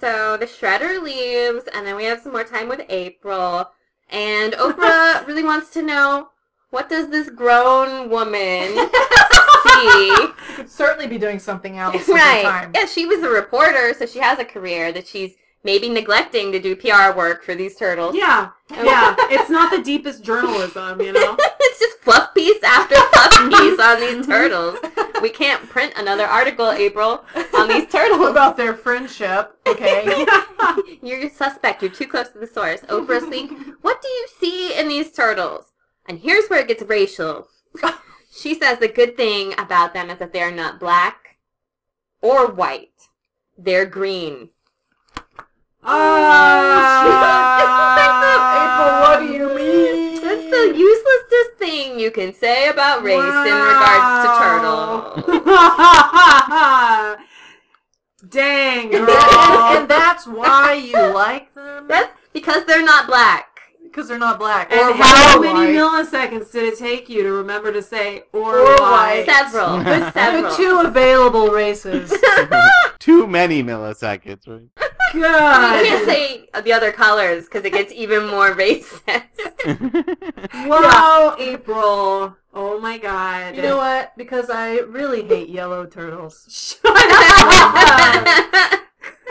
So 0.00 0.36
the 0.36 0.46
shredder 0.46 1.02
leaves, 1.02 1.64
and 1.74 1.86
then 1.86 1.96
we 1.96 2.04
have 2.04 2.20
some 2.20 2.32
more 2.32 2.44
time 2.44 2.68
with 2.68 2.82
April. 2.88 3.70
And 4.08 4.52
Oprah 4.54 5.26
really 5.26 5.42
wants 5.42 5.70
to 5.70 5.82
know 5.82 6.28
what 6.76 6.90
does 6.90 7.08
this 7.08 7.30
grown 7.30 8.10
woman 8.10 8.68
see? 9.66 10.16
Could 10.56 10.68
certainly 10.68 11.06
be 11.06 11.16
doing 11.16 11.38
something 11.38 11.78
else 11.78 12.06
right. 12.08 12.42
time. 12.42 12.72
Yeah, 12.74 12.84
she 12.84 13.06
was 13.06 13.22
a 13.22 13.30
reporter, 13.30 13.94
so 13.94 14.04
she 14.04 14.18
has 14.18 14.38
a 14.38 14.44
career 14.44 14.92
that 14.92 15.08
she's 15.08 15.36
maybe 15.64 15.88
neglecting 15.88 16.52
to 16.52 16.60
do 16.60 16.76
PR 16.76 17.16
work 17.16 17.42
for 17.42 17.54
these 17.54 17.76
turtles. 17.76 18.14
Yeah, 18.14 18.50
yeah. 18.70 19.16
It's 19.30 19.48
not 19.48 19.74
the 19.74 19.82
deepest 19.82 20.22
journalism, 20.22 21.00
you 21.00 21.14
know. 21.14 21.34
it's 21.38 21.80
just 21.80 21.98
fluff 22.00 22.34
piece 22.34 22.62
after 22.62 22.94
fluff 22.94 23.30
piece 23.48 23.80
on 23.80 23.98
these 23.98 24.26
mm-hmm. 24.26 24.30
turtles. 24.30 24.78
We 25.22 25.30
can't 25.30 25.66
print 25.70 25.94
another 25.96 26.26
article, 26.26 26.72
April, 26.72 27.24
on 27.54 27.68
these 27.68 27.88
turtles. 27.88 28.28
about 28.28 28.58
their 28.58 28.74
friendship? 28.74 29.56
Okay. 29.66 30.26
You're 31.02 31.20
a 31.20 31.30
suspect. 31.30 31.80
You're 31.80 31.90
too 31.90 32.06
close 32.06 32.28
to 32.28 32.38
the 32.38 32.46
source. 32.46 32.82
Oprah 32.82 33.26
leak. 33.30 33.50
What 33.80 34.02
do 34.02 34.08
you 34.08 34.26
see 34.38 34.78
in 34.78 34.88
these 34.88 35.10
turtles? 35.10 35.72
And 36.08 36.18
here's 36.20 36.48
where 36.48 36.60
it 36.60 36.68
gets 36.68 36.82
racial. 36.82 37.48
She 38.38 38.54
says 38.54 38.78
the 38.78 38.88
good 38.88 39.16
thing 39.16 39.54
about 39.56 39.94
them 39.94 40.10
is 40.10 40.18
that 40.18 40.34
they're 40.34 40.50
not 40.52 40.78
black 40.78 41.38
or 42.20 42.48
white. 42.48 42.90
They're 43.56 43.86
green. 43.86 44.50
April, 47.56 48.92
what 49.00 49.20
do 49.20 49.26
you 49.32 49.48
mean? 49.54 50.20
That's 50.22 50.50
the 50.50 50.74
uselessest 50.76 51.58
thing 51.58 51.98
you 51.98 52.10
can 52.10 52.34
say 52.34 52.68
about 52.68 53.02
race 53.02 53.16
in 53.16 53.56
regards 53.72 54.26
to 54.26 54.28
turtles. 54.38 55.46
Dang, 58.28 58.94
And, 58.94 59.06
girl. 59.06 59.16
and 59.76 59.88
that's 59.88 60.26
why 60.26 60.74
you 60.74 60.92
like 61.14 61.54
them? 61.54 61.86
That's 61.88 62.12
because 62.34 62.64
they're 62.66 62.84
not 62.84 63.06
black. 63.06 63.55
Because 63.96 64.10
they're 64.10 64.18
not 64.18 64.38
black. 64.38 64.70
And 64.70 64.78
or 64.78 64.92
how 64.92 65.40
white. 65.40 65.54
many 65.54 65.72
milliseconds 65.72 66.52
did 66.52 66.64
it 66.70 66.78
take 66.78 67.08
you 67.08 67.22
to 67.22 67.32
remember 67.32 67.72
to 67.72 67.80
say 67.80 68.24
or, 68.34 68.58
Or 68.58 68.64
white? 68.74 69.24
white. 69.24 69.26
Several. 69.26 69.78
There's 69.84 70.12
several. 70.12 70.50
The 70.50 70.54
two 70.54 70.82
available 70.84 71.48
races. 71.48 72.12
Too 72.98 73.26
many 73.26 73.62
milliseconds. 73.62 74.46
Right? 74.46 74.68
God. 75.14 75.78
You 75.80 75.86
can't 75.86 76.04
say 76.06 76.46
the 76.62 76.74
other 76.74 76.92
colors 76.92 77.46
because 77.46 77.64
it 77.64 77.72
gets 77.72 77.90
even 77.94 78.26
more 78.26 78.54
racist. 78.54 79.30
Wow, 80.66 81.34
April. 81.38 82.36
Oh 82.52 82.78
my 82.78 82.98
God. 82.98 83.56
you 83.56 83.62
know 83.62 83.78
what? 83.78 84.14
Because 84.18 84.50
I 84.50 84.80
really 84.80 85.22
hate 85.26 85.48
yellow 85.48 85.86
turtles. 85.86 86.44
Shut 86.50 86.92
up. 86.94 87.00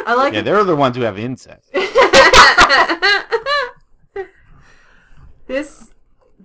I 0.07 0.13
like 0.15 0.33
yeah, 0.33 0.41
they're 0.41 0.63
the 0.63 0.75
ones 0.75 0.95
who 0.95 1.03
have 1.03 1.19
incest. 1.19 1.69
This, 5.47 5.93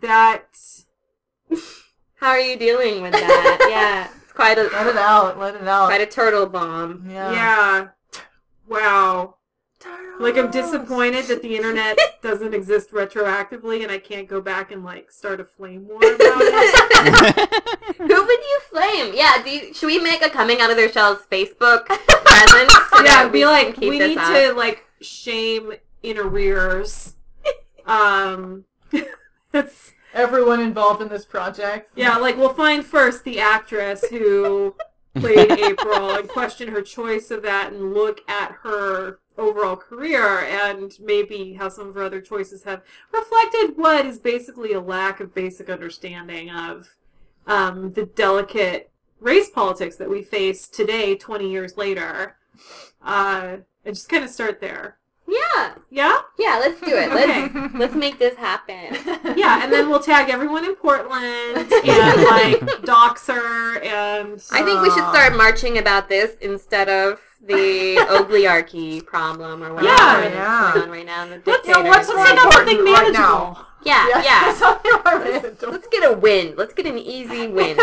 that. 0.00 0.46
How 2.16 2.28
are 2.28 2.40
you 2.40 2.56
dealing 2.58 3.02
with 3.02 3.12
that? 3.12 3.66
Yeah, 3.70 4.08
it's 4.22 4.32
quite 4.32 4.58
a 4.58 4.64
Let 4.64 4.86
it 4.88 4.96
out. 4.96 5.38
Let 5.38 5.54
it 5.54 5.66
out. 5.66 5.86
quite 5.86 6.02
a 6.02 6.06
turtle 6.06 6.46
bomb. 6.46 7.06
yeah. 7.08 7.32
Yeah. 7.32 7.88
Wow. 8.68 9.36
Turtles. 9.78 10.20
Like 10.20 10.36
I'm 10.36 10.50
disappointed 10.50 11.24
that 11.28 11.40
the 11.40 11.56
internet 11.56 11.98
doesn't 12.22 12.52
exist 12.52 12.90
retroactively 12.90 13.82
and 13.82 13.90
I 13.90 13.96
can't 13.98 14.28
go 14.28 14.42
back 14.42 14.70
and 14.70 14.84
like 14.84 15.10
start 15.10 15.40
a 15.40 15.44
flame 15.44 15.88
war 15.88 15.96
about 15.96 16.18
it. 16.42 17.54
Who 17.96 18.04
would 18.06 18.10
you 18.40 18.60
flame? 18.68 19.12
Yeah, 19.14 19.42
do 19.42 19.48
you, 19.50 19.72
should 19.72 19.86
we 19.86 19.98
make 19.98 20.20
a 20.22 20.28
coming 20.28 20.60
out 20.60 20.68
of 20.70 20.76
their 20.76 20.92
shells 20.92 21.20
Facebook 21.32 21.86
presence? 21.86 22.72
so 22.92 23.02
yeah, 23.02 23.24
that 23.24 23.30
be 23.32 23.38
we 23.38 23.46
like 23.46 23.76
we 23.78 23.98
need 23.98 24.18
up? 24.18 24.26
to 24.34 24.52
like 24.52 24.84
shame 25.00 25.72
in 26.02 26.18
arrears. 26.18 27.14
Um 27.86 28.66
it's 29.52 29.92
Everyone 30.12 30.60
involved 30.60 31.00
in 31.00 31.08
this 31.08 31.24
project. 31.24 31.90
yeah, 31.94 32.16
like 32.16 32.36
we'll 32.36 32.52
find 32.52 32.84
first 32.84 33.24
the 33.24 33.38
actress 33.38 34.04
who 34.08 34.74
played 35.14 35.52
April 35.58 36.10
and 36.10 36.28
question 36.28 36.68
her 36.68 36.82
choice 36.82 37.30
of 37.30 37.42
that 37.42 37.72
and 37.72 37.94
look 37.94 38.20
at 38.28 38.52
her 38.62 39.20
overall 39.38 39.76
career 39.76 40.40
and 40.40 40.92
maybe 41.00 41.54
how 41.54 41.68
some 41.68 41.88
of 41.88 41.94
her 41.94 42.02
other 42.02 42.20
choices 42.20 42.64
have 42.64 42.82
reflected 43.12 43.76
what 43.76 44.04
is 44.04 44.18
basically 44.18 44.72
a 44.72 44.80
lack 44.80 45.20
of 45.20 45.34
basic 45.34 45.70
understanding 45.70 46.50
of 46.50 46.96
um, 47.46 47.92
the 47.92 48.04
delicate 48.04 48.90
race 49.20 49.48
politics 49.48 49.96
that 49.96 50.10
we 50.10 50.22
face 50.22 50.68
today, 50.68 51.14
20 51.14 51.50
years 51.50 51.76
later. 51.76 52.36
Uh, 53.02 53.58
and 53.84 53.94
just 53.94 54.08
kind 54.08 54.24
of 54.24 54.30
start 54.30 54.60
there. 54.60 54.98
Yeah, 55.30 55.74
Yeah? 55.90 56.16
yeah, 56.38 56.58
let's 56.58 56.80
do 56.80 56.96
it. 56.96 57.10
Let's 57.10 57.74
let's 57.74 57.94
make 57.94 58.18
this 58.18 58.36
happen. 58.36 58.96
Yeah, 59.36 59.62
and 59.62 59.72
then 59.72 59.88
we'll 59.88 60.00
tag 60.00 60.28
everyone 60.28 60.64
in 60.64 60.74
Portland 60.74 61.56
and 61.72 62.22
like 62.24 62.82
dox 62.82 63.26
her 63.28 63.78
and 63.80 64.42
I 64.50 64.62
think 64.64 64.82
we 64.82 64.88
should 64.90 65.08
start 65.14 65.32
uh, 65.32 65.36
marching 65.36 65.78
about 65.78 66.08
this 66.08 66.36
instead 66.40 66.88
of 66.88 67.20
the 67.46 67.98
oligarchy 68.10 69.00
problem 69.02 69.62
or 69.62 69.72
whatever 69.74 69.94
Yeah, 69.94 70.20
that's 70.20 70.34
yeah. 70.34 70.70
going 70.74 70.84
on 70.84 70.90
right 70.90 71.06
now. 71.06 71.24
The 71.26 71.42
Let's- 71.46 71.66
dictators. 71.66 71.90
let's 71.90 72.08
more 72.14 72.26
take 72.26 72.38
out 72.38 72.52
something 72.52 72.78
important 72.78 73.04
right 73.04 73.12
now. 73.12 73.66
yeah, 73.84 74.06
Yes, 74.08 74.24
yeah. 74.24 74.54
something 74.54 74.92
more 74.92 75.70
Let's 75.72 75.86
get 75.88 76.10
a 76.10 76.12
win. 76.16 76.54
Let's 76.56 76.74
get 76.74 76.86
an 76.86 76.98
easy 76.98 77.46
win. 77.48 77.78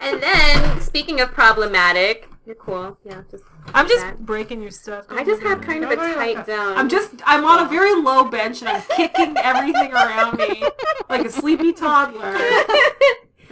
and 0.00 0.22
then, 0.22 0.80
speaking 0.80 1.20
of 1.20 1.30
problematic, 1.32 2.28
you're 2.50 2.56
cool. 2.56 2.98
Yeah, 3.04 3.22
just. 3.30 3.44
I'm 3.74 3.86
just 3.86 4.00
that. 4.04 4.26
breaking 4.26 4.60
your 4.60 4.72
stuff. 4.72 5.04
I 5.08 5.22
just 5.22 5.40
have 5.42 5.60
kind 5.60 5.84
of 5.84 5.90
a 5.92 5.96
tight 5.96 6.46
zone. 6.46 6.76
I'm 6.76 6.88
just 6.88 7.12
I'm 7.24 7.44
on 7.44 7.64
a 7.64 7.68
very 7.68 7.94
low 7.94 8.24
bench 8.24 8.60
and 8.60 8.68
I'm 8.68 8.82
kicking 8.96 9.36
everything 9.36 9.92
around 9.92 10.36
me 10.36 10.64
like 11.08 11.24
a 11.26 11.30
sleepy 11.30 11.72
toddler. 11.72 12.34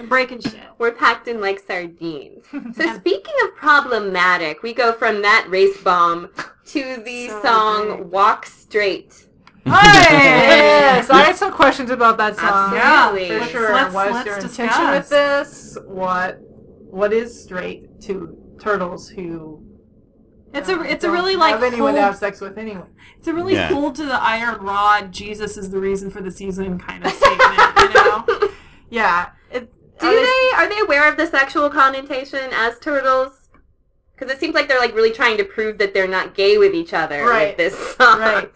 I'm 0.01 0.09
breaking 0.09 0.41
shit. 0.41 0.57
We're 0.79 0.91
packed 0.91 1.29
in 1.29 1.41
like 1.41 1.61
sardines. 1.61 2.45
So 2.75 2.97
speaking 2.97 3.35
of 3.45 3.55
problematic, 3.55 4.65
we 4.65 4.73
go 4.75 4.93
from 4.93 5.23
that 5.23 5.47
race 5.49 5.81
bomb 5.81 6.31
to 6.67 6.97
the 7.05 7.29
So 7.29 7.43
song 7.43 7.97
big. 7.99 8.07
"Walk 8.11 8.47
Straight." 8.47 9.27
yes, 9.65 11.09
I 11.19 11.23
had 11.23 11.37
some 11.37 11.53
questions 11.53 11.91
about 11.91 12.17
that 12.19 12.35
song. 12.37 12.75
Absolutely. 12.75 13.29
for 13.29 13.39
Let's- 13.39 13.53
sure. 13.53 13.73
let's- 13.75 13.95
What's 13.95 14.13
let's 14.13 14.27
your 14.27 14.39
intention 14.39 14.91
with 14.91 15.09
this? 15.09 15.79
What 15.87 16.39
What 16.91 17.13
is 17.13 17.41
straight 17.45 18.01
to 18.03 18.37
turtles 18.59 19.09
who? 19.11 19.63
It's 20.55 20.69
a 20.69 20.79
oh, 20.79 20.83
it's 20.83 21.05
a 21.05 21.09
don't 21.09 21.15
really 21.17 21.37
like 21.37 21.53
have 21.55 21.63
anyone 21.63 21.95
to 21.95 22.01
hold- 22.01 22.13
have 22.13 22.17
sex 22.19 22.41
with 22.41 22.57
anyway. 22.57 22.87
it's 23.19 23.29
a 23.29 23.35
really 23.35 23.53
Yeah. 23.55 23.69
hold 23.69 23.95
to 23.97 24.05
the 24.07 24.15
iron 24.21 24.63
rod. 24.63 25.13
Jesus 25.13 25.57
is 25.59 25.71
the 25.71 25.79
reason 25.79 26.11
for 26.11 26.23
the 26.23 26.31
season 26.31 26.79
kind 26.79 27.05
of 27.05 27.13
statement. 27.13 27.79
You 27.79 27.95
know? 27.95 28.49
Yeah. 28.91 29.27
It, 29.51 29.71
Do 30.01 30.07
are 30.07 30.15
they 30.15 30.51
are 30.57 30.69
they 30.69 30.79
aware 30.81 31.07
of 31.11 31.19
the 31.19 31.27
sexual 31.27 31.69
connotation 31.69 32.49
as 32.55 32.79
turtles? 32.79 33.51
Because 34.15 34.33
it 34.33 34.41
seems 34.41 34.55
like 34.55 34.67
they're 34.69 34.81
like 34.81 34.95
really 34.95 35.13
trying 35.13 35.37
to 35.37 35.45
prove 35.45 35.77
that 35.79 35.93
they're 35.93 36.09
not 36.09 36.35
gay 36.35 36.57
with 36.57 36.75
each 36.75 36.95
other 36.95 37.25
Right. 37.27 37.49
with 37.49 37.57
this 37.59 37.97
song, 37.97 38.21
Right. 38.21 38.51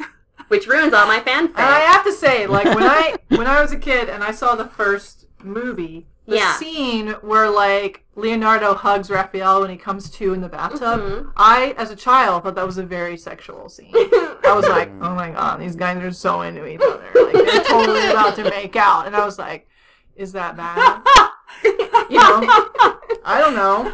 which 0.49 0.66
ruins 0.66 0.95
all 0.95 1.07
my 1.07 1.20
fanfic. 1.20 1.51
And 1.51 1.66
I 1.66 1.81
have 1.81 2.05
to 2.05 2.12
say, 2.12 2.47
like 2.47 2.65
when 2.74 2.85
I 2.85 3.16
when 3.29 3.47
I 3.47 3.61
was 3.61 3.73
a 3.73 3.79
kid 3.79 4.09
and 4.09 4.24
I 4.24 4.31
saw 4.33 4.55
the 4.55 4.65
first 4.65 5.27
movie, 5.45 6.07
the 6.27 6.36
Yeah. 6.36 6.55
scene 6.57 7.09
where 7.23 7.51
like 7.51 8.05
Leonardo 8.15 8.74
hugs 8.74 9.11
Raphael 9.11 9.61
when 9.62 9.70
he 9.70 9.77
comes 9.77 10.11
to 10.11 10.32
in 10.35 10.40
the 10.40 10.49
bathtub, 10.49 11.01
Mhm. 11.01 11.32
I 11.36 11.74
as 11.78 11.90
a 11.90 11.97
child 11.97 12.44
thought 12.44 12.55
that 12.55 12.66
was 12.66 12.78
a 12.78 12.82
very 12.85 13.16
sexual 13.16 13.69
scene. 13.69 13.93
I 13.94 14.53
was 14.55 14.66
like, 14.69 14.90
oh 15.01 15.15
my 15.15 15.31
god, 15.31 15.61
these 15.61 15.77
guys 15.77 16.03
are 16.03 16.12
so 16.12 16.43
into 16.43 16.66
each 16.66 16.81
other. 16.81 17.05
Like 17.15 17.32
they're 17.32 17.65
totally 17.65 18.07
about 18.09 18.35
to 18.36 18.44
make 18.44 18.77
out. 18.77 19.07
And 19.07 19.16
I 19.16 19.24
was 19.24 19.39
like, 19.39 19.69
is 20.16 20.32
that 20.32 20.57
bad? 20.57 21.03
you 21.65 22.19
know, 22.19 22.40
I 23.24 23.39
don't 23.40 23.55
know. 23.55 23.93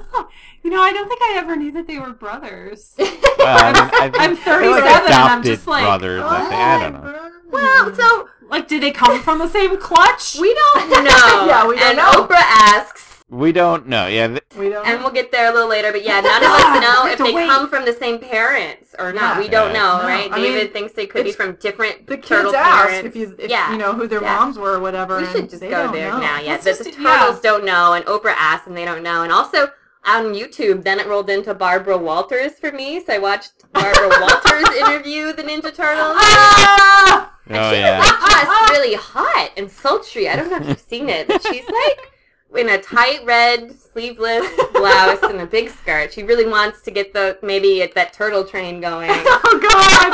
You 0.63 0.71
know, 0.71 0.83
I 0.83 0.93
don't 0.93 1.09
think 1.09 1.21
I 1.23 1.35
ever 1.39 1.57
knew 1.57 1.71
that 1.73 1.87
they 1.87 1.99
were 1.99 2.13
brothers. 2.13 2.95
Well, 3.39 3.57
I 3.57 3.73
mean, 3.73 3.83
I 3.83 4.11
think 4.11 4.21
I'm 4.21 4.35
they're 4.35 4.45
37 4.45 4.85
like 4.85 5.05
and 5.05 5.15
I'm 5.15 5.43
just 5.45 5.67
like, 5.69 5.85
brothers. 5.85 6.23
I, 6.25 6.41
think. 6.41 6.53
I 6.55 6.79
don't 6.81 6.93
know. 6.93 7.31
Well, 7.51 7.95
so 7.95 8.29
like, 8.49 8.69
did 8.69 8.83
they 8.83 8.91
come 8.91 9.21
from 9.23 9.39
the 9.39 9.49
same 9.49 9.79
clutch? 9.79 10.37
we 10.41 10.55
don't 10.55 10.89
know. 11.05 11.47
Yeah, 11.47 11.67
we 11.67 11.77
don't 11.77 11.89
and 11.89 11.97
know. 11.99 12.11
Oprah 12.27 12.37
asks, 12.37 13.25
We 13.31 13.53
don't 13.53 13.87
know. 13.87 14.07
Yeah, 14.07 14.29
th- 14.29 14.43
We 14.57 14.71
don't. 14.71 14.87
and 14.87 15.01
we'll 15.03 15.13
get 15.13 15.31
there 15.33 15.51
a 15.51 15.55
little 15.55 15.69
later. 15.69 15.93
But 15.93 16.03
yeah, 16.05 16.21
none 16.33 16.43
of 16.43 16.51
us 16.51 16.81
know 16.83 17.07
if 17.07 17.19
they 17.19 17.35
wait. 17.35 17.47
come 17.49 17.69
from 17.69 17.85
the 17.85 17.93
same 17.93 18.19
parents 18.19 18.95
or 18.99 19.13
not. 19.13 19.37
Yeah. 19.37 19.39
We 19.41 19.49
don't 19.49 19.73
Yeah. 19.75 19.81
know, 19.81 19.99
No, 20.03 20.09
right? 20.09 20.33
I 20.33 20.37
David 20.41 20.65
mean, 20.65 20.73
thinks 20.73 20.93
they 20.95 21.07
could 21.07 21.25
be 21.25 21.33
from 21.33 21.57
different 21.57 22.07
the 22.07 22.17
kids 22.17 22.29
turtle 22.29 22.57
ask 22.57 22.89
parents. 22.89 23.07
if 23.09 23.17
you, 23.17 23.35
if, 23.39 23.51
yeah. 23.51 23.71
you 23.73 23.79
know 23.79 23.93
who 23.93 24.07
their 24.09 24.23
Yeah. 24.23 24.37
moms 24.37 24.59
were 24.59 24.73
or 24.75 24.81
whatever. 24.81 25.19
We 25.19 25.25
and 25.25 25.33
should 25.33 25.51
just 25.51 25.63
go 25.63 25.93
there 25.93 26.11
know. 26.13 26.19
now. 26.21 26.41
Yeah, 26.41 26.53
Let's 26.53 26.65
the, 26.65 26.71
just 26.71 26.85
the 26.85 26.91
do- 26.93 27.03
yeah. 27.03 27.19
turtles 27.21 27.41
don't 27.41 27.65
know, 27.65 27.93
and 27.93 28.05
Oprah 28.07 28.35
asks, 28.37 28.67
and 28.67 28.77
they 28.77 28.85
don't 28.87 29.03
know. 29.03 29.23
And 29.23 29.31
also 29.33 29.71
on 30.05 30.33
YouTube, 30.33 30.85
then 30.85 30.99
it 30.99 31.07
rolled 31.07 31.29
into 31.29 31.53
Barbara 31.53 31.99
Walters 31.99 32.53
for 32.53 32.73
me, 32.73 33.05
so 33.05 33.13
I 33.13 33.19
watched 33.19 33.58
Barbara 33.73 34.09
Walters 34.21 34.69
interview 34.77 35.33
the 35.33 35.43
Ninja 35.43 35.75
Turtles. 35.75 36.17
Ah! 36.21 37.33
oh 37.51 37.71
she 37.71 37.79
yeah. 37.79 37.99
was 37.99 38.09
like 38.09 38.49
just 38.49 38.71
really 38.71 38.95
hot 38.95 39.51
and 39.57 39.71
sultry. 39.71 40.29
I 40.29 40.37
don't 40.37 40.51
know 40.51 40.59
if 40.59 40.69
you've 40.69 40.81
seen 40.81 41.09
it, 41.09 41.29
but 41.29 41.43
she's 41.43 41.67
like 41.67 42.13
in 42.57 42.69
a 42.69 42.79
tight 42.81 43.25
red 43.25 43.79
sleeveless 43.79 44.49
blouse 44.73 45.23
and 45.23 45.41
a 45.41 45.47
big 45.47 45.71
skirt. 45.71 46.13
She 46.13 46.23
really 46.23 46.47
wants 46.47 46.83
to 46.83 46.91
get 46.91 47.13
the 47.13 47.39
maybe 47.43 47.83
at 47.83 47.95
that 47.95 48.13
turtle 48.13 48.45
train 48.45 48.81
going. 48.81 49.11
Oh 49.51 49.61
God! 49.61 50.13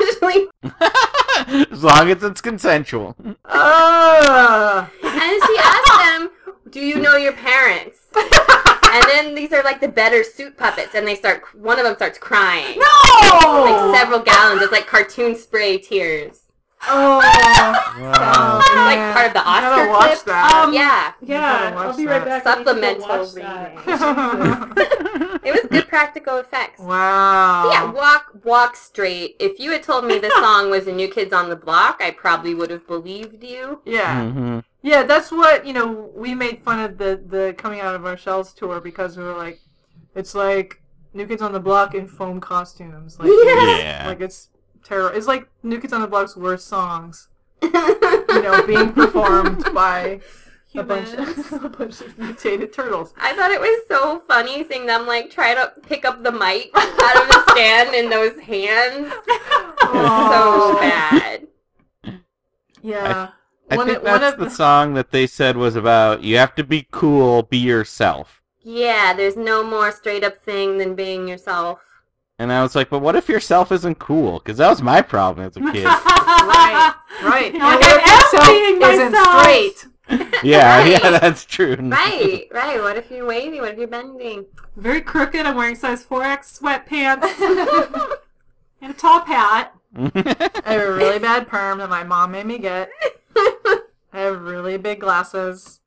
Usually, 0.00 0.48
as 1.72 1.82
long 1.82 2.10
as 2.10 2.22
it's 2.22 2.40
consensual. 2.40 3.16
Ah. 3.44 4.90
and 5.02 5.42
she 5.46 5.56
asked 5.58 5.98
them, 6.04 6.30
"Do 6.72 6.80
you 6.80 6.98
know 7.00 7.16
your 7.16 7.32
parents?" 7.34 7.98
and 8.16 9.04
then 9.08 9.34
these 9.34 9.52
are 9.52 9.62
like 9.62 9.80
the 9.80 9.88
better 9.88 10.24
suit 10.24 10.56
puppets, 10.56 10.94
and 10.94 11.06
they 11.06 11.14
start. 11.14 11.42
One 11.54 11.78
of 11.78 11.84
them 11.84 11.94
starts 11.94 12.18
crying, 12.18 12.78
no! 12.78 13.62
like 13.64 13.96
several 13.96 14.20
gallons. 14.20 14.62
It's 14.62 14.72
like 14.72 14.86
cartoon 14.86 15.36
spray 15.36 15.78
tears. 15.78 16.40
Oh. 16.88 17.18
Wow. 17.18 18.58
It's 18.58 18.74
like 18.74 19.14
part 19.14 19.26
of 19.28 19.34
the 19.34 19.38
You 19.38 19.44
Oscar 19.46 19.88
watch 19.88 20.06
clips. 20.06 20.22
that. 20.24 20.52
Um, 20.66 20.74
yeah. 20.74 21.12
Yeah, 21.22 21.74
I'll 21.76 21.96
be 21.96 22.06
right 22.06 22.24
that. 22.24 22.42
back. 22.44 22.46
I 22.46 22.58
need 22.58 22.64
to 22.64 22.72
go 22.72 22.74
Supplemental 22.74 23.18
watch 23.18 23.34
that. 23.34 24.76
reading. 24.76 25.38
It 25.44 25.52
was 25.52 25.62
good 25.70 25.88
practical 25.88 26.36
effects. 26.38 26.80
wow. 26.92 27.70
Yeah, 27.70 27.90
walk 27.92 28.30
walk 28.44 28.76
straight. 28.76 29.36
If 29.40 29.58
you 29.58 29.70
had 29.72 29.82
told 29.82 30.04
me 30.06 30.18
this 30.18 30.32
song 30.34 30.70
was 30.70 30.86
a 30.86 30.92
New 30.92 31.08
Kids 31.08 31.32
on 31.32 31.48
the 31.50 31.56
Block, 31.56 32.00
I 32.00 32.10
probably 32.12 32.54
would 32.54 32.70
have 32.70 32.86
believed 32.86 33.42
you. 33.44 33.80
Yeah. 33.84 34.30
hmm 34.30 34.58
Yeah, 34.82 35.04
that's 35.04 35.30
what 35.30 35.64
you 35.66 35.72
know. 35.72 36.10
We 36.14 36.34
made 36.34 36.60
fun 36.62 36.80
of 36.80 36.98
the 36.98 37.22
the 37.24 37.54
coming 37.56 37.80
out 37.80 37.94
of 37.94 38.04
our 38.04 38.16
shells 38.16 38.52
tour 38.52 38.80
because 38.80 39.16
we 39.16 39.22
were 39.22 39.36
like, 39.36 39.60
it's 40.14 40.34
like 40.34 40.82
New 41.14 41.26
Kids 41.26 41.40
on 41.42 41.52
the 41.52 41.60
Block 41.60 41.94
in 41.94 42.08
foam 42.08 42.40
costumes. 42.40 43.18
Like, 43.18 43.28
Yeah. 43.44 44.04
like 44.08 44.20
it's 44.20 44.48
terror. 44.84 45.12
It's 45.12 45.26
like 45.28 45.48
New 45.62 45.78
Kids 45.80 45.92
on 45.92 46.00
the 46.00 46.08
Block's 46.08 46.36
worst 46.36 46.66
songs. 46.66 47.28
You 47.62 47.70
know, 48.42 48.66
being 48.66 48.92
performed 48.92 49.64
by 49.74 50.20
a 50.74 50.82
bunch 50.82 51.12
of 51.14 51.52
a 51.64 51.68
bunch 51.68 52.00
of 52.00 52.18
mutated 52.18 52.72
turtles. 52.72 53.14
I 53.18 53.36
thought 53.36 53.52
it 53.52 53.60
was 53.60 53.82
so 53.88 54.18
funny 54.26 54.66
seeing 54.68 54.86
them 54.86 55.06
like 55.06 55.30
try 55.30 55.54
to 55.54 55.72
pick 55.86 56.04
up 56.04 56.24
the 56.24 56.32
mic 56.32 56.70
out 56.74 57.22
of 57.22 57.28
the 57.28 57.52
stand 57.52 57.94
in 57.94 58.10
those 58.10 58.36
hands. 58.40 59.12
It 59.28 59.92
so 59.92 60.76
bad. 60.80 61.46
Yeah. 62.82 63.28
I 63.28 63.32
One 63.76 63.86
think 63.86 63.98
of- 63.98 64.04
one 64.04 64.20
that's 64.20 64.34
of 64.34 64.38
the 64.40 64.44
the- 64.46 64.50
song 64.50 64.94
that 64.94 65.10
they 65.10 65.26
said 65.26 65.56
was 65.56 65.76
about 65.76 66.22
you 66.22 66.36
have 66.38 66.54
to 66.56 66.64
be 66.64 66.86
cool, 66.90 67.42
be 67.42 67.58
yourself. 67.58 68.40
Yeah, 68.64 69.12
there's 69.14 69.36
no 69.36 69.62
more 69.64 69.90
straight 69.92 70.22
up 70.24 70.36
thing 70.38 70.78
than 70.78 70.94
being 70.94 71.26
yourself. 71.28 71.80
And 72.38 72.52
I 72.52 72.62
was 72.62 72.74
like, 72.74 72.90
but 72.90 73.00
what 73.00 73.14
if 73.16 73.28
yourself 73.28 73.70
isn't 73.72 73.98
cool? 73.98 74.38
Because 74.38 74.58
that 74.58 74.68
was 74.70 74.82
my 74.82 75.02
problem 75.02 75.46
as 75.46 75.56
a 75.56 75.72
kid. 75.72 75.86
Right. 76.42 76.94
Right. 77.22 77.52
You're 77.54 77.62
And 77.62 77.80
like, 77.80 78.02
if 78.04 78.34
I 78.34 78.50
am 78.50 78.80
yourself 78.80 79.84
isn't 80.08 80.22
straight? 80.24 80.42
yeah, 80.44 80.78
Right. 80.78 80.90
yeah, 80.90 81.18
that's 81.18 81.44
true. 81.44 81.76
Right, 81.76 82.46
right. 82.52 82.80
What 82.80 82.96
if 82.96 83.10
you're 83.10 83.26
wavy? 83.26 83.60
What 83.60 83.72
if 83.72 83.78
you're 83.78 83.86
bending? 83.86 84.46
Very 84.76 85.00
crooked. 85.02 85.44
I'm 85.46 85.54
wearing 85.56 85.76
size 85.76 86.04
4X 86.04 86.58
sweatpants 86.60 88.18
and 88.80 88.90
a 88.90 88.94
top 88.94 89.26
hat. 89.26 89.72
I 89.94 90.62
have 90.64 90.80
a 90.88 90.92
really 90.94 91.18
bad 91.18 91.46
perm 91.48 91.78
that 91.78 91.90
my 91.90 92.02
mom 92.02 92.32
made 92.32 92.46
me 92.46 92.58
get. 92.58 92.90
I 94.12 94.20
have 94.20 94.42
really 94.42 94.76
big 94.76 95.00
glasses. 95.00 95.80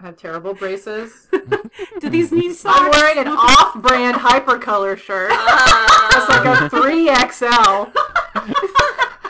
I 0.00 0.06
have 0.06 0.16
terrible 0.16 0.54
braces. 0.54 1.28
Do 2.00 2.08
these 2.10 2.32
knee 2.32 2.52
socks? 2.62 2.78
I'm 2.80 2.90
wearing 2.90 3.18
an 3.18 3.28
off-brand 3.38 4.16
hypercolor 4.16 4.96
shirt. 4.98 5.30
Ah. 5.32 6.08
It's 6.16 6.28
like 6.28 6.44
a 6.44 6.68
3XL. 6.74 7.92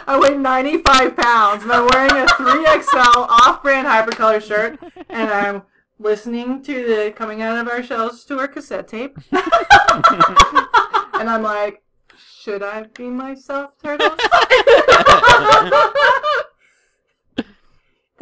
I 0.05 0.19
weigh 0.19 0.37
95 0.37 1.17
pounds, 1.17 1.63
and 1.63 1.71
I'm 1.73 1.87
wearing 1.93 2.11
a 2.11 2.27
3XL 2.27 3.29
off-brand 3.29 3.87
hypercolor 3.87 4.43
shirt, 4.43 4.79
and 5.09 5.31
I'm 5.31 5.63
listening 5.99 6.61
to 6.63 6.73
the 6.87 7.13
Coming 7.13 7.41
Out 7.43 7.57
of 7.59 7.69
Our 7.69 7.83
Shells 7.83 8.25
tour 8.25 8.49
cassette 8.49 8.89
tape. 8.89 9.17
and 9.31 11.29
I'm 11.31 11.43
like, 11.43 11.83
should 12.41 12.63
I 12.63 12.85
be 12.95 13.09
myself, 13.09 13.73
Turtles? 13.83 14.19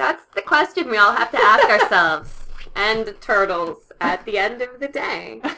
That's 0.00 0.24
the 0.34 0.40
question 0.40 0.88
we 0.88 0.96
all 0.96 1.12
have 1.12 1.30
to 1.30 1.38
ask 1.38 1.68
ourselves. 1.68 2.46
And 2.74 3.14
turtles 3.20 3.92
at 4.00 4.24
the 4.24 4.38
end 4.38 4.62
of 4.62 4.80
the 4.80 4.88
day. 4.88 5.42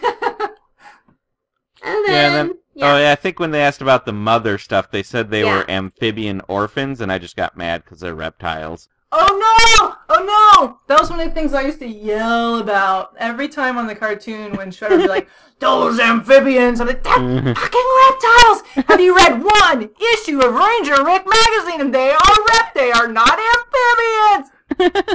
And 1.85 2.07
then, 2.07 2.13
Yeah, 2.13 2.27
and 2.41 2.51
then 2.51 2.59
yeah. 2.75 2.95
oh 2.95 2.99
yeah, 2.99 3.11
I 3.13 3.17
think 3.17 3.41
when 3.41 3.51
they 3.51 3.61
asked 3.61 3.83
about 3.83 4.05
the 4.05 4.13
mother 4.13 4.57
stuff, 4.57 4.91
they 4.93 5.03
said 5.03 5.31
they 5.31 5.43
Yeah. 5.43 5.59
were 5.59 5.71
amphibian 5.71 6.41
orphans, 6.47 7.01
and 7.01 7.11
I 7.11 7.19
just 7.19 7.35
got 7.35 7.57
mad 7.57 7.83
because 7.85 7.99
they're 7.99 8.15
reptiles. 8.15 8.89
Oh 9.15 9.29
no! 9.37 9.95
Oh 10.09 10.25
no! 10.25 10.79
That 10.87 10.99
was 11.01 11.11
one 11.11 11.21
of 11.21 11.27
the 11.29 11.35
things 11.35 11.53
I 11.53 11.63
used 11.63 11.81
to 11.81 11.87
yell 11.87 12.57
about 12.57 13.15
every 13.19 13.47
time 13.49 13.77
on 13.77 13.87
the 13.87 13.95
cartoon 13.95 14.57
when 14.57 14.71
Shredder 14.71 14.91
would 14.93 15.01
be 15.03 15.09
like, 15.09 15.29
"Those 15.59 16.01
amphibians!" 16.01 16.81
I'm 16.81 16.87
like, 16.87 17.03
"They're 17.03 17.13
fucking 17.55 17.89
reptiles!" 18.09 18.63
Have 18.89 19.01
you 19.01 19.15
read 19.15 19.43
one 19.45 19.91
issue 20.15 20.41
of 20.41 20.55
Ranger 20.55 21.05
Rick 21.05 21.25
magazine? 21.29 21.81
And 21.83 21.95
they 21.95 22.11
are 22.11 22.45
rep. 22.49 22.75
They 22.75 22.91
are 22.91 23.07
not 23.09 23.39
amphibians. 23.39 24.51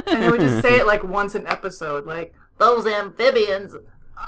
and 0.06 0.22
they 0.22 0.30
would 0.30 0.40
just 0.40 0.62
say 0.62 0.76
it 0.78 0.86
like 0.86 1.02
once 1.02 1.34
an 1.34 1.46
episode, 1.48 2.06
like 2.06 2.32
those 2.58 2.86
amphibians. 2.86 3.74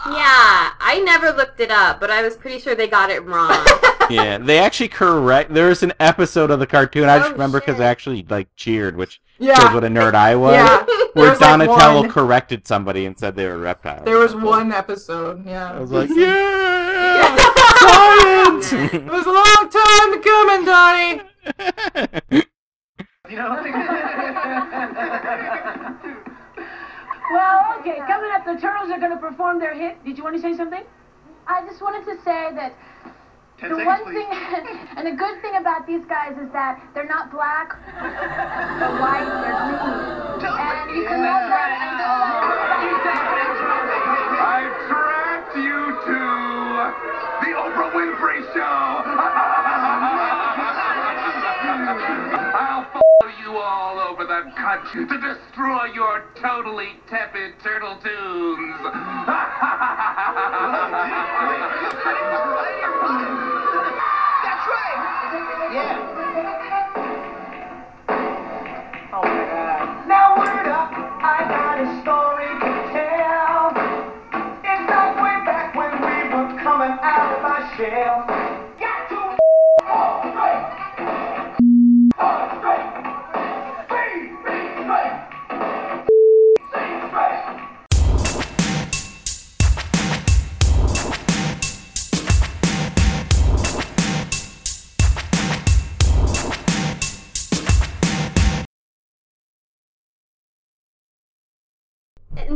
yeah, 0.07 0.71
I 0.81 1.01
never 1.05 1.31
looked 1.31 1.61
it 1.61 1.71
up, 1.71 2.01
but 2.01 2.11
I 2.11 2.23
was 2.23 2.37
pretty 2.37 2.59
sure 2.59 2.75
they 2.75 2.89
got 2.89 3.11
it 3.11 3.25
wrong. 3.25 3.65
yeah, 4.11 4.39
they 4.39 4.59
actually 4.59 4.89
correct. 4.89 5.55
There's 5.55 5.83
an 5.85 5.93
episode 6.01 6.51
of 6.51 6.59
the 6.59 6.67
cartoon 6.67 7.09
I 7.09 7.19
just 7.19 7.31
Oh, 7.31 7.33
remember 7.35 7.61
because. 7.61 7.81
I 7.81 7.85
actually 7.87 8.27
like 8.29 8.49
cheered, 8.57 8.97
which 8.97 9.21
Yeah. 9.41 9.59
shows 9.59 9.75
what 9.75 9.85
a 9.85 9.89
nerd 9.89 10.15
I 10.15 10.37
was. 10.37 10.55
Yeah. 10.55 10.85
Where 11.15 11.31
was, 11.31 11.39
Donatello 11.39 12.01
one- 12.03 12.11
corrected 12.11 12.67
somebody 12.69 13.07
and 13.07 13.19
said 13.19 13.35
they 13.37 13.47
were 13.47 13.59
reptiles. 13.59 14.05
There 14.05 14.19
was 14.19 14.35
one 14.35 14.71
episode. 14.71 15.45
Yeah. 15.47 15.73
I 15.73 15.81
was 15.81 15.91
like, 15.91 16.09
yeah, 16.15 17.37
Science! 17.79 18.67
science. 18.69 18.73
It 18.95 19.05
was 19.07 19.27
a 19.27 19.33
long 19.33 19.71
time 19.71 20.23
coming, 20.23 20.65
Donnie. 20.67 22.47
You 23.31 23.37
know? 23.37 23.51
Well, 27.33 27.77
okay, 27.79 27.99
coming 28.09 28.31
up, 28.33 28.45
the 28.45 28.57
Turtles 28.61 28.91
are 28.91 28.99
going 28.99 29.13
to 29.13 29.17
perform 29.19 29.61
their 29.61 29.73
hit. 29.75 30.05
Did 30.05 30.19
you 30.19 30.25
want 30.25 30.35
to 30.35 30.43
say 30.43 30.57
something? 30.57 30.83
I 31.47 31.65
just 31.65 31.81
wanted 31.81 32.05
to 32.07 32.17
say 32.25 32.51
that 32.55 32.75
Ten 33.61 33.69
the 33.71 33.77
seconds, 33.77 33.87
one 33.87 34.03
please. 34.05 34.25
thing 34.25 34.33
and 34.97 35.07
the 35.07 35.13
good 35.13 35.37
thing 35.43 35.55
about 35.57 35.87
these 35.87 36.01
guys 36.09 36.33
is 36.41 36.51
that 36.53 36.81
they're 36.95 37.05
not 37.05 37.31
black 37.31 37.77
or 38.01 38.91
white, 38.97 39.29
they're 39.45 39.61
green. 39.69 40.49
And 40.49 40.97
you 40.97 41.05
can 41.05 41.21
love 41.21 41.45
them 41.45 41.71
and 41.77 41.99
love 42.01 42.41
I 44.41 44.65
tracked 44.89 45.57
you 45.57 45.93
to 46.09 46.21
the 47.45 47.53
Oprah 47.53 47.93
Winfrey 47.93 48.41
Show. 48.55 49.57
all 53.71 54.01
over 54.01 54.25
the 54.25 54.51
country 54.57 55.07
to 55.07 55.15
destroy 55.15 55.85
your 55.95 56.25
totally 56.43 56.89
tepid 57.09 57.55
turtle 57.63 57.97
tunes. 58.03 58.75
That's 58.83 58.99
right. 64.67 64.99
Yeah. 65.71 66.03
Oh 69.13 69.23
my 69.23 69.45
God. 69.47 70.09
Now 70.09 70.37
word 70.37 70.67
up, 70.67 70.91
I 71.23 71.47
got 71.47 71.79
a 71.79 71.87
story 72.03 72.51
to 72.51 72.71
tell. 72.91 73.71
It's 74.67 74.91
like 74.91 75.15
way 75.15 75.39
back 75.47 75.77
when 75.77 75.93
we 76.03 76.27
were 76.35 76.59
coming 76.61 76.99
out 77.03 77.39
of 77.39 77.45
our 77.45 77.63
shell. 77.77 78.27
Got 78.81 79.09
to 79.11 79.39
fall 79.87 80.27
straight. 80.33 80.80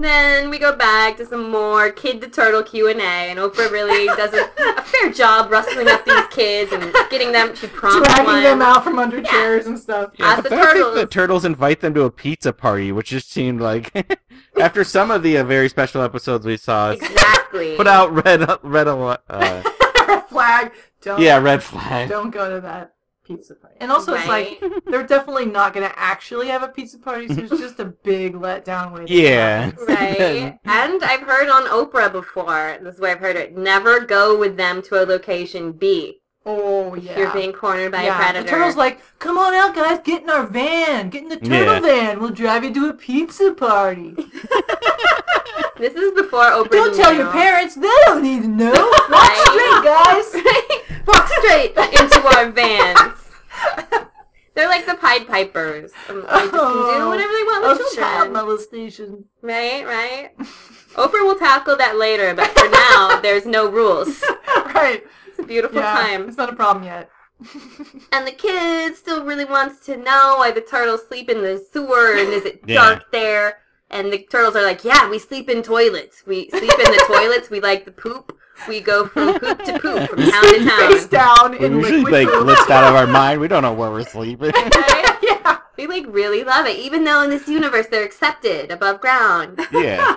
Then 0.05 0.51
we 0.51 0.59
go 0.59 0.75
back 0.75 1.17
to 1.19 1.27
some 1.27 1.51
more 1.51 1.91
Kid 1.91 2.21
the 2.21 2.29
Turtle 2.29 2.63
Q 2.63 2.89
and 2.89 3.01
A, 3.01 3.05
and 3.31 3.39
Oprah 3.39 3.71
really 3.71 4.07
does 4.17 4.33
a, 4.35 4.51
a 4.79 4.83
fair 4.83 5.11
job 5.13 5.51
rustling 5.51 5.89
up 5.89 6.05
these 6.05 6.27
kids 6.31 6.73
and 6.73 6.93
getting 7.11 7.33
them. 7.33 7.55
She 7.55 7.67
prompts 7.67 8.09
Dragging 8.09 8.27
one. 8.27 8.43
them 8.43 8.63
out 8.63 8.85
from 8.85 8.99
under 8.99 9.23
chairs 9.23 9.67
and 9.67 9.79
stuff. 9.79 10.13
Yeah, 10.19 10.27
Ask 10.27 10.43
but 10.43 10.51
the 10.51 10.57
then 10.57 10.59
I 10.61 10.73
think 10.73 10.77
turtles. 10.85 10.95
the 11.01 11.07
turtles 11.07 11.45
invite 11.45 11.81
them 11.81 11.95
to 11.95 12.03
a 12.03 12.11
pizza 12.11 12.53
party, 12.53 12.93
which 12.93 13.09
just 13.09 13.31
seemed 13.31 13.61
like 13.61 13.93
after 14.61 14.85
some 14.85 15.11
of 15.11 15.23
the 15.23 15.39
uh, 15.39 15.45
very 15.45 15.69
special 15.69 16.03
episodes 16.03 16.45
we 16.47 16.57
saw, 16.57 16.91
Exactly. 16.91 17.77
put 17.77 17.87
out 17.87 18.13
red 18.25 18.41
red 18.63 18.89
uh, 18.89 19.17
Red 19.29 20.29
flag. 20.29 20.73
Don't, 21.03 21.21
yeah 21.21 21.39
red 21.39 21.63
flag. 21.63 22.09
Don't 22.09 22.31
go 22.31 22.55
to 22.55 22.61
that 22.63 22.94
pizza 23.25 23.55
party. 23.55 23.77
And 23.81 23.91
also, 23.91 24.15
it's 24.15 24.27
like 24.29 24.63
they're 24.87 25.07
definitely 25.07 25.47
not 25.47 25.73
going 25.75 25.89
to 25.89 25.99
actually 25.99 26.49
have 26.49 26.63
a 26.63 26.69
pizza 26.69 26.99
party, 26.99 27.27
so 27.29 27.41
it's 27.41 27.51
just 27.59 27.81
a 27.81 27.87
big 27.87 28.35
letdown. 28.35 28.93
Way 28.93 29.07
to 29.07 29.13
Yeah. 29.13 29.73
Right. 29.89 30.59
and 30.65 31.03
I've 31.03 31.23
heard 31.23 31.49
on 31.49 31.65
Oprah 31.65 32.13
before, 32.13 32.79
this 32.83 32.93
is 32.95 32.97
the 32.99 33.03
way 33.05 33.13
I've 33.13 33.19
heard 33.21 33.37
it, 33.37 33.57
never 33.57 34.01
go 34.01 34.39
with 34.39 34.57
them 34.57 34.83
to 34.83 35.03
a 35.03 35.05
location 35.07 35.73
B. 35.73 36.21
Oh 36.47 36.95
If 36.95 37.05
yeah. 37.05 37.19
You're 37.19 37.33
being 37.33 37.53
cornered 37.55 37.93
by 37.93 38.03
yeah. 38.05 38.15
a 38.15 38.17
predator. 38.23 38.45
The 38.45 38.51
turtle's 38.51 38.77
like, 38.77 39.01
"Come 39.19 39.39
on 39.39 39.55
out, 39.55 39.75
guys, 39.75 40.01
get 40.05 40.25
in 40.25 40.29
our 40.29 40.47
van, 40.47 41.09
get 41.09 41.23
in 41.23 41.31
the 41.31 41.39
turtle 41.39 41.75
Yeah. 41.77 41.81
van. 41.81 42.21
We'll 42.21 42.31
drive 42.31 42.65
you 42.65 42.75
to 42.75 42.89
a 42.91 42.93
pizza 42.93 43.55
party. 43.55 44.15
this 45.79 45.95
is 45.95 46.13
before 46.13 46.45
Oprah 46.45 46.71
Don't 46.71 46.95
tell 46.97 47.13
knew. 47.13 47.19
your 47.21 47.31
parents; 47.33 47.75
they 47.75 47.91
don't 48.07 48.23
need 48.23 48.43
to 48.43 48.49
know. 48.49 48.73
Walk 49.11 49.33
straight, 49.47 49.85
guys." 49.85 50.35
Walk 51.07 51.29
straight 51.29 51.77
into 51.77 52.27
our 52.37 52.51
vans. 52.51 53.19
They're 54.55 54.69
like 54.69 54.87
the 54.87 54.95
Pied 54.95 55.27
Pipers. 55.27 55.91
Um, 56.09 56.21
They 56.23 56.27
just 56.29 56.53
can 56.53 56.99
do 57.01 57.09
whatever 57.09 57.33
they 57.33 57.43
want 57.43 57.79
with 57.79 57.87
Oh, 57.91 57.95
child 57.97 58.33
molestation. 58.33 59.25
Right, 59.43 59.85
right. 59.85 60.31
Oprah 60.95 61.25
will 61.25 61.35
tackle 61.39 61.77
that 61.77 61.97
later, 61.99 62.35
but 62.35 62.51
for 62.57 62.69
now, 62.69 63.21
there's 63.21 63.47
no 63.47 63.69
rules. 63.69 64.23
right. 64.75 65.03
It's 65.27 65.41
a 65.41 65.43
beautiful 65.43 65.81
Yeah, 65.81 65.93
time. 65.93 66.29
It's 66.29 66.37
not 66.37 66.53
a 66.53 66.55
problem 66.55 66.85
yet. 66.85 67.11
And 68.13 68.25
the 68.25 68.31
kid 68.33 68.95
still 68.97 69.25
really 69.25 69.45
wants 69.45 69.85
to 69.87 69.97
know 69.97 70.37
why 70.39 70.53
the 70.53 70.61
turtles 70.61 71.01
sleep 71.09 71.29
in 71.29 71.43
the 71.43 71.63
sewer 71.73 72.13
and 72.17 72.33
is 72.33 72.45
it 72.45 72.61
Yeah. 72.65 72.77
dark 72.77 73.11
there? 73.11 73.59
And 73.95 74.13
the 74.13 74.19
turtles 74.31 74.57
are 74.57 74.63
like, 74.63 74.85
yeah, 74.85 75.09
we 75.09 75.19
sleep 75.19 75.49
in 75.49 75.63
toilets. 75.63 76.25
We 76.27 76.51
sleep 76.51 76.63
in 76.63 76.69
the 76.93 77.05
toilets. 77.09 77.49
We 77.49 77.61
like 77.61 77.85
the 77.85 77.93
poop. 77.93 78.37
We 78.69 78.81
go 78.81 79.07
from 79.07 79.39
poop 79.39 79.65
to 79.65 79.79
poop, 79.79 80.11
from 80.11 80.19
town 80.19 80.43
to 80.43 80.71
Face 80.89 81.07
town. 81.09 81.53
down 81.53 81.61
We're 81.61 81.67
in 81.67 81.77
usually 81.79 82.03
liquid 82.03 82.13
like 82.13 82.29
poop. 82.29 82.47
blitzed 82.49 82.71
out 82.71 82.85
of 82.85 82.95
our 82.97 83.07
mind. 83.21 83.41
We 83.41 83.49
don't 83.49 83.63
know 83.63 83.73
where 83.73 83.91
we're 83.91 84.05
sleeping. 84.05 84.51
Right? 84.51 85.17
yeah. 85.23 85.59
We 85.79 85.87
like 85.87 86.05
really 86.09 86.45
love 86.45 86.67
it, 86.67 86.77
even 86.79 87.05
though 87.05 87.23
in 87.23 87.31
this 87.31 87.49
universe 87.49 87.87
they're 87.89 88.05
accepted 88.05 88.71
above 88.71 89.01
ground. 89.01 89.61
yeah. 89.73 90.17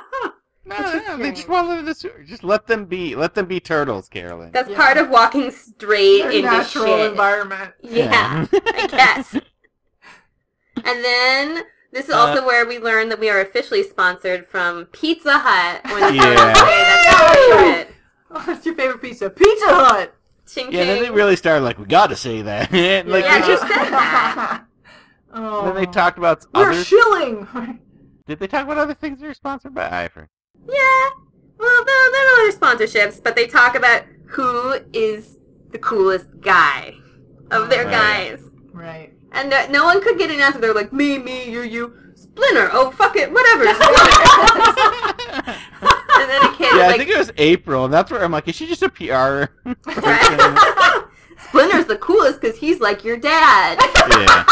No, 0.65 0.77
no, 1.07 1.17
they 1.17 1.31
just 1.31 1.47
want 1.47 1.65
to 1.65 1.69
live 1.69 1.79
in 1.79 1.85
the 1.85 1.95
sewer. 1.95 2.23
Just 2.25 2.43
let 2.43 2.67
them 2.67 2.85
be. 2.85 3.15
Let 3.15 3.35
them 3.35 3.45
be 3.45 3.59
turtles, 3.61 4.09
Carolyn. 4.09 4.51
That's 4.51 4.69
Yeah. 4.69 4.75
part 4.75 4.97
of 4.97 5.09
walking 5.09 5.49
straight 5.49 6.23
Their 6.23 6.31
into 6.31 6.41
natural 6.41 6.85
shit. 6.85 7.11
environment. 7.11 7.73
Yeah, 7.81 8.45
I 8.51 8.87
guess. 8.87 9.33
And 10.83 11.03
then 11.05 11.63
this 11.91 12.07
is 12.07 12.14
Uh, 12.14 12.18
also 12.19 12.45
where 12.45 12.65
we 12.65 12.80
learn 12.80 13.09
that 13.09 13.19
we 13.19 13.30
are 13.30 13.39
officially 13.41 13.84
sponsored 13.84 14.47
from 14.47 14.85
Pizza 14.88 15.38
Hut. 15.38 15.81
When 15.85 16.14
Yeah. 16.15 16.34
that's 16.34 16.59
our 17.14 17.35
favorite. 17.35 17.93
Oh, 18.31 18.41
what's 18.45 18.65
your 18.65 18.76
favorite 18.76 19.01
pizza? 19.01 19.30
Pizza 19.30 19.65
Hut. 19.68 20.14
Ching 20.47 20.72
Yeah, 20.72 20.85
then 20.85 21.01
they 21.03 21.09
really 21.09 21.35
started 21.35 21.64
like, 21.64 21.77
we 21.77 21.85
got 21.85 22.07
to 22.07 22.15
say 22.15 22.41
that. 22.41 22.72
like, 22.72 23.23
Yeah, 23.23 23.39
they 23.41 23.47
just, 23.47 23.61
said 23.64 23.69
that. 23.91 24.64
oh. 25.34 25.65
then 25.65 25.76
they 25.76 25.85
talked 25.85 26.18
about 26.18 26.45
We're 26.53 26.72
other. 26.72 26.84
shilling. 26.84 27.47
Did 28.27 28.39
they 28.39 28.47
talk 28.47 28.65
about 28.65 28.77
other 28.77 28.93
things 28.93 29.19
they 29.22 29.27
were 29.27 29.34
sponsored 29.34 29.73
by? 29.73 29.88
I 29.89 30.07
forget. 30.09 30.30
Yeah. 30.68 31.09
Well, 31.57 31.85
there, 31.85 32.11
there 32.11 32.27
are 32.27 32.47
other 32.49 32.57
sponsorships, 32.57 33.23
but 33.23 33.35
they 33.35 33.47
talk 33.47 33.76
about 33.76 34.03
who 34.26 34.76
is 34.93 35.38
the 35.72 35.77
coolest 35.80 36.27
guy 36.41 36.93
of 37.51 37.69
their 37.69 37.85
Right. 37.85 37.91
guys. 37.91 38.41
right. 38.73 39.14
And 39.31 39.49
no, 39.49 39.67
no 39.69 39.83
one 39.85 40.01
could 40.01 40.17
get 40.17 40.31
an 40.31 40.39
answer. 40.39 40.59
They're 40.59 40.73
like, 40.73 40.91
me, 40.93 41.17
me, 41.19 41.49
you, 41.51 41.61
you. 41.61 41.93
Splinter. 42.15 42.69
Oh, 42.71 42.91
fuck 42.91 43.15
it. 43.15 43.31
Whatever. 43.31 43.65
Splinter. 43.65 44.01
and 46.19 46.29
then 46.29 46.43
a 46.45 46.55
kid 46.55 46.67
Yeah, 46.71 46.75
is 46.77 46.81
I 46.83 46.87
like, 46.87 46.97
think 46.97 47.09
it 47.11 47.17
was 47.17 47.31
April, 47.37 47.85
and 47.85 47.93
that's 47.93 48.09
where 48.11 48.23
I'm 48.23 48.31
like, 48.31 48.47
is 48.47 48.55
she 48.55 48.65
just 48.67 48.81
a 48.83 48.89
PR? 48.89 49.51
person? 49.89 50.57
Splinter's 51.49 51.85
the 51.85 51.97
coolest 52.01 52.41
because 52.41 52.57
he's 52.57 52.79
like 52.79 53.03
your 53.03 53.17
dad. 53.17 53.77
yeah. 54.11 54.43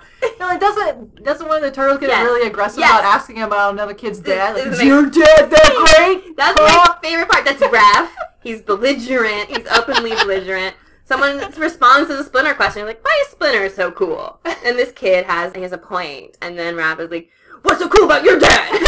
No, 0.40 0.50
it 0.50 0.60
doesn't. 0.60 1.24
Doesn't 1.24 1.48
one 1.48 1.56
of 1.56 1.62
the 1.62 1.70
turtles 1.70 1.98
get 1.98 2.10
Yes. 2.10 2.24
really 2.24 2.46
aggressive 2.46 2.78
Yes. 2.80 2.90
about 3.00 3.04
asking 3.04 3.42
about 3.42 3.72
another 3.72 3.92
kid's 3.94 4.20
dad? 4.20 4.54
Like, 4.54 4.66
Isn't 4.66 4.86
your 4.86 5.02
dad 5.10 5.50
that 5.50 5.96
great? 5.96 6.36
That's 6.36 6.56
my 6.58 6.96
favorite 7.02 7.28
part. 7.28 7.44
That's 7.44 7.60
Raph. 7.60 8.08
He's 8.40 8.62
belligerent. 8.62 9.48
He's 9.48 9.66
openly 9.68 10.10
belligerent. 10.10 10.76
Someone 11.08 11.38
responds 11.56 12.10
to 12.10 12.16
the 12.16 12.22
Splinter 12.22 12.52
question, 12.52 12.84
like, 12.84 13.02
why 13.02 13.18
is 13.24 13.30
Splinter 13.30 13.70
so 13.70 13.90
cool? 13.90 14.38
And 14.44 14.76
this 14.76 14.92
kid 14.92 15.24
has, 15.24 15.54
he 15.54 15.62
has 15.62 15.72
a 15.72 15.78
point. 15.78 16.36
And 16.42 16.58
then 16.58 16.74
Raph 16.74 17.00
is 17.00 17.10
like, 17.10 17.30
what's 17.62 17.80
so 17.80 17.88
cool 17.88 18.04
about 18.04 18.24
your 18.24 18.38
dad? 18.38 18.72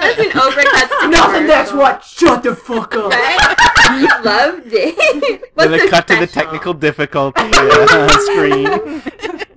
that's 0.00 0.16
when 0.16 0.30
Oprah 0.30 0.62
cuts 0.62 1.08
Nothing. 1.08 1.48
That's 1.48 1.72
what. 1.72 2.04
Shut 2.04 2.44
the 2.44 2.54
fuck 2.54 2.94
up. 2.94 3.10
Right? 3.10 4.22
Loved 4.24 4.68
it. 4.68 5.42
What's 5.54 5.70
then 5.70 5.80
so 5.80 5.84
it 5.86 5.90
cut 5.90 6.06
to 6.06 6.20
the 6.20 6.28
technical 6.28 6.72
difficulty 6.72 7.42
uh, 7.52 8.08
screen. 8.20 9.02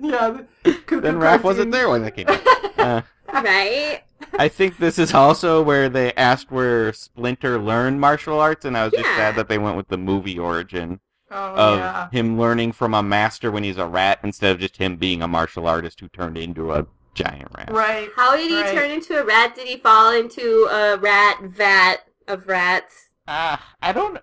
yeah. 0.00 0.40
the 0.64 1.00
Then 1.00 1.20
Raph 1.20 1.44
wasn't 1.44 1.70
there 1.70 1.88
when 1.88 2.02
that 2.02 2.16
came 2.16 2.26
out. 2.28 2.40
Uh, 2.78 3.02
Right? 3.32 4.02
I 4.38 4.48
think 4.48 4.78
this 4.78 4.98
is 4.98 5.14
also 5.14 5.62
where 5.62 5.88
they 5.88 6.12
asked 6.14 6.50
where 6.50 6.92
Splinter 6.92 7.58
learned 7.58 8.00
martial 8.00 8.40
arts, 8.40 8.64
and 8.64 8.76
I 8.76 8.84
was 8.84 8.92
just 8.92 9.04
Yeah. 9.06 9.16
sad 9.16 9.36
that 9.36 9.48
they 9.48 9.58
went 9.58 9.76
with 9.76 9.88
the 9.88 9.98
movie 9.98 10.38
origin 10.38 11.00
Oh 11.30 11.54
of 11.54 11.78
yeah. 11.78 12.10
him 12.10 12.38
learning 12.38 12.72
from 12.72 12.94
a 12.94 13.02
master 13.02 13.50
when 13.50 13.62
he's 13.64 13.76
a 13.78 13.86
rat 13.86 14.18
instead 14.22 14.52
of 14.52 14.60
just 14.60 14.76
him 14.78 14.96
being 14.96 15.22
a 15.22 15.28
martial 15.28 15.66
artist 15.66 16.00
who 16.00 16.08
turned 16.08 16.38
into 16.38 16.72
a 16.72 16.86
giant 17.14 17.48
rat. 17.56 17.70
Right. 17.72 18.08
How 18.16 18.36
did 18.36 18.48
he 18.50 18.60
Right. 18.60 18.74
turn 18.74 18.90
into 18.90 19.20
a 19.20 19.24
rat? 19.24 19.54
Did 19.54 19.66
he 19.68 19.76
fall 19.76 20.10
into 20.12 20.68
a 20.70 20.96
rat 20.96 21.40
vat 21.42 21.96
of 22.26 22.46
rats? 22.48 23.08
Ah, 23.26 23.62
I 23.82 23.92
don't. 23.92 24.18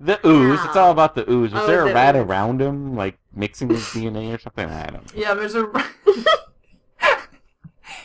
The 0.00 0.20
ooze. 0.24 0.60
It's 0.64 0.76
all 0.76 0.92
about 0.92 1.16
the 1.16 1.28
ooze. 1.28 1.52
Was 1.52 1.62
Oh, 1.64 1.66
there 1.66 1.86
a 1.88 1.92
rat 1.92 2.14
ooze. 2.14 2.22
around 2.22 2.62
him, 2.62 2.94
like 2.94 3.18
mixing 3.34 3.68
his 3.70 3.82
DNA 3.92 4.32
or 4.32 4.38
something? 4.38 4.70
I 4.70 4.84
don't. 4.86 4.94
know. 5.14 5.20
Yeah. 5.20 5.34
There's 5.34 5.56
a. 5.56 5.66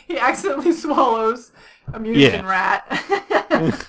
he 0.08 0.18
accidentally 0.18 0.72
swallows 0.72 1.52
a 1.92 1.98
mutagen 1.98 2.16
Yeah. 2.16 2.48
rat. 2.48 3.88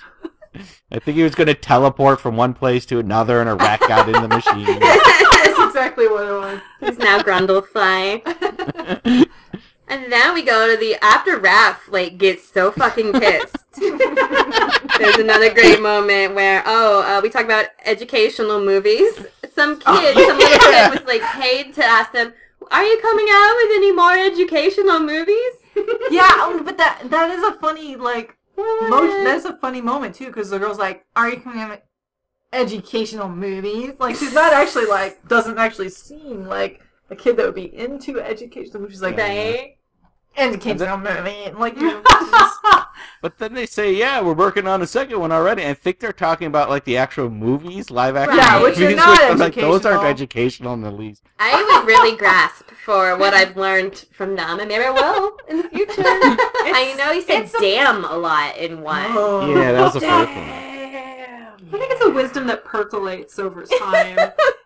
I 0.90 0.98
think 1.00 1.16
he 1.16 1.22
was 1.22 1.34
going 1.34 1.48
to 1.48 1.54
teleport 1.54 2.20
from 2.20 2.36
one 2.36 2.54
place 2.54 2.86
to 2.86 2.98
another, 2.98 3.40
and 3.40 3.50
a 3.50 3.54
rat 3.54 3.80
got 3.80 4.08
in 4.08 4.14
the 4.22 4.28
machine. 4.28 4.64
That's 4.80 5.60
exactly 5.60 6.08
what 6.08 6.26
it 6.26 6.32
was. 6.32 6.60
He's 6.80 6.98
now 6.98 7.18
Brundlefly. 7.20 8.22
And 9.88 10.12
then 10.12 10.34
we 10.34 10.42
go 10.42 10.68
to 10.68 10.76
the 10.76 10.96
after 11.02 11.38
Raph 11.38 11.76
like 11.88 12.18
gets 12.18 12.44
so 12.48 12.72
fucking 12.72 13.12
pissed. 13.12 13.56
There's 13.78 15.16
another 15.16 15.54
great 15.54 15.80
moment 15.80 16.34
where 16.34 16.64
oh 16.66 17.02
uh, 17.02 17.20
we 17.22 17.30
talk 17.30 17.44
about 17.44 17.66
educational 17.84 18.64
movies. 18.64 19.14
Some 19.54 19.78
kid, 19.78 20.16
some 20.16 20.38
little 20.38 20.72
yeah. 20.72 20.90
kid 20.90 20.98
was 20.98 21.06
like 21.06 21.22
paid 21.40 21.72
to 21.74 21.84
ask 21.84 22.10
them, 22.12 22.32
"Are 22.72 22.84
you 22.84 22.98
coming 23.00 23.26
out 23.30 23.54
with 23.62 23.76
any 23.76 23.92
more 23.92 24.12
educational 24.12 24.98
movies?" 24.98 25.52
Yeah, 26.10 26.30
um, 26.42 26.64
but 26.64 26.78
that 26.78 27.02
that 27.10 27.30
is 27.30 27.42
a 27.42 27.52
funny 27.54 27.96
like 27.96 28.36
mo- 28.56 29.24
that's 29.24 29.44
a 29.44 29.56
funny 29.58 29.80
moment 29.80 30.14
too 30.14 30.26
because 30.26 30.50
the 30.50 30.58
girl's 30.58 30.78
like, 30.78 31.04
"Are 31.14 31.28
you 31.28 31.40
coming 31.40 31.60
out 31.60 31.70
with 31.70 31.80
educational 32.52 33.28
movies?" 33.28 33.94
Like 33.98 34.16
she's 34.16 34.32
not 34.34 34.52
actually 34.52 34.86
like 34.86 35.26
doesn't 35.28 35.58
actually 35.58 35.90
seem 35.90 36.46
like 36.46 36.80
a 37.10 37.16
kid 37.16 37.36
that 37.36 37.46
would 37.46 37.54
be 37.54 37.74
into 37.76 38.20
educational 38.20 38.80
movies. 38.80 38.96
She's 38.96 39.02
like 39.02 39.16
Right? 40.36 40.48
educational 40.48 40.98
movie, 40.98 41.50
like 41.52 41.76
you 41.80 41.86
know, 41.88 42.02
But 43.22 43.38
then 43.38 43.54
they 43.54 43.66
say, 43.66 43.92
"Yeah, 43.94 44.20
we're 44.20 44.34
working 44.34 44.66
on 44.66 44.82
a 44.82 44.86
second 44.86 45.18
one 45.18 45.32
already." 45.32 45.64
I 45.66 45.74
think 45.74 45.98
they're 46.00 46.12
talking 46.12 46.46
about 46.46 46.68
like 46.68 46.84
the 46.84 46.96
actual 46.96 47.30
movies, 47.30 47.90
live 47.90 48.16
action 48.16 48.36
Yeah, 48.36 48.58
movies. 48.60 48.78
which 48.78 48.92
are 48.92 48.96
not 48.96 49.22
I'm 49.22 49.38
like, 49.38 49.54
those 49.54 49.84
aren't 49.86 50.04
educational 50.04 50.72
educational. 50.72 50.74
in 50.74 50.80
the 50.82 50.90
least. 50.90 51.22
I 51.38 51.62
would 51.62 51.86
really 51.86 52.16
grasp 52.16 52.70
for 52.84 53.16
what 53.16 53.34
I've 53.34 53.56
learned 53.56 54.04
from 54.12 54.36
them, 54.36 54.60
and 54.60 54.68
maybe 54.68 54.84
I 54.84 54.90
will 54.90 55.36
in 55.48 55.56
the 55.62 55.68
future. 55.68 55.92
I 56.02 56.94
know 56.98 57.12
he 57.12 57.20
said 57.22 57.42
it's 57.44 57.54
a- 57.54 57.60
"damn" 57.60 58.04
a 58.04 58.16
lot 58.16 58.56
in 58.58 58.82
one. 58.82 59.06
Oh. 59.08 59.54
Yeah, 59.54 59.72
that 59.72 59.80
was 59.80 59.96
a 59.96 60.00
first 60.00 60.30
one. 60.34 60.66
I 61.68 61.78
think 61.78 61.90
it's 61.90 62.04
a 62.04 62.10
wisdom 62.10 62.46
that 62.46 62.64
percolates 62.64 63.38
over 63.38 63.64
time. 63.64 64.16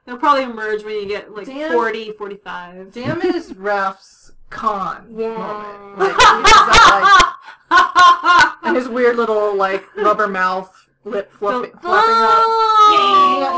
It'll 0.06 0.18
probably 0.18 0.42
emerge 0.44 0.84
when 0.84 0.96
you 0.96 1.06
get 1.06 1.34
like 1.34 1.46
Damn. 1.46 1.72
40, 1.72 2.12
45. 2.12 2.92
Damn 2.92 3.22
is 3.22 3.54
Raph's 3.56 4.19
con 4.50 5.06
Yeah. 5.16 5.28
moment. 5.36 5.98
Like, 5.98 6.10
he 6.10 6.14
does 6.14 6.66
that, 6.68 7.34
like, 7.70 8.56
and 8.64 8.76
his 8.76 8.88
weird 8.88 9.16
little 9.16 9.54
like 9.56 9.84
rubber 9.96 10.26
mouth 10.28 10.88
lip 11.04 11.32
fluffing, 11.32 11.70
flapping 11.80 12.14
up. 12.14 12.46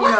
You 0.04 0.11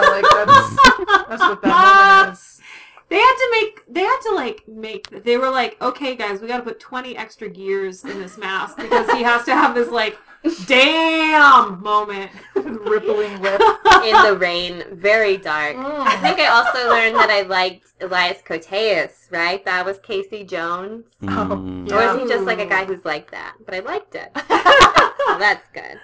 to 4.64 4.70
make 4.70 5.08
they 5.10 5.10
like 5.10 5.12
make. 5.12 5.24
They 5.24 5.36
were 5.36 5.50
like, 5.50 5.80
okay, 5.80 6.14
guys, 6.14 6.40
we 6.40 6.48
got 6.48 6.58
to 6.58 6.62
put 6.62 6.80
twenty 6.80 7.16
extra 7.16 7.48
gears 7.48 8.04
in 8.04 8.18
this 8.20 8.38
mask 8.38 8.76
because 8.76 9.10
he 9.12 9.22
has 9.22 9.44
to 9.44 9.54
have 9.54 9.74
this 9.74 9.90
like, 9.90 10.18
damn 10.66 11.82
moment. 11.82 12.30
Rippling 12.54 13.40
lip. 13.40 13.60
in 14.04 14.22
the 14.24 14.36
rain, 14.38 14.84
very 14.92 15.36
dark. 15.36 15.76
I 15.76 16.16
think 16.16 16.38
I 16.38 16.46
also 16.46 16.88
learned 16.88 17.16
that 17.16 17.30
I 17.30 17.42
liked 17.42 17.88
Elias 18.00 18.42
Koteas, 18.42 19.30
right? 19.30 19.64
That 19.64 19.84
was 19.84 19.98
Casey 19.98 20.44
Jones. 20.44 21.06
Mm. 21.22 21.90
Or 21.92 22.02
is 22.02 22.22
he 22.22 22.28
just 22.28 22.44
like 22.44 22.58
a 22.58 22.66
guy 22.66 22.84
who's 22.84 23.04
like 23.04 23.30
that? 23.30 23.54
But 23.64 23.74
I 23.74 23.80
liked 23.80 24.14
it. 24.14 24.30
so 24.36 25.38
that's 25.38 25.68
good. 25.72 25.98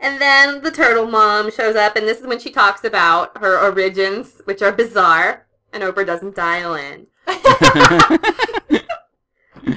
And 0.00 0.20
then 0.20 0.62
the 0.62 0.70
turtle 0.70 1.06
mom 1.06 1.50
shows 1.50 1.74
up, 1.74 1.96
and 1.96 2.06
this 2.06 2.20
is 2.20 2.26
when 2.26 2.38
she 2.38 2.50
talks 2.50 2.84
about 2.84 3.36
her 3.38 3.58
origins, 3.58 4.40
which 4.44 4.62
are 4.62 4.70
bizarre, 4.70 5.46
and 5.72 5.82
Oprah 5.82 6.06
doesn't 6.06 6.36
dial 6.36 6.74
in. 6.74 7.08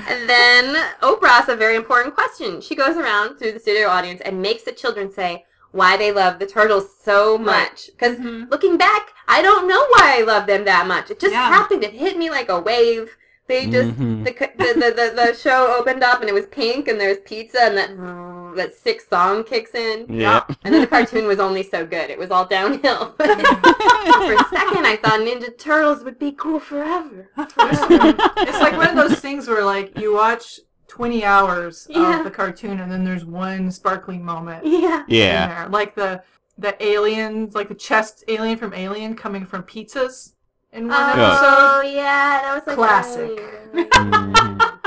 And 0.07 0.29
then 0.29 0.75
Oprah 1.01 1.27
asks 1.27 1.49
a 1.49 1.55
very 1.55 1.75
important 1.75 2.13
question. 2.15 2.61
She 2.61 2.75
goes 2.75 2.95
around 2.97 3.37
through 3.37 3.51
the 3.53 3.59
studio 3.59 3.87
audience 3.87 4.21
and 4.21 4.41
makes 4.41 4.63
the 4.63 4.71
children 4.71 5.11
say 5.11 5.45
why 5.71 5.97
they 5.97 6.11
love 6.11 6.39
the 6.39 6.45
turtles 6.45 6.87
so 7.01 7.37
much. 7.37 7.87
Because 7.87 8.17
looking 8.49 8.77
back, 8.77 9.09
I 9.27 9.41
don't 9.41 9.67
know 9.67 9.79
why 9.91 10.17
I 10.19 10.23
love 10.23 10.45
them 10.47 10.65
that 10.65 10.87
much. 10.87 11.11
It 11.11 11.19
just 11.19 11.33
Yeah. 11.33 11.47
happened. 11.47 11.83
It 11.83 11.93
hit 11.93 12.17
me 12.17 12.29
like 12.29 12.49
a 12.49 12.59
wave. 12.59 13.15
They 13.47 13.67
just 13.67 13.89
Mhm. 13.99 14.23
the, 14.23 14.31
the, 14.31 14.73
the, 14.73 14.91
the 14.91 15.13
the 15.15 15.33
show 15.33 15.75
opened 15.77 16.03
up 16.03 16.21
and 16.21 16.29
it 16.29 16.33
was 16.33 16.45
pink 16.45 16.87
and 16.87 16.99
there 16.99 17.09
was 17.09 17.19
pizza 17.25 17.61
and 17.63 17.77
that 17.77 17.89
that 18.55 18.73
sick 18.75 19.01
song 19.01 19.43
kicks 19.43 19.73
in. 19.73 20.05
Yeah. 20.09 20.43
And 20.63 20.73
then 20.73 20.81
the 20.81 20.87
cartoon 20.87 21.25
was 21.27 21.39
only 21.39 21.63
so 21.63 21.85
good. 21.85 22.09
It 22.09 22.17
was 22.19 22.31
all 22.31 22.45
downhill. 22.45 23.11
For 23.17 23.23
a 23.23 24.45
second, 24.49 24.85
I 24.85 24.99
thought 25.01 25.19
Ninja 25.21 25.57
Turtles 25.57 26.03
would 26.03 26.19
be 26.19 26.31
cool 26.31 26.59
forever. 26.59 27.29
it's 27.37 28.59
like 28.59 28.77
one 28.77 28.89
of 28.89 28.95
those 28.95 29.19
things 29.19 29.47
where 29.47 29.63
like 29.63 29.97
you 29.97 30.13
watch 30.13 30.59
20 30.87 31.23
hours 31.23 31.87
Yeah. 31.89 32.19
of 32.19 32.23
the 32.25 32.31
cartoon 32.31 32.79
and 32.79 32.91
then 32.91 33.03
there's 33.03 33.23
one 33.25 33.71
sparkling 33.71 34.23
moment. 34.25 34.65
Yeah. 34.65 35.03
Yeah. 35.07 35.47
there. 35.47 35.69
Like 35.69 35.95
the 35.95 36.23
the 36.57 36.75
aliens, 36.83 37.55
like 37.55 37.69
the 37.69 37.75
chest 37.75 38.23
alien 38.27 38.57
from 38.57 38.73
Alien 38.73 39.15
coming 39.15 39.45
from 39.45 39.63
pizzas 39.63 40.33
in 40.73 40.87
one 40.89 40.97
Oh 40.99 41.09
episode. 41.09 41.45
Oh 41.47 41.81
yeah, 41.83 42.41
that 42.43 42.53
was 42.55 42.67
like 42.67 42.75
Classic. 42.75 43.39
Mhm. 43.73 44.79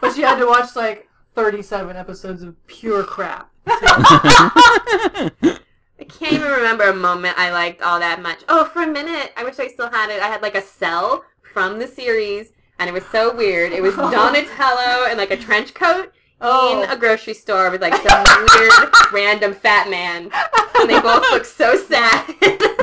But 0.00 0.16
you 0.16 0.24
had 0.24 0.38
to 0.38 0.46
watch 0.46 0.76
like 0.76 1.08
37 1.34 1.96
episodes 1.96 2.42
of 2.42 2.54
pure 2.66 3.02
crap. 3.04 3.50
I 3.66 5.30
can't 6.08 6.32
even 6.34 6.50
remember 6.50 6.84
a 6.84 6.94
moment 6.94 7.38
I 7.38 7.50
liked 7.52 7.82
all 7.82 7.98
that 7.98 8.22
much. 8.22 8.40
Oh, 8.48 8.64
for 8.66 8.82
a 8.82 8.86
minute, 8.86 9.32
I 9.36 9.44
wish 9.44 9.58
I 9.58 9.68
still 9.68 9.90
had 9.90 10.10
it. 10.10 10.22
I 10.22 10.28
had 10.28 10.42
like 10.42 10.54
a 10.54 10.62
cell 10.62 11.24
from 11.52 11.78
the 11.78 11.86
series, 11.86 12.52
and 12.78 12.88
it 12.88 12.92
was 12.92 13.04
so 13.06 13.34
weird. 13.34 13.72
It 13.72 13.82
was 13.82 13.94
Donatello 13.96 15.10
in 15.10 15.16
like 15.18 15.30
a 15.30 15.36
trench 15.36 15.74
coat 15.74 16.12
Oh. 16.40 16.82
in 16.82 16.90
a 16.90 16.96
grocery 16.96 17.32
store 17.32 17.70
with 17.70 17.80
like 17.80 17.94
some 17.94 18.24
weird 18.58 18.72
random 19.12 19.54
fat 19.54 19.88
man, 19.88 20.30
and 20.76 20.90
they 20.90 21.00
both 21.00 21.22
look 21.30 21.44
so 21.46 21.74
sad. 21.76 22.26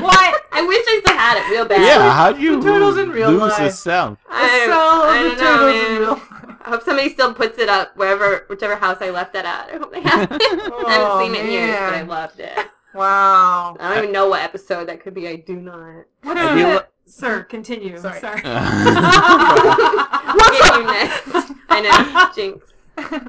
what? 0.01 0.41
I 0.51 0.65
wish 0.65 0.83
I 0.87 1.01
still 1.03 1.17
had 1.17 1.37
it 1.37 1.51
real 1.51 1.65
bad. 1.65 1.81
yeah, 1.81 2.11
how 2.11 2.31
do 2.31 2.41
you 2.41 2.55
The 2.59 2.63
turtles 2.71 2.97
in 2.97 3.09
real 3.11 3.29
lose 3.29 3.41
life. 3.51 3.59
a 3.59 3.71
sound? 3.71 4.17
I, 4.29 4.65
cell 4.65 5.03
of 5.03 5.09
I 5.09 5.23
the 5.23 5.35
don't 5.35 5.39
know, 5.59 5.67
in 5.67 5.73
man. 5.75 5.99
real 6.01 6.15
I 6.65 6.69
hope 6.69 6.83
somebody 6.83 7.09
still 7.09 7.33
puts 7.33 7.57
it 7.59 7.69
up 7.69 7.95
wherever, 7.97 8.45
whichever 8.49 8.75
house 8.75 8.97
I 9.01 9.09
left 9.09 9.33
that 9.33 9.45
at. 9.45 9.69
I 9.73 9.77
hope 9.77 9.91
they 9.91 10.01
have 10.01 10.31
it. 10.31 10.41
I 10.41 10.69
Oh, 10.71 10.87
haven't 10.87 11.25
seen 11.25 11.35
it 11.35 11.45
in 11.45 11.51
years, 11.51 11.75
but 11.79 11.93
I 11.93 12.01
oh, 12.01 12.05
loved 12.05 12.39
it. 12.39 12.67
Wow. 12.93 13.77
I 13.79 13.89
don't 13.89 13.97
even 14.03 14.11
know 14.13 14.27
what 14.29 14.41
episode 14.41 14.87
that 14.89 15.01
could 15.01 15.13
be. 15.13 15.27
I 15.27 15.37
do 15.37 15.55
not. 15.55 16.05
What 16.23 16.37
I 16.37 16.53
is 16.55 16.61
feel 16.61 16.77
it? 16.77 16.87
Sir, 17.05 17.43
continue. 17.43 17.97
Sorry. 17.97 18.19
Sorry. 18.19 18.41
I'll 18.45 20.35
get 20.51 20.75
you 20.77 20.85
next. 20.85 21.51
I 21.69 21.81
know, 21.81 22.29
Jinx. 22.35 22.67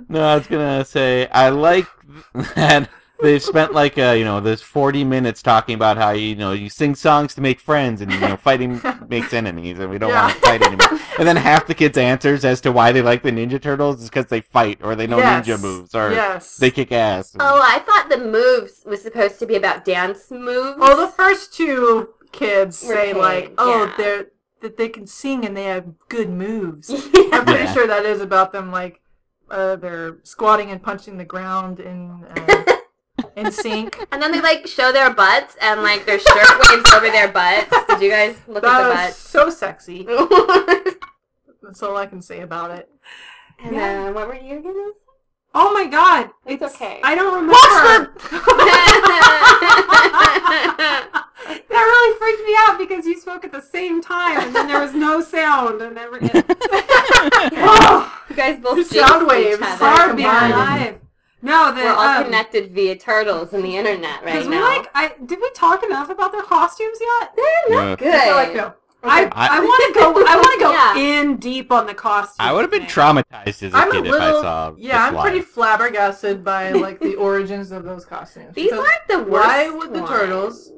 No, 0.09 0.23
I 0.23 0.35
was 0.37 0.47
gonna 0.47 0.85
say 0.85 1.27
I 1.29 1.49
like 1.49 1.87
that 2.55 2.89
they've 3.23 3.43
spent 3.43 3.73
like 3.73 3.97
uh, 3.99 4.11
you 4.13 4.25
know 4.25 4.41
this 4.41 4.61
forty 4.63 5.05
minutes 5.05 5.43
talking 5.43 5.75
about 5.75 5.97
how 5.97 6.11
you 6.11 6.35
know 6.37 6.53
you 6.53 6.69
sing 6.69 6.95
songs 6.95 7.35
to 7.35 7.41
make 7.41 7.61
friends 7.61 8.01
and 8.01 8.13
you 8.13 8.21
know 8.21 8.37
fighting 8.37 8.81
makes 9.09 9.33
enemies 9.33 9.79
and 9.79 9.91
we 9.91 9.99
don't 9.99 10.11
Yeah. 10.11 10.23
want 10.27 10.35
to 10.35 10.41
fight 10.41 10.63
anymore. 10.63 11.01
And 11.19 11.27
then 11.29 11.37
half 11.37 11.67
the 11.67 11.75
kids' 11.75 11.97
answers 11.99 12.45
as 12.45 12.61
to 12.63 12.73
why 12.73 12.93
they 12.93 13.03
like 13.03 13.23
the 13.23 13.31
Ninja 13.31 13.61
Turtles 13.61 14.03
is 14.03 14.09
because 14.11 14.27
they 14.27 14.41
fight 14.41 14.79
or 14.83 14.95
they 14.97 15.07
know 15.07 15.19
Yes. 15.19 15.47
ninja 15.47 15.61
moves 15.61 15.95
or 15.95 16.11
Yes. 16.13 16.57
they 16.57 16.71
kick 16.71 16.93
ass. 16.93 17.35
Oh, 17.39 17.61
I 17.63 17.79
thought 17.81 18.09
the 18.09 18.19
moves 18.19 18.83
was 18.85 19.03
supposed 19.03 19.39
to 19.39 19.47
be 19.47 19.57
about 19.57 19.85
dance 19.85 20.31
moves. 20.31 20.79
Well, 20.79 20.97
the 20.97 21.13
first 21.13 21.55
two 21.55 22.11
kids 22.33 22.83
Were 22.87 22.95
say 22.95 23.13
paid, 23.13 23.21
like, 23.21 23.55
"Oh, 23.59 23.85
yeah. 23.85 23.93
they're 23.97 24.27
that 24.63 24.77
they 24.77 24.89
can 24.89 25.07
sing 25.07 25.45
and 25.45 25.57
they 25.57 25.65
have 25.65 25.85
good 26.09 26.31
moves." 26.31 26.89
I'm 27.33 27.45
pretty 27.45 27.65
Yeah. 27.65 27.73
sure 27.75 27.87
that 27.87 28.05
is 28.05 28.21
about 28.21 28.53
them 28.53 28.71
like 28.73 29.01
uh, 29.51 29.77
they're 29.77 30.17
squatting 30.23 30.71
and 30.71 30.83
punching 30.83 31.19
the 31.19 31.25
ground 31.27 31.79
in 31.79 32.25
uh, 32.25 32.65
in 33.37 33.51
sync. 33.53 33.99
and 34.13 34.21
then 34.23 34.33
they 34.33 34.41
like 34.41 34.67
show 34.67 34.93
their 34.93 35.13
butts 35.13 35.57
and 35.61 35.83
like 35.83 36.05
their 36.07 36.19
shirt 36.19 36.49
waves 36.71 36.93
over 36.93 37.07
their 37.11 37.29
butts. 37.29 37.75
Did 37.89 38.03
you 38.03 38.11
guys 38.11 38.37
look 38.47 38.63
That 38.63 38.81
at 38.83 38.89
was 38.89 38.89
the 38.89 38.95
butts? 38.95 39.17
so 39.17 39.51
sexy. 39.51 40.07
That's 41.63 41.83
all 41.83 41.97
I 41.97 42.07
can 42.07 42.21
say 42.23 42.41
about 42.41 42.71
it. 42.73 42.89
And 43.63 43.77
then 43.77 44.15
what 44.15 44.27
were 44.29 44.35
you 44.35 44.61
gonna 44.61 44.93
say? 44.95 44.99
Oh 45.55 45.73
my 45.75 45.87
god. 45.87 46.31
It's 46.47 46.63
okay. 46.63 47.01
I 47.05 47.15
don't 47.15 47.35
remember. 47.35 47.53
that 47.53 48.09
That 51.69 51.83
really 51.83 52.19
freaked 52.19 52.45
me 52.47 52.55
out 52.61 52.79
because 52.79 53.05
you 53.07 53.21
spoke 53.21 53.45
at 53.45 53.53
the 53.53 53.61
same 53.61 54.01
time 54.03 54.39
and 54.41 54.55
then 54.55 54.69
there 54.69 54.81
was 54.81 54.95
no 54.95 55.21
sound 55.21 55.83
and 55.83 55.99
every 55.99 56.21
oh. 56.35 58.23
you 58.31 58.37
guys 58.37 58.59
both 58.61 58.77
The 58.77 58.95
jinxed 58.95 59.09
sound 59.11 59.23
each 59.25 59.29
waves 59.29 59.63
other. 59.63 59.85
are 59.85 60.15
hard 61.51 61.75
being 61.75 61.77
combined. 61.77 61.77
alive. 61.77 61.77
No, 61.77 61.83
the 61.83 61.83
We're 61.89 61.93
all 61.95 62.19
um, 62.19 62.25
connected 62.25 62.73
via 62.73 62.97
turtles 62.97 63.53
and 63.53 63.65
the 63.65 63.77
internet 63.77 64.23
right 64.25 64.33
Because 64.33 64.47
we 64.49 64.57
now. 64.57 64.65
like, 64.69 64.89
I 64.95 65.13
did 65.25 65.41
we 65.41 65.51
talk 65.55 65.83
enough 65.83 66.11
about 66.11 66.33
their 66.33 66.43
costumes 66.43 66.99
yet? 67.01 67.33
They're 67.37 67.77
not 67.77 67.89
yeah. 67.89 67.97
Good. 67.97 68.15
I 68.15 68.25
feel 68.25 68.35
like 68.37 68.55
no. 68.55 68.75
I, 69.05 69.25
I- 69.33 69.49
I 69.57 69.61
want 69.61 69.95
to 69.95 70.01
go. 70.01 70.25
I 70.27 70.37
want 70.37 70.53
to 70.55 70.61
go 70.61 70.71
Yeah. 70.73 71.21
in 71.21 71.37
deep 71.39 71.73
on 71.73 71.87
the 71.87 71.95
costumes. 71.95 72.37
I 72.39 72.53
would 72.53 72.61
have 72.63 72.71
been 72.71 72.83
traumatized 72.85 73.63
as 73.65 73.75
a 73.75 73.77
I'm 73.77 73.89
a 73.91 73.93
kid 73.95 74.07
if 74.07 74.13
I 74.15 74.31
saw. 74.31 74.75
yeah. 74.79 75.11
this 75.11 75.19
I'm 75.19 75.23
pretty 75.23 75.41
flabbergasted 75.41 76.45
by 76.45 76.71
like 76.87 77.01
the 77.01 77.15
origins 77.17 77.73
of 77.73 77.85
those 77.85 78.05
costumes. 78.05 78.55
These 78.55 78.71
Because 78.71 78.87
aren't 78.87 79.09
the 79.27 79.31
worst. 79.31 79.47
why 79.49 79.71
would 79.71 79.93
the 79.93 80.07
turtles? 80.07 80.71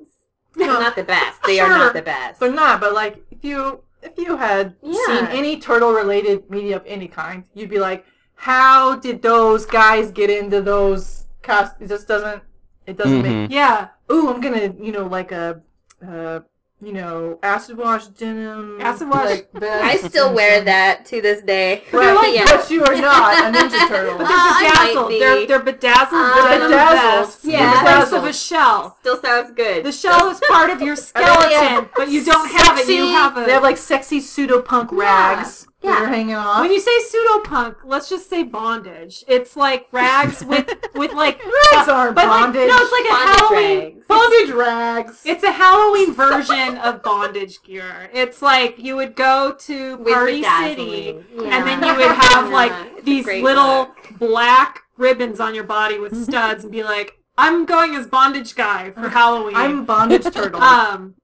They're 0.55 0.69
No. 0.69 0.81
not 0.81 0.97
the 0.97 1.05
best. 1.17 1.43
They 1.43 1.61
are 1.61 1.69
not 1.69 1.93
the 1.95 2.03
best. 2.03 2.41
They're 2.41 2.53
not, 2.53 2.81
but 2.81 2.95
like 2.95 3.23
if 3.31 3.45
you 3.45 3.81
if 4.03 4.17
you 4.19 4.37
had 4.37 4.77
Yeah. 4.83 4.95
seen 5.07 5.27
any 5.27 5.59
turtle 5.61 5.93
related 5.93 6.49
media 6.51 6.77
of 6.77 6.83
any 6.87 7.09
kind, 7.09 7.45
you'd 7.55 7.71
be 7.71 7.79
like, 7.79 8.07
how 8.37 8.97
did 8.97 9.23
those 9.23 9.67
guys 9.67 10.11
get 10.11 10.31
into 10.31 10.61
those 10.61 11.25
costumes? 11.43 11.91
It 11.91 11.95
just 11.95 12.09
doesn't. 12.09 12.43
It 12.87 12.97
doesn't 12.97 13.23
make. 13.23 13.33
Mhm. 13.33 13.51
Yeah, 13.51 13.89
Ooh, 14.13 14.29
I'm 14.31 14.41
gonna 14.41 14.75
you 14.81 14.93
know 14.93 15.07
like 15.07 15.33
a. 15.33 15.61
Uh, 16.07 16.41
you 16.83 16.93
know, 16.93 17.39
acid 17.43 17.79
wash 17.79 18.09
denim. 18.09 18.79
Acid 18.79 19.09
wash- 19.09 19.25
like, 19.25 19.49
vest 19.55 19.85
I 19.85 19.97
still 20.07 20.35
wear 20.35 20.61
that 20.65 21.07
to 21.07 21.23
this 21.23 21.41
day. 21.41 21.83
Right, 21.93 22.35
yeah. 22.35 22.45
but 22.45 22.69
you 22.71 22.85
are 22.85 22.95
not 22.97 23.55
a 23.55 23.57
Ninja 23.59 23.89
Turtle. 23.89 24.19
but 24.19 24.27
Uh, 24.29 24.61
they're 24.61 24.69
bedazzled. 24.71 25.09
be. 25.09 25.19
They're 25.19 25.47
they're 25.47 25.61
bedazzled 25.63 26.13
Uh, 26.21 26.49
denim 26.49 26.71
bedazzled. 26.71 27.45
Yeah. 27.51 27.73
in 27.73 27.87
place 27.87 28.13
of 28.13 28.25
a 28.25 28.33
shell. 28.35 28.97
Still 29.01 29.19
sounds 29.23 29.53
good. 29.55 29.85
The 29.85 29.93
shell 29.93 30.29
is 30.29 30.41
part 30.47 30.69
of 30.69 30.83
your 30.83 30.97
skeleton, 30.97 31.89
but 31.97 32.11
you 32.11 32.23
don't 32.23 32.51
have 32.51 32.79
it. 32.79 32.87
You 32.89 33.07
have 33.07 33.39
a. 33.39 33.47
They 33.47 33.53
have 33.53 33.63
like 33.63 33.79
sexy 33.79 34.21
pseudo 34.21 34.61
punk 34.61 34.93
rags 34.93 35.67
Yeah. 35.67 35.71
That 35.85 36.03
are 36.03 36.09
hanging 36.09 36.35
off. 36.35 36.61
when 36.61 36.73
you 36.73 36.81
say 36.81 36.91
pseudo 37.09 37.41
punk, 37.41 37.79
let's 37.85 38.09
just 38.09 38.29
say 38.29 38.43
bondage. 38.43 39.25
It's 39.29 39.57
like 39.57 39.87
rags 39.93 40.45
with 40.45 40.69
with 40.95 41.13
like 41.13 41.39
rags 41.73 41.89
are 41.89 42.13
but 42.13 42.27
like, 42.27 42.41
bondage. 42.53 42.69
no, 42.69 42.77
it's 42.79 42.93
like 42.93 43.05
a 43.05 43.15
Bondage 43.15 43.37
Halloween. 43.39 43.95
rags. 43.97 44.07
bondage 44.09 44.51
rags. 44.55 45.23
It's 45.27 45.43
a 45.45 45.53
Halloween 45.53 46.15
version 46.15 46.79
of 46.79 47.03
bondage 47.03 47.63
gear. 47.63 48.11
It's 48.13 48.43
like 48.43 48.79
you 48.79 48.97
would 48.97 49.15
go 49.15 49.55
to 49.61 49.97
With 49.99 50.15
Party. 50.15 50.43
City, 50.43 51.23
Yeah. 51.37 51.43
and 51.59 51.67
then 51.67 51.83
you 51.83 51.95
would 51.97 52.11
have 52.17 52.47
Yeah, 52.49 52.53
like 52.53 53.05
these 53.05 53.27
little 53.27 53.79
look. 53.79 54.19
black 54.19 54.81
ribbons 54.97 55.41
on 55.41 55.55
your 55.55 55.65
body 55.65 55.99
with 55.99 56.17
studs, 56.23 56.63
and 56.65 56.73
be 56.73 56.83
like, 56.83 57.19
"I'm 57.37 57.65
going 57.67 57.95
as 57.95 58.07
bondage 58.07 58.55
guy 58.55 58.91
for 58.93 59.09
Halloween." 59.19 59.57
I'm 59.57 59.85
bondage 59.85 60.25
turtle. 60.33 60.63
um, 60.63 61.15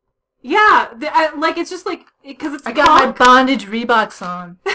yeah, 0.43 0.89
the, 0.97 1.09
I, 1.15 1.35
like 1.35 1.57
it's 1.59 1.70
just 1.70 1.87
like 1.87 2.07
because 2.22 2.55
it's 2.55 2.66
I 2.66 2.72
got 2.72 3.05
my 3.05 3.12
bondage 3.12 3.66
Reeboks 3.66 4.26
on. 4.26 4.59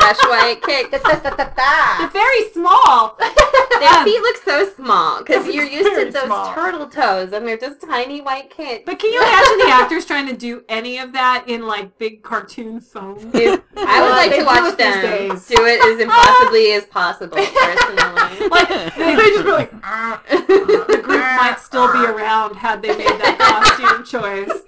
Fresh 0.00 0.16
white 0.24 0.62
kick. 0.62 0.90
They're 0.90 2.08
very 2.08 2.50
small. 2.50 3.16
Their 3.18 3.88
um, 3.88 4.04
feet 4.04 4.20
look 4.20 4.36
so 4.38 4.68
small 4.70 5.18
because 5.18 5.46
you're 5.46 5.64
used 5.64 5.94
to 5.94 6.10
those 6.10 6.24
small. 6.24 6.54
turtle 6.54 6.86
toes 6.88 7.32
and 7.32 7.46
they're 7.46 7.58
just 7.58 7.80
tiny 7.80 8.20
white 8.20 8.50
kicks. 8.50 8.82
But 8.86 8.98
can 8.98 9.12
you 9.12 9.20
imagine 9.20 9.58
the 9.58 9.72
actors 9.72 10.04
trying 10.04 10.26
to 10.26 10.36
do 10.36 10.64
any 10.68 10.98
of 10.98 11.12
that 11.12 11.44
in 11.46 11.66
like 11.66 11.96
big 11.98 12.22
cartoon 12.22 12.80
foam? 12.80 13.30
Dude, 13.30 13.62
I 13.76 14.02
would 14.02 14.10
like 14.10 14.38
to 14.38 14.44
watch 14.44 14.76
them 14.76 15.28
do 15.48 15.66
it 15.66 15.80
as 15.84 16.00
impossibly 16.00 16.72
as 16.72 16.84
possible, 16.86 17.36
personally. 17.54 18.48
Like 18.48 18.68
they 18.96 19.16
they, 19.16 19.30
just 19.30 19.44
be 19.44 19.52
like, 19.52 19.72
ah. 19.82 20.22
the 20.28 21.00
group 21.02 21.20
might 21.20 21.56
still 21.60 21.92
be 21.92 22.04
around 22.04 22.56
had 22.56 22.82
they 22.82 22.96
made 22.96 23.06
that 23.06 23.38
costume 23.38 24.04
choice. 24.04 24.62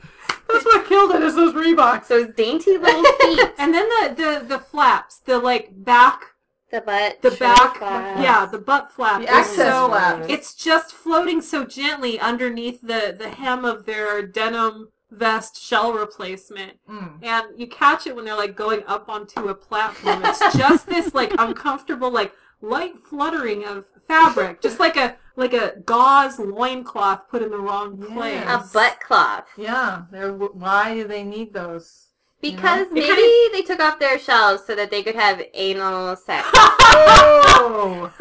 That's 0.52 0.64
what 0.64 0.86
killed 0.86 1.12
it 1.12 1.22
is 1.22 1.34
those 1.34 1.54
Reeboks. 1.54 2.08
Those 2.08 2.32
dainty 2.34 2.78
little 2.78 3.04
feet. 3.20 3.52
And 3.58 3.74
then 3.74 3.88
the, 3.88 4.14
the, 4.16 4.46
the 4.46 4.58
flaps, 4.58 5.18
the 5.18 5.38
like 5.38 5.70
back, 5.72 6.22
the 6.70 6.80
butt. 6.80 7.20
the 7.22 7.32
back, 7.32 7.76
flaps. 7.76 8.20
yeah, 8.20 8.46
the 8.46 8.58
butt 8.58 8.90
flap. 8.90 9.20
The 9.20 9.28
is 9.28 9.34
access 9.34 9.72
so, 9.72 9.88
flaps. 9.88 10.26
It's 10.28 10.54
just 10.54 10.92
floating 10.92 11.42
so 11.42 11.64
gently 11.64 12.18
underneath 12.18 12.80
the, 12.80 13.14
the 13.16 13.28
hem 13.28 13.64
of 13.64 13.84
their 13.84 14.22
denim 14.22 14.88
vest 15.10 15.60
shell 15.60 15.92
replacement. 15.92 16.78
Mm. 16.88 17.22
And 17.22 17.46
you 17.58 17.66
catch 17.66 18.06
it 18.06 18.16
when 18.16 18.24
they're 18.24 18.36
like 18.36 18.56
going 18.56 18.82
up 18.86 19.08
onto 19.08 19.48
a 19.48 19.54
platform. 19.54 20.22
It's 20.24 20.56
just 20.56 20.86
this 20.86 21.14
like 21.14 21.32
uncomfortable, 21.38 22.10
like 22.10 22.32
light 22.62 22.96
fluttering 22.98 23.64
of 23.64 23.86
fabric. 24.06 24.60
Just 24.60 24.78
like 24.80 24.96
a 24.96 25.16
like 25.36 25.54
a 25.54 25.74
gauze 25.86 26.38
loincloth 26.38 27.28
put 27.30 27.42
in 27.42 27.50
the 27.50 27.58
wrong 27.58 27.96
place. 27.96 28.42
A 28.46 28.62
butt 28.72 29.00
cloth. 29.00 29.48
Yeah, 29.56 30.02
they're, 30.10 30.32
why 30.32 30.94
do 30.94 31.04
they 31.08 31.22
need 31.22 31.54
those? 31.54 32.08
Because 32.42 32.88
It 32.88 32.92
maybe 32.92 33.06
kinda- 33.06 33.48
they 33.52 33.62
took 33.62 33.80
off 33.80 33.98
their 33.98 34.18
shells 34.18 34.66
so 34.66 34.74
that 34.74 34.90
they 34.90 35.02
could 35.02 35.14
have 35.14 35.40
anal 35.54 36.16
sex. 36.16 36.46
Oh. 36.94 38.12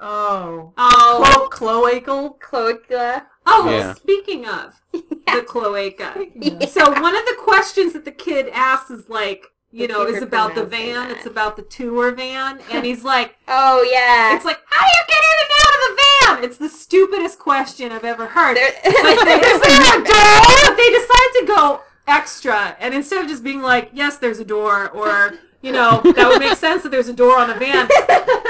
oh. 0.00 0.72
Oh. 0.76 1.48
Clo- 1.50 1.90
cloacal. 1.90 2.38
Cloaca. 2.40 3.26
Oh, 3.46 3.68
Yeah. 3.68 3.94
speaking 3.94 4.46
of 4.46 4.80
the 4.92 5.44
cloaca. 5.46 6.14
So 6.68 6.90
one 6.90 7.16
of 7.16 7.24
the 7.26 7.36
questions 7.40 7.92
that 7.92 8.04
the 8.04 8.12
kid 8.12 8.48
asks 8.52 8.90
is 8.90 9.08
like, 9.08 9.46
you 9.72 9.88
know, 9.88 10.04
is 10.06 10.22
about 10.22 10.54
the 10.54 10.64
van. 10.64 11.08
that. 11.08 11.16
It's 11.16 11.26
about 11.26 11.56
the 11.56 11.62
tour 11.62 12.12
van, 12.12 12.60
and 12.70 12.84
he's 12.84 13.02
like, 13.04 13.36
Oh 13.48 13.82
yeah. 13.90 14.34
it's 14.36 14.44
like, 14.44 14.60
how 14.68 14.80
do 14.80 14.86
you 14.86 15.04
get 15.08 15.22
in 15.30 15.36
and 15.42 15.50
out 15.58 15.74
of 15.74 15.80
the 15.88 15.96
van? 15.96 16.44
It's 16.44 16.58
the 16.58 16.68
stupidest 16.68 17.38
question 17.38 17.90
I've 17.92 18.04
ever 18.04 18.26
heard. 18.26 18.56
They're- 18.56 18.74
Like, 18.84 19.24
they, 19.24 19.34
Is 19.40 19.60
there 19.60 19.98
a 19.98 20.02
But 20.02 20.76
they 20.76 20.90
decide 20.90 21.30
to 21.40 21.44
go 21.46 21.80
extra, 22.06 22.76
and 22.80 22.94
instead 22.94 23.22
of 23.22 23.28
just 23.28 23.42
being 23.42 23.62
like, 23.62 23.90
yes, 23.92 24.18
there's 24.18 24.38
a 24.38 24.44
door, 24.44 24.90
or 24.90 25.34
you 25.62 25.70
know, 25.72 26.00
that 26.16 26.26
would 26.28 26.40
make 26.40 26.56
sense 26.58 26.82
that 26.82 26.88
there's 26.90 27.08
a 27.08 27.12
door 27.12 27.38
on 27.38 27.48
a 27.48 27.54
van. 27.54 27.88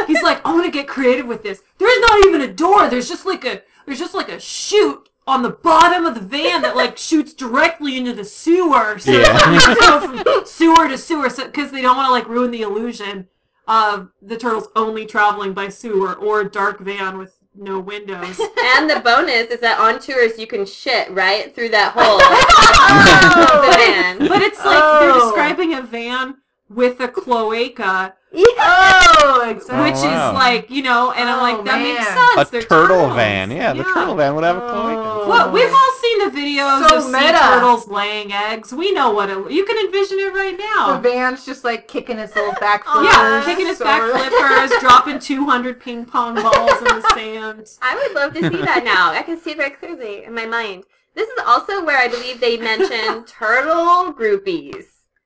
He's 0.07 0.23
like, 0.23 0.45
I 0.47 0.53
want 0.53 0.65
to 0.65 0.71
get 0.71 0.89
creative 0.89 1.27
with 1.27 1.43
this. 1.43 1.63
There's 1.79 2.01
not 2.01 2.25
even 2.27 2.41
a 2.41 2.53
door. 2.53 2.89
There's 2.89 3.09
just 3.09 3.27
like 3.27 3.45
a 3.45 3.63
there's 3.85 3.99
just 3.99 4.15
like 4.15 4.31
a 4.31 4.41
chute 4.41 5.09
on 5.27 5.43
the 5.43 5.51
bottom 5.51 6.05
of 6.05 6.15
the 6.15 6.21
van 6.21 6.63
that 6.63 6.77
like 6.77 6.97
shoots 7.09 7.33
directly 7.33 7.97
into 7.97 8.13
the 8.13 8.25
sewer. 8.25 8.99
So 8.99 9.13
it's 9.13 9.29
Yeah. 9.29 9.35
like, 9.35 9.69
we 9.69 9.75
go 9.81 10.01
from 10.35 10.47
sewer 10.47 10.89
to 10.89 10.99
sewer, 10.99 11.31
so 11.31 11.45
because 11.47 11.71
they 11.71 11.83
don't 11.83 11.97
want 11.97 12.07
to 12.09 12.13
like 12.13 12.29
ruin 12.29 12.51
the 12.51 12.63
illusion 12.63 13.29
of 13.69 14.09
the 14.21 14.37
turtles 14.37 14.69
only 14.75 15.07
traveling 15.07 15.53
by 15.53 15.69
sewer 15.69 16.15
or 16.15 16.43
dark 16.45 16.81
van 16.81 17.17
with 17.19 17.37
no 17.55 17.79
windows. 17.79 18.41
and 18.75 18.91
the 18.91 19.01
bonus 19.05 19.49
is 19.51 19.61
that 19.61 19.79
on 19.79 20.01
tours 20.01 20.39
you 20.39 20.47
can 20.47 20.67
shit 20.67 21.09
right 21.11 21.55
through 21.55 21.69
that 21.69 21.93
hole. 21.93 22.19
Oh! 22.21 23.63
the 23.63 23.73
van. 23.77 24.29
But 24.29 24.43
it's 24.43 24.59
like 24.59 24.75
they're 25.01 25.11
Oh. 25.13 25.21
describing 25.31 25.75
a 25.75 25.83
van 25.83 26.37
with 26.69 26.99
a 27.01 27.09
cloaca, 27.09 28.15
Oh, 28.35 29.47
exactly. 29.49 29.85
which 29.91 30.01
Oh, 30.01 30.05
wow. 30.07 30.29
is 30.31 30.35
like 30.35 30.71
you 30.71 30.83
know, 30.83 31.13
and 31.13 31.29
I'm 31.29 31.39
Oh, 31.39 31.43
like 31.43 31.65
that 31.65 31.81
makes 31.81 32.07
sense. 32.07 32.49
A 32.49 32.51
They're 32.51 32.63
turtle 32.63 32.97
turtles. 32.97 33.15
van. 33.17 33.51
Yeah, 33.51 33.73
the 33.75 33.85
turtle 33.85 34.15
van 34.15 34.35
would 34.35 34.45
have 34.45 34.57
a 34.57 34.61
cloaca. 34.61 35.23
Oh. 35.25 35.29
Well, 35.29 35.53
we've 35.53 35.73
all 35.73 35.93
seen 36.01 36.19
the 36.21 36.31
videos 36.41 36.89
So 36.89 36.97
of 36.99 37.03
sea 37.05 37.33
turtles 37.33 37.89
laying 37.89 38.33
eggs. 38.33 38.73
We 38.73 38.93
know 38.93 39.11
what 39.11 39.29
it. 39.31 39.51
You 39.51 39.65
can 39.65 39.79
envision 39.85 40.19
it 40.19 40.33
right 40.35 40.57
now. 40.59 40.95
The 40.97 41.09
van's 41.11 41.45
just 41.45 41.65
like 41.65 41.89
kicking 41.89 42.19
its 42.19 42.35
little 42.35 42.55
back 42.61 42.85
Oh, 42.87 43.03
yeah, 43.05 43.41
flippers. 43.41 43.45
kicking 43.47 43.69
its 43.69 43.79
So- 43.79 43.85
back 43.85 44.03
flippers, 44.11 44.71
dropping 44.81 45.19
200 45.19 45.81
ping 45.81 46.05
pong 46.05 46.35
balls 46.37 46.79
in 46.79 46.85
the 46.85 47.11
sand. 47.15 47.69
I 47.83 47.95
would 47.95 48.15
love 48.15 48.35
to 48.35 48.41
see 48.41 48.63
that 48.65 48.83
now. 48.85 49.11
I 49.13 49.23
can 49.23 49.39
see 49.41 49.51
it 49.53 49.57
very 49.59 49.71
clearly 49.71 50.25
in 50.25 50.35
my 50.35 50.47
mind. 50.47 50.85
This 51.15 51.29
is 51.29 51.39
also 51.47 51.85
where 51.85 51.99
I 51.99 52.09
believe 52.09 52.41
they 52.41 52.57
mentioned 52.57 53.27
turtle 53.27 54.13
groupies, 54.15 54.85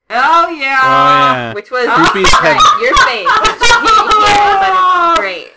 Oh 0.08 0.48
yeah. 0.50 0.80
Oh, 0.82 0.86
yeah. 0.86 1.52
which 1.54 1.70
was 1.70 1.86
Groupies 1.88 2.26
have- 2.28 2.42
right, 2.44 2.80
your 2.80 2.94
face. 3.06 3.26
You 3.86 3.92
can't 4.24 4.60
but 4.60 4.72
it's 4.72 5.20
great. 5.20 5.52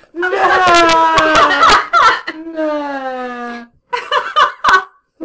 No. 2.53 3.67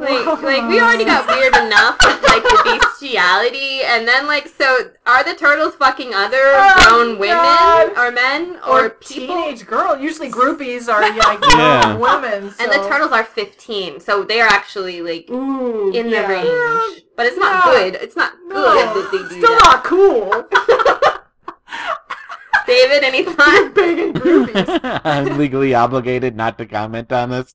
Like, 0.05 0.43
like 0.43 0.69
we 0.69 0.81
already 0.81 1.05
got 1.05 1.27
weird 1.27 1.55
enough 1.57 1.97
with 2.03 2.23
like 2.23 2.43
the 2.43 2.79
bestiality, 2.81 3.83
and 3.83 4.07
then 4.07 4.27
like, 4.27 4.49
so 4.49 4.91
are 5.07 5.25
the 5.25 5.35
turtles 5.35 5.75
fucking 5.77 6.15
other 6.15 6.37
Oh, 6.41 6.75
grown 6.89 7.19
women 7.19 7.37
God. 7.37 7.97
or 7.99 8.11
men 8.13 8.59
or, 8.67 8.87
Or 8.87 8.91
people? 8.91 9.35
teenage 9.37 9.67
girl. 9.67 9.99
Usually 9.99 10.31
groupies 10.31 10.89
are 10.93 11.01
like 11.19 11.41
Yeah. 11.51 11.97
grown 11.97 12.01
women. 12.01 12.55
And 12.61 12.71
the 12.73 12.87
turtles 12.89 13.13
are 13.13 13.25
15, 13.25 14.01
so 14.01 14.23
they 14.25 14.41
are 14.41 14.49
actually 14.49 15.01
like 15.03 15.29
Ooh. 15.31 15.91
in 15.93 16.09
yeah. 16.09 16.23
the 16.23 16.29
range. 16.29 17.03
But 17.17 17.27
it's 17.27 17.37
not 17.39 17.65
Yeah. 17.67 17.73
good. 17.73 17.95
It's 18.03 18.17
not 18.17 18.33
good 18.49 18.77
that 18.77 19.09
they 19.13 19.19
do 19.19 19.29
Still 19.29 19.57
that. 19.59 19.65
not 19.65 19.85
cool. 19.85 20.45
David, 22.67 23.05
any 23.05 23.25
thoughts? 23.25 23.75
Big 23.75 23.99
and 23.99 24.15
groupies. 24.15 25.01
I'm 25.05 25.37
legally 25.37 25.75
obligated 25.75 26.35
not 26.35 26.57
to 26.59 26.65
comment 26.67 27.13
on 27.13 27.29
this. 27.31 27.55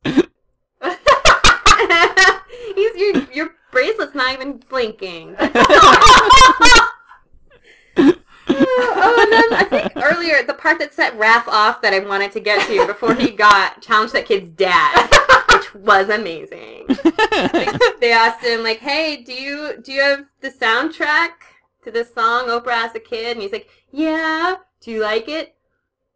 He's 2.75 2.95
your 2.95 3.23
your 3.33 3.49
bracelet's 3.71 4.15
not 4.15 4.33
even 4.33 4.57
blinking. 4.69 5.35
oh, 5.39 6.91
and 7.97 9.31
then 9.31 9.53
I 9.53 9.65
think 9.69 9.91
earlier 9.95 10.43
the 10.43 10.53
part 10.53 10.79
that 10.79 10.93
set 10.93 11.17
Raph 11.17 11.47
off 11.47 11.81
that 11.81 11.93
I 11.93 11.99
wanted 11.99 12.31
to 12.33 12.39
get 12.39 12.65
to 12.67 12.87
before 12.87 13.13
he 13.13 13.31
got 13.31 13.81
challenged 13.81 14.13
that 14.13 14.25
kid's 14.25 14.51
dad, 14.51 15.09
which 15.53 15.73
was 15.75 16.09
amazing. 16.09 16.87
They 17.99 18.11
asked 18.11 18.43
him 18.43 18.63
like, 18.63 18.79
"Hey, 18.79 19.17
do 19.17 19.33
you 19.33 19.77
do 19.81 19.91
you 19.91 20.01
have 20.01 20.25
the 20.41 20.49
soundtrack 20.49 21.31
to 21.83 21.91
this 21.91 22.13
song 22.13 22.47
Oprah 22.47 22.87
as 22.87 22.95
a 22.95 22.99
kid?" 22.99 23.37
And 23.37 23.41
he's 23.41 23.51
like, 23.51 23.69
"Yeah. 23.91 24.57
Do 24.81 24.91
you 24.91 25.01
like 25.01 25.27
it?" 25.27 25.55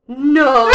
No. 0.08 0.70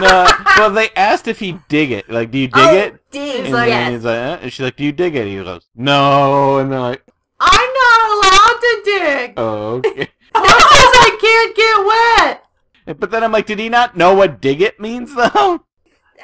no, 0.00 0.26
well, 0.56 0.70
they 0.70 0.90
asked 0.96 1.28
if 1.28 1.38
he 1.38 1.58
dig 1.68 1.92
it. 1.92 2.10
Like, 2.10 2.30
do 2.30 2.38
you 2.38 2.48
dig 2.48 2.56
oh, 2.56 2.76
it? 2.76 3.10
Dig. 3.10 3.44
And 3.44 3.54
like- 3.54 3.68
yes. 3.68 3.92
he's 3.92 4.04
like, 4.04 4.18
eh? 4.18 4.38
and 4.42 4.52
she's 4.52 4.64
like, 4.64 4.76
do 4.76 4.84
you 4.84 4.92
dig 4.92 5.14
it? 5.14 5.26
He 5.26 5.36
goes, 5.36 5.66
no. 5.76 6.58
And 6.58 6.72
they're 6.72 6.80
like, 6.80 7.02
I'm 7.38 7.72
not 7.74 8.10
allowed 8.10 8.60
to 8.60 8.82
dig. 8.84 9.34
oh, 9.36 9.82
okay. 9.86 10.08
Mom 10.34 10.44
says 10.44 10.92
I 10.94 11.16
can't 11.20 11.56
get 11.56 12.86
wet. 12.86 12.98
But 12.98 13.10
then 13.10 13.22
I'm 13.22 13.30
like, 13.30 13.46
did 13.46 13.58
he 13.58 13.68
not 13.68 13.96
know 13.96 14.14
what 14.14 14.40
dig 14.40 14.60
it 14.60 14.80
means, 14.80 15.14
though? 15.14 15.64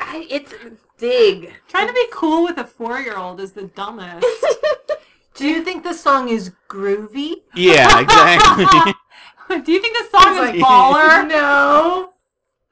I- 0.00 0.26
it's 0.28 0.52
dig. 0.98 1.52
Trying 1.68 1.86
to 1.86 1.92
be 1.92 2.06
cool 2.12 2.44
with 2.44 2.58
a 2.58 2.64
four-year-old 2.64 3.40
is 3.40 3.52
the 3.52 3.64
dumbest. 3.64 4.26
Do 5.34 5.46
you 5.46 5.62
think 5.62 5.84
the 5.84 5.94
song 5.94 6.28
is 6.28 6.50
groovy? 6.68 7.36
Yeah, 7.54 8.00
exactly. 8.00 8.64
Do 9.62 9.72
you 9.72 9.80
think 9.80 9.96
this 9.96 10.10
song 10.10 10.34
He's 10.34 10.42
is 10.42 10.50
like, 10.50 10.54
baller? 10.56 11.28
No. 11.28 12.12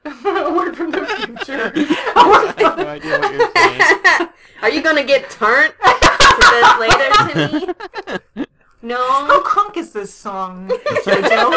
A 0.06 0.52
word 0.56 0.76
from 0.76 0.90
the 0.90 1.04
future. 1.06 1.72
I 1.74 2.54
have 2.58 2.78
no 2.78 2.86
idea 2.86 3.18
what 3.18 3.32
you're 3.32 3.50
saying. 3.56 4.28
Are 4.62 4.70
you 4.70 4.82
gonna 4.82 5.04
get 5.04 5.28
turned 5.30 5.74
to 5.82 6.44
this 6.52 6.78
later 6.78 7.10
to 7.12 7.66
me? 8.36 8.46
No. 8.82 8.96
How 8.96 9.42
crunk 9.42 9.76
is 9.76 9.92
this 9.92 10.14
song, 10.14 10.68
Jojo? 11.04 11.52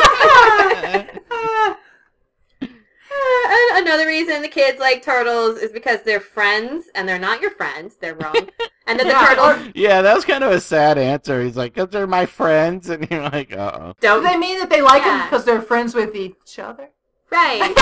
And 2.62 3.76
uh, 3.76 3.82
another 3.82 4.08
reason 4.08 4.42
the 4.42 4.48
kids 4.48 4.80
like 4.80 5.04
turtles 5.04 5.58
is 5.60 5.72
because 5.72 6.02
they're 6.04 6.20
friends, 6.20 6.86
and 6.96 7.08
they're 7.08 7.20
not 7.20 7.42
your 7.42 7.52
friends. 7.52 7.98
They're 7.98 8.16
wrong. 8.16 8.50
And 8.88 9.00
then 9.00 9.08
the 9.08 9.14
Yeah, 9.14 9.36
turtles 9.36 9.72
Yeah, 9.76 10.02
that 10.02 10.16
was 10.16 10.26
kind 10.26 10.44
of 10.44 10.52
a 10.52 10.60
sad 10.60 10.98
answer. 10.98 11.44
He's 11.44 11.58
like, 11.58 11.74
because 11.74 11.90
they're 11.90 12.08
my 12.08 12.26
friends. 12.26 12.90
And 12.90 13.10
you're 13.10 13.24
like, 13.24 13.56
uh-oh. 13.56 13.94
Do 14.00 14.08
don't. 14.08 14.24
they 14.24 14.38
mean 14.38 14.60
that 14.60 14.70
they 14.70 14.82
like 14.82 15.04
them 15.04 15.22
because 15.28 15.46
they're 15.46 15.62
friends 15.62 15.94
with 15.94 16.16
each 16.16 16.58
other? 16.58 16.90
Right. 17.32 17.74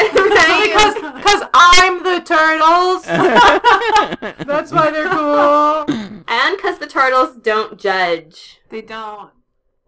Right. 0.00 0.64
Because 0.68 0.94
because 0.94 1.42
I'm 1.54 2.02
the 2.02 2.20
turtles. 2.20 3.04
That's 4.46 4.72
why 4.72 4.90
they're 4.90 5.08
cool. 5.08 5.84
And 6.28 6.56
because 6.56 6.78
the 6.78 6.86
turtles 6.86 7.36
don't 7.36 7.78
judge. 7.78 8.58
They 8.70 8.82
don't. 8.82 9.30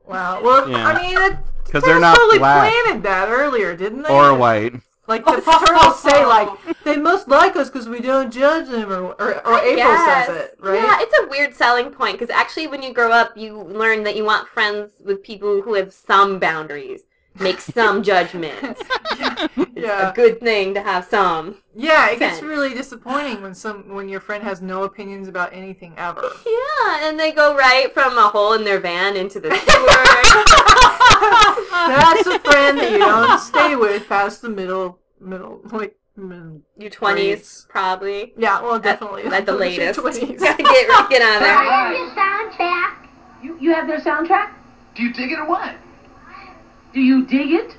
Wow. 0.06 0.42
Well, 0.42 0.68
Yeah. 0.68 0.86
I 0.86 1.00
mean, 1.00 1.38
Because 1.64 1.82
they're 1.84 2.00
not 2.00 2.16
totally 2.16 2.38
black 2.38 2.72
planted 2.72 3.02
that 3.04 3.28
earlier, 3.28 3.76
didn't 3.76 4.02
they? 4.02 4.10
or 4.10 4.34
white. 4.34 4.74
Like 5.06 5.24
the 5.24 5.40
turtles 5.66 6.00
say, 6.00 6.24
like 6.24 6.48
they 6.84 6.96
must 6.96 7.26
like 7.28 7.56
us 7.56 7.68
because 7.68 7.88
we 7.88 8.00
don't 8.00 8.32
judge 8.32 8.68
them, 8.68 8.92
or 8.92 9.12
or, 9.20 9.46
or 9.46 9.58
April 9.58 9.76
Yes. 9.76 10.26
says 10.26 10.36
it, 10.36 10.56
right? 10.60 10.74
Yeah, 10.82 10.98
it's 11.00 11.18
a 11.18 11.28
weird 11.28 11.54
selling 11.54 11.90
point 11.90 12.18
because 12.18 12.30
actually, 12.30 12.68
when 12.68 12.80
you 12.82 12.92
grow 12.94 13.10
up, 13.10 13.36
you 13.36 13.58
learn 13.60 14.04
that 14.04 14.14
you 14.14 14.24
want 14.24 14.46
friends 14.46 14.92
with 15.04 15.22
people 15.24 15.62
who 15.62 15.74
have 15.74 15.92
some 15.92 16.38
boundaries, 16.38 17.02
make 17.38 17.60
some 17.60 18.02
judgments. 18.12 18.80
It's 19.12 19.70
Yeah. 19.74 20.10
a 20.10 20.14
good 20.14 20.40
thing 20.40 20.74
to 20.74 20.82
have 20.82 21.04
some. 21.06 21.56
Yeah, 21.74 22.10
it 22.10 22.18
gets 22.18 22.42
really 22.42 22.74
disappointing 22.74 23.42
when 23.42 23.54
some 23.54 23.88
when 23.94 24.08
your 24.08 24.20
friend 24.20 24.42
has 24.44 24.60
no 24.60 24.82
opinions 24.84 25.28
about 25.28 25.52
anything 25.52 25.94
ever. 25.96 26.30
Yeah, 26.46 27.08
and 27.08 27.18
they 27.20 27.32
go 27.32 27.54
right 27.56 27.92
from 27.92 28.16
a 28.18 28.28
hole 28.28 28.52
in 28.54 28.64
their 28.64 28.80
van 28.80 29.16
into 29.16 29.40
the 29.40 29.50
sewer. 29.50 29.60
That's 31.70 32.26
a 32.26 32.38
friend 32.40 32.78
that 32.78 32.90
you 32.90 32.98
don't 32.98 33.38
stay 33.38 33.76
with 33.76 34.08
past 34.08 34.42
the 34.42 34.48
middle 34.48 34.98
middle 35.20 35.60
like 35.72 35.96
Your 36.78 36.90
twenties, 36.90 37.66
probably. 37.68 38.32
Yeah, 38.36 38.60
well, 38.62 38.78
definitely. 38.78 39.24
At, 39.24 39.46
the 39.46 39.52
latest. 39.54 40.00
20s. 40.00 40.38
get 40.38 40.58
get 40.58 41.22
on 41.22 41.42
there. 41.42 41.56
soundtrack. 42.14 42.94
You, 43.42 43.58
you 43.60 43.72
have 43.74 43.86
their 43.86 44.00
soundtrack? 44.00 44.50
Do 44.94 45.02
you 45.02 45.12
dig 45.12 45.32
it 45.32 45.38
or 45.38 45.46
what? 45.46 45.74
Do 46.92 47.00
you 47.00 47.24
dig 47.26 47.50
it? 47.52 47.76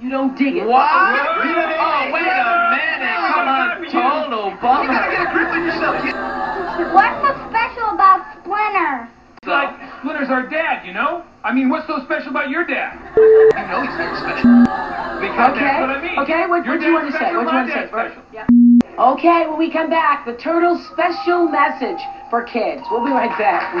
You 0.00 0.10
don't 0.10 0.36
dig 0.36 0.56
it. 0.56 0.66
What? 0.66 0.88
Oh, 0.90 2.10
wait 2.12 2.22
a 2.22 2.70
minute. 2.70 3.16
Come 3.32 3.48
on, 3.48 3.84
total 3.90 4.50
bummer. 4.60 4.82
You 4.84 4.88
gotta 4.88 5.10
get 5.10 5.26
a 5.26 5.32
grip 5.32 5.48
on 5.48 5.64
yourself, 5.64 5.96
kid. 6.04 6.14
What's 6.92 7.18
so 7.24 7.32
special 7.50 7.88
about 7.96 8.20
Splinter? 8.38 9.08
It's 9.42 9.48
Like, 9.48 9.74
Splinter's 10.00 10.28
our 10.30 10.46
dad, 10.46 10.86
you 10.86 10.92
know? 10.92 11.24
I 11.42 11.52
mean, 11.52 11.68
what's 11.70 11.86
so 11.86 12.04
special 12.04 12.30
about 12.30 12.50
your 12.50 12.64
dad? 12.66 12.98
You 13.16 13.50
know 13.66 13.82
he's 13.82 13.96
very 13.96 14.16
special. 14.18 14.60
Because 15.18 15.56
Okay. 15.56 15.64
that's 15.64 15.80
what 15.80 15.90
I 15.90 16.00
mean. 16.02 16.18
Okay, 16.20 16.46
what- 16.46 16.66
what 16.66 16.80
do 16.80 16.86
you 16.86 16.92
want 16.94 17.06
to 17.10 17.12
say? 17.18 17.34
What 17.34 17.46
do 17.46 17.50
you 17.50 17.56
want 17.56 17.66
to 17.68 17.72
say? 17.72 17.80
dad's 17.80 17.90
special. 17.90 18.22
Okay, 18.98 19.46
when 19.48 19.58
we 19.58 19.70
come 19.70 19.88
back, 19.88 20.24
the 20.26 20.34
Turtles' 20.34 20.84
special 20.88 21.48
message 21.48 22.00
for 22.30 22.42
kids. 22.42 22.82
We'll 22.90 23.04
be 23.04 23.10
right 23.12 23.36
back. 23.38 23.72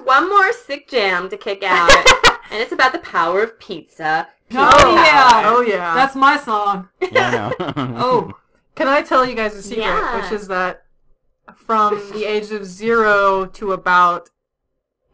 one 0.03 0.29
more 0.29 0.51
sick 0.53 0.87
jam 0.89 1.29
to 1.29 1.37
kick 1.37 1.63
out, 1.63 1.89
and 2.51 2.61
it's 2.61 2.71
about 2.71 2.91
the 2.91 2.99
power 2.99 3.41
of 3.43 3.59
pizza. 3.59 4.27
Pizza 4.49 4.67
Oh, 4.69 4.95
yeah. 4.95 5.29
power. 5.29 5.43
Oh 5.45 5.61
yeah. 5.61 5.93
That's 5.95 6.15
my 6.15 6.37
song. 6.37 6.89
Yeah, 7.11 7.51
Oh, 7.77 8.33
Can 8.75 8.87
I 8.87 9.01
tell 9.01 9.25
you 9.25 9.35
guys 9.35 9.55
a 9.55 9.61
secret? 9.61 9.83
Yeah. 9.83 10.21
Which 10.21 10.31
is 10.31 10.47
that 10.47 10.83
from 11.55 11.95
the 12.13 12.25
age 12.25 12.51
of 12.51 12.65
zero 12.65 13.45
to 13.45 13.71
about 13.73 14.29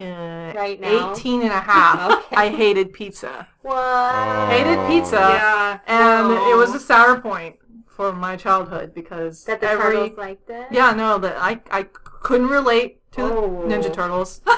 uh, 0.04 0.54
Right 0.56 0.80
now? 0.80 1.14
18 1.14 1.42
and 1.42 1.52
a 1.52 1.60
half, 1.60 2.12
Okay. 2.26 2.36
I 2.36 2.50
hated 2.50 2.94
pizza. 2.94 3.48
What? 3.62 4.50
Hated 4.50 4.80
pizza. 4.88 5.16
yeah. 5.16 5.80
And 5.88 6.28
Whoa. 6.30 6.52
it 6.52 6.56
was 6.58 6.74
a 6.76 6.80
sour 6.80 7.20
point 7.20 7.56
for 7.88 8.12
my 8.12 8.36
childhood 8.36 8.94
because 8.94 9.44
That 9.46 9.62
the 9.62 9.68
every 9.70 9.96
turtles 9.96 10.18
liked 10.18 10.50
it? 10.50 10.66
yeah 10.72 10.92
no 10.94 11.18
that 11.20 11.36
I 11.38 11.62
I 11.72 11.84
couldn't 11.94 12.48
relate 12.48 13.00
to 13.14 13.22
Oh. 13.22 13.66
the 13.68 13.76
Ninja 13.76 13.94
Turtles. 13.94 14.42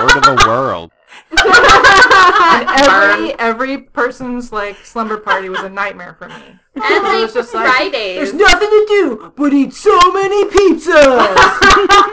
Or 0.00 0.08
to 0.08 0.20
the 0.20 0.44
world. 0.46 0.92
and 1.30 2.68
every 2.80 3.38
every 3.38 3.78
person's 3.78 4.52
like 4.52 4.76
slumber 4.84 5.18
party 5.18 5.48
was 5.48 5.60
a 5.60 5.68
nightmare 5.68 6.14
for 6.18 6.28
me. 6.28 6.34
And 6.76 6.84
It 6.84 7.02
like 7.02 7.22
was 7.22 7.34
just 7.34 7.52
like, 7.52 7.66
Fridays. 7.66 8.16
There's 8.16 8.32
nothing 8.34 8.70
to 8.70 8.86
do 8.88 9.32
but 9.36 9.52
eat 9.52 9.74
so 9.74 9.96
many 10.12 10.44
pizzas. 10.44 11.36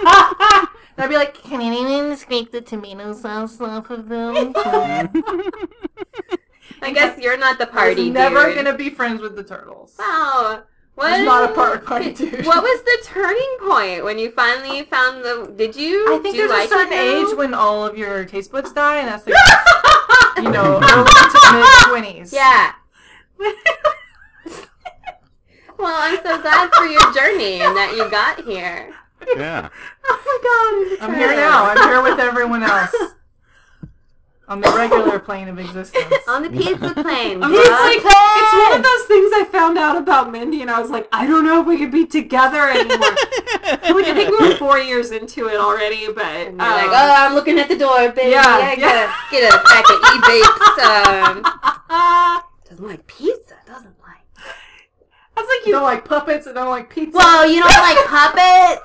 and 0.02 0.98
I'd 0.98 1.10
be 1.10 1.16
like, 1.16 1.36
can 1.36 1.62
anyone 2.38 2.46
scrape 2.46 2.52
the 2.52 2.62
tomato 2.62 3.14
sauce 3.14 3.60
off 3.62 3.90
of 3.90 4.10
them? 4.10 4.54
I 6.82 6.92
guess 6.94 7.20
you're 7.20 7.38
not 7.38 7.58
the 7.58 7.68
I 7.68 7.72
party 7.72 8.04
was 8.06 8.12
never 8.12 8.46
dude. 8.48 8.56
gonna 8.56 8.78
be 8.78 8.90
friends 8.90 9.22
with 9.22 9.36
the 9.36 9.44
turtles. 9.44 9.96
Wow. 9.98 10.64
What, 10.96 11.12
was 11.12 11.26
not 11.26 11.50
a 11.50 11.54
part- 11.54 11.86
party 11.86 12.12
dude. 12.14 12.46
What 12.46 12.64
was 12.64 12.84
the 12.84 12.98
turning 13.04 13.58
point 13.62 14.04
when 14.04 14.18
you 14.18 14.32
finally 14.32 14.84
found 14.84 15.24
the? 15.24 15.54
Did 15.56 15.76
you? 15.76 16.06
I 16.16 16.20
think 16.20 16.36
do 16.36 16.48
there's 16.48 16.52
like 16.52 16.66
a 16.66 16.70
certain 16.70 16.94
it 16.94 16.96
now? 16.96 17.32
age 17.32 17.38
when 17.38 17.54
all 17.54 17.86
of 17.86 17.98
your 17.98 18.26
taste 18.26 18.52
buds 18.52 18.74
die, 18.74 18.98
and 18.98 19.08
that's 19.08 19.26
like, 19.28 19.36
you 20.44 20.50
know, 20.50 20.80
early 20.82 21.06
to 21.06 21.40
mid 21.54 21.88
twenties. 21.90 22.34
Yeah. 22.34 22.74
well, 25.78 25.96
I'm 26.00 26.18
so 26.18 26.42
glad 26.42 26.72
for 26.74 26.86
your 26.86 27.14
journey 27.14 27.62
and 27.62 27.76
that 27.78 27.94
you 27.96 28.10
got 28.10 28.44
here. 28.44 28.96
Yeah. 29.35 29.69
Oh 30.10 30.98
my 30.99 30.99
god. 30.99 31.10
I'm 31.10 31.18
here 31.18 31.35
now. 31.35 31.65
I'm 31.65 31.89
here 31.89 32.02
with 32.02 32.19
everyone 32.19 32.64
else 32.64 32.94
on 34.48 34.61
the 34.61 34.69
regular 34.69 35.19
plane 35.19 35.49
of 35.49 35.60
existence. 35.60 36.14
On 36.27 36.41
the 36.41 36.49
pizza 36.49 36.94
plane. 36.94 37.44
I 37.44 37.48
mean, 37.48 37.60
it's 37.60 37.69
like 37.69 38.02
Brooklyn! 38.02 38.38
it's 38.38 38.53
one 38.53 38.77
of 38.77 38.84
those 38.84 39.03
things 39.07 39.31
I 39.34 39.48
found 39.52 39.77
out 39.77 39.98
about 39.98 40.31
Mindy, 40.31 40.61
and 40.61 40.72
I 40.72 40.80
was 40.80 40.89
like, 40.89 41.07
I 41.11 41.27
don't 41.27 41.44
know 41.44 41.61
if 41.61 41.68
we 41.68 41.77
could 41.77 41.91
be 41.91 42.06
together 42.06 42.69
anymore. 42.69 42.98
I 43.68 44.14
think 44.14 44.39
we 44.39 44.48
were 44.48 44.56
four 44.56 44.80
years 44.80 45.11
into 45.11 45.48
it 45.48 45.57
already, 45.57 46.07
but 46.14 46.23
um, 46.26 46.56
you're 46.56 46.56
like, 46.56 46.89
oh, 46.89 47.15
I'm 47.18 47.35
looking 47.35 47.60
at 47.60 47.68
the 47.68 47.77
door, 47.77 48.10
baby. 48.11 48.31
Yeah, 48.31 48.44
I 48.45 48.76
yeah. 48.77 48.80
gotta 48.80 49.14
get 49.31 49.53
a 49.53 49.57
pack 49.68 49.85
of 49.89 49.99
e-vapes. 50.15 50.77
Um, 50.88 52.41
doesn't 52.69 52.88
like 52.88 53.06
pizza, 53.07 53.56
doesn't 53.65 53.97
was 55.42 55.48
like, 55.60 55.68
You 55.68 55.74
don't 55.74 55.84
like 55.84 56.06
puppets. 56.06 56.48
And 56.48 56.58
I 56.58 56.62
don't 56.64 56.72
like 56.72 56.90
pizza. 56.90 57.18
Whoa, 57.20 57.44
you 57.44 57.60
don't 57.62 57.70
like 57.70 57.98
puppets? 58.08 58.82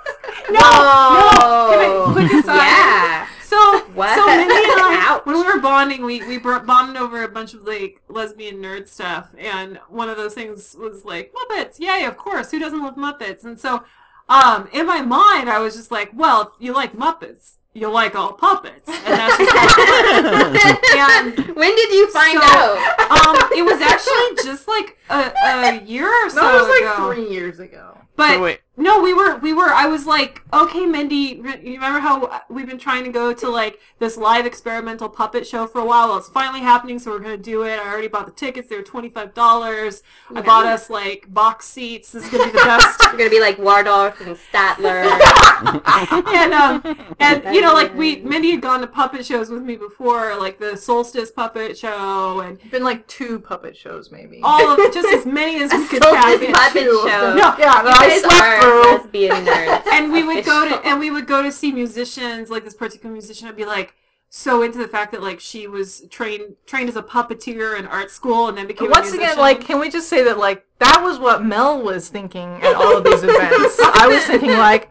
no, 0.51 0.61
Whoa. 0.61 1.71
no. 1.71 1.71
Can 1.71 1.81
I 1.81 2.49
on? 2.49 2.57
Yeah. 2.57 3.29
So, 3.43 3.81
What? 3.95 4.15
so 4.19 4.27
Mindy 4.27 4.55
and 4.55 4.81
I, 4.81 5.21
when 5.25 5.37
we 5.37 5.43
were 5.43 5.61
bonding, 5.61 6.05
we 6.05 6.27
we 6.27 6.39
bonded 6.39 6.97
over 6.97 7.23
a 7.23 7.29
bunch 7.29 7.53
of 7.53 7.65
like 7.65 8.01
lesbian 8.09 8.57
nerd 8.63 8.89
stuff, 8.89 9.29
and 9.37 9.79
one 9.89 10.09
of 10.09 10.17
those 10.17 10.33
things 10.35 10.75
was 10.79 11.05
like 11.05 11.35
Muppets. 11.35 11.79
Yay, 11.79 12.05
of 12.05 12.17
course. 12.17 12.51
Who 12.51 12.59
doesn't 12.59 12.83
love 12.83 12.97
Muppets? 12.97 13.45
And 13.45 13.61
so, 13.61 13.85
um, 14.29 14.69
in 14.73 14.87
my 14.87 15.03
mind, 15.03 15.51
I 15.51 15.59
was 15.59 15.77
just 15.77 15.91
like, 15.91 16.11
well, 16.15 16.43
if 16.43 16.49
you 16.65 16.73
like 16.73 16.95
Muppets, 16.95 17.57
you 17.75 17.89
like 17.91 18.15
all 18.15 18.33
puppets, 18.35 18.89
and 18.89 19.05
that's 19.07 19.37
just 19.39 19.53
how 19.57 20.19
it 20.19 20.25
works. 20.25 21.49
And 21.49 21.57
when 21.57 21.75
did 21.75 21.93
you 21.93 22.11
find 22.11 22.39
So, 22.39 22.45
out? 22.45 23.11
um, 23.11 23.37
it 23.57 23.63
was 23.65 23.81
actually 23.81 24.45
just 24.45 24.67
like 24.69 24.99
a, 25.11 25.33
a 25.45 25.83
year 25.85 26.09
or 26.09 26.31
so 26.31 26.37
that 26.37 26.53
was 26.55 26.69
like 26.69 26.95
ago. 26.95 27.13
three 27.15 27.31
years 27.31 27.61
ago. 27.61 27.97
But 28.17 28.35
So 28.35 28.43
wait. 28.43 28.61
No, 28.75 29.03
we 29.03 29.13
were 29.13 29.37
we 29.37 29.53
were. 29.53 29.67
I 29.69 29.87
was 29.87 30.07
like, 30.07 30.41
okay, 30.51 30.87
Mindy, 30.87 31.43
you 31.63 31.75
remember 31.75 32.01
how 32.01 32.41
we've 32.49 32.67
been 32.67 32.79
trying 32.79 33.05
to 33.05 33.11
go 33.11 33.35
to 33.35 33.49
like 33.51 33.79
this 33.99 34.17
live 34.17 34.47
experimental 34.47 35.11
puppet 35.11 35.47
show 35.47 35.67
for 35.67 35.81
a 35.81 35.85
while? 35.85 36.09
Well, 36.09 36.17
it's 36.17 36.31
finally 36.31 36.61
happening, 36.61 36.99
so 36.99 37.11
we're 37.11 37.19
gonna 37.19 37.37
do 37.37 37.65
it. 37.65 37.79
I 37.79 37.93
already 37.93 38.09
bought 38.09 38.25
the 38.25 38.33
tickets; 38.33 38.69
they 38.69 38.77
were 38.77 38.83
twenty 38.83 39.11
five 39.11 39.35
dollars. 39.35 40.03
I 40.35 40.41
bought 40.41 40.65
us 40.65 40.89
like 40.89 41.27
box 41.33 41.67
seats. 41.67 42.13
This 42.13 42.25
is 42.25 42.31
gonna 42.31 42.47
be 42.47 42.53
the 42.53 42.59
best. 42.65 42.99
You're 43.03 43.19
gonna 43.19 43.29
be 43.29 43.41
like 43.41 43.59
Waldorf 43.59 44.19
and 44.23 44.39
Statler. 44.39 45.05
and 46.33 46.55
um 46.55 47.15
and 47.21 47.55
you 47.55 47.61
know 47.61 47.75
like 47.75 47.95
we 47.95 48.17
Mindy 48.23 48.53
had 48.53 48.63
gone 48.63 48.81
to 48.81 48.87
puppet 48.87 49.27
shows 49.27 49.51
with 49.51 49.63
me 49.63 49.77
before, 49.77 50.35
like 50.37 50.57
the 50.57 50.77
Solstice 50.79 51.31
puppet 51.31 51.77
show 51.77 52.41
and 52.41 52.59
Been 52.71 52.85
like 52.85 53.07
two 53.07 53.39
puppet 53.39 53.77
shows, 53.77 54.11
maybe. 54.11 54.41
all 54.43 54.71
of 54.73 54.79
just 54.95 55.09
as 55.15 55.27
many 55.27 55.63
as 55.63 55.71
we 55.73 55.87
could 55.89 56.03
Solstice 56.03 56.51
puppet 56.53 56.83
Two 56.85 57.03
show. 57.07 57.35
No, 57.35 57.55
yeah, 57.59 57.83
no, 57.85 57.91
I 57.91 58.09
guys 58.09 58.21
slept 58.23 58.62
are 58.63 58.83
through. 58.85 58.93
lesbian 58.97 59.45
nerds. 59.45 59.87
and 59.93 60.13
we 60.13 60.23
would 60.23 60.45
go 60.45 60.69
to 60.69 60.87
and 60.87 60.99
we 61.01 61.11
would 61.11 61.27
go 61.27 61.43
to 61.43 61.53
see 61.53 61.73
musicians 61.73 62.51
like 62.51 62.65
this 62.65 62.75
particular 62.75 63.13
musician 63.13 63.49
i'd 63.49 63.57
be 63.57 63.65
like 63.65 63.95
so 64.35 64.63
into 64.63 64.79
the 64.79 64.89
fact 64.89 65.13
that 65.13 65.23
like 65.23 65.41
she 65.41 65.67
was 65.67 66.07
trained 66.09 66.57
trained 66.65 66.89
as 66.89 66.97
a 66.97 67.03
puppeteer 67.03 67.79
in 67.79 67.87
art 67.87 68.11
school 68.11 68.49
and 68.49 68.57
then 68.57 68.67
became 68.67 68.89
Once 68.89 69.13
a 69.13 69.17
again, 69.17 69.37
like, 69.37 69.61
can 69.61 69.79
we 69.79 69.91
just 69.91 70.09
say 70.09 70.25
that, 70.25 70.39
like, 70.39 70.65
that 70.79 71.03
was 71.05 71.19
what 71.19 71.45
Mel 71.45 71.83
was 71.83 72.09
thinking 72.09 72.49
at 72.63 72.75
all 72.75 72.97
of 72.97 73.05
these 73.05 73.23
events. 73.23 73.79
I 73.83 74.09
was 74.09 74.25
thinking, 74.25 74.53
like, 74.53 74.91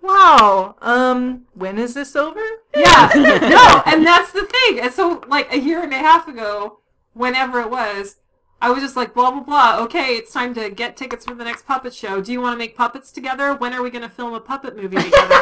wow, 0.00 0.74
um, 0.80 1.42
when 1.52 1.76
is 1.76 1.92
this 1.92 2.16
over? 2.16 2.40
yeah 2.76 3.10
no 3.14 3.82
and 3.86 4.06
that's 4.06 4.32
the 4.32 4.44
thing 4.44 4.80
and 4.80 4.92
so 4.92 5.22
like 5.28 5.52
a 5.52 5.58
year 5.58 5.82
and 5.82 5.92
a 5.92 5.98
half 5.98 6.28
ago 6.28 6.80
whenever 7.12 7.60
it 7.60 7.70
was 7.70 8.16
I 8.60 8.70
was 8.70 8.82
just 8.82 8.96
like 8.96 9.14
blah 9.14 9.30
blah 9.30 9.40
blah. 9.42 9.78
Okay, 9.84 10.16
it's 10.16 10.32
time 10.32 10.52
to 10.54 10.68
get 10.70 10.96
tickets 10.96 11.24
for 11.24 11.34
the 11.34 11.44
next 11.44 11.66
puppet 11.66 11.94
show. 11.94 12.20
Do 12.20 12.32
you 12.32 12.40
want 12.40 12.54
to 12.54 12.58
make 12.58 12.76
puppets 12.76 13.12
together? 13.12 13.54
When 13.54 13.72
are 13.72 13.82
we 13.82 13.90
going 13.90 14.02
to 14.02 14.08
film 14.08 14.34
a 14.34 14.40
puppet 14.40 14.74
movie 14.76 14.96
together? 15.02 15.34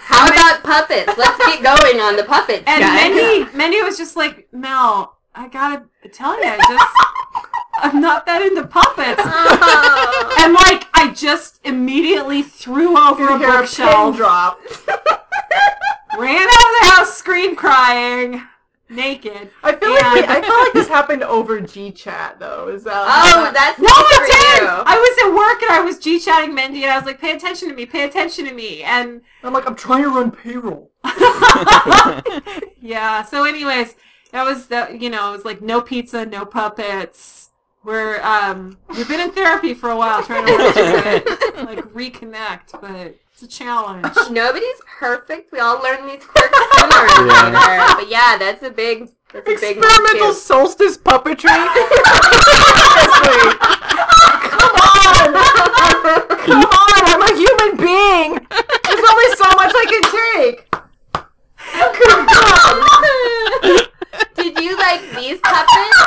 How 0.00 0.26
about 0.28 0.62
puppets? 0.62 1.12
Let's 1.16 1.38
get 1.46 1.62
going 1.62 2.00
on 2.00 2.16
the 2.16 2.24
puppets, 2.24 2.64
And 2.66 2.80
guys. 2.80 3.10
Mindy, 3.10 3.56
Mindy 3.56 3.82
was 3.82 3.96
just 3.96 4.16
like, 4.16 4.48
Mel, 4.52 5.16
I 5.34 5.48
gotta 5.48 5.84
tell 6.12 6.36
you, 6.42 6.50
I 6.50 6.56
just 6.56 7.54
I'm 7.94 8.00
not 8.00 8.26
that 8.26 8.42
into 8.42 8.66
puppets. 8.66 9.20
Oh. 9.24 10.36
And 10.40 10.52
like, 10.54 10.88
I 10.94 11.12
just 11.14 11.60
immediately 11.64 12.42
threw 12.42 12.98
over 12.98 13.22
You 13.22 13.34
a 13.34 13.38
hear 13.38 13.48
a 13.48 13.52
pin 13.52 13.60
bookshelf, 13.60 14.16
drop. 14.16 14.60
ran 16.18 16.42
out 16.42 16.48
of 16.48 16.74
the 16.80 16.90
house, 16.90 17.16
scream 17.16 17.54
crying, 17.54 18.42
naked. 18.90 19.50
I 19.62 19.74
feel 19.74 19.90
like 19.90 20.28
I 20.28 20.40
feel 20.40 20.58
like 20.58 20.72
this 20.72 20.88
happened 20.98 21.22
over 21.22 21.60
G 21.60 21.90
chat 21.90 22.38
though. 22.38 22.68
Is 22.68 22.84
that? 22.84 23.06
Oh, 23.08 23.50
that's 23.52 23.78
No, 23.78 23.86
nice 23.86 24.30
it 24.30 24.60
did. 24.60 24.68
I 24.68 24.96
was 24.96 25.26
at 25.26 25.34
work 25.36 25.62
and 25.62 25.72
I 25.72 25.80
was 25.80 25.98
g 25.98 26.18
chatting 26.18 26.54
Mindy, 26.54 26.82
and 26.84 26.92
I 26.92 26.96
was 26.96 27.06
like, 27.06 27.20
"Pay 27.20 27.32
attention 27.34 27.68
to 27.68 27.74
me, 27.74 27.86
pay 27.86 28.04
attention 28.04 28.44
to 28.46 28.52
me." 28.52 28.82
And 28.82 29.22
I'm 29.42 29.52
like, 29.52 29.66
I'm 29.66 29.76
trying 29.76 30.02
to 30.04 30.10
run 30.10 30.30
payroll. 30.30 30.90
yeah. 32.80 33.22
So, 33.22 33.44
anyways, 33.44 33.94
that 34.32 34.44
was 34.44 34.68
the 34.68 34.96
you 34.98 35.10
know 35.10 35.30
it 35.30 35.36
was 35.36 35.44
like 35.44 35.60
no 35.62 35.80
pizza, 35.80 36.26
no 36.26 36.44
puppets. 36.44 37.50
We're 37.84 38.20
um 38.22 38.78
we've 38.88 39.08
been 39.08 39.20
in 39.20 39.30
therapy 39.30 39.72
for 39.72 39.90
a 39.90 39.96
while 39.96 40.22
trying 40.22 40.46
to 40.46 40.52
work 40.52 40.74
it, 40.76 41.56
like 41.64 41.84
reconnect, 41.92 42.80
but 42.80 43.16
it's 43.40 43.54
a 43.54 43.58
challenge. 43.58 44.04
Nobody's 44.30 44.80
perfect. 44.98 45.52
We 45.52 45.60
all 45.60 45.80
learn 45.80 46.06
these 46.08 46.24
quirks 46.24 46.58
sooner 46.72 46.96
or 46.96 47.22
later. 47.22 47.94
But 47.94 48.08
yeah, 48.08 48.36
that's 48.36 48.64
a 48.64 48.70
big, 48.70 49.10
that's 49.32 49.48
a 49.48 49.54
big 49.54 49.76
one 49.76 49.84
Experimental 49.84 50.28
too. 50.28 50.34
solstice 50.34 50.98
puppetry. 50.98 51.46
Come 54.48 54.74
on, 54.74 55.34
Come 56.42 56.64
on. 56.64 57.00
I'm 57.06 57.22
a 57.22 57.30
human 57.36 57.76
being. 57.76 58.34
There's 58.50 59.06
only 59.08 59.30
so 59.36 59.46
much 59.54 59.72
I 59.72 59.86
can 59.86 60.02
take. 60.18 60.66
Did 64.34 64.58
you 64.64 64.76
like 64.78 65.02
these 65.14 65.38
puppets 65.44 65.98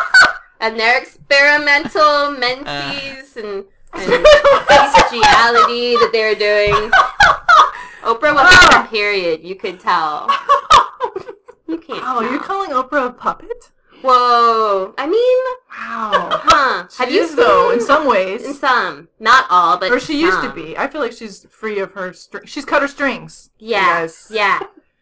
and 0.60 0.78
their 0.78 0.98
experimental 1.02 2.32
menses 2.32 3.38
uh. 3.38 3.42
and, 3.42 3.66
and 3.94 4.24
bestiality 4.68 5.96
that 5.98 6.10
they 6.14 6.24
were 6.24 6.36
doing? 6.36 6.92
Oprah 8.04 8.34
was 8.34 8.72
on 8.76 8.82
her 8.84 8.88
period. 8.90 9.42
You 9.44 9.56
could 9.56 9.80
tell. 9.80 10.30
You 11.68 11.78
can't. 11.78 12.04
Oh, 12.06 12.22
you're 12.22 12.40
calling 12.42 12.72
Oprah 12.72 13.08
a 13.08 13.12
puppet? 13.14 13.72
Whoa. 14.02 14.94
I 14.98 15.06
mean, 15.06 15.38
Wow. 15.70 16.40
huh? 16.44 16.88
She 16.90 16.98
Have 17.04 17.12
you 17.12 17.22
is, 17.22 17.36
though, 17.36 17.72
in 17.72 17.80
some 17.80 18.08
ways. 18.08 18.44
In 18.44 18.54
some, 18.54 19.10
not 19.20 19.46
all, 19.50 19.78
but 19.78 19.92
or 19.92 20.00
she 20.00 20.20
used 20.20 20.42
to 20.42 20.50
be. 20.52 20.76
I 20.78 20.88
feel 20.88 21.02
like 21.02 21.12
she's 21.14 21.46
free 21.52 21.80
of 21.80 21.92
her 21.94 22.12
string. 22.14 22.46
She's 22.46 22.66
cut 22.66 22.82
her 22.82 22.88
strings. 22.88 23.52
Yeah, 23.60 24.02
guys. 24.02 24.28
yeah. 24.34 24.60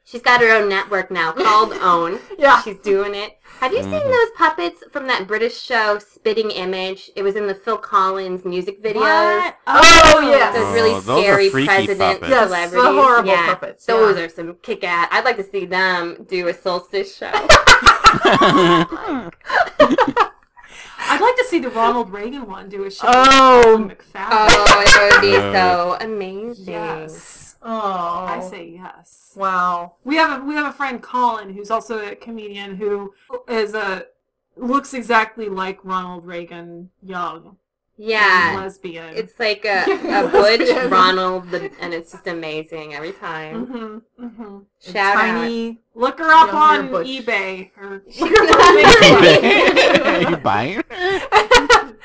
She's 0.09 0.21
got 0.23 0.41
her 0.41 0.49
own 0.49 0.67
network 0.67 1.11
now 1.11 1.31
called 1.33 1.71
Own. 1.81 2.19
Yeah. 2.39 2.61
She's 2.63 2.79
doing 2.79 3.13
it. 3.13 3.37
Have 3.59 3.71
you 3.73 3.83
seen 3.83 3.91
Mhm. 3.91 4.09
those 4.09 4.31
puppets 4.35 4.83
from 4.91 5.05
that 5.05 5.27
British 5.27 5.59
show 5.61 5.99
Spitting 5.99 6.49
Image? 6.49 7.11
It 7.15 7.21
was 7.21 7.35
in 7.35 7.45
the 7.45 7.53
Phil 7.53 7.77
Collins 7.77 8.43
music 8.43 8.81
videos. 8.81 9.01
What? 9.01 9.55
Oh, 9.67 10.19
yes. 10.23 10.55
Those 10.55 10.73
really 10.73 10.91
Oh, 10.93 10.99
those 11.01 11.21
scary 11.23 11.49
freaky 11.49 11.67
president 11.67 12.21
puppets. 12.21 12.51
Yes, 12.51 12.71
the 12.71 12.81
horrible 12.81 13.29
yeah. 13.29 13.45
puppets, 13.53 13.85
Those 13.85 14.17
are 14.17 14.29
some 14.29 14.55
kick 14.63 14.83
ass. 14.83 15.09
I'd 15.11 15.25
like 15.25 15.37
to 15.37 15.43
see 15.43 15.65
them 15.65 16.25
do 16.27 16.47
a 16.47 16.53
solstice 16.55 17.15
show. 17.15 17.29
I'd 21.11 21.21
like 21.21 21.35
to 21.37 21.45
see 21.47 21.59
the 21.59 21.69
Ronald 21.69 22.11
Reagan 22.11 22.47
one 22.47 22.67
do 22.69 22.85
a 22.85 22.91
show. 22.91 23.07
Oh. 23.07 23.87
McFadden. 23.89 24.27
oh, 24.31 24.83
it 24.87 25.13
would 25.13 25.21
be 25.21 25.33
so 25.53 25.97
amazing. 26.01 26.73
yes. 26.73 27.48
Oh. 27.61 28.25
I 28.27 28.39
say 28.49 28.69
yes. 28.81 29.33
Wow. 29.35 29.93
We 30.03 30.15
have 30.15 30.41
a 30.41 30.45
we 30.45 30.55
have 30.55 30.67
a 30.67 30.73
friend 30.73 31.01
Colin 31.01 31.53
who's 31.53 31.71
also 31.71 31.99
a 31.99 32.15
comedian 32.15 32.75
who 32.75 33.13
is 33.47 33.73
a 33.73 34.05
looks 34.55 34.93
exactly 34.93 35.49
like 35.49 35.79
Ronald 35.83 36.25
Reagan 36.25 36.89
young. 37.03 37.57
Yeah. 38.01 38.53
lesbian. 38.55 39.13
It's 39.17 39.37
like 39.41 39.65
a, 39.65 39.83
a 39.85 40.27
Butch 40.29 40.69
Ronald, 40.89 41.49
the- 41.51 41.69
and 41.81 41.93
it's 41.93 42.13
just 42.13 42.27
amazing 42.27 42.93
every 42.93 43.11
time. 43.11 43.65
hmm 43.65 43.97
hmm 44.25 44.59
Shout 44.79 45.17
out. 45.17 45.21
Tiny. 45.21 45.79
Look 45.95 46.19
her 46.19 46.31
up 46.31 46.53
on 46.53 46.91
Butch. 46.91 47.07
eBay. 47.07 47.71
Or 47.77 48.01
Are 48.21 48.29
you 50.31 50.37
buying 50.37 50.81
her? 50.89 51.97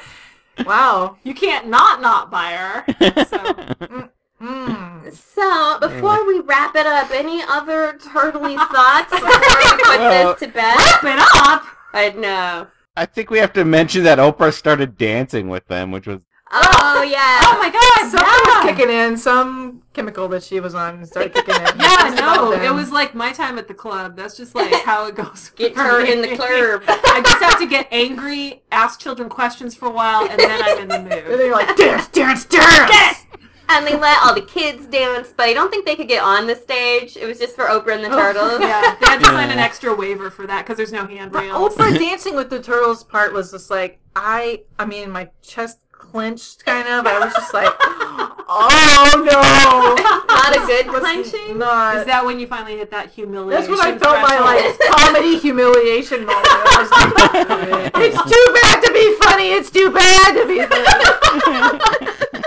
Wow. 0.67 1.17
you 1.23 1.33
can't 1.35 1.69
not 1.69 2.01
not 2.01 2.29
buy 2.29 2.55
her. 2.55 2.85
So 3.27 4.09
Mm. 4.45 5.13
So, 5.13 5.79
before 5.81 6.27
we 6.27 6.41
wrap 6.41 6.77
it 6.77 6.87
up, 6.87 7.11
any 7.11 7.43
other 7.43 7.95
turtly 7.95 8.57
thoughts 8.73 9.11
before 9.11 9.29
we 9.29 9.83
put 9.83 9.99
Well- 9.99 10.31
this 10.33 10.41
to 10.41 10.49
bed? 10.49 10.77
wrap 10.77 11.05
it 11.05 11.19
up. 11.37 11.65
I 11.93 12.11
know. 12.11 12.67
I 12.97 13.07
think 13.07 13.31
we 13.31 13.39
have 13.39 13.53
to 13.55 13.65
mention 13.65 14.05
that 14.05 14.19
Oprah 14.19 14.53
started 14.53 14.97
dancing 14.99 15.49
with 15.49 15.67
them, 15.67 15.91
which 15.91 16.07
was 16.07 16.23
Oh, 16.57 17.03
yeah. 17.03 17.41
Oh 17.43 17.59
my 17.59 17.69
god! 17.69 18.11
Something 18.11 18.29
yeah. 18.29 18.65
was 18.65 18.71
kicking 18.71 18.95
in. 18.95 19.17
Some 19.17 19.83
chemical 19.93 20.29
that 20.29 20.45
she 20.45 20.61
was 20.61 20.73
on 20.75 21.05
started 21.05 21.35
kicking 21.35 21.55
in. 21.57 21.61
Yeah, 21.81 21.97
Just 22.11 22.17
no, 22.19 22.53
it 22.53 22.73
was 22.73 22.93
like 22.93 23.13
my 23.15 23.33
time 23.33 23.59
at 23.59 23.67
the 23.67 23.75
club. 23.75 24.15
That's 24.17 24.37
just 24.37 24.55
like 24.55 24.73
how 24.85 25.07
it 25.09 25.17
goes. 25.17 25.51
Get 25.57 25.75
for 25.75 25.81
her 25.81 26.03
me. 26.05 26.13
in 26.13 26.21
the 26.23 26.37
club. 26.37 26.83
I 26.87 27.23
just 27.25 27.43
have 27.43 27.59
to 27.59 27.67
get 27.67 27.89
angry, 27.91 28.63
ask 28.71 29.01
children 29.01 29.29
questions 29.29 29.75
for 29.75 29.87
a 29.87 29.91
while, 29.91 30.29
and 30.29 30.39
then 30.39 30.63
I'm 30.63 30.79
in 30.83 30.89
the 30.89 30.99
mood. 31.01 31.13
And 31.13 31.33
then 31.33 31.41
you're 31.47 31.53
like, 31.53 31.77
dance, 31.77 32.07
dance, 32.09 32.45
dance! 32.45 33.27
And 33.69 33.87
they 33.87 33.97
let 33.97 34.23
all 34.23 34.35
the 34.35 34.43
kids 34.43 34.87
dance, 34.87 35.33
but 35.37 35.47
I 35.47 35.55
don't 35.55 35.71
think 35.71 35.87
they 35.87 35.97
could 35.97 36.09
get 36.09 36.23
on 36.23 36.47
the 36.47 36.55
stage. 36.55 37.17
It 37.17 37.27
was 37.27 37.39
just 37.39 37.57
for 37.57 37.65
Oprah 37.65 37.95
and 37.95 38.05
the 38.05 38.11
oh, 38.11 38.19
Turtles. 38.19 38.61
Yeah, 38.61 38.97
they 39.01 39.07
had 39.07 39.19
to 39.21 39.25
sign 39.27 39.51
an 39.51 39.59
extra 39.59 39.95
waiver 39.95 40.31
for 40.31 40.47
that 40.47 40.65
because 40.65 40.77
there's 40.77 40.93
no 40.93 41.07
handrails. 41.07 41.75
Oprah 41.75 41.99
dancing 41.99 42.37
with 42.37 42.51
the 42.51 42.61
turtles 42.63 43.05
part 43.05 43.33
was 43.33 43.51
just 43.53 43.71
like 43.71 44.01
I. 44.15 44.63
I 44.79 44.85
mean, 44.85 45.11
my 45.11 45.31
chest 45.43 45.79
clenched 45.91 46.65
kind 46.65 46.87
of. 46.89 47.07
I 47.07 47.19
was 47.19 47.33
just 47.33 47.55
like, 47.55 47.73
oh 47.81 49.23
no, 49.25 50.25
Not 50.35 50.57
a 50.57 50.61
good 50.67 50.87
Was 50.93 51.01
clenching. 51.01 51.59
Not. 51.59 51.97
Is 51.97 52.07
that 52.07 52.25
when 52.25 52.39
you 52.39 52.47
finally 52.47 52.77
hit 52.77 52.91
that 52.91 53.11
humiliation? 53.11 53.51
That's 53.51 53.69
when 53.69 53.81
I 53.81 53.99
felt 53.99 54.21
my 54.21 54.39
like 54.39 54.77
threshold? 54.77 54.95
comedy 54.95 55.39
humiliation 55.39 56.27
moment. 56.27 56.47
Like, 56.47 57.93
it's 57.97 58.23
too 58.23 58.47
bad 58.63 58.83
to 58.85 58.93
be 58.93 59.15
funny. 59.25 59.53
It's 59.53 59.71
too 59.71 59.91
bad 59.91 60.35
to 60.37 60.47
be 60.47 60.63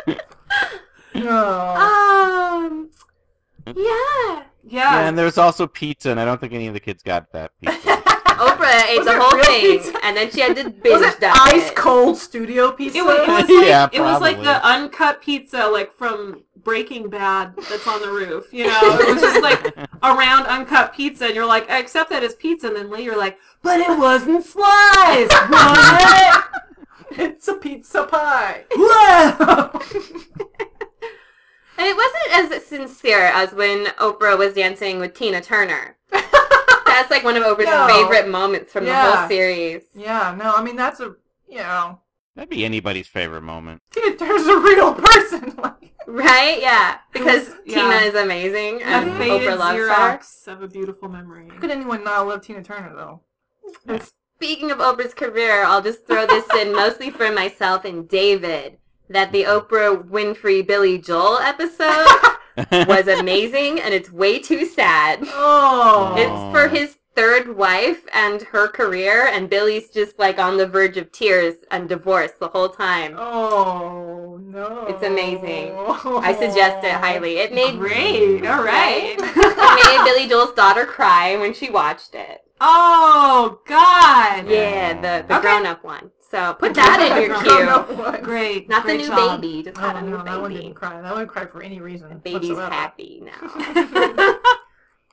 funny. 0.05 0.19
Oh. 1.25 2.65
Um, 2.67 2.89
yeah. 3.67 3.73
Yeah. 3.75 4.43
yeah, 4.63 5.07
and 5.07 5.17
there's 5.17 5.37
also 5.37 5.65
pizza, 5.65 6.11
and 6.11 6.19
I 6.19 6.25
don't 6.25 6.41
think 6.41 6.51
any 6.53 6.67
of 6.67 6.73
the 6.73 6.79
kids 6.79 7.01
got 7.01 7.31
that 7.31 7.51
pizza. 7.61 7.79
Oprah 8.37 8.83
ate 8.89 8.97
Was 8.99 9.07
the 9.07 9.19
whole 9.19 9.43
thing, 9.43 9.79
pizza? 9.79 9.97
and 10.03 10.15
then 10.15 10.29
she 10.29 10.41
had 10.41 10.55
to 10.57 10.69
binge 10.83 11.01
Was 11.01 11.15
it 11.15 11.19
diet. 11.21 11.35
ice 11.37 11.71
cold 11.71 12.17
studio 12.17 12.71
pizza? 12.71 12.99
It 12.99 13.05
was, 13.05 13.17
it 13.19 13.27
was 13.27 13.49
like 13.49 13.65
Yeah, 13.65 13.89
it 13.91 14.01
was 14.01 14.21
like 14.21 14.37
the 14.37 14.63
uncut 14.65 15.21
pizza 15.21 15.65
like 15.67 15.91
from 15.93 16.43
Breaking 16.63 17.09
Bad 17.09 17.55
that's 17.69 17.87
on 17.87 18.01
the 18.01 18.11
roof. 18.11 18.53
You 18.53 18.67
know, 18.67 18.79
it 18.83 19.13
was 19.13 19.21
just 19.23 19.41
like 19.41 19.73
a 20.03 20.13
round 20.13 20.45
uncut 20.47 20.93
pizza, 20.93 21.25
and 21.27 21.33
you're 21.35 21.47
like, 21.47 21.69
I 21.71 21.79
accept 21.79 22.09
that 22.11 22.23
as 22.23 22.35
pizza, 22.35 22.67
and 22.67 22.75
then 22.75 22.89
later 22.91 23.03
you're 23.11 23.17
like, 23.17 23.37
but 23.63 23.79
it 23.79 23.97
wasn't 23.97 24.43
sliced. 24.45 25.31
What? 25.49 26.43
it's 27.11 27.47
a 27.47 27.53
pizza 27.55 28.03
pie. 28.03 28.65
Whoa! 28.75 29.81
And 31.77 31.87
it 31.87 31.95
wasn't 31.95 32.53
as 32.55 32.65
sincere 32.65 33.19
as 33.25 33.53
when 33.53 33.85
Oprah 33.99 34.37
was 34.37 34.53
dancing 34.55 34.99
with 34.99 35.13
Tina 35.13 35.41
Turner. 35.41 35.95
That's 36.11 37.11
like 37.11 37.23
one 37.23 37.37
of 37.37 37.43
Oprah's 37.43 37.65
No. 37.65 37.87
favorite 37.87 38.27
moments 38.29 38.73
from 38.73 38.85
the 38.85 38.95
whole 38.95 39.27
series. 39.27 39.83
Yeah, 39.93 40.35
no, 40.37 40.53
I 40.55 40.63
mean 40.63 40.75
that's 40.75 40.99
a 40.99 41.15
you 41.47 41.57
know, 41.59 41.99
That'd 42.35 42.49
be 42.49 42.65
anybody's 42.65 43.07
favorite 43.07 43.41
moment. 43.43 43.81
Tina 43.91 44.15
Turner's 44.15 44.47
a 44.47 44.57
real 44.59 44.93
person. 44.95 45.53
Like, 45.63 45.93
Right? 46.07 46.59
Yeah. 46.61 46.97
Because 47.11 47.51
yeah. 47.65 47.75
Tina 47.81 47.95
is 48.07 48.15
amazing 48.15 48.81
A 48.81 48.85
and 48.85 49.17
faded 49.17 49.49
Oprah 49.49 49.57
loves 49.59 49.77
her. 49.79 49.87
Xerox 49.89 50.47
of 50.47 50.61
a 50.63 50.67
beautiful 50.67 51.09
memory. 51.09 51.47
how 51.49 51.59
could 51.59 51.69
anyone 51.71 52.03
not 52.03 52.25
love 52.27 52.41
Tina 52.41 52.63
Turner 52.63 52.93
though? 52.95 53.21
And 53.87 54.01
speaking 54.37 54.71
of 54.71 54.77
Oprah's 54.79 55.13
career, 55.13 55.63
I'll 55.65 55.81
just 55.81 56.07
throw 56.07 56.25
this 56.25 56.45
in 56.55 56.73
mostly 56.75 57.09
for 57.11 57.31
myself 57.31 57.85
and 57.85 58.07
David. 58.07 58.77
That 59.09 59.31
the 59.31 59.43
Oprah 59.43 60.03
Winfrey 60.07 60.65
Billy 60.65 60.97
Joel 60.97 61.37
episode 61.39 62.07
was 62.87 63.07
amazing 63.07 63.79
and 63.79 63.93
it's 63.93 64.11
way 64.11 64.39
too 64.39 64.65
sad. 64.65 65.19
Oh, 65.23 66.13
It's 66.17 66.55
for 66.57 66.67
his 66.67 66.97
third 67.15 67.55
wife 67.57 68.01
and 68.13 68.43
her 68.43 68.67
career, 68.67 69.25
and 69.25 69.49
Billy's 69.49 69.89
just 69.89 70.19
like 70.19 70.37
on 70.37 70.57
the 70.57 70.67
verge 70.67 70.97
of 70.97 71.11
tears 71.11 71.55
and 71.71 71.89
divorce 71.89 72.31
the 72.39 72.47
whole 72.49 72.69
time. 72.69 73.15
Oh 73.17 74.37
no, 74.43 74.85
It's 74.87 75.03
amazing. 75.03 75.73
I 75.77 76.33
suggest 76.37 76.83
it 76.85 76.91
highly. 76.93 77.37
It 77.39 77.53
made 77.53 77.79
Great. 77.79 78.45
All 78.45 78.63
right. 78.63 79.15
it 79.17 79.85
made 79.85 80.03
Billy 80.05 80.27
Joel's 80.29 80.53
daughter 80.53 80.85
cry 80.85 81.35
when 81.37 81.53
she 81.53 81.69
watched 81.71 82.13
it. 82.13 82.41
oh 82.61 83.61
God. 83.65 84.47
Yeah, 84.49 84.93
the, 84.93 85.25
the 85.27 85.35
Okay. 85.37 85.41
grown 85.41 85.65
up 85.65 85.83
one. 85.83 86.11
So 86.29 86.53
put 86.55 86.73
that 86.73 86.99
in 86.99 87.21
your 87.21 87.39
Grown-up 87.41 87.87
queue. 87.87 87.95
one. 87.97 88.21
Great. 88.23 88.67
Not 88.67 88.83
Great 88.83 88.97
the 88.97 89.03
new 89.03 89.07
job. 89.09 89.41
baby, 89.41 89.63
just 89.63 89.77
Oh 89.77 89.81
had 89.81 89.95
a 89.95 90.01
new 90.01 90.11
no, 90.17 90.23
that 90.23 90.41
one 90.41 90.51
didn't 90.53 90.73
cry. 90.73 91.01
That 91.01 91.13
one 91.13 91.25
cried 91.27 91.49
for 91.51 91.61
any 91.63 91.79
reason. 91.79 92.09
The 92.09 92.15
Baby's 92.15 92.49
whatsoever. 92.49 92.73
happy 92.73 93.21
now. 93.25 93.31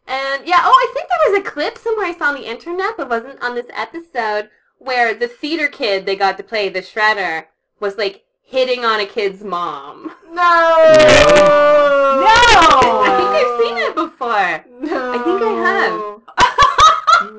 And 0.06 0.46
yeah, 0.46 0.60
oh, 0.62 0.74
I 0.74 0.90
think 0.92 1.08
there 1.08 1.30
was 1.32 1.38
a 1.40 1.42
clip 1.50 1.78
somewhere 1.78 2.06
I 2.06 2.14
saw 2.14 2.26
on 2.26 2.34
the 2.34 2.46
internet, 2.50 2.96
but 2.96 3.08
wasn't 3.08 3.42
on 3.42 3.54
this 3.54 3.66
episode, 3.74 4.50
where 4.78 5.14
the 5.14 5.28
theater 5.28 5.66
kid 5.68 6.04
they 6.04 6.14
got 6.16 6.36
to 6.36 6.42
play 6.42 6.68
the 6.68 6.80
shredder 6.80 7.46
was 7.80 7.96
like 7.96 8.24
hitting 8.42 8.84
on 8.84 9.00
a 9.00 9.06
kid's 9.06 9.42
mom. 9.42 10.12
No, 10.26 10.34
No! 10.34 12.20
no! 12.20 13.02
I 13.02 13.14
think 13.16 13.30
I've 13.30 13.60
seen 13.64 13.78
it 13.78 13.94
before. 13.94 14.64
No, 14.90 15.12
I 15.12 15.18
think 15.22 15.42
I 15.42 15.52
have. 15.62 16.10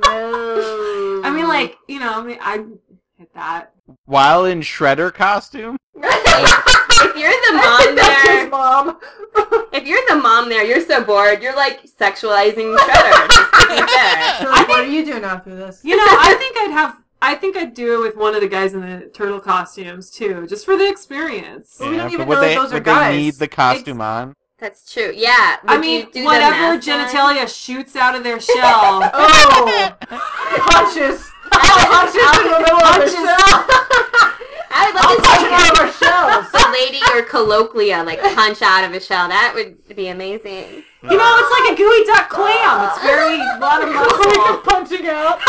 No, 0.02 1.22
I 1.24 1.30
mean, 1.30 1.48
like 1.48 1.78
you 1.88 2.00
know, 2.00 2.20
I 2.20 2.24
mean, 2.24 2.38
I 2.42 2.54
hit 2.58 2.70
that. 3.36 3.72
While 4.06 4.46
in 4.46 4.62
Shredder 4.62 5.14
costume? 5.14 5.78
if 5.96 7.16
you're 7.16 7.30
the 7.32 7.54
mom 7.54 7.96
That's 7.96 8.22
his 8.22 8.24
there, 8.24 8.50
mom. 8.50 9.00
if 9.72 9.86
you're 9.88 10.02
the 10.10 10.16
mom 10.16 10.50
there, 10.50 10.64
you're 10.66 10.82
so 10.82 11.04
bored, 11.04 11.42
you're 11.44 11.56
like 11.56 11.84
sexualizing 11.86 12.76
shredder. 12.78 13.28
just 13.30 13.52
'cause 13.52 13.70
he's 13.70 13.86
there. 13.86 14.38
So 14.42 14.50
what 14.68 14.80
are 14.80 14.88
you 14.88 15.06
doing 15.06 15.24
after 15.24 15.56
this? 15.56 15.82
You 15.84 15.96
know, 15.98 16.04
I 16.08 16.34
think 16.40 16.58
I'd 16.58 16.72
have. 16.72 16.98
I 17.22 17.34
think 17.36 17.56
I'd 17.58 17.74
do 17.74 17.96
it 17.96 18.00
with 18.08 18.18
one 18.18 18.36
of 18.36 18.42
the 18.42 18.48
guys 18.48 18.74
in 18.74 18.82
the 18.82 19.08
turtle 19.14 19.40
costumes 19.40 20.10
too, 20.12 20.46
just 20.48 20.66
for 20.66 20.76
the 20.78 20.88
experience. 20.88 21.78
Well, 21.80 21.90
we 21.92 21.98
don't 21.98 22.08
but 22.08 22.14
even 22.14 22.28
would 22.28 22.36
know 22.36 22.42
that 22.42 22.48
they, 22.48 22.56
those 22.56 22.72
are 22.72 22.76
would 22.76 22.84
guys. 22.84 23.14
they 23.14 23.18
need 23.22 23.34
the 23.36 23.48
costume 23.48 24.02
on? 24.02 24.34
That's 24.60 24.92
true. 24.92 25.12
Yeah. 25.16 25.58
I 25.68 25.78
mean, 25.78 26.08
you 26.08 26.12
do 26.12 26.24
whatever 26.26 26.52
mask 26.78 26.88
on? 26.90 27.08
genitalia 27.08 27.48
shoots 27.48 27.96
out 27.96 28.16
of 28.16 28.24
their 28.24 28.40
shell. 28.52 29.10
Oh, 29.14 29.68
punches. 31.52 31.86
Punches 31.86 32.32
in 32.42 32.52
the 32.52 32.60
middle 32.60 32.82
of 32.82 32.96
the 32.96 33.10
Punches. 33.10 33.26
shell. 33.26 33.58
I 34.78 34.92
would 34.92 34.96
love 34.96 35.08
I'll 35.08 35.16
to 35.16 35.24
see 35.24 35.48
out 35.56 35.72
of 35.72 35.80
our 35.80 35.92
shells. 35.96 36.46
a 36.52 36.72
lady 36.72 37.00
or 37.14 37.24
colloquia 37.24 38.04
like 38.04 38.20
punch 38.36 38.62
out 38.62 38.84
of 38.84 38.94
a 38.94 39.00
shell. 39.00 39.28
That 39.30 39.54
would 39.56 39.96
be 39.96 40.08
amazing. 40.10 40.84
You 41.04 41.18
know, 41.18 41.32
it's 41.40 41.52
like 41.54 41.72
a 41.72 41.76
geoduck 41.80 42.28
clam. 42.30 42.90
It's 42.90 43.00
very 43.02 43.40
a 43.40 43.60
lot 43.60 43.82
of 43.84 43.94
muscle. 43.94 44.58
punching 44.66 45.08
out. 45.08 45.40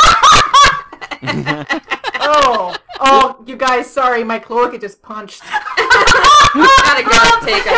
oh, 2.20 2.76
oh, 3.00 3.42
you 3.46 3.56
guys, 3.56 3.90
sorry, 3.90 4.22
my 4.22 4.38
cloaca 4.38 4.78
just 4.78 5.02
punched. 5.02 5.42
Gotta 5.42 7.02
go 7.02 7.18
take 7.44 7.66
a. 7.66 7.70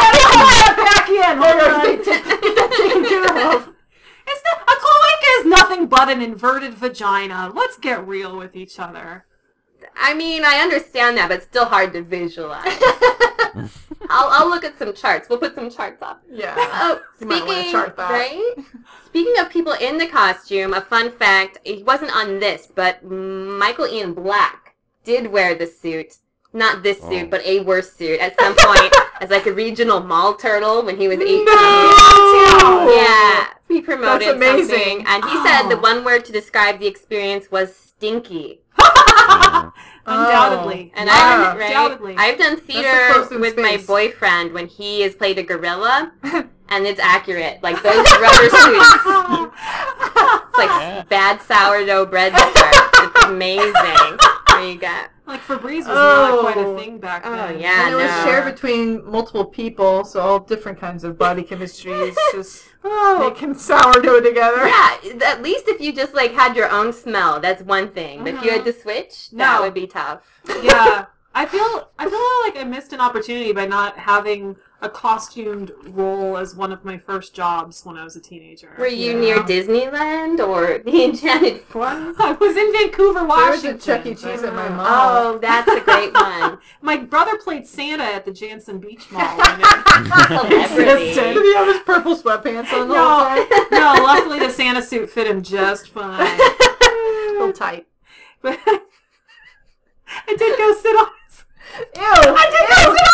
back 0.76 1.08
in. 1.08 1.38
Hold 1.38 1.60
on. 1.62 1.80
Get 1.86 2.04
that 2.04 2.70
taken 2.76 3.04
care 3.06 3.54
of. 3.54 3.68
It's 4.26 4.42
not, 4.44 4.60
a 4.60 4.74
cloaca 4.76 4.97
is 5.40 5.46
nothing 5.46 5.86
but 5.86 6.08
an 6.08 6.20
inverted 6.22 6.74
vagina. 6.74 7.52
Let's 7.54 7.76
get 7.78 8.06
real 8.06 8.36
with 8.36 8.56
each 8.56 8.78
other. 8.78 9.24
I 9.96 10.14
mean, 10.14 10.44
I 10.44 10.56
understand 10.58 11.16
that, 11.16 11.28
but 11.28 11.42
still 11.42 11.64
hard 11.66 11.92
to 11.92 12.02
visualize. 12.02 12.64
I'll, 14.10 14.28
I'll 14.30 14.48
look 14.48 14.64
at 14.64 14.78
some 14.78 14.94
charts. 14.94 15.28
We'll 15.28 15.38
put 15.38 15.54
some 15.54 15.70
charts 15.70 16.02
up. 16.02 16.22
Yeah. 16.30 16.54
Oh, 16.56 17.00
You 17.20 17.26
might 17.26 17.42
speaking 17.42 17.72
chart 17.72 17.96
that. 17.96 18.10
right. 18.10 18.54
Speaking 19.06 19.34
of 19.38 19.50
people 19.50 19.72
in 19.72 19.98
the 19.98 20.06
costume, 20.06 20.72
a 20.74 20.80
fun 20.80 21.10
fact: 21.10 21.58
he 21.64 21.82
wasn't 21.82 22.14
on 22.14 22.38
this, 22.40 22.68
but 22.74 23.04
Michael 23.04 23.86
Ian 23.86 24.14
Black 24.14 24.74
did 25.04 25.30
wear 25.30 25.54
the 25.54 25.66
suit. 25.66 26.16
Not 26.52 26.82
this 26.82 27.00
suit, 27.00 27.24
Oh. 27.24 27.28
but 27.28 27.44
a 27.44 27.60
worse 27.60 27.92
suit 27.92 28.20
at 28.20 28.38
some 28.40 28.54
point 28.56 28.92
as 29.20 29.28
like 29.30 29.46
a 29.46 29.52
regional 29.52 30.00
mall 30.00 30.34
turtle 30.34 30.82
when 30.82 30.96
he 30.96 31.06
was 31.06 31.18
18. 31.20 31.44
No! 31.44 32.94
Yeah, 32.94 33.46
he 33.68 33.80
promoted 33.82 34.28
That's 34.28 34.36
amazing. 34.36 34.68
something, 34.68 35.06
and 35.06 35.24
he 35.24 35.36
said 35.46 35.62
Oh. 35.64 35.68
the 35.68 35.76
one 35.78 36.04
word 36.04 36.24
to 36.26 36.32
describe 36.32 36.78
the 36.80 36.86
experience 36.86 37.50
was 37.50 37.74
stinky. 37.74 38.60
Oh. 40.10 40.24
Undoubtedly. 40.24 40.90
And 40.96 41.06
Yeah. 41.08 41.52
I, 41.54 41.58
right, 41.58 41.66
Undoubtedly. 41.66 42.14
I've 42.16 42.38
done 42.38 42.56
theater 42.58 43.12
closest 43.12 43.38
with 43.40 43.58
my 43.58 43.76
boyfriend 43.86 44.54
when 44.54 44.66
he 44.66 45.02
has 45.02 45.14
played 45.14 45.38
a 45.38 45.42
gorilla, 45.42 46.12
and 46.70 46.86
it's 46.86 46.98
accurate. 46.98 47.62
Like 47.62 47.82
those 47.82 48.06
rubber 48.12 48.48
suits, 48.48 48.94
it's 48.94 50.58
like 50.58 50.70
Yeah. 50.70 51.04
bad 51.10 51.42
sourdough 51.42 52.06
bread 52.06 52.32
starts. 52.34 52.78
It's 53.00 53.24
amazing. 53.26 54.18
There 54.48 54.64
you 54.64 54.78
go. 54.78 54.96
Like 55.28 55.42
Febreze 55.42 55.86
was 55.86 55.88
not 55.88 56.40
quite 56.40 56.56
a 56.56 56.60
Oh. 56.66 56.76
thing 56.78 56.98
back 56.98 57.22
Oh 57.26 57.30
then. 57.36 57.60
yeah, 57.60 57.84
and 57.86 57.94
it 57.94 57.98
was 57.98 58.10
shared 58.24 58.46
between 58.52 59.04
multiple 59.04 59.44
people, 59.44 60.04
so 60.04 60.20
all 60.20 60.40
different 60.40 60.80
kinds 60.80 61.04
of 61.04 61.18
body 61.18 61.42
chemistries 61.42 62.16
just 62.32 62.64
Oh. 62.82 63.18
making 63.28 63.54
sourdough 63.54 64.20
together. 64.22 64.66
Yeah, 64.66 64.96
at 65.26 65.42
least 65.42 65.68
if 65.68 65.80
you 65.80 65.92
just 65.92 66.14
like 66.14 66.32
had 66.32 66.56
your 66.56 66.70
own 66.70 66.92
smell, 66.94 67.40
that's 67.40 67.62
one 67.62 67.88
thing. 67.90 68.24
But 68.24 68.34
if 68.34 68.42
you 68.42 68.50
had 68.50 68.60
uh-huh. 68.62 68.72
to 68.72 68.80
switch, 68.80 69.30
that 69.32 69.56
No. 69.56 69.62
would 69.62 69.74
be 69.74 69.86
tough. 69.86 70.40
yeah. 70.62 71.06
I 71.34 71.44
feel 71.46 71.88
I 71.98 72.08
feel 72.08 72.36
like 72.46 72.56
I 72.60 72.64
missed 72.68 72.92
an 72.94 73.00
opportunity 73.00 73.52
by 73.52 73.66
not 73.66 73.96
having 73.98 74.56
a 74.80 74.88
costumed 74.88 75.72
role 75.86 76.36
as 76.36 76.54
one 76.54 76.70
of 76.72 76.84
my 76.84 76.96
first 76.96 77.34
jobs 77.34 77.84
when 77.84 77.96
I 77.98 78.04
was 78.04 78.14
a 78.14 78.20
teenager. 78.20 78.74
Were 78.78 78.86
you 78.86 79.12
Yeah. 79.14 79.18
near 79.20 79.36
Disneyland 79.38 80.38
or 80.38 80.78
the 80.84 81.04
Enchanted 81.04 81.62
Forest? 81.62 82.20
I 82.20 82.32
was 82.32 82.56
in 82.56 82.72
Vancouver, 82.72 83.24
Washington. 83.24 83.26
There 83.26 83.50
was 83.52 83.64
Washington. 83.64 83.74
a 83.74 83.78
Chuck 83.78 84.06
E. 84.06 84.14
Cheese 84.14 84.42
at 84.44 84.54
my 84.54 84.68
mom. 84.68 84.86
Oh, 84.88 85.38
that's 85.38 85.68
a 85.68 85.80
great 85.80 86.14
one. 86.14 86.58
My 86.80 86.96
brother 86.96 87.36
played 87.38 87.66
Santa 87.66 88.04
at 88.04 88.24
the 88.24 88.30
Jantzen 88.30 88.80
Beach 88.80 89.10
Mall. 89.10 89.22
one 89.36 89.58
year. 90.50 90.68
Celebrity. 90.68 91.14
Did 91.14 91.42
he 91.42 91.54
have 91.56 91.66
his 91.66 91.82
purple 91.84 92.16
sweatpants 92.16 92.72
on 92.72 92.88
the 92.88 92.94
whole 92.94 93.34
no, 93.34 93.46
time? 93.48 93.66
no, 93.72 94.02
luckily 94.04 94.38
the 94.38 94.50
Santa 94.50 94.80
suit 94.82 95.10
fit 95.10 95.26
him 95.26 95.42
just 95.42 95.88
fine. 95.88 96.20
A 96.20 97.32
little 97.32 97.52
tight. 97.52 97.86
But 98.42 98.58
I 98.64 100.34
did 100.36 100.56
go 100.56 100.72
sit 100.74 100.94
on 100.96 101.06
Ew! 101.78 101.84
I 102.02 102.46
did 102.50 102.64
go 102.70 102.76
sit 102.94 103.06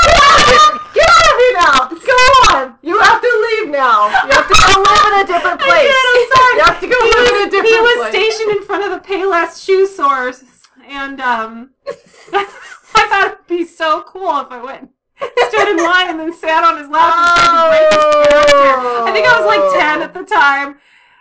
on 0.60 1.03
that! 1.34 1.50
Get 1.50 1.66
out 1.66 1.90
of 1.90 1.98
here 1.98 2.04
now! 2.04 2.04
Go 2.04 2.18
on! 2.54 2.64
You 2.82 2.94
have 3.00 3.20
to 3.20 3.32
leave 3.46 3.68
now. 3.74 4.08
You 4.24 4.32
have 4.34 4.48
to 4.48 4.56
go 4.56 4.70
live 4.80 5.04
in 5.10 5.14
a 5.20 5.26
different 5.26 5.58
I 5.60 5.66
place. 5.66 5.90
did, 5.90 6.04
I'm 6.10 6.24
sorry. 6.30 6.54
You 6.54 6.64
have 6.64 6.80
to 6.80 6.88
go 6.88 6.98
he 6.98 7.10
live 7.10 7.24
was, 7.24 7.34
in 7.34 7.42
a 7.42 7.50
different 7.50 7.68
place. 7.68 7.74
He 7.74 7.80
was 7.80 7.98
place. 7.98 8.12
stationed 8.14 8.50
in 8.56 8.62
front 8.64 8.82
of 8.84 8.90
the 8.94 9.02
Payless 9.02 9.52
shoe 9.64 9.86
source, 9.86 10.44
and 10.86 11.20
um, 11.20 11.70
I 12.32 13.02
thought 13.08 13.26
it'd 13.34 13.46
be 13.46 13.64
so 13.64 14.02
cool 14.06 14.38
if 14.40 14.50
I 14.50 14.62
went, 14.62 14.90
stood 15.48 15.68
in 15.68 15.78
line, 15.78 16.10
and 16.10 16.18
then 16.20 16.32
sat 16.32 16.64
on 16.64 16.78
his 16.78 16.88
lap 16.88 17.14
and 17.14 17.24
tried 17.34 17.50
to 17.50 17.68
break 17.70 17.88
his 17.92 18.04
character. 18.14 19.04
I 19.04 19.10
think 19.12 19.26
I 19.26 19.34
was 19.38 19.46
like 19.46 19.64
ten 19.74 20.02
at 20.02 20.14
the 20.14 20.24
time, 20.24 20.78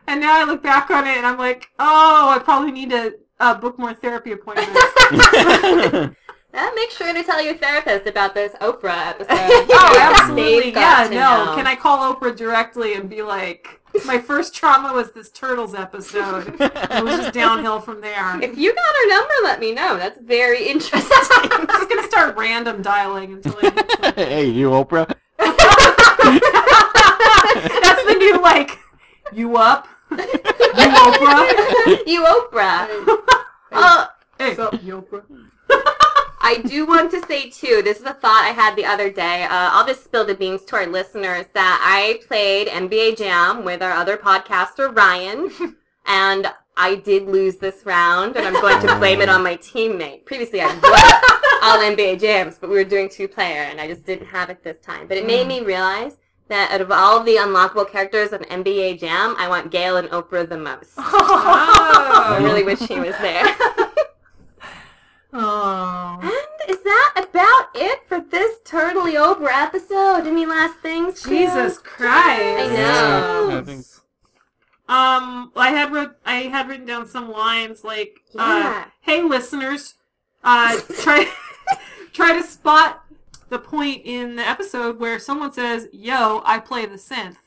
and 0.07 0.21
now 0.21 0.39
I 0.39 0.43
look 0.45 0.61
back 0.61 0.91
on 0.91 1.07
it 1.07 1.17
and 1.17 1.25
I'm 1.25 1.37
like, 1.37 1.69
oh, 1.79 2.29
I 2.29 2.39
probably 2.39 2.71
need 2.71 2.89
to 2.91 3.15
uh, 3.39 3.55
book 3.55 3.79
more 3.79 3.93
therapy 3.93 4.31
appointments. 4.31 4.71
Uh, 6.53 6.69
make 6.75 6.91
sure 6.91 7.11
to 7.13 7.23
tell 7.23 7.41
your 7.41 7.55
therapist 7.55 8.05
about 8.07 8.35
this 8.35 8.53
Oprah 8.61 9.07
episode. 9.07 9.27
Oh, 9.75 9.97
absolutely. 9.99 10.71
Yeah, 10.71 11.07
no. 11.09 11.45
know. 11.45 11.55
Can 11.55 11.65
I 11.65 11.75
call 11.75 12.13
Oprah 12.13 12.35
directly 12.35 12.93
and 12.93 13.09
be 13.09 13.21
like, 13.23 13.79
my 14.05 14.19
first 14.19 14.53
trauma 14.53 14.93
was 14.93 15.11
this 15.13 15.29
Turtles 15.29 15.73
episode. 15.73 16.55
it 16.59 17.03
was 17.03 17.17
just 17.17 17.33
downhill 17.33 17.79
from 17.79 18.01
there. 18.01 18.39
If 18.43 18.57
you 18.57 18.73
got 18.73 18.85
her 18.85 19.07
number, 19.09 19.33
let 19.43 19.59
me 19.59 19.71
know. 19.73 19.97
That's 19.97 20.19
very 20.21 20.67
interesting. 20.69 21.11
I'm 21.51 21.65
just 21.67 21.89
gonna 21.89 22.03
start 22.03 22.35
random 22.37 22.81
dialing 22.83 23.33
until 23.33 23.55
I. 23.61 24.13
hey, 24.15 24.45
you 24.49 24.69
Oprah. 24.69 25.11
That's 27.81 28.03
the 28.05 28.15
new 28.19 28.41
like. 28.41 28.79
You 29.31 29.57
up? 29.57 29.87
You 30.11 30.17
Oprah? 30.17 32.07
you 32.07 32.23
Oprah. 32.25 33.17
Uh, 33.71 34.07
Hey, 34.37 34.55
So, 34.55 34.69
you 34.81 35.01
Oprah. 35.01 35.23
I 36.45 36.57
do 36.57 36.85
want 36.85 37.09
to 37.11 37.25
say 37.25 37.49
too, 37.49 37.81
this 37.85 38.01
is 38.01 38.05
a 38.05 38.13
thought 38.13 38.43
I 38.43 38.49
had 38.49 38.75
the 38.75 38.85
other 38.85 39.09
day. 39.09 39.43
Uh, 39.45 39.69
I'll 39.71 39.87
just 39.87 40.03
spill 40.03 40.25
the 40.25 40.35
beans 40.35 40.65
to 40.65 40.75
our 40.75 40.85
listeners 40.85 41.45
that 41.53 41.79
I 41.81 42.19
played 42.27 42.67
NBA 42.67 43.17
Jam 43.17 43.63
with 43.63 43.81
our 43.81 43.93
other 43.93 44.17
podcaster 44.17 44.93
Ryan, 44.93 45.77
and 46.05 46.53
I 46.75 46.95
did 46.95 47.27
lose 47.27 47.55
this 47.55 47.85
round, 47.85 48.35
and 48.35 48.45
I'm 48.45 48.61
going 48.61 48.85
to 48.85 48.95
blame 48.97 49.21
it 49.21 49.29
on 49.29 49.41
my 49.41 49.55
teammate. 49.55 50.25
Previously, 50.25 50.59
I 50.59 50.67
won 50.67 50.81
all 51.63 51.79
NBA 51.79 52.19
Jams, 52.19 52.57
but 52.59 52.69
we 52.69 52.75
were 52.75 52.83
doing 52.83 53.07
two 53.07 53.29
player, 53.29 53.61
and 53.61 53.79
I 53.79 53.87
just 53.87 54.05
didn't 54.05 54.27
have 54.27 54.49
it 54.49 54.65
this 54.65 54.79
time. 54.79 55.07
But 55.07 55.15
it 55.15 55.25
made 55.25 55.47
me 55.47 55.61
realize 55.61 56.17
that 56.49 56.71
out 56.71 56.81
of 56.81 56.91
all 56.91 57.23
the 57.23 57.37
unlockable 57.37 57.89
characters 57.89 58.33
on 58.33 58.39
NBA 58.39 58.99
Jam, 58.99 59.33
I 59.37 59.47
want 59.47 59.71
Gayle 59.71 59.95
and 59.95 60.09
Oprah 60.09 60.49
the 60.49 60.57
most. 60.57 60.91
I 60.97 62.37
oh. 62.37 62.43
really 62.43 62.63
wish 62.63 62.79
she 62.79 62.99
was 62.99 63.15
there. 63.19 63.45
Oh. 65.33 66.19
And 66.21 66.69
is 66.69 66.83
that 66.83 67.13
about 67.29 67.69
it 67.75 68.03
for 68.07 68.19
this 68.21 68.57
totally 68.63 69.13
Oprah 69.13 69.63
episode? 69.63 70.27
Any 70.27 70.45
last 70.45 70.75
things? 70.79 71.19
Stu? 71.19 71.29
Jesus 71.29 71.77
Christ! 71.79 72.69
I 72.71 72.75
know. 72.75 73.57
I 73.57 73.61
think- 73.63 73.85
Um, 74.87 75.51
I 75.55 75.69
had 75.69 75.91
wrote, 75.93 76.15
I 76.25 76.35
had 76.43 76.67
written 76.67 76.85
down 76.85 77.07
some 77.07 77.31
lines 77.31 77.83
like, 77.83 78.19
uh, 78.37 78.83
"Hey 79.01 79.21
listeners, 79.23 79.95
uh, 80.43 80.77
try 81.01 81.31
try 82.13 82.33
to 82.37 82.43
spot 82.43 83.03
the 83.49 83.57
point 83.59 84.01
in 84.05 84.35
the 84.35 84.47
episode 84.47 84.99
where 84.99 85.17
someone 85.19 85.53
says, 85.53 85.87
"Yo, 85.93 86.41
I 86.45 86.59
play 86.59 86.85
the 86.85 86.97
synth." 86.97 87.37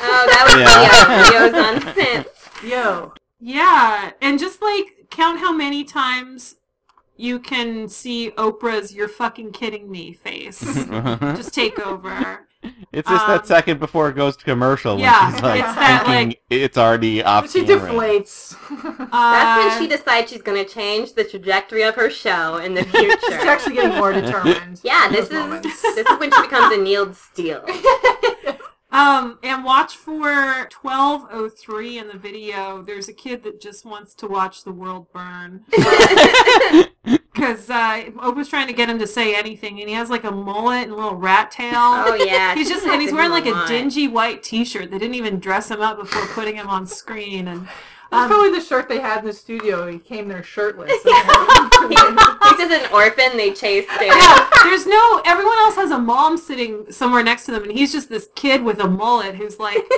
Oh, 0.00 0.26
that 0.30 0.44
was 0.46 1.34
Yeah. 1.34 1.40
Leo. 1.40 1.50
Leo's 1.50 1.66
on 1.66 1.94
synth. 1.94 2.68
Yo. 2.70 3.12
Yeah, 3.40 4.12
and 4.22 4.38
just 4.38 4.62
like 4.62 5.08
count 5.10 5.40
how 5.40 5.52
many 5.52 5.82
times 5.84 6.54
you 7.18 7.38
can 7.38 7.88
see 7.88 8.30
Oprah's 8.38 8.94
"You're 8.94 9.08
fucking 9.08 9.52
kidding 9.52 9.90
me" 9.90 10.14
face. 10.14 10.60
just 11.36 11.52
take 11.54 11.78
over. 11.78 12.44
It's 12.90 13.08
just 13.08 13.22
Um, 13.22 13.28
that 13.30 13.46
second 13.46 13.78
before 13.78 14.08
it 14.08 14.14
goes 14.16 14.36
to 14.38 14.44
commercial 14.44 14.94
when 14.96 15.04
yeah, 15.04 15.30
she's 15.32 15.42
like 15.42 15.60
it's 15.60 15.74
that, 15.76 16.06
thinking 16.06 16.28
like- 16.30 16.42
it's 16.50 16.76
already 16.76 17.22
off 17.22 17.48
She 17.52 17.64
camera. 17.64 17.88
deflates. 17.92 18.56
That's 19.10 19.12
Uh, 19.12 19.68
when 19.68 19.78
she 19.80 19.86
decides 19.86 20.30
she's 20.30 20.42
going 20.42 20.64
to 20.64 20.68
change 20.68 21.12
the 21.12 21.22
trajectory 21.22 21.82
of 21.82 21.94
her 21.94 22.10
show 22.10 22.56
in 22.56 22.74
the 22.74 22.82
future. 22.82 23.16
She's 23.26 23.44
actually 23.46 23.74
getting 23.76 23.96
more 23.96 24.12
determined. 24.12 24.80
yeah, 24.82 25.08
this 25.08 25.26
is 25.26 25.32
moments. 25.34 25.82
this 25.82 25.98
is 26.08 26.18
when 26.18 26.32
she 26.32 26.42
becomes 26.42 26.74
a 26.74 26.78
Neiled 26.78 27.14
Steele. 27.14 27.62
Um, 28.90 29.38
and 29.42 29.64
watch 29.64 29.96
for 29.96 30.66
1203 30.80 31.98
in 31.98 32.08
the 32.08 32.16
video. 32.16 32.82
There's 32.82 33.08
a 33.08 33.12
kid 33.12 33.42
that 33.44 33.60
just 33.60 33.84
wants 33.84 34.14
to 34.14 34.26
watch 34.26 34.64
the 34.64 34.72
world 34.72 35.06
burn. 35.12 35.64
Because 37.38 37.70
uh, 37.70 38.02
Oprah's 38.16 38.48
trying 38.48 38.66
to 38.66 38.72
get 38.72 38.90
him 38.90 38.98
to 38.98 39.06
say 39.06 39.36
anything, 39.36 39.78
and 39.78 39.88
he 39.88 39.94
has 39.94 40.10
like 40.10 40.24
a 40.24 40.30
mullet 40.30 40.82
and 40.82 40.92
a 40.92 40.96
little 40.96 41.14
rat 41.14 41.52
tail. 41.52 41.72
Oh 41.76 42.14
yeah, 42.14 42.52
He's 42.56 42.68
just 42.68 42.84
and 42.84 43.00
he's 43.00 43.12
wearing 43.12 43.30
like 43.30 43.46
a 43.46 43.50
lot. 43.50 43.68
dingy 43.68 44.08
white 44.08 44.42
T-shirt. 44.42 44.90
They 44.90 44.98
didn't 44.98 45.14
even 45.14 45.38
dress 45.38 45.70
him 45.70 45.80
up 45.80 45.98
before 46.00 46.26
putting 46.34 46.56
him 46.56 46.66
on 46.66 46.84
screen, 46.84 47.46
and 47.46 47.68
That's 48.10 48.22
um, 48.22 48.28
probably 48.28 48.58
the 48.58 48.64
shirt 48.64 48.88
they 48.88 49.00
had 49.00 49.20
in 49.20 49.26
the 49.26 49.32
studio. 49.32 49.86
He 49.86 49.98
came 49.98 50.28
there 50.28 50.42
shirtless. 50.42 50.90
He's 51.02 51.02
just 51.04 52.72
an 52.72 52.92
orphan. 52.92 53.36
They 53.36 53.52
chased 53.52 53.90
him. 53.90 54.08
yeah, 54.08 54.48
there's 54.64 54.86
no. 54.86 55.22
Everyone 55.26 55.58
else 55.58 55.74
has 55.76 55.90
a 55.90 55.98
mom 55.98 56.38
sitting 56.38 56.90
somewhere 56.90 57.22
next 57.22 57.44
to 57.46 57.52
them, 57.52 57.64
and 57.64 57.72
he's 57.72 57.92
just 57.92 58.08
this 58.08 58.28
kid 58.34 58.62
with 58.62 58.80
a 58.80 58.88
mullet 58.88 59.34
who's 59.34 59.58
like. 59.58 59.78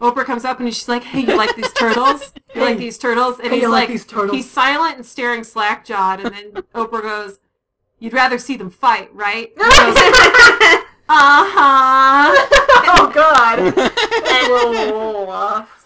Oprah 0.00 0.24
comes 0.24 0.46
up 0.46 0.58
and 0.58 0.74
she's 0.74 0.88
like, 0.88 1.04
"Hey, 1.04 1.20
you 1.20 1.36
like 1.36 1.54
these 1.56 1.70
turtles? 1.74 2.32
You 2.54 2.62
like 2.62 2.78
these 2.78 2.96
turtles?" 2.96 3.38
And 3.38 3.48
Hey, 3.48 3.60
he's 3.60 3.68
like 3.68 3.90
like, 3.90 4.30
he's 4.30 4.50
silent 4.50 4.96
and 4.96 5.04
staring 5.04 5.44
slack 5.44 5.84
jawed, 5.84 6.20
and 6.20 6.34
then 6.34 6.62
Oprah 6.74 7.02
goes, 7.02 7.38
you'd 7.98 8.14
rather 8.14 8.38
see 8.38 8.56
them 8.56 8.70
fight, 8.70 9.14
right? 9.14 9.52
Uh 11.12 11.42
huh. 11.44 12.30
oh 12.86 13.10
God. 13.12 13.58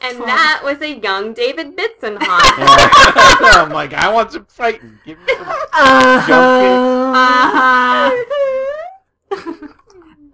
And 0.03 0.21
that 0.21 0.61
was 0.63 0.83
a 0.83 0.99
young 0.99 1.33
David 1.33 1.75
Bitsenhoff. 1.75 2.19
I'm 3.57 3.71
like, 3.71 3.95
I 3.95 4.13
want 4.13 4.33
some 4.33 4.45
fighting. 4.45 4.99
Give 5.07 5.19
me 5.19 5.25
some 5.29 5.47
jumping. 6.27 6.77
Uh-huh. 7.17 8.11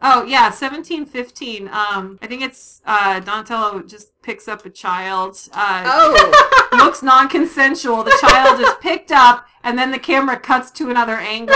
oh 0.03 0.25
yeah, 0.25 0.51
seventeen 0.51 1.07
fifteen. 1.07 1.69
Um, 1.69 2.19
I 2.21 2.27
think 2.27 2.43
it's 2.43 2.83
uh, 2.85 3.21
Donatello 3.21 3.83
just 3.83 4.21
picks 4.23 4.49
up 4.49 4.67
a 4.67 4.71
child. 4.71 5.39
Uh, 5.53 5.85
oh, 5.87 6.69
looks 6.73 7.01
non-consensual. 7.01 8.03
The 8.03 8.19
child 8.21 8.59
is 8.61 8.75
picked 8.81 9.12
up, 9.12 9.47
and 9.62 9.79
then 9.79 9.93
the 9.93 10.01
camera 10.01 10.37
cuts 10.37 10.73
to 10.73 10.91
another 10.91 11.17
angle. 11.17 11.55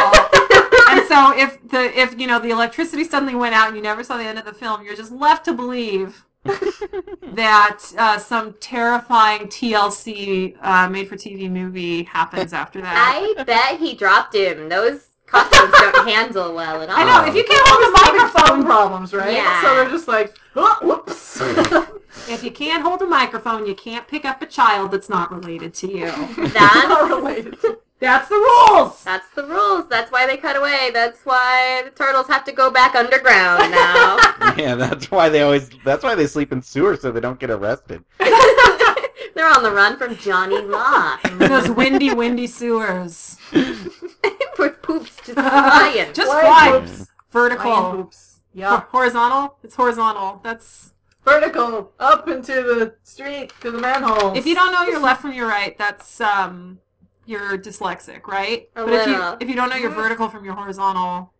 And 0.88 1.06
so, 1.06 1.36
if 1.36 1.68
the 1.68 1.98
if 1.98 2.18
you 2.18 2.26
know 2.26 2.38
the 2.38 2.50
electricity 2.50 3.04
suddenly 3.04 3.34
went 3.34 3.54
out 3.54 3.68
and 3.68 3.76
you 3.76 3.82
never 3.82 4.04
saw 4.04 4.16
the 4.16 4.24
end 4.24 4.38
of 4.38 4.44
the 4.44 4.52
film, 4.52 4.84
you're 4.84 4.96
just 4.96 5.12
left 5.12 5.44
to 5.46 5.52
believe 5.52 6.24
that 6.44 7.80
uh, 7.96 8.18
some 8.18 8.54
terrifying 8.60 9.46
TLC 9.46 10.56
uh, 10.60 10.88
made-for-TV 10.88 11.50
movie 11.50 12.02
happens 12.02 12.52
after 12.52 12.80
that. 12.82 12.94
I 12.96 13.42
bet 13.44 13.80
he 13.80 13.94
dropped 13.94 14.34
him. 14.34 14.68
Those 14.68 15.08
costumes 15.26 15.72
don't 15.72 16.08
handle 16.08 16.54
well 16.54 16.82
at 16.82 16.90
all. 16.90 16.96
I 16.98 17.04
know 17.04 17.26
if 17.26 17.34
you 17.34 17.44
can't 17.44 17.66
hold 17.66 17.88
a 17.88 18.12
microphone, 18.12 18.64
problems, 18.64 19.14
right? 19.14 19.34
Yeah. 19.34 19.62
So 19.62 19.74
they're 19.74 19.90
just 19.90 20.08
like, 20.08 20.36
oh, 20.54 20.78
whoops. 20.82 21.40
if 22.28 22.44
you 22.44 22.50
can't 22.50 22.82
hold 22.82 23.00
a 23.02 23.06
microphone, 23.06 23.66
you 23.66 23.74
can't 23.74 24.06
pick 24.06 24.24
up 24.24 24.42
a 24.42 24.46
child 24.46 24.90
that's 24.90 25.08
not 25.08 25.32
related 25.32 25.72
to 25.74 25.90
you. 25.90 26.06
That's 26.06 26.54
Not 26.54 26.88
That's 26.88 27.10
related. 27.10 27.56
That's 28.00 28.28
the 28.28 28.34
rules. 28.34 29.02
that's 29.04 29.28
the 29.30 29.44
rules. 29.44 29.88
That's 29.88 30.10
why 30.12 30.26
they 30.26 30.36
cut 30.36 30.56
away. 30.56 30.90
That's 30.92 31.20
why 31.24 31.82
the 31.84 31.90
turtles 31.90 32.26
have 32.26 32.44
to 32.44 32.52
go 32.52 32.70
back 32.70 32.94
underground 32.94 33.70
now. 33.70 34.18
Yeah, 34.58 34.74
that's 34.76 35.10
why 35.10 35.28
they 35.30 35.40
always. 35.42 35.68
That's 35.84 36.04
why 36.04 36.14
they 36.14 36.26
sleep 36.26 36.52
in 36.52 36.62
sewers 36.62 37.00
so 37.00 37.10
they 37.10 37.20
don't 37.20 37.40
get 37.40 37.50
arrested. 37.50 38.04
They're 38.18 39.48
on 39.52 39.62
the 39.64 39.72
run 39.72 39.96
from 39.98 40.16
Johnny 40.16 40.60
Law. 40.60 41.16
Those 41.38 41.68
windy, 41.70 42.12
windy 42.14 42.46
sewers. 42.46 43.36
With 43.52 44.80
poops 44.82 45.16
just 45.24 45.32
flying. 45.38 46.12
Just 46.12 46.30
Flying 46.30 46.86
fly. 46.86 47.04
Vertical. 47.32 47.62
Flying 47.64 47.96
hoops. 47.96 48.40
Yeah. 48.52 48.80
Ho- 48.80 48.86
Horizontal? 48.90 49.56
It's 49.64 49.74
horizontal. 49.74 50.40
That's 50.44 50.92
Vertical 51.24 51.92
up 51.98 52.28
into 52.28 52.52
the 52.52 52.94
street 53.02 53.52
to 53.62 53.70
the 53.72 53.78
manhole. 53.78 54.36
if 54.36 54.46
you 54.46 54.54
don't 54.54 54.70
know 54.72 54.82
your 54.84 55.00
left 55.00 55.22
from 55.22 55.32
your 55.32 55.48
right, 55.48 55.76
that's 55.78 56.20
um 56.20 56.78
you're 57.26 57.58
dyslexic, 57.58 58.26
right? 58.26 58.68
A 58.76 58.84
but 58.84 58.92
if 58.92 59.06
you 59.06 59.12
little. 59.12 59.36
if 59.40 59.48
you 59.48 59.54
don't 59.54 59.70
know 59.70 59.76
your 59.76 59.90
vertical 59.90 60.28
from 60.28 60.44
your 60.44 60.54
horizontal, 60.54 61.32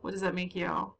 what 0.00 0.12
does 0.12 0.20
that 0.20 0.34
make 0.34 0.54
you? 0.54 0.92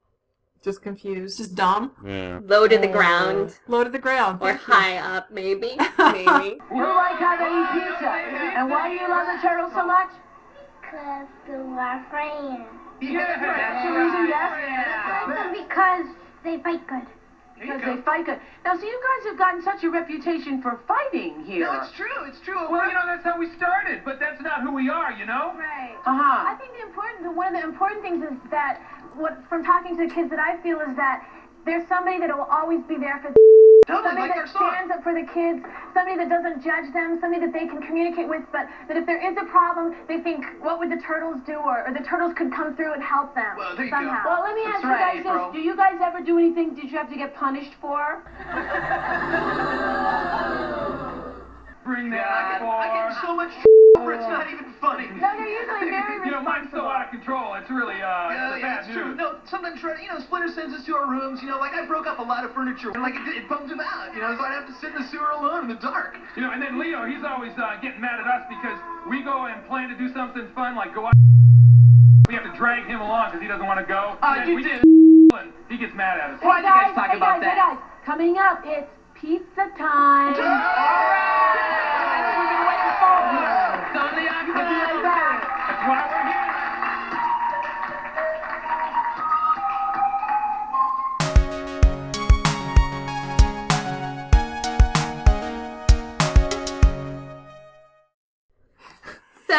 just 0.62 0.82
confused. 0.82 1.38
Just 1.38 1.54
dumb? 1.54 1.92
Yeah. 2.04 2.40
Low 2.44 2.68
to 2.68 2.78
the 2.78 2.88
oh. 2.88 2.92
ground. 2.92 3.58
Low 3.66 3.84
to 3.84 3.90
the 3.90 3.98
ground. 3.98 4.38
Or 4.40 4.50
Thank 4.50 4.68
you. 4.68 4.74
high 4.74 4.96
up, 4.98 5.30
maybe. 5.30 5.76
Maybe. 5.98 6.58
You 6.72 6.84
like 6.84 7.18
how 7.18 7.36
they 7.36 7.50
eat 7.50 7.84
pizza. 7.84 8.08
And 8.08 8.70
why 8.70 8.88
do 8.88 8.94
you 8.94 9.08
love 9.08 9.26
the 9.26 9.46
turtles 9.46 9.72
so 9.74 9.86
much? 9.86 10.10
Cause 10.88 11.26
they're 11.46 11.64
my 11.64 12.02
friends. 12.10 12.64
Yeah, 13.00 13.40
That's 13.40 13.86
the 13.86 13.92
reason, 13.92 14.28
yes? 14.28 14.52
I 14.54 15.52
because 15.52 16.06
they 16.44 16.62
fight 16.62 16.86
good. 16.86 17.06
Because 17.62 17.80
they 17.80 18.02
fight 18.02 18.26
good. 18.26 18.40
Now, 18.64 18.76
so 18.76 18.82
you 18.82 18.98
guys 18.98 19.30
have 19.30 19.38
gotten 19.38 19.62
such 19.62 19.84
a 19.84 19.90
reputation 19.90 20.60
for 20.60 20.80
fighting 20.86 21.44
here. 21.44 21.64
No, 21.64 21.80
it's 21.80 21.94
true, 21.96 22.26
it's 22.26 22.40
true. 22.40 22.58
Well, 22.70 22.86
you 22.86 22.92
know, 22.92 23.06
that's 23.06 23.24
how 23.24 23.38
we 23.38 23.48
started, 23.56 24.02
but 24.04 24.18
that's 24.18 24.42
not 24.42 24.62
who 24.62 24.74
we 24.74 24.90
are, 24.90 25.12
you 25.12 25.26
know? 25.26 25.54
Right. 25.54 25.94
Uh-huh. 26.04 26.50
I 26.50 26.58
think 26.58 26.74
the 26.74 26.82
important, 26.82 27.22
the, 27.22 27.30
one 27.30 27.54
of 27.54 27.62
the 27.62 27.68
important 27.68 28.02
things 28.02 28.22
is 28.24 28.36
that, 28.50 28.82
what 29.14 29.38
from 29.48 29.62
talking 29.62 29.96
to 29.96 30.08
the 30.08 30.14
kids 30.14 30.30
that 30.30 30.40
I 30.40 30.60
feel 30.62 30.80
is 30.80 30.96
that 30.96 31.26
there's 31.64 31.86
somebody 31.88 32.18
that 32.18 32.28
will 32.28 32.48
always 32.50 32.82
be 32.88 32.96
there 32.98 33.20
for 33.22 33.32
somebody 33.86 34.20
like 34.20 34.34
that 34.34 34.48
stands 34.48 34.90
up 34.92 35.02
for 35.02 35.12
the 35.14 35.26
kids, 35.34 35.60
somebody 35.94 36.16
that 36.16 36.28
doesn't 36.28 36.62
judge 36.62 36.92
them, 36.92 37.18
somebody 37.20 37.40
that 37.44 37.52
they 37.52 37.66
can 37.66 37.82
communicate 37.82 38.28
with, 38.28 38.42
but 38.52 38.66
that 38.88 38.96
if 38.96 39.06
there 39.06 39.18
is 39.18 39.36
a 39.36 39.44
problem, 39.50 39.94
they 40.08 40.18
think, 40.20 40.44
what 40.60 40.78
would 40.78 40.90
the 40.90 41.00
turtles 41.02 41.40
do, 41.46 41.54
or, 41.58 41.86
or 41.86 41.92
the 41.92 42.04
turtles 42.06 42.32
could 42.36 42.52
come 42.52 42.76
through 42.76 42.92
and 42.94 43.02
help 43.02 43.34
them 43.34 43.56
Well, 43.56 43.74
there 43.76 43.84
you 43.86 43.90
go. 43.90 43.96
somehow. 43.98 44.22
Well, 44.24 44.42
let 44.46 44.54
me 44.54 44.62
That's 44.64 44.84
ask 44.84 44.86
you 44.86 44.90
guys 44.90 45.20
April. 45.26 45.46
this. 45.52 45.58
Do 45.58 45.60
you 45.66 45.76
guys 45.76 45.98
ever 46.02 46.20
do 46.20 46.38
anything 46.38 46.74
did 46.74 46.90
you 46.90 46.96
have 46.98 47.10
to 47.10 47.16
get 47.16 47.34
punished 47.34 47.74
for? 47.80 48.22
Bring 51.84 52.10
that 52.10 52.62
I 52.62 53.10
get 53.10 53.20
so 53.20 53.34
much 53.34 53.50
over 54.02 54.12
it's 54.18 54.26
not 54.26 54.50
even 54.50 54.74
funny. 54.82 55.06
No, 55.14 55.30
they're 55.38 55.46
usually 55.46 55.90
very 55.94 56.26
You 56.26 56.34
know, 56.34 56.42
mine's 56.42 56.70
so 56.74 56.82
out 56.84 57.06
of 57.06 57.10
control. 57.14 57.54
It's 57.54 57.70
really, 57.70 58.02
uh, 58.02 58.34
Yeah, 58.34 58.54
it's 58.54 58.62
yeah, 58.62 58.66
bad 58.66 58.78
it's 58.84 58.90
true. 58.92 59.08
news. 59.14 59.18
No, 59.22 59.38
sometimes, 59.46 59.78
you 59.82 60.10
know, 60.10 60.18
Splinter 60.26 60.50
sends 60.52 60.74
us 60.74 60.82
to 60.86 60.92
our 60.98 61.06
rooms. 61.08 61.38
You 61.42 61.48
know, 61.48 61.58
like 61.62 61.72
I 61.72 61.86
broke 61.86 62.06
up 62.10 62.18
a 62.18 62.26
lot 62.26 62.42
of 62.44 62.50
furniture, 62.52 62.90
and 62.90 63.02
like 63.02 63.14
it, 63.14 63.22
it 63.30 63.46
bummed 63.48 63.70
him 63.70 63.80
out. 63.80 64.10
You 64.14 64.20
know, 64.20 64.34
so 64.34 64.42
I'd 64.42 64.58
have 64.58 64.66
to 64.66 64.74
sit 64.82 64.90
in 64.92 64.98
the 65.00 65.06
sewer 65.08 65.30
alone 65.30 65.70
in 65.70 65.70
the 65.70 65.80
dark. 65.80 66.18
You 66.36 66.42
know, 66.42 66.50
and 66.50 66.60
then 66.60 66.78
Leo, 66.78 67.06
he's 67.06 67.22
always 67.22 67.52
uh, 67.56 67.78
getting 67.80 68.00
mad 68.02 68.18
at 68.18 68.26
us 68.26 68.42
because 68.50 68.78
we 69.08 69.22
go 69.22 69.46
and 69.46 69.62
plan 69.70 69.88
to 69.88 69.96
do 69.96 70.12
something 70.12 70.48
fun, 70.54 70.74
like 70.76 70.92
go 70.94 71.06
out. 71.06 71.12
We 72.28 72.34
have 72.38 72.44
to 72.50 72.56
drag 72.56 72.86
him 72.86 73.00
along 73.02 73.26
because 73.32 73.42
he 73.42 73.48
doesn't 73.48 73.66
want 73.66 73.78
to 73.80 73.84
go. 73.86 74.16
Uh, 74.22 74.44
you 74.46 74.54
we 74.56 74.62
did. 74.62 74.82
And 75.32 75.52
he 75.68 75.76
gets 75.78 75.94
mad 75.94 76.18
at 76.20 76.30
us. 76.36 76.38
Why 76.42 76.60
hey 76.60 76.62
do 76.62 76.68
you 76.68 76.74
guys 76.74 76.84
guys, 76.92 76.94
talk 76.94 77.10
hey 77.10 77.16
about 77.16 77.40
guys, 77.40 77.42
that? 77.42 77.56
hey 77.56 77.74
guys. 77.76 78.04
Coming 78.04 78.36
up, 78.38 78.60
it's 78.64 78.88
pizza 79.16 79.64
time. 79.80 80.32
We've 80.32 80.36
been 82.36 82.51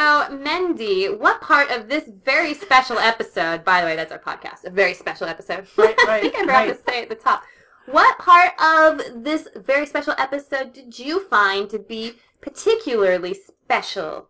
So, 0.04 0.28
Mendi, 0.36 1.08
what 1.18 1.40
part 1.40 1.72
of 1.72 1.88
this 1.88 2.10
very 2.26 2.54
special 2.54 3.00
episode, 3.00 3.64
by 3.64 3.80
the 3.80 3.88
way, 3.88 3.96
that's 3.96 4.12
our 4.12 4.20
podcast, 4.20 4.66
a 4.66 4.70
very 4.70 4.94
special 4.94 5.28
episode. 5.28 5.66
Right, 5.78 5.96
I 5.98 6.20
think 6.20 6.36
I 6.36 6.40
forgot 6.42 6.54
right. 6.54 6.78
to 6.86 6.92
say 6.92 7.04
at 7.04 7.08
the 7.08 7.16
top. 7.16 7.44
What 7.86 8.18
part 8.18 8.52
of 8.62 9.24
this 9.24 9.48
very 9.56 9.86
special 9.86 10.14
episode 10.18 10.74
did 10.74 11.00
you 11.00 11.22
find 11.28 11.70
to 11.70 11.80
be 11.80 12.16
particularly 12.42 13.34
special? 13.34 14.28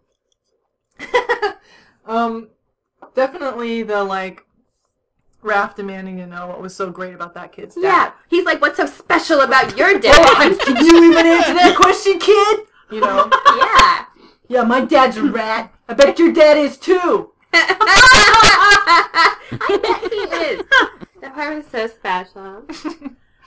Um, 2.05 2.49
definitely 3.15 3.81
the 3.81 4.03
like 4.03 4.45
Raph 5.41 5.73
demanding 5.73 6.17
to 6.17 6.27
know 6.27 6.47
what 6.47 6.61
was 6.61 6.75
so 6.75 6.91
great 6.91 7.13
about 7.13 7.33
that 7.35 7.53
kid's 7.53 7.75
dad. 7.75 7.81
Yeah, 7.81 8.11
he's 8.27 8.43
like, 8.43 8.59
what's 8.59 8.75
so 8.75 8.85
special 8.85 9.39
about 9.39 9.77
your 9.77 9.97
dad? 9.99 10.13
Oh, 10.17 10.57
can 10.65 10.85
you 10.85 11.11
even 11.11 11.25
answer 11.25 11.53
that 11.53 11.77
question, 11.77 12.19
kid? 12.19 12.67
You 12.91 12.99
know? 12.99 13.29
yeah. 13.57 14.05
Yeah, 14.47 14.63
my 14.63 14.81
dad's 14.81 15.17
a 15.17 15.23
rat. 15.23 15.71
I 15.87 15.93
bet 15.93 16.17
your 16.19 16.31
dad 16.33 16.57
is 16.57 16.77
too. 16.77 17.31
I 17.53 19.37
bet 19.81 20.11
he 20.11 20.17
is. 20.17 20.63
That 21.21 21.33
part 21.35 21.55
was 21.55 21.65
so 21.67 21.87
special. 21.87 22.63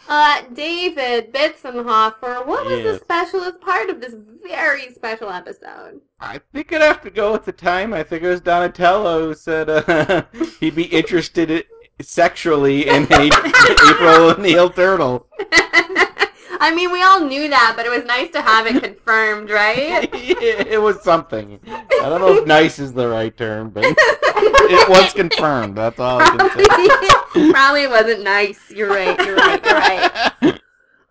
Uh, 0.08 0.42
David 0.52 1.32
Bitzenhofer, 1.32 2.46
what 2.46 2.64
was 2.64 2.80
the 2.84 2.92
Yes. 2.92 3.00
specialest 3.00 3.60
part 3.60 3.90
of 3.90 4.00
this 4.00 4.14
very 4.46 4.92
special 4.94 5.28
episode? 5.30 6.00
I 6.20 6.40
think 6.52 6.72
I'd 6.72 6.80
have 6.82 7.02
to 7.02 7.10
go 7.10 7.32
with 7.32 7.44
the 7.44 7.50
time. 7.50 7.92
I 7.92 8.04
think 8.04 8.22
it 8.22 8.28
was 8.28 8.40
Donatello 8.40 9.26
who 9.26 9.34
said 9.34 9.68
uh, 9.68 10.22
he'd 10.60 10.76
be 10.76 10.84
interested 10.84 11.50
i 11.50 11.64
sexually 12.00 12.86
in 12.86 13.08
a 13.10 13.30
April 13.90 14.30
O'Neil 14.30 14.70
turtle. 14.70 15.26
I 16.60 16.74
mean, 16.74 16.90
we 16.92 17.02
all 17.02 17.20
knew 17.20 17.48
that, 17.48 17.74
but 17.76 17.86
it 17.86 17.90
was 17.90 18.04
nice 18.04 18.30
to 18.32 18.42
have 18.42 18.66
it 18.66 18.82
confirmed, 18.82 19.50
right? 19.50 20.08
it 20.12 20.80
was 20.80 21.02
something. 21.02 21.60
I 21.66 21.84
don't 22.08 22.20
know 22.20 22.38
if 22.38 22.46
nice 22.46 22.78
is 22.78 22.92
the 22.92 23.08
right 23.08 23.36
term, 23.36 23.70
but 23.70 23.84
it 23.86 24.88
was 24.88 25.12
confirmed. 25.12 25.76
That's 25.76 25.98
all 25.98 26.20
I 26.20 26.36
can 26.36 26.50
say. 26.50 27.50
Probably 27.52 27.86
wasn't 27.86 28.24
nice. 28.24 28.70
You're 28.70 28.88
right. 28.88 29.18
You're 29.24 29.36
right. 29.36 29.64
You're 29.64 29.74
right. 29.74 30.60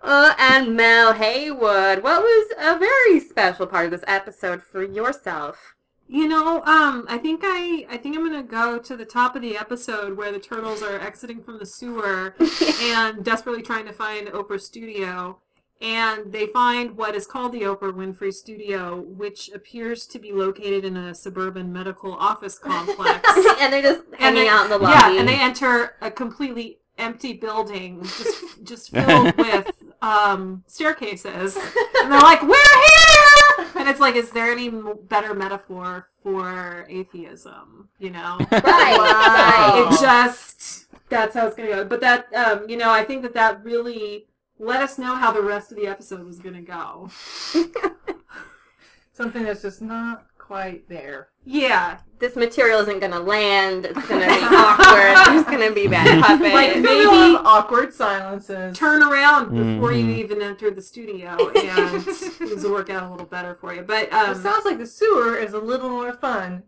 Uh, 0.01 0.33
and 0.37 0.75
Mel 0.75 1.13
Heywood, 1.13 2.03
what 2.03 2.21
was 2.21 2.51
a 2.59 2.77
very 2.77 3.19
special 3.19 3.65
part 3.65 3.85
of 3.85 3.91
this 3.91 4.03
episode 4.07 4.61
for 4.61 4.83
yourself? 4.83 5.74
You 6.07 6.27
know, 6.27 6.61
um, 6.65 7.05
I 7.09 7.17
think 7.17 7.41
I, 7.43 7.85
I 7.89 7.97
think 7.97 8.15
I'm 8.15 8.23
gonna 8.23 8.43
go 8.43 8.77
to 8.77 8.95
the 8.95 9.05
top 9.05 9.35
of 9.35 9.41
the 9.41 9.57
episode 9.57 10.15
where 10.15 10.31
the 10.31 10.39
turtles 10.39 10.83
are 10.83 10.99
exiting 10.99 11.41
from 11.41 11.57
the 11.57 11.65
sewer 11.65 12.35
and 12.81 13.23
desperately 13.25 13.63
trying 13.63 13.85
to 13.87 13.91
find 13.93 14.27
Oprah's 14.27 14.65
studio, 14.67 15.39
and 15.81 16.31
they 16.31 16.45
find 16.47 16.95
what 16.95 17.15
is 17.15 17.25
called 17.25 17.53
the 17.53 17.63
Oprah 17.63 17.91
Winfrey 17.91 18.31
Studio, 18.31 19.01
which 19.01 19.49
appears 19.49 20.05
to 20.07 20.19
be 20.19 20.31
located 20.31 20.85
in 20.85 20.95
a 20.95 21.15
suburban 21.15 21.73
medical 21.73 22.13
office 22.13 22.59
complex. 22.59 23.27
and 23.59 23.73
they're 23.73 23.81
just 23.81 24.03
hanging 24.19 24.43
they- 24.43 24.47
out 24.49 24.65
in 24.65 24.69
the 24.69 24.77
lobby. 24.77 25.15
Yeah, 25.15 25.19
and 25.19 25.27
they 25.27 25.39
enter 25.39 25.95
a 26.01 26.11
completely 26.11 26.77
empty 26.99 27.33
building, 27.33 28.03
just 28.03 28.63
just 28.63 28.91
filled 28.93 29.35
with 29.37 29.71
um, 30.05 30.63
staircases, 30.67 31.57
and 31.57 32.11
they're 32.11 32.19
like, 32.19 32.41
"We're 32.43 32.53
here!" 32.53 33.67
And 33.75 33.89
it's 33.89 33.99
like, 33.99 34.15
is 34.15 34.29
there 34.31 34.51
any 34.51 34.69
better 34.69 35.33
metaphor 35.33 36.07
for 36.21 36.85
atheism? 36.89 37.89
You 37.99 38.11
know, 38.11 38.37
Right, 38.51 38.61
right. 38.63 39.89
It 39.91 39.99
just 39.99 40.85
that's 41.09 41.33
how 41.33 41.47
it's 41.47 41.55
gonna 41.55 41.69
go. 41.69 41.85
But 41.85 42.01
that, 42.01 42.33
um, 42.33 42.69
you 42.69 42.77
know, 42.77 42.91
I 42.91 43.03
think 43.03 43.23
that 43.23 43.33
that 43.33 43.63
really 43.63 44.27
let 44.59 44.81
us 44.81 44.97
know 44.97 45.15
how 45.15 45.31
the 45.31 45.41
rest 45.41 45.71
of 45.71 45.77
the 45.77 45.87
episode 45.87 46.25
was 46.25 46.39
gonna 46.39 46.61
go. 46.61 47.09
Something 49.13 49.43
that's 49.43 49.61
just 49.61 49.81
not 49.81 50.25
quite 50.45 50.87
there. 50.89 51.29
Yeah, 51.43 51.97
This 52.17 52.35
material 52.35 52.79
isn't 52.79 52.99
gonna 52.99 53.19
land. 53.19 53.85
It's 53.85 54.07
gonna 54.07 54.25
be 54.25 54.41
awkward. 54.55 55.33
There's 55.33 55.43
gonna 55.45 55.71
be 55.71 55.87
bad 55.87 56.23
puppets. 56.23 56.53
Like, 56.53 56.75
Maybe 56.77 57.05
maybe- 57.05 57.35
awkward 57.43 57.93
silences. 57.93 58.77
turn 58.77 59.03
around 59.03 59.49
before 59.53 59.91
you 59.91 60.05
Mhm. 60.05 60.17
even 60.17 60.41
enter 60.41 60.71
the 60.71 60.81
studio, 60.81 61.35
and 61.55 62.03
things 62.05 62.63
will 62.63 62.71
work 62.71 62.89
out 62.89 63.03
a 63.03 63.09
little 63.11 63.25
better 63.25 63.55
for 63.59 63.73
you. 63.73 63.81
But 63.81 64.03
It 64.05 64.13
um, 64.13 64.41
sounds 64.41 64.63
like 64.65 64.77
the 64.77 64.85
sewer 64.87 65.35
is 65.35 65.53
a 65.53 65.59
little 65.59 65.89
more 65.89 66.13
fun 66.13 66.63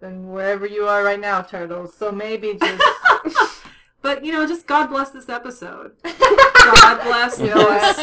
than 0.00 0.30
wherever 0.32 0.64
you 0.66 0.86
are 0.86 1.04
right 1.04 1.20
now, 1.20 1.42
turtles. 1.42 1.94
So 1.94 2.10
maybe 2.10 2.54
just 2.60 2.82
But 4.02 4.24
you 4.24 4.32
know, 4.32 4.46
just 4.46 4.66
God 4.66 4.86
bless 4.86 5.10
this 5.10 5.28
episode. 5.28 5.92
God 6.02 7.02
bless 7.02 7.36
this, 7.36 7.96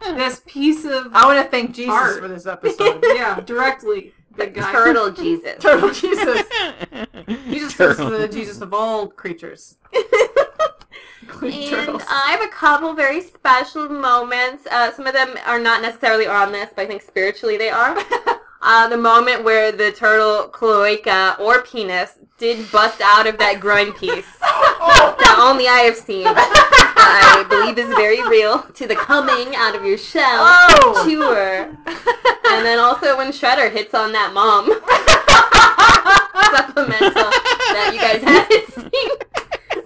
this 0.00 0.42
piece 0.46 0.84
of 0.84 1.14
I 1.14 1.26
want 1.26 1.44
to 1.44 1.48
thank 1.48 1.72
Jesus 1.76 1.92
Art. 1.94 2.18
for 2.18 2.26
this 2.26 2.44
episode. 2.46 3.04
yeah, 3.14 3.38
directly. 3.40 4.12
Big 4.36 4.54
guy. 4.54 4.72
Turtle 4.72 5.10
Jesus. 5.10 5.62
Turtle 5.62 5.92
Jesus. 5.92 6.42
Jesus 7.46 7.72
is 7.72 7.74
Turtle. 7.74 8.10
the 8.10 8.28
Jesus 8.28 8.60
of 8.60 8.74
all 8.74 9.08
creatures. 9.08 9.76
And. 11.42 12.02
I 12.08 12.36
have 12.38 12.42
a 12.42 12.48
couple 12.48 12.92
very 12.92 13.20
special 13.20 13.88
moments. 13.88 14.66
Uh, 14.70 14.92
some 14.92 15.06
of 15.06 15.14
them 15.14 15.36
are 15.46 15.58
not 15.58 15.82
necessarily 15.82 16.26
on 16.26 16.52
this, 16.52 16.70
but 16.76 16.82
I 16.82 16.86
think 16.86 17.02
spiritually 17.02 17.56
they 17.56 17.70
are. 17.70 17.96
Uh, 18.66 18.88
the 18.88 18.96
moment 18.96 19.44
where 19.44 19.70
the 19.70 19.92
turtle 19.92 20.48
cloaca 20.48 21.36
or 21.38 21.60
penis 21.60 22.12
did 22.38 22.72
bust 22.72 22.98
out 23.02 23.26
of 23.26 23.36
that 23.36 23.60
groin 23.60 23.92
piece 23.92 24.24
that 25.34 25.50
only 25.50 25.66
I 25.68 25.80
have 25.80 25.96
seen. 25.96 26.26
I 26.26 27.44
believe 27.48 27.78
is 27.78 27.88
very 27.96 28.22
real 28.28 28.62
to 28.74 28.86
the 28.86 28.94
coming 28.96 29.54
out 29.56 29.74
of 29.74 29.84
your 29.84 29.98
shell 29.98 30.38
Oh! 30.40 31.04
tour. 31.06 31.76
And 32.46 32.64
then 32.64 32.78
also 32.78 33.16
when 33.16 33.32
Shredder 33.32 33.70
hits 33.70 33.94
on 33.94 34.12
that 34.12 34.32
mom 34.32 34.66
supplemental 36.54 37.30
that 37.74 37.90
you 37.92 38.00
guys 38.00 38.22
haven't 38.22 38.92
seen. 38.92 39.10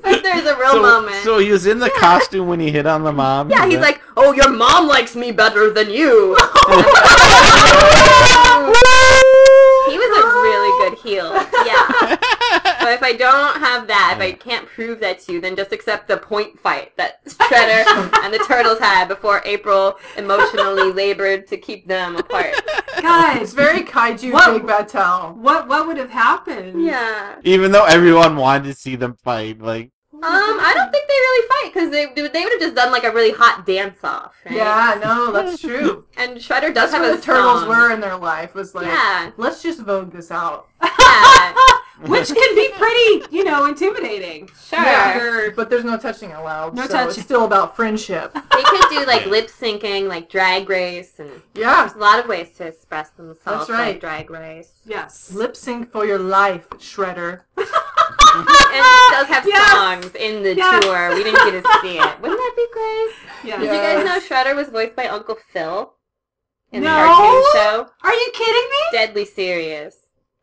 But 0.03 0.23
there's 0.23 0.45
a 0.47 0.57
real 0.59 0.73
so, 0.73 0.83
moment. 0.83 1.25
so 1.25 1.39
he 1.39 1.51
was 1.51 1.67
in 1.67 1.79
the 1.79 1.91
costume 1.91 2.47
when 2.49 2.61
he 2.61 2.71
hit 2.71 2.87
on 2.87 3.05
the 3.05 3.13
mom. 3.13 3.51
Yeah, 3.51 3.65
he's 3.67 3.75
that- 3.77 3.83
like, 3.83 4.01
"Oh, 4.17 4.33
your 4.33 4.51
mom 4.51 4.87
likes 4.87 5.15
me 5.17 5.33
better 5.33 5.71
than 5.71 5.91
you." 5.91 6.37
he 9.91 9.99
was 9.99 10.19
a 10.19 10.27
really 10.43 10.89
good 10.91 10.99
heel. 10.99 11.33
Yeah. 11.69 12.17
But 12.81 12.93
if 12.95 13.03
I 13.03 13.13
don't 13.13 13.59
have 13.59 13.87
that, 13.89 14.15
if 14.17 14.23
I 14.23 14.33
can't 14.33 14.67
prove 14.67 15.01
that 15.01 15.21
to 15.23 15.33
you, 15.35 15.41
then 15.41 15.55
just 15.57 15.73
accept 15.73 16.09
the 16.09 16.17
point 16.17 16.59
fight 16.59 16.97
that 16.97 17.23
Shredder 17.27 17.85
and 18.25 18.33
the 18.33 18.39
Turtles 18.39 18.79
had 18.79 19.07
before 19.09 19.43
April 19.45 19.97
emotionally 20.17 20.93
labored 21.03 21.47
to 21.49 21.59
keep 21.59 21.87
them 21.87 22.17
apart. 22.17 22.55
It's 22.55 23.01
Guys, 23.03 23.53
very 23.53 23.83
kaiju 23.83 24.33
What- 24.33 24.53
big 24.55 24.67
battle. 24.67 25.35
what 25.35 25.69
what 25.69 25.87
would 25.87 25.99
have 25.99 26.11
happened? 26.11 26.83
Yeah. 26.85 27.37
Even 27.45 27.73
though 27.73 27.85
everyone 27.85 28.37
wanted 28.37 28.65
to 28.65 28.75
see 28.75 28.97
them 28.97 29.17
fight, 29.23 29.61
like 29.61 29.91
Um, 30.25 30.59
I 30.61 30.73
don't 30.75 30.91
think 30.91 31.07
they 31.07 31.15
really 31.15 31.49
fight 31.49 31.73
because 31.75 31.91
they 31.91 32.29
they 32.29 32.43
would 32.45 32.53
have 32.53 32.61
just 32.61 32.75
done 32.75 32.91
like 32.91 33.05
a 33.05 33.13
really 33.13 33.31
hot 33.33 33.65
dance 33.67 34.03
off. 34.03 34.35
Right? 34.45 34.57
Yeah, 34.57 34.99
no, 35.03 35.31
that's 35.33 35.61
true. 35.61 36.07
And 36.17 36.39
Shredder 36.39 36.75
does 36.75 36.91
That's 36.91 36.95
have 36.95 37.05
a 37.05 37.17
the 37.17 37.23
turtles 37.23 37.61
song. 37.61 37.69
were 37.69 37.93
in 37.93 38.01
their 38.01 38.17
life. 38.17 38.55
Was 38.55 38.75
like, 38.75 38.87
Yeah. 38.87 39.31
let's 39.37 39.63
just 39.63 39.81
vogue 39.81 40.13
this 40.13 40.31
out. 40.31 40.67
Yeah. 40.83 41.55
Which 42.07 42.29
can 42.29 42.55
be 42.55 42.69
pretty, 42.77 43.37
you 43.37 43.43
know, 43.45 43.65
intimidating. 43.67 44.49
Sure. 44.69 44.79
After- 44.79 45.51
But 45.57 45.69
there's 45.71 45.85
no 45.85 45.97
touching 45.99 46.33
allowed. 46.33 46.75
No 46.75 46.83
so 46.87 46.93
touching. 46.93 47.09
It's 47.11 47.23
still 47.23 47.45
about 47.45 47.75
friendship. 47.75 48.33
They 48.35 48.63
could 48.63 48.89
do 48.91 49.05
like 49.07 49.25
Yeah. 49.25 49.31
lip 49.31 49.49
syncing, 49.49 50.07
like 50.09 50.29
drag 50.31 50.69
race, 50.69 51.15
and 51.19 51.43
Yeah. 51.55 51.81
there's 51.83 51.95
a 51.95 51.99
lot 51.99 52.19
of 52.21 52.27
ways 52.29 52.51
to 52.59 52.67
express 52.67 53.11
themselves. 53.11 53.67
That's 53.67 53.71
right. 53.71 53.89
Like 53.93 54.01
drag 54.01 54.31
race. 54.31 54.73
yes. 54.85 55.33
Lip 55.33 55.57
sync 55.57 55.91
for 55.91 56.05
your 56.07 56.19
life, 56.19 56.69
Shredder. 56.79 57.41
And 58.35 58.47
it 58.47 59.11
does 59.11 59.27
have 59.29 59.47
Yes. 59.47 59.71
songs 59.73 60.15
in 60.15 60.43
the 60.43 60.55
Yes. 60.55 60.85
tour. 60.85 61.15
We 61.15 61.25
didn't 61.25 61.45
get 61.51 61.63
to 61.65 61.79
see 61.81 61.99
it. 61.99 62.21
Wouldn't 62.21 62.39
that 62.39 62.53
be 62.57 62.67
great? 62.73 63.11
Yes. 63.43 63.61
Did 63.61 63.73
you 63.73 63.81
guys 63.81 64.05
know 64.05 64.21
Shredder 64.21 64.55
was 64.55 64.69
voiced 64.69 64.95
by 64.95 65.07
Uncle 65.09 65.37
Phil 65.53 65.95
in 66.73 66.83
the 66.83 66.89
No. 66.89 66.95
cartoon 66.95 67.45
show? 67.55 67.87
Are 68.03 68.13
you 68.15 68.31
kidding 68.35 68.55
me? 68.71 68.79
Deadly 68.93 69.25
serious. 69.25 69.97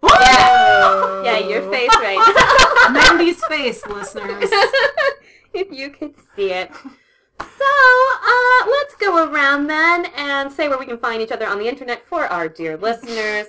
Oh. 0.07 1.21
Yeah, 1.25 1.39
your 1.39 1.69
face 1.71 1.93
right. 1.95 2.89
Mandy's 2.91 3.43
face, 3.45 3.85
listeners. 3.85 4.49
if 5.53 5.71
you 5.71 5.89
could 5.89 6.15
see 6.35 6.51
it. 6.51 6.71
So, 7.39 7.65
uh, 8.23 8.67
let's 8.69 8.95
go 8.95 9.29
around 9.29 9.67
then 9.67 10.05
and 10.15 10.51
say 10.51 10.69
where 10.69 10.77
we 10.77 10.85
can 10.85 10.97
find 10.97 11.21
each 11.21 11.31
other 11.31 11.47
on 11.47 11.59
the 11.59 11.67
internet 11.67 12.05
for 12.05 12.25
our 12.27 12.47
dear 12.47 12.77
listeners. 12.77 13.47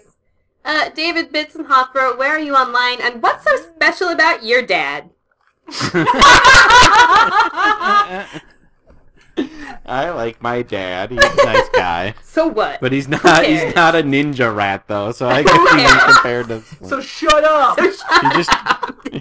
Uh, 0.65 0.89
David 0.91 1.33
Bitzenhofer, 1.33 2.19
where 2.19 2.31
are 2.31 2.41
you 2.41 2.57
online, 2.57 3.01
and 3.01 3.23
what's 3.23 3.45
so 3.45 3.57
special 3.57 4.09
about 4.09 4.45
your 4.45 4.63
dad? 4.63 5.11
I 9.85 10.11
like 10.11 10.43
my 10.43 10.63
dad. 10.63 11.11
He's 11.11 11.23
a 11.23 11.37
nice 11.45 11.69
guy, 11.75 12.15
So 12.23 12.47
what? 12.47 12.81
but 12.81 12.93
he's 12.93 13.07
not. 13.09 13.45
He's 13.45 13.75
not 13.75 13.95
a 13.95 14.03
ninja 14.03 14.55
rat 14.55 14.85
though. 14.89 15.13
So 15.13 15.29
I 15.29 15.43
guess 15.43 15.53
he 15.53 15.77
cares? 15.77 16.15
compared 16.15 16.49
to. 16.49 16.63
So 16.87 17.01
shut 17.01 17.45
up. 17.45 17.79
he 17.81 18.29
just 18.35 18.51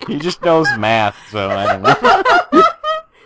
he 0.07 0.19
just 0.19 0.41
knows 0.41 0.67
math. 0.77 1.17
So 1.29 1.49
I 1.49 1.65
don't 1.73 1.81
know. 1.83 2.63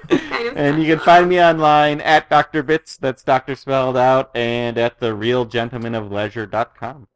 Kind 0.09 0.47
of 0.47 0.57
And 0.57 0.81
you 0.81 0.95
can 0.95 1.03
find 1.05 1.29
me 1.29 1.39
online 1.41 2.01
at 2.01 2.29
Dr. 2.29 2.63
Bits, 2.63 2.97
that's 2.97 3.23
Dr. 3.23 3.55
spelled 3.55 3.95
out, 3.95 4.35
and 4.35 4.77
at 4.79 4.99
the 4.99 5.13
Real 5.13 5.45
Gentleman 5.45 5.93
of 5.93 6.05
therealgentlemanofleisure.com. 6.09 7.07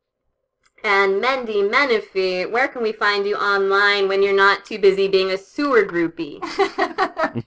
And 0.83 1.19
Mendi 1.21 1.63
Menefee, 1.63 2.51
where 2.51 2.67
can 2.67 2.83
we 2.83 2.91
find 2.91 3.25
you 3.25 3.35
online 3.35 4.07
when 4.09 4.21
you're 4.21 4.35
not 4.35 4.65
too 4.65 4.77
busy 4.77 5.07
being 5.07 5.31
a 5.31 5.37
sewer 5.37 5.83
groupie? 5.83 6.39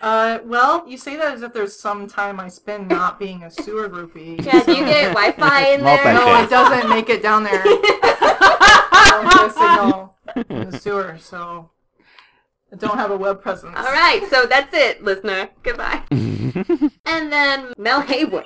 Uh, 0.00 0.38
well, 0.44 0.84
you 0.88 0.96
say 0.96 1.16
that 1.16 1.34
as 1.34 1.42
if 1.42 1.52
there's 1.52 1.74
some 1.74 2.06
time 2.06 2.38
I 2.38 2.48
spend 2.48 2.88
not 2.88 3.18
being 3.18 3.42
a 3.42 3.50
sewer 3.50 3.88
groupie. 3.88 4.40
Yeah, 4.44 4.62
do 4.62 4.72
you 4.72 4.84
get 4.84 5.08
Wi-Fi 5.14 5.68
in 5.74 5.82
there? 5.82 6.14
No, 6.14 6.42
it 6.42 6.48
doesn't 6.48 6.88
make 6.88 7.08
it 7.10 7.22
down 7.22 7.42
there. 7.42 7.62
I 7.64 9.10
don't 9.12 9.32
get 9.34 9.46
a 9.46 9.50
signal 9.50 10.14
in 10.64 10.70
the 10.70 10.78
sewer, 10.78 11.18
so 11.20 11.70
I 12.72 12.76
don't 12.76 12.96
have 12.96 13.10
a 13.10 13.16
web 13.16 13.42
presence. 13.42 13.76
All 13.76 13.84
right, 13.92 14.24
so 14.30 14.46
that's 14.46 14.72
it, 14.72 15.02
listener. 15.02 15.50
Goodbye. 15.62 16.02
And 17.04 17.32
then 17.32 17.72
Mel 17.78 18.02
Heywood, 18.02 18.44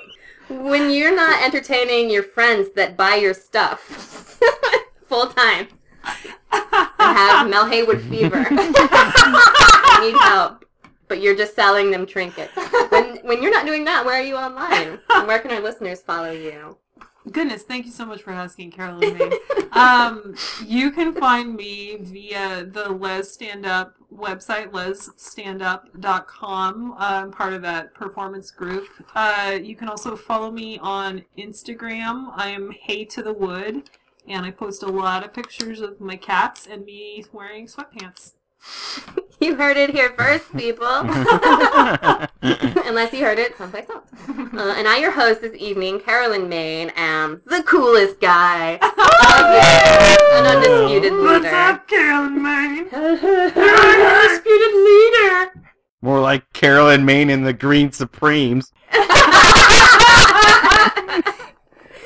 when 0.49 0.89
you're 0.89 1.15
not 1.15 1.41
entertaining 1.43 2.09
your 2.09 2.23
friends 2.23 2.69
that 2.75 2.95
buy 2.97 3.15
your 3.15 3.33
stuff 3.33 3.79
full 5.05 5.27
time 5.27 5.67
and 6.51 7.17
have 7.17 7.49
Mel 7.49 7.65
Heywood 7.67 8.01
fever, 8.03 8.39
need 8.39 10.15
help, 10.21 10.62
but 11.07 11.21
you're 11.21 11.35
just 11.35 11.55
selling 11.55 11.91
them 11.91 12.05
trinkets. 12.05 12.51
When 12.89 13.17
when 13.23 13.41
you're 13.41 13.51
not 13.51 13.65
doing 13.65 13.85
that, 13.85 14.05
where 14.05 14.19
are 14.19 14.23
you 14.23 14.35
online? 14.35 14.99
Where 15.27 15.39
can 15.39 15.51
our 15.51 15.61
listeners 15.61 16.01
follow 16.01 16.31
you? 16.31 16.77
Goodness, 17.31 17.63
thank 17.63 17.85
you 17.85 17.91
so 17.91 18.05
much 18.05 18.21
for 18.21 18.31
asking, 18.31 18.71
Carolyn 18.71 19.17
Main. 19.17 19.31
um, 19.71 20.35
you 20.65 20.91
can 20.91 21.13
find 21.13 21.55
me 21.55 21.95
via 22.01 22.65
the 22.65 22.89
Lez 22.89 23.31
Stand 23.31 23.65
Up 23.65 23.95
website, 24.13 24.71
lezstandup.com. 24.71 26.95
I'm 26.97 27.31
part 27.31 27.53
of 27.53 27.61
that 27.61 27.93
performance 27.93 28.51
group. 28.51 28.87
Uh, 29.15 29.57
you 29.61 29.77
can 29.77 29.87
also 29.87 30.17
follow 30.17 30.51
me 30.51 30.77
on 30.79 31.23
Instagram. 31.37 32.33
I 32.35 32.49
am 32.49 32.71
Hey 32.71 33.05
to 33.05 33.23
the 33.23 33.33
Wood, 33.33 33.89
and 34.27 34.45
I 34.45 34.51
post 34.51 34.83
a 34.83 34.87
lot 34.87 35.23
of 35.23 35.33
pictures 35.33 35.79
of 35.79 36.01
my 36.01 36.17
cats 36.17 36.67
and 36.69 36.83
me 36.83 37.23
wearing 37.31 37.67
sweatpants. 37.67 38.33
You 39.41 39.55
heard 39.55 39.75
it 39.75 39.89
here 39.89 40.13
first, 40.17 40.55
people. 40.55 40.87
Unless 41.01 42.29
you 43.11 43.25
heard 43.25 43.39
it 43.39 43.57
someplace 43.57 43.89
else. 43.89 44.05
Uh, 44.29 44.73
and 44.77 44.87
I, 44.87 44.99
your 44.99 45.11
host 45.11 45.41
this 45.41 45.53
evening, 45.55 45.99
Carolyn 45.99 46.47
Main, 46.47 46.89
am 46.95 47.41
the 47.45 47.61
coolest 47.63 48.21
guy. 48.21 48.79
An 50.33 50.45
undisputed 50.45 51.11
leader. 51.11 51.23
What's 51.25 51.47
up, 51.47 51.85
Carolyn 51.89 52.41
Main? 52.41 52.87
Undisputed 52.87 54.73
leader. 54.73 55.51
More 56.01 56.21
like 56.21 56.53
Carolyn 56.53 57.03
Main 57.03 57.29
in 57.29 57.43
the 57.43 57.51
Green 57.51 57.91
Supremes. 57.91 58.71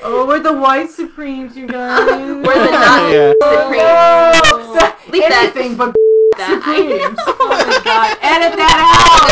Oh, 0.09 0.25
we're 0.27 0.39
the 0.39 0.53
white 0.53 0.89
supremes, 0.89 1.55
you 1.55 1.67
guys. 1.67 2.09
We're 2.09 2.41
the 2.41 2.71
not 2.71 3.11
Yeah. 3.11 3.33
supreme. 3.43 5.11
Leave 5.11 5.29
that. 5.29 5.51
Anything 5.55 5.75
but 5.75 5.93
that. 6.37 6.49
supremes. 6.61 7.19
Oh 7.27 7.47
my 7.49 7.81
god, 7.83 8.17
edit 8.21 8.57
that 8.57 8.79
out! 8.81 9.29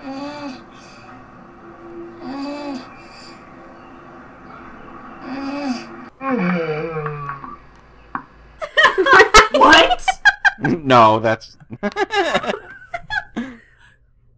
Mm. 0.05 0.61
Mm. 6.21 6.78
What? 9.59 10.07
no, 10.61 11.19
that's. 11.19 11.57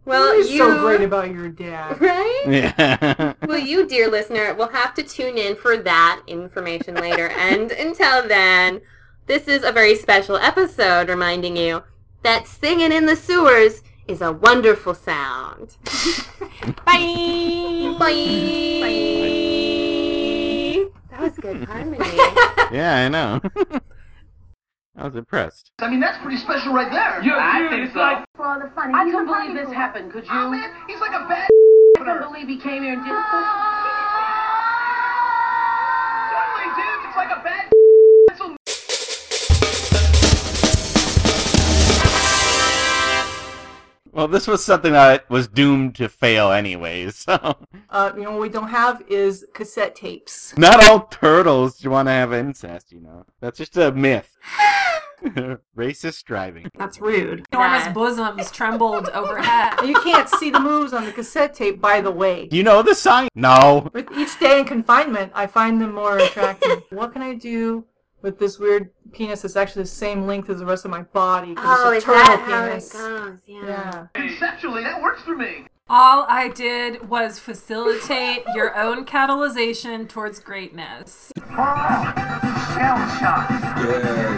Well, 0.03 0.29
What 0.29 0.37
is 0.39 0.51
you 0.51 0.57
so 0.57 0.79
great 0.79 1.01
about 1.01 1.29
your 1.31 1.47
dad? 1.47 2.01
right? 2.01 2.43
yeah. 2.47 3.33
Well, 3.47 3.59
you, 3.59 3.85
dear 3.87 4.09
listener, 4.09 4.51
will 4.55 4.69
have 4.69 4.95
to 4.95 5.03
tune 5.03 5.37
in 5.37 5.55
for 5.55 5.77
that 5.77 6.23
information 6.25 6.95
later. 6.95 7.29
and 7.29 7.71
until 7.71 8.27
then, 8.27 8.81
this 9.27 9.47
is 9.47 9.63
a 9.63 9.71
very 9.71 9.93
special 9.95 10.37
episode 10.37 11.07
reminding 11.07 11.55
you 11.55 11.83
that 12.23 12.47
singing 12.47 12.91
in 12.91 13.05
the 13.05 13.15
sewers 13.15 13.83
is 14.07 14.21
a 14.21 14.31
wonderful 14.31 14.95
sound. 14.95 15.77
Bye. 16.83 17.95
Bye. 17.99 18.81
Bye. 18.81 20.85
That 21.11 21.21
was 21.21 21.37
good 21.39 21.63
harmony. 21.65 21.99
yeah, 22.75 23.05
I 23.05 23.09
know. 23.09 23.39
I 24.97 25.05
was 25.07 25.15
impressed. 25.15 25.71
I 25.79 25.89
mean, 25.89 25.99
that's 26.01 26.17
pretty 26.21 26.37
special 26.37 26.73
right 26.73 26.91
there. 26.91 27.23
Yeah, 27.23 27.37
I 27.39 27.67
think 27.69 27.93
so. 27.93 28.25
For 28.35 28.45
all 28.45 28.59
the 28.59 28.69
fun. 28.75 28.93
I 28.93 29.05
He's 29.05 29.13
a 29.13 29.17
couldn't 29.17 29.27
party 29.33 29.47
believe 29.47 29.63
this 29.65 29.71
pooper. 29.73 29.77
happened. 29.77 30.11
Could 30.11 30.23
you? 30.25 30.29
Oh, 30.33 30.49
man, 30.51 30.69
he's 30.87 30.99
like 30.99 31.11
a 31.15 31.25
bad 31.27 31.47
I 31.47 31.99
couldn't 32.03 32.23
believe 32.27 32.47
he 32.47 32.57
came 32.59 32.83
here 32.83 32.93
and 32.93 33.03
did 33.05 33.15
Totally, 36.31 36.67
dude. 36.75 37.07
It's 37.07 37.15
like 37.17 37.31
a 37.31 37.41
bad 37.43 37.71
Well, 44.13 44.27
this 44.27 44.45
was 44.47 44.63
something 44.63 44.91
that 44.93 45.29
was 45.29 45.47
doomed 45.47 45.95
to 45.95 46.09
fail 46.09 46.51
anyways. 46.51 47.25
So, 47.31 47.55
Uh, 47.89 48.11
you 48.15 48.23
know 48.23 48.31
what 48.31 48.41
we 48.41 48.49
don't 48.49 48.69
have 48.69 49.01
is 49.09 49.45
cassette 49.53 49.95
tapes. 49.95 50.53
not 50.57 50.83
all 50.83 51.01
turtles 51.07 51.83
want 51.85 52.07
to 52.07 52.11
have 52.11 52.33
incest. 52.33 52.91
You 52.91 53.01
know, 53.01 53.25
that's 53.39 53.57
just 53.57 53.77
a 53.77 53.91
myth. 53.91 54.37
Racist 55.77 56.23
driving. 56.25 56.69
That's 56.77 56.99
rude. 56.99 57.45
Enormous 57.51 57.85
Nah. 57.85 57.93
bosoms 57.93 58.51
trembled 58.51 59.09
overhead. 59.09 59.73
You 59.85 59.93
can't 60.01 60.27
see 60.29 60.49
the 60.49 60.59
moves 60.59 60.93
on 60.93 61.05
the 61.05 61.11
cassette 61.11 61.53
tape, 61.53 61.79
by 61.79 62.01
the 62.01 62.11
way. 62.11 62.47
You 62.51 62.63
know 62.63 62.81
the 62.81 62.95
sign? 62.95 63.27
No. 63.35 63.89
With 63.93 64.07
each 64.17 64.39
day 64.39 64.59
in 64.59 64.65
confinement, 64.65 65.31
I 65.35 65.45
find 65.47 65.79
them 65.81 65.93
more 65.93 66.17
attractive. 66.17 66.83
what 66.89 67.13
can 67.13 67.21
I 67.21 67.35
do 67.35 67.85
with 68.21 68.39
this 68.39 68.59
weird 68.59 68.89
penis 69.13 69.41
that's 69.41 69.55
actually 69.55 69.83
the 69.83 69.89
same 69.89 70.27
length 70.27 70.49
as 70.49 70.59
the 70.59 70.65
rest 70.65 70.85
of 70.85 70.91
my 70.91 71.01
body. 71.01 71.53
Oh, 71.57 71.91
it's 71.91 72.03
is 72.05 72.09
a 72.09 72.13
turtle 72.13 72.23
that 72.23 72.39
how 72.39 72.65
it 72.65 72.69
goes? 72.71 72.93
Yeah. 73.47 73.65
Yeah. 73.65 74.07
Conceptually, 74.13 74.83
that 74.83 75.01
works 75.01 75.21
for 75.23 75.35
me. 75.35 75.67
All 75.93 76.25
I 76.29 76.47
did 76.47 77.09
was 77.09 77.37
facilitate 77.37 78.43
your 78.55 78.77
own 78.77 79.05
catalyzation 79.05 80.07
towards 80.07 80.39
greatness. 80.39 81.33
Yeah, 81.49 82.13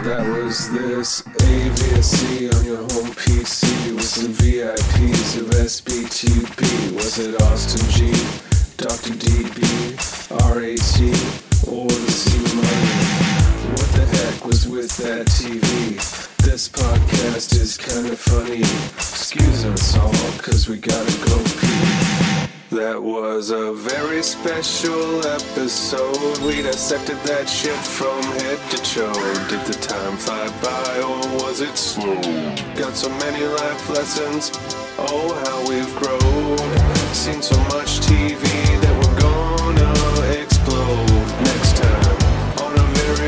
that 0.02 0.26
was 0.26 0.68
this 0.72 1.22
AVSE 1.22 2.52
on 2.52 2.64
your 2.64 2.78
home 2.78 3.12
PC 3.14 3.94
with 3.94 4.04
some 4.04 4.32
VIPs 4.32 5.36
of 5.38 5.46
SBTB. 5.50 6.92
Was 6.96 7.20
it 7.20 7.40
Austin 7.42 7.88
G, 7.90 8.10
Dr. 8.76 9.12
DB, 9.14 9.94
RAT, 10.32 10.98
or 11.72 11.86
the 11.86 12.10
C 12.10 12.93
was 14.44 14.68
with 14.68 14.94
that 14.98 15.26
TV? 15.26 15.96
This 16.44 16.68
podcast 16.68 17.54
is 17.58 17.78
kinda 17.78 18.14
funny. 18.14 18.60
Excuse 18.96 19.64
us 19.64 19.96
all, 19.96 20.12
cause 20.38 20.68
we 20.68 20.76
gotta 20.76 21.16
go 21.26 21.36
pee. 21.60 22.76
That 22.76 23.02
was 23.02 23.50
a 23.50 23.72
very 23.72 24.22
special 24.22 25.26
episode. 25.26 26.38
We 26.42 26.60
dissected 26.60 27.16
that 27.24 27.48
shit 27.48 27.78
from 27.96 28.22
head 28.40 28.58
to 28.70 28.76
toe. 28.82 29.48
Did 29.48 29.64
the 29.64 29.78
time 29.80 30.16
fly 30.18 30.48
by 30.60 31.00
or 31.00 31.20
was 31.42 31.60
it 31.62 31.76
slow? 31.78 32.20
Got 32.74 32.96
so 32.96 33.08
many 33.24 33.44
life 33.44 33.88
lessons. 33.88 34.52
Oh, 34.98 35.32
how 35.44 35.58
we've 35.68 35.94
grown. 35.96 36.58
Seen 37.14 37.40
so 37.40 37.54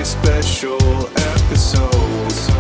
special 0.07 1.09
episodes. 1.17 2.56